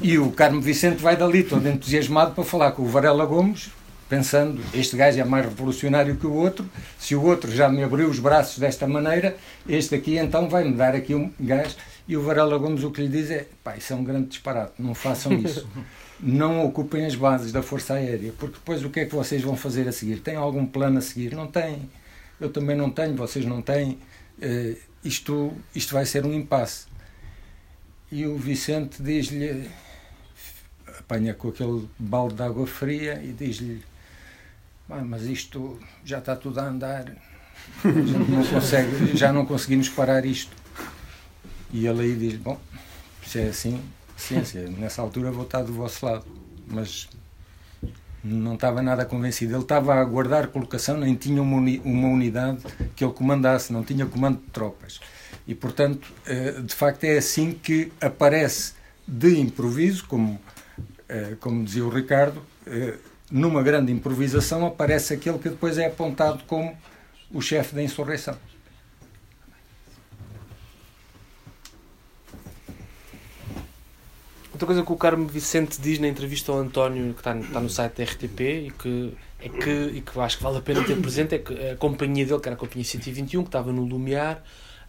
e 0.00 0.16
o 0.16 0.30
Carmo 0.30 0.60
Vicente 0.60 1.02
vai 1.02 1.16
dali 1.16 1.42
todo 1.42 1.66
entusiasmado 1.68 2.32
para 2.32 2.44
falar 2.44 2.72
com 2.72 2.82
o 2.82 2.86
Varela 2.86 3.26
Gomes, 3.26 3.70
pensando, 4.08 4.62
este 4.72 4.96
gajo 4.96 5.20
é 5.20 5.24
mais 5.24 5.44
revolucionário 5.44 6.16
que 6.16 6.26
o 6.26 6.32
outro, 6.32 6.68
se 6.98 7.14
o 7.14 7.22
outro 7.22 7.50
já 7.50 7.68
me 7.68 7.82
abriu 7.82 8.08
os 8.08 8.18
braços 8.18 8.58
desta 8.58 8.86
maneira, 8.86 9.36
este 9.68 9.94
aqui 9.94 10.16
então 10.16 10.48
vai-me 10.48 10.72
dar 10.72 10.94
aqui 10.94 11.14
um 11.14 11.30
gás. 11.40 11.76
E 12.08 12.16
o 12.16 12.22
Varela 12.22 12.56
Gomes 12.56 12.84
o 12.84 12.90
que 12.92 13.02
lhe 13.02 13.08
diz 13.08 13.30
é, 13.30 13.46
pá, 13.64 13.76
isso 13.76 13.92
é 13.92 13.96
um 13.96 14.04
grande 14.04 14.28
disparate, 14.28 14.74
não 14.78 14.94
façam 14.94 15.32
isso. 15.32 15.66
Não 16.18 16.64
ocupem 16.64 17.04
as 17.04 17.14
bases 17.14 17.52
da 17.52 17.62
Força 17.62 17.92
Aérea, 17.92 18.32
porque 18.38 18.54
depois 18.54 18.82
o 18.82 18.88
que 18.88 19.00
é 19.00 19.04
que 19.04 19.14
vocês 19.14 19.42
vão 19.42 19.54
fazer 19.54 19.86
a 19.86 19.92
seguir? 19.92 20.20
Tem 20.20 20.34
algum 20.34 20.64
plano 20.64 20.96
a 20.96 21.02
seguir? 21.02 21.34
Não 21.34 21.46
tem. 21.46 21.90
Eu 22.40 22.48
também 22.48 22.74
não 22.74 22.88
tenho, 22.90 23.14
vocês 23.14 23.44
não 23.44 23.60
têm. 23.60 23.98
Uh, 24.38 24.78
isto, 25.04 25.52
isto 25.74 25.92
vai 25.92 26.06
ser 26.06 26.24
um 26.24 26.32
impasse. 26.32 26.86
E 28.10 28.26
o 28.26 28.38
Vicente 28.38 29.02
diz-lhe, 29.02 29.68
apanha 30.98 31.34
com 31.34 31.48
aquele 31.48 31.86
balde 31.98 32.36
de 32.36 32.42
água 32.42 32.66
fria 32.66 33.20
e 33.22 33.32
diz-lhe 33.32 33.82
mas 34.88 35.22
isto 35.24 35.78
já 36.04 36.18
está 36.18 36.36
tudo 36.36 36.60
a 36.60 36.64
andar, 36.64 37.12
não 37.84 38.44
consegue, 38.46 39.16
já 39.16 39.32
não 39.32 39.44
conseguimos 39.44 39.88
parar 39.88 40.24
isto. 40.24 40.54
E 41.72 41.86
ele 41.86 42.02
aí 42.02 42.16
diz: 42.16 42.34
Bom, 42.36 42.60
se 43.26 43.40
é 43.40 43.48
assim, 43.48 43.82
ciência, 44.16 44.68
nessa 44.68 45.02
altura 45.02 45.30
vou 45.30 45.44
estar 45.44 45.62
do 45.62 45.72
vosso 45.72 46.04
lado. 46.06 46.24
Mas 46.68 47.08
não 48.22 48.54
estava 48.54 48.82
nada 48.82 49.04
convencido. 49.04 49.54
Ele 49.54 49.62
estava 49.62 49.94
a 49.94 50.00
aguardar 50.00 50.48
colocação, 50.48 50.96
nem 50.96 51.14
tinha 51.14 51.40
uma, 51.40 51.56
uni 51.56 51.80
uma 51.84 52.08
unidade 52.08 52.58
que 52.94 53.04
ele 53.04 53.12
comandasse, 53.12 53.72
não 53.72 53.84
tinha 53.84 54.06
comando 54.06 54.38
de 54.38 54.50
tropas. 54.50 55.00
E, 55.46 55.54
portanto, 55.54 56.12
eh, 56.26 56.60
de 56.60 56.74
facto, 56.74 57.04
é 57.04 57.18
assim 57.18 57.52
que 57.52 57.92
aparece 58.00 58.72
de 59.06 59.38
improviso, 59.38 60.06
como, 60.06 60.40
eh, 61.08 61.36
como 61.38 61.64
dizia 61.64 61.84
o 61.84 61.88
Ricardo, 61.88 62.42
eh, 62.66 62.96
numa 63.30 63.62
grande 63.62 63.92
improvisação, 63.92 64.66
aparece 64.66 65.14
aquele 65.14 65.38
que 65.38 65.48
depois 65.48 65.78
é 65.78 65.86
apontado 65.86 66.44
como 66.46 66.76
o 67.30 67.40
chefe 67.40 67.74
da 67.74 67.82
insurreição. 67.82 68.36
Outra 74.56 74.66
coisa 74.66 74.82
que 74.82 74.90
o 74.90 74.96
Carmo 74.96 75.26
Vicente 75.26 75.78
diz 75.78 75.98
na 75.98 76.08
entrevista 76.08 76.50
ao 76.50 76.58
António, 76.58 77.12
que 77.12 77.20
está, 77.20 77.36
está 77.36 77.60
no 77.60 77.68
site 77.68 77.98
da 77.98 78.04
RTP, 78.04 78.40
e 78.40 78.72
que, 78.78 79.12
é 79.38 79.48
que, 79.50 79.70
e 79.96 80.00
que 80.00 80.18
acho 80.18 80.38
que 80.38 80.42
vale 80.42 80.56
a 80.56 80.62
pena 80.62 80.82
ter 80.82 80.96
presente, 80.96 81.34
é 81.34 81.38
que 81.38 81.52
a 81.70 81.76
companhia 81.76 82.24
dele, 82.24 82.40
que 82.40 82.48
era 82.48 82.56
a 82.56 82.58
Companhia 82.58 82.86
121, 82.86 83.42
que 83.42 83.48
estava 83.48 83.70
no 83.70 83.84
Lumiar, 83.84 84.42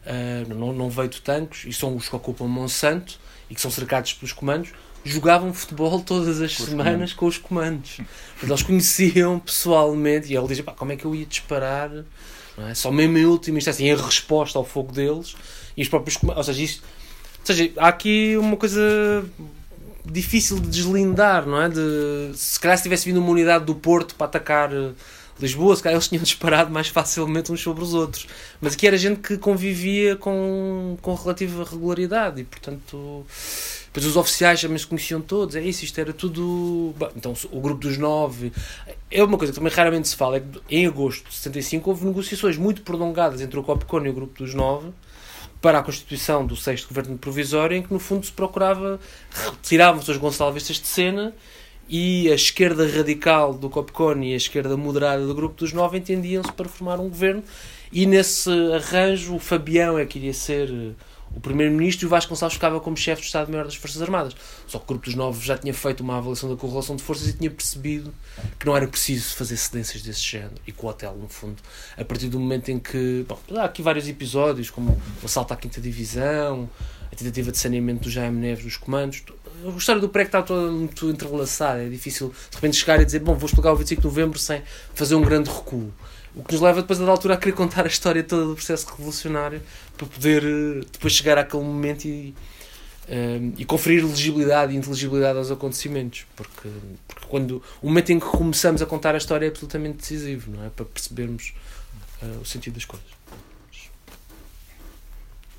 uh, 0.05 0.53
não, 0.53 0.71
não 0.71 0.89
veio 0.89 1.09
de 1.09 1.21
tanques, 1.21 1.65
e 1.65 1.73
são 1.73 1.97
os 1.97 2.07
que 2.07 2.15
ocupam 2.15 2.45
Monsanto, 2.45 3.19
e 3.49 3.55
que 3.55 3.59
são 3.59 3.69
cercados 3.69 4.13
pelos 4.13 4.31
comandos, 4.31 4.71
jogavam 5.09 5.53
futebol 5.53 5.99
todas 6.01 6.41
as 6.41 6.55
com 6.55 6.65
semanas 6.65 7.13
com 7.13 7.25
os 7.25 7.37
comandos. 7.37 7.99
Mas 8.41 8.49
eles 8.49 8.63
conheciam 8.63 9.39
pessoalmente 9.39 10.31
e 10.31 10.35
ele 10.35 10.47
dizia: 10.47 10.63
como 10.63 10.91
é 10.91 10.95
que 10.95 11.05
eu 11.05 11.15
ia 11.15 11.25
disparar? 11.25 11.91
É? 12.69 12.73
Só 12.73 12.91
mesmo 12.91 13.17
em 13.17 13.25
última 13.25 13.59
instância, 13.59 13.83
em 13.83 13.95
resposta 13.95 14.57
ao 14.57 14.65
fogo 14.65 14.91
deles 14.91 15.35
e 15.75 15.81
os 15.81 15.89
próprios 15.89 16.17
comandos. 16.17 16.47
Ou 16.47 16.53
seja, 16.53 16.63
isto, 16.63 16.83
ou 17.39 17.45
seja, 17.45 17.71
há 17.77 17.87
aqui 17.87 18.35
uma 18.37 18.57
coisa 18.57 19.23
difícil 20.11 20.59
de 20.59 20.67
deslindar, 20.69 21.45
não 21.45 21.61
é? 21.61 21.69
De, 21.69 22.31
se 22.35 22.59
calhar 22.59 22.77
se 22.77 22.83
tivesse 22.83 23.05
vindo 23.05 23.17
uma 23.17 23.29
unidade 23.29 23.65
do 23.65 23.75
Porto 23.75 24.15
para 24.15 24.25
atacar 24.25 24.73
eh, 24.73 24.91
Lisboa, 25.39 25.75
se 25.75 25.83
calhar 25.83 25.95
eles 25.95 26.07
tinham 26.07 26.21
disparado 26.23 26.71
mais 26.71 26.87
facilmente 26.87 27.51
uns 27.51 27.61
sobre 27.61 27.83
os 27.83 27.93
outros. 27.93 28.27
Mas 28.59 28.73
aqui 28.73 28.87
era 28.87 28.97
gente 28.97 29.19
que 29.19 29.37
convivia 29.37 30.15
com, 30.15 30.97
com 31.01 31.13
relativa 31.13 31.63
regularidade 31.63 32.41
e, 32.41 32.43
portanto, 32.43 33.25
depois 33.97 34.05
os 34.11 34.15
oficiais 34.15 34.61
também 34.61 34.77
se 34.77 34.85
conheciam 34.85 35.19
todos, 35.19 35.55
é 35.55 35.61
isso, 35.61 35.83
isto 35.83 35.99
era 35.99 36.13
tudo. 36.13 36.93
Então 37.15 37.33
o 37.51 37.59
grupo 37.59 37.81
dos 37.81 37.97
nove. 37.97 38.53
É 39.09 39.23
uma 39.23 39.39
coisa 39.39 39.51
que 39.51 39.57
também 39.57 39.73
raramente 39.73 40.07
se 40.07 40.15
fala, 40.15 40.37
é 40.37 40.39
que 40.39 40.61
em 40.69 40.85
agosto 40.85 41.27
de 41.27 41.33
65 41.33 41.89
houve 41.89 42.05
negociações 42.05 42.57
muito 42.57 42.83
prolongadas 42.83 43.41
entre 43.41 43.57
o 43.59 43.63
Copcon 43.63 44.05
e 44.05 44.09
o 44.09 44.13
grupo 44.13 44.37
dos 44.37 44.53
nove 44.53 44.91
para 45.59 45.79
a 45.79 45.81
constituição 45.81 46.45
do 46.45 46.55
sexto 46.55 46.89
governo 46.89 47.17
provisório, 47.17 47.75
em 47.75 47.81
que 47.81 47.91
no 47.91 47.97
fundo 47.97 48.23
se 48.23 48.31
procurava 48.31 48.99
retiravam-se 49.33 50.11
os 50.11 50.17
Gonçalves 50.17 50.67
de 50.67 50.87
cena 50.87 51.33
e 51.89 52.31
a 52.31 52.35
esquerda 52.35 52.87
radical 52.87 53.51
do 53.55 53.67
Copcon 53.67 54.21
e 54.21 54.33
a 54.33 54.37
esquerda 54.37 54.77
moderada 54.77 55.25
do 55.25 55.33
grupo 55.33 55.55
dos 55.55 55.73
nove 55.73 55.97
entendiam-se 55.97 56.51
para 56.51 56.69
formar 56.69 56.99
um 56.99 57.09
governo 57.09 57.43
e 57.91 58.05
nesse 58.05 58.51
arranjo 58.75 59.33
o 59.33 59.39
Fabião 59.39 59.97
é 59.97 60.05
que 60.05 60.19
iria 60.19 60.33
ser 60.33 60.95
o 61.37 61.39
Primeiro-Ministro 61.39 62.05
e 62.05 62.07
o 62.07 62.09
Vasco 62.09 62.29
Gonçalves 62.29 62.55
ficava 62.55 62.79
como 62.79 62.97
chefe 62.97 63.21
de 63.21 63.27
Estado-Maior 63.27 63.65
das 63.65 63.75
Forças 63.75 64.01
Armadas. 64.01 64.35
Só 64.65 64.79
que 64.79 64.85
o 64.85 64.87
Grupo 64.87 65.05
dos 65.05 65.13
Novos 65.13 65.43
já 65.43 65.55
tinha 65.55 65.73
feito 65.73 66.01
uma 66.01 66.17
avaliação 66.17 66.49
da 66.49 66.55
correlação 66.55 66.95
de 66.95 67.03
forças 67.03 67.27
e 67.27 67.33
tinha 67.33 67.51
percebido 67.51 68.11
que 68.59 68.65
não 68.65 68.75
era 68.75 68.87
preciso 68.87 69.35
fazer 69.35 69.55
cedências 69.55 70.01
desse 70.01 70.21
género. 70.21 70.55
E 70.65 70.71
com 70.71 70.87
o 70.87 70.89
hotel, 70.89 71.15
no 71.15 71.29
fundo, 71.29 71.61
a 71.95 72.03
partir 72.03 72.27
do 72.27 72.39
momento 72.39 72.69
em 72.69 72.79
que. 72.79 73.23
Bom, 73.27 73.37
há 73.55 73.65
aqui 73.65 73.83
vários 73.83 74.07
episódios, 74.07 74.71
como 74.71 74.99
o 75.21 75.25
assalto 75.25 75.53
à 75.53 75.57
Quinta 75.57 75.79
Divisão, 75.79 76.67
a 77.11 77.15
tentativa 77.15 77.51
de 77.51 77.57
saneamento 77.59 78.03
do 78.05 78.09
Jaime 78.09 78.39
Neves 78.39 78.63
dos 78.63 78.77
comandos. 78.77 79.21
A 79.63 79.77
história 79.77 80.01
do 80.01 80.09
pré-que 80.09 80.29
está 80.29 80.41
toda 80.41 80.71
muito 80.71 81.07
entrelaçada. 81.07 81.83
É 81.83 81.89
difícil 81.89 82.33
de 82.49 82.55
repente 82.55 82.77
chegar 82.77 82.99
e 82.99 83.05
dizer: 83.05 83.19
Bom, 83.19 83.35
vou 83.35 83.45
explicar 83.45 83.71
o 83.71 83.75
25 83.75 84.01
de 84.01 84.07
novembro 84.07 84.39
sem 84.39 84.63
fazer 84.95 85.13
um 85.13 85.21
grande 85.21 85.51
recuo. 85.51 85.93
O 86.37 86.43
que 86.43 86.53
nos 86.53 86.61
leva 86.61 86.81
depois, 86.81 86.99
da 86.99 87.09
altura, 87.09 87.33
a 87.33 87.37
querer 87.37 87.53
contar 87.53 87.85
a 87.85 87.87
história 87.87 88.23
toda 88.23 88.45
do 88.45 88.53
processo 88.53 88.85
revolucionário 88.91 89.59
para 89.97 90.05
poder 90.05 90.43
eh, 90.43 90.85
depois 90.91 91.11
chegar 91.11 91.35
àquele 91.35 91.63
momento 91.63 92.05
e, 92.05 92.35
um, 93.09 93.13
eh, 93.49 93.53
e 93.57 93.65
conferir 93.65 94.05
legibilidade 94.05 94.71
e 94.71 94.77
inteligibilidade 94.77 95.39
aos 95.39 95.49
acontecimentos. 95.49 96.27
Porque, 96.35 96.69
porque 97.07 97.25
quando 97.27 97.63
o 97.81 97.87
momento 97.87 98.11
em 98.11 98.19
que 98.19 98.27
começamos 98.27 98.83
a 98.83 98.85
contar 98.85 99.15
a 99.15 99.17
história 99.17 99.47
é 99.47 99.49
absolutamente 99.49 99.97
decisivo, 99.97 100.51
não 100.51 100.63
é? 100.63 100.69
Para 100.69 100.85
percebermos 100.85 101.55
uh, 102.21 102.41
o 102.41 102.45
sentido 102.45 102.75
das 102.75 102.85
coisas. 102.85 103.07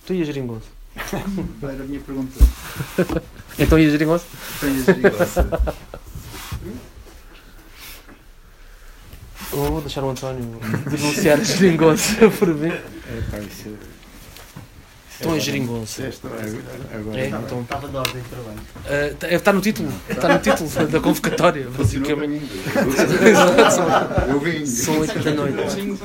Tu 0.07 0.15
e 0.15 0.23
a 0.23 0.25
geringonça? 0.25 0.69
Era 1.61 1.83
a 1.83 1.87
minha 1.87 2.01
pergunta. 2.01 2.33
então 3.59 3.77
e 3.79 3.87
a 3.87 3.91
geringonça? 3.91 4.27
Então 4.57 4.69
e 4.71 4.81
a 4.81 4.85
geringonça? 4.85 5.49
Ou 9.53 9.65
vou 9.73 9.81
deixar 9.81 10.03
o 10.05 10.11
António 10.11 10.45
denunciar 10.91 11.41
a 11.41 11.45
geringonça 11.45 12.29
por 12.39 12.49
mim. 12.55 12.69
É, 12.69 12.81
pá, 13.31 13.39
isso, 13.39 13.75
Estão 15.11 15.37
em 15.37 15.41
geringonça. 15.41 16.09
Agora, 16.95 17.19
É, 17.19 17.29
bem. 17.29 17.41
então, 17.41 17.63
Estava 17.63 17.89
de 17.89 17.97
ordem 17.97 18.23
ah, 18.87 19.15
tá- 19.19 19.29
está 19.29 19.53
no 19.53 19.61
título. 19.61 19.93
Está 20.09 20.29
no 20.29 20.39
título 20.39 20.87
da 20.87 21.01
convocatória, 21.01 21.69
basicamente. 21.77 22.47
Eu 24.29 24.39
vim. 24.39 24.65
São 24.65 25.01
8 25.01 25.19
da 25.19 25.31
noite. 25.33 25.99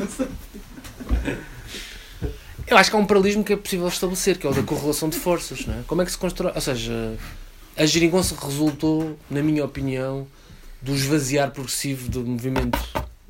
Eu 2.65 2.77
acho 2.77 2.89
que 2.89 2.95
há 2.95 2.99
um 2.99 3.05
paralelismo 3.05 3.43
que 3.43 3.53
é 3.53 3.57
possível 3.57 3.87
estabelecer, 3.87 4.37
que 4.39 4.47
é 4.47 4.49
o 4.49 4.53
da 4.53 4.63
correlação 4.63 5.07
de 5.09 5.17
forças, 5.19 5.63
não 5.67 5.75
é? 5.75 5.83
Como 5.85 6.01
é 6.01 6.05
que 6.05 6.11
se 6.11 6.17
constrói? 6.17 6.51
Ou 6.55 6.61
seja, 6.61 7.15
a 7.77 7.85
geringonça 7.85 8.35
resultou, 8.41 9.15
na 9.29 9.43
minha 9.43 9.63
opinião, 9.63 10.25
do 10.81 10.95
esvaziar 10.95 11.51
progressivo 11.51 12.09
do 12.09 12.25
movimento 12.25 12.79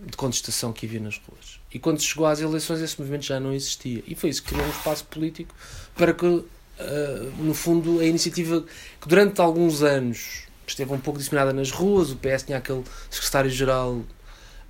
de 0.05 0.17
contestação 0.17 0.73
que 0.73 0.85
havia 0.85 0.99
nas 0.99 1.17
ruas. 1.17 1.59
E 1.73 1.80
quando 1.80 2.01
chegou 2.01 2.25
às 2.25 2.39
eleições, 2.39 2.81
esse 2.81 2.99
movimento 2.99 3.25
já 3.25 3.39
não 3.39 3.53
existia. 3.53 4.03
E 4.05 4.15
foi 4.15 4.30
isso 4.30 4.43
que 4.43 4.49
criou 4.49 4.65
um 4.65 4.69
espaço 4.69 5.05
político 5.05 5.55
para 5.95 6.13
que, 6.13 6.45
ah, 6.80 7.31
no 7.39 7.53
fundo, 7.53 7.99
a 7.99 8.05
iniciativa 8.05 8.63
que 9.01 9.07
durante 9.07 9.41
alguns 9.41 9.81
anos 9.81 10.43
esteve 10.67 10.93
um 10.93 10.99
pouco 10.99 11.19
disseminada 11.19 11.53
nas 11.53 11.71
ruas, 11.71 12.11
o 12.11 12.15
PS 12.15 12.43
tinha 12.43 12.57
aquele 12.57 12.84
secretário-geral 13.09 14.01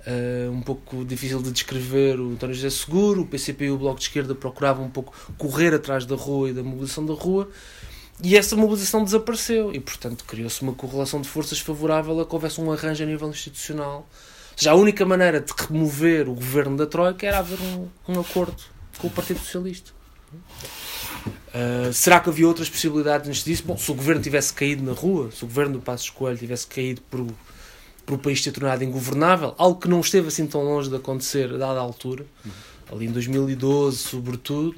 Uh, 0.06 0.50
um 0.50 0.60
pouco 0.60 1.02
difícil 1.02 1.40
de 1.40 1.50
descrever 1.50 2.20
o 2.20 2.32
António 2.32 2.54
José 2.54 2.68
Seguro, 2.68 3.22
o 3.22 3.26
PCP 3.26 3.64
e 3.64 3.70
o 3.70 3.78
Bloco 3.78 3.98
de 3.98 4.04
Esquerda 4.04 4.34
procuravam 4.34 4.84
um 4.84 4.90
pouco 4.90 5.14
correr 5.38 5.72
atrás 5.72 6.04
da 6.04 6.14
rua 6.14 6.50
e 6.50 6.52
da 6.52 6.62
mobilização 6.62 7.06
da 7.06 7.14
rua, 7.14 7.48
e 8.22 8.36
essa 8.36 8.54
mobilização 8.54 9.02
desapareceu, 9.02 9.72
e 9.72 9.80
portanto 9.80 10.26
criou-se 10.26 10.60
uma 10.60 10.74
correlação 10.74 11.22
de 11.22 11.28
forças 11.28 11.58
favorável 11.58 12.20
a 12.20 12.26
que 12.26 12.34
houvesse 12.34 12.60
um 12.60 12.70
arranjo 12.70 13.02
a 13.02 13.06
nível 13.06 13.30
institucional. 13.30 14.06
Seja, 14.56 14.70
a 14.70 14.74
única 14.74 15.04
maneira 15.04 15.40
de 15.40 15.52
remover 15.52 16.28
o 16.28 16.34
governo 16.34 16.76
da 16.76 16.86
Troika 16.86 17.26
era 17.26 17.38
haver 17.38 17.58
um, 17.60 17.88
um 18.08 18.20
acordo 18.20 18.62
com 18.98 19.08
o 19.08 19.10
Partido 19.10 19.40
Socialista. 19.40 19.92
Uh, 21.54 21.92
será 21.92 22.18
que 22.18 22.28
havia 22.28 22.46
outras 22.46 22.68
possibilidades 22.68 23.28
antes 23.28 23.44
disso? 23.44 23.62
Bom, 23.64 23.76
se 23.76 23.90
o 23.90 23.94
governo 23.94 24.20
tivesse 24.20 24.52
caído 24.52 24.82
na 24.82 24.92
rua, 24.92 25.30
se 25.30 25.44
o 25.44 25.46
governo 25.46 25.74
do 25.74 25.80
Passos 25.80 26.10
Coelho 26.10 26.36
tivesse 26.36 26.66
caído 26.66 27.00
por 27.02 27.20
o 28.12 28.18
país 28.18 28.42
ter 28.42 28.52
tornado 28.52 28.82
ingovernável, 28.84 29.54
algo 29.56 29.80
que 29.80 29.88
não 29.88 30.00
esteve 30.00 30.28
assim 30.28 30.46
tão 30.46 30.62
longe 30.62 30.90
de 30.90 30.96
acontecer 30.96 31.52
a 31.54 31.56
dada 31.56 31.80
altura, 31.80 32.26
ali 32.92 33.06
em 33.06 33.12
2012, 33.12 33.98
sobretudo. 33.98 34.74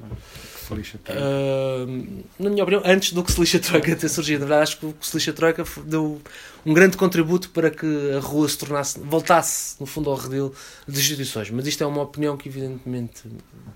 Se 0.67 0.73
lixa 0.73 0.99
tudo. 1.03 1.17
Uh, 1.17 2.23
na 2.39 2.49
minha 2.49 2.63
opinião, 2.63 2.81
antes 2.85 3.13
do 3.13 3.23
que 3.23 3.31
se 3.31 3.39
lixa 3.39 3.59
Troika 3.59 3.95
ter 3.95 4.09
surgido, 4.09 4.41
na 4.41 4.45
verdade, 4.47 4.63
acho 4.63 4.79
que 4.79 4.85
o 4.85 4.93
que 4.93 5.07
se 5.07 5.15
lixa 5.15 5.33
f- 5.65 5.81
deu 5.81 6.21
um 6.65 6.73
grande 6.73 6.97
contributo 6.97 7.49
para 7.51 7.69
que 7.71 8.11
a 8.15 8.19
rua 8.19 8.47
se 8.49 8.57
tornasse, 8.57 8.99
voltasse, 8.99 9.75
no 9.79 9.85
fundo, 9.85 10.09
ao 10.09 10.15
redil 10.17 10.53
das 10.87 10.97
instituições. 10.97 11.49
Mas 11.49 11.65
isto 11.67 11.83
é 11.83 11.87
uma 11.87 12.01
opinião 12.01 12.35
que, 12.35 12.49
evidentemente, 12.49 13.23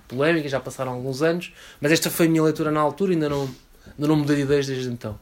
polémica, 0.07 0.49
já 0.49 0.59
passaram 0.59 0.91
alguns 0.91 1.21
anos, 1.21 1.53
mas 1.79 1.91
esta 1.91 2.09
foi 2.09 2.27
a 2.27 2.29
minha 2.29 2.43
leitura 2.43 2.71
na 2.71 2.81
altura 2.81 3.11
e 3.11 3.15
ainda 3.15 3.29
não, 3.29 3.43
ainda 3.87 4.07
não 4.07 4.15
mudei 4.15 4.35
de 4.35 4.41
ideias 4.43 4.67
desde 4.67 4.89
então. 4.89 5.17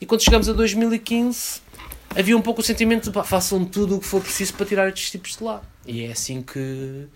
E 0.00 0.06
quando 0.06 0.22
chegamos 0.22 0.48
a 0.48 0.52
2015, 0.52 1.60
havia 2.16 2.36
um 2.36 2.42
pouco 2.42 2.60
o 2.60 2.64
sentimento 2.64 3.10
de 3.10 3.22
façam 3.24 3.64
tudo 3.64 3.96
o 3.96 4.00
que 4.00 4.06
for 4.06 4.20
preciso 4.20 4.54
para 4.54 4.66
tirar 4.66 4.88
estes 4.88 5.10
tipos 5.10 5.36
de 5.36 5.44
lá. 5.44 5.62
E 5.86 6.04
é 6.04 6.12
assim 6.12 6.42
que. 6.42 7.06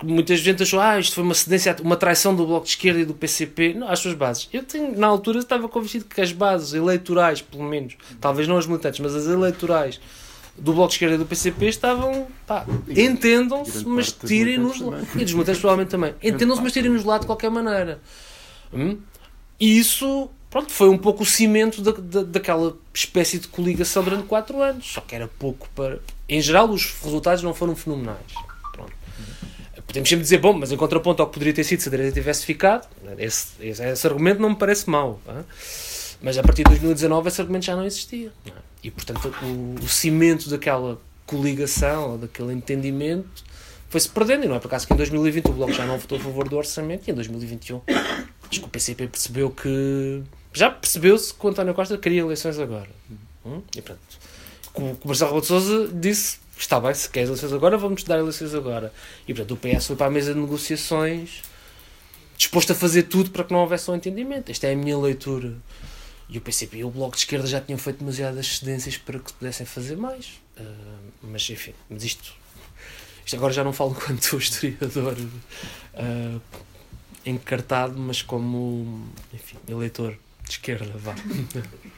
Porque 0.00 0.14
muita 0.14 0.34
gente 0.34 0.62
achou, 0.62 0.80
ah, 0.80 0.98
isto 0.98 1.14
foi 1.14 1.22
uma 1.22 1.34
cedência, 1.34 1.76
uma 1.82 1.94
traição 1.94 2.34
do 2.34 2.46
Bloco 2.46 2.64
de 2.64 2.70
Esquerda 2.70 3.00
e 3.00 3.04
do 3.04 3.12
PCP. 3.12 3.74
Não, 3.74 3.86
às 3.86 3.98
suas 3.98 4.14
bases. 4.14 4.48
Eu 4.50 4.62
tenho, 4.62 4.98
na 4.98 5.06
altura, 5.06 5.40
estava 5.40 5.68
convencido 5.68 6.06
que 6.06 6.22
as 6.22 6.32
bases 6.32 6.72
eleitorais, 6.72 7.42
pelo 7.42 7.64
menos, 7.64 7.98
talvez 8.18 8.48
não 8.48 8.56
as 8.56 8.66
militantes, 8.66 8.98
mas 8.98 9.14
as 9.14 9.26
eleitorais 9.26 10.00
do 10.56 10.72
Bloco 10.72 10.88
de 10.88 10.94
Esquerda 10.94 11.16
e 11.16 11.18
do 11.18 11.26
PCP 11.26 11.66
estavam, 11.66 12.28
pá, 12.46 12.64
entendam-se, 12.88 13.86
mas 13.86 14.10
tirem-nos 14.10 14.80
lá. 14.80 15.02
E 15.16 15.22
dos 15.22 15.34
militantes 15.34 15.60
provavelmente 15.60 15.90
também. 15.90 16.14
Entendam-se, 16.22 16.62
mas 16.62 16.72
tirem-nos 16.72 17.04
lá 17.04 17.18
de 17.18 17.26
qualquer 17.26 17.50
maneira. 17.50 18.00
Hum? 18.72 18.96
E 19.60 19.78
isso, 19.78 20.30
pronto, 20.48 20.72
foi 20.72 20.88
um 20.88 20.96
pouco 20.96 21.24
o 21.24 21.26
cimento 21.26 21.82
da, 21.82 21.92
da, 21.92 22.22
daquela 22.22 22.74
espécie 22.94 23.38
de 23.38 23.48
coligação 23.48 24.02
durante 24.02 24.22
quatro 24.22 24.62
anos. 24.62 24.94
Só 24.94 25.02
que 25.02 25.14
era 25.14 25.28
pouco 25.28 25.68
para. 25.76 26.00
Em 26.26 26.40
geral, 26.40 26.70
os 26.70 26.90
resultados 27.02 27.42
não 27.42 27.52
foram 27.52 27.76
fenomenais. 27.76 28.32
Pronto. 29.90 29.92
Podemos 29.92 30.08
sempre 30.08 30.22
dizer, 30.22 30.38
bom, 30.38 30.52
mas 30.52 30.70
em 30.70 30.76
contraponto 30.76 31.22
ao 31.22 31.28
que 31.28 31.34
poderia 31.34 31.52
ter 31.52 31.64
sido 31.64 31.80
se 31.80 31.88
a 31.88 31.90
direita 31.90 32.12
tivesse 32.12 32.46
ficado, 32.46 32.88
esse, 33.18 33.48
esse, 33.60 33.84
esse 33.84 34.06
argumento 34.06 34.40
não 34.40 34.50
me 34.50 34.56
parece 34.56 34.88
mau. 34.88 35.20
hã? 35.28 35.44
Mas 36.22 36.38
a 36.38 36.42
partir 36.42 36.62
de 36.62 36.70
2019 36.70 37.28
esse 37.28 37.40
argumento 37.40 37.64
já 37.64 37.74
não 37.74 37.84
existia. 37.84 38.30
não 38.46 38.52
é? 38.52 38.58
E 38.82 38.90
portanto 38.90 39.34
o, 39.42 39.74
o 39.82 39.88
cimento 39.88 40.48
daquela 40.48 41.00
coligação, 41.26 42.18
daquele 42.18 42.52
entendimento, 42.52 43.44
foi-se 43.88 44.08
perdendo. 44.08 44.44
E 44.44 44.48
não 44.48 44.56
é 44.56 44.58
por 44.58 44.68
acaso 44.68 44.86
que 44.86 44.92
em 44.92 44.96
2020 44.96 45.46
o 45.46 45.52
Bloco 45.52 45.72
já 45.72 45.86
não 45.86 45.98
votou 45.98 46.18
a 46.18 46.20
favor 46.20 46.48
do 46.48 46.56
orçamento 46.56 47.08
e 47.08 47.10
em 47.10 47.14
2021 47.14 47.80
acho 47.88 48.60
que 48.60 48.66
o 48.66 48.68
PCP 48.68 49.08
percebeu 49.08 49.50
que. 49.50 50.22
Já 50.52 50.70
percebeu-se 50.70 51.32
que 51.32 51.46
o 51.46 51.48
António 51.48 51.74
Costa 51.74 51.96
queria 51.96 52.20
eleições 52.20 52.58
agora. 52.58 52.88
Hum? 53.46 53.62
E 53.76 53.80
portanto, 53.80 54.18
o 54.74 54.96
que 54.96 55.04
o 55.04 55.08
Marcelo 55.08 55.40
Rebelo 55.40 55.88
de 55.88 55.94
disse: 56.00 56.39
está 56.62 56.80
bem, 56.80 56.92
se 56.94 57.08
queres 57.08 57.28
eleições 57.28 57.52
agora, 57.52 57.76
vamos-te 57.78 58.06
dar 58.06 58.18
eleições 58.18 58.54
agora. 58.54 58.92
E 59.26 59.34
portanto, 59.34 59.52
o 59.52 59.56
PS 59.56 59.86
foi 59.86 59.96
para 59.96 60.06
a 60.06 60.10
mesa 60.10 60.34
de 60.34 60.40
negociações 60.40 61.42
disposto 62.40 62.72
a 62.72 62.74
fazer 62.74 63.02
tudo 63.02 63.30
para 63.30 63.44
que 63.44 63.52
não 63.52 63.60
houvesse 63.60 63.90
um 63.90 63.94
entendimento. 63.94 64.50
Esta 64.50 64.66
é 64.66 64.72
a 64.72 64.76
minha 64.76 64.98
leitura. 64.98 65.54
E 66.26 66.38
o 66.38 66.40
PCP 66.40 66.78
e 66.78 66.84
o 66.84 66.90
Bloco 66.90 67.14
de 67.14 67.22
Esquerda 67.22 67.46
já 67.46 67.60
tinham 67.60 67.78
feito 67.78 67.98
demasiadas 67.98 68.58
cedências 68.58 68.96
para 68.96 69.18
que 69.18 69.30
pudessem 69.32 69.66
fazer 69.66 69.96
mais. 69.96 70.40
Ah, 70.56 70.62
mas 71.22 71.48
enfim, 71.50 71.74
mas 71.90 72.02
isto, 72.02 72.32
isto 73.26 73.36
agora 73.36 73.52
já 73.52 73.62
não 73.62 73.74
falo 73.74 73.90
enquanto 73.98 74.38
historiador 74.38 75.16
ah, 75.94 76.38
encartado, 77.26 77.98
mas 77.98 78.22
como 78.22 79.06
enfim, 79.34 79.58
eleitor 79.68 80.16
de 80.44 80.50
esquerda, 80.50 80.92
vá. 80.96 81.14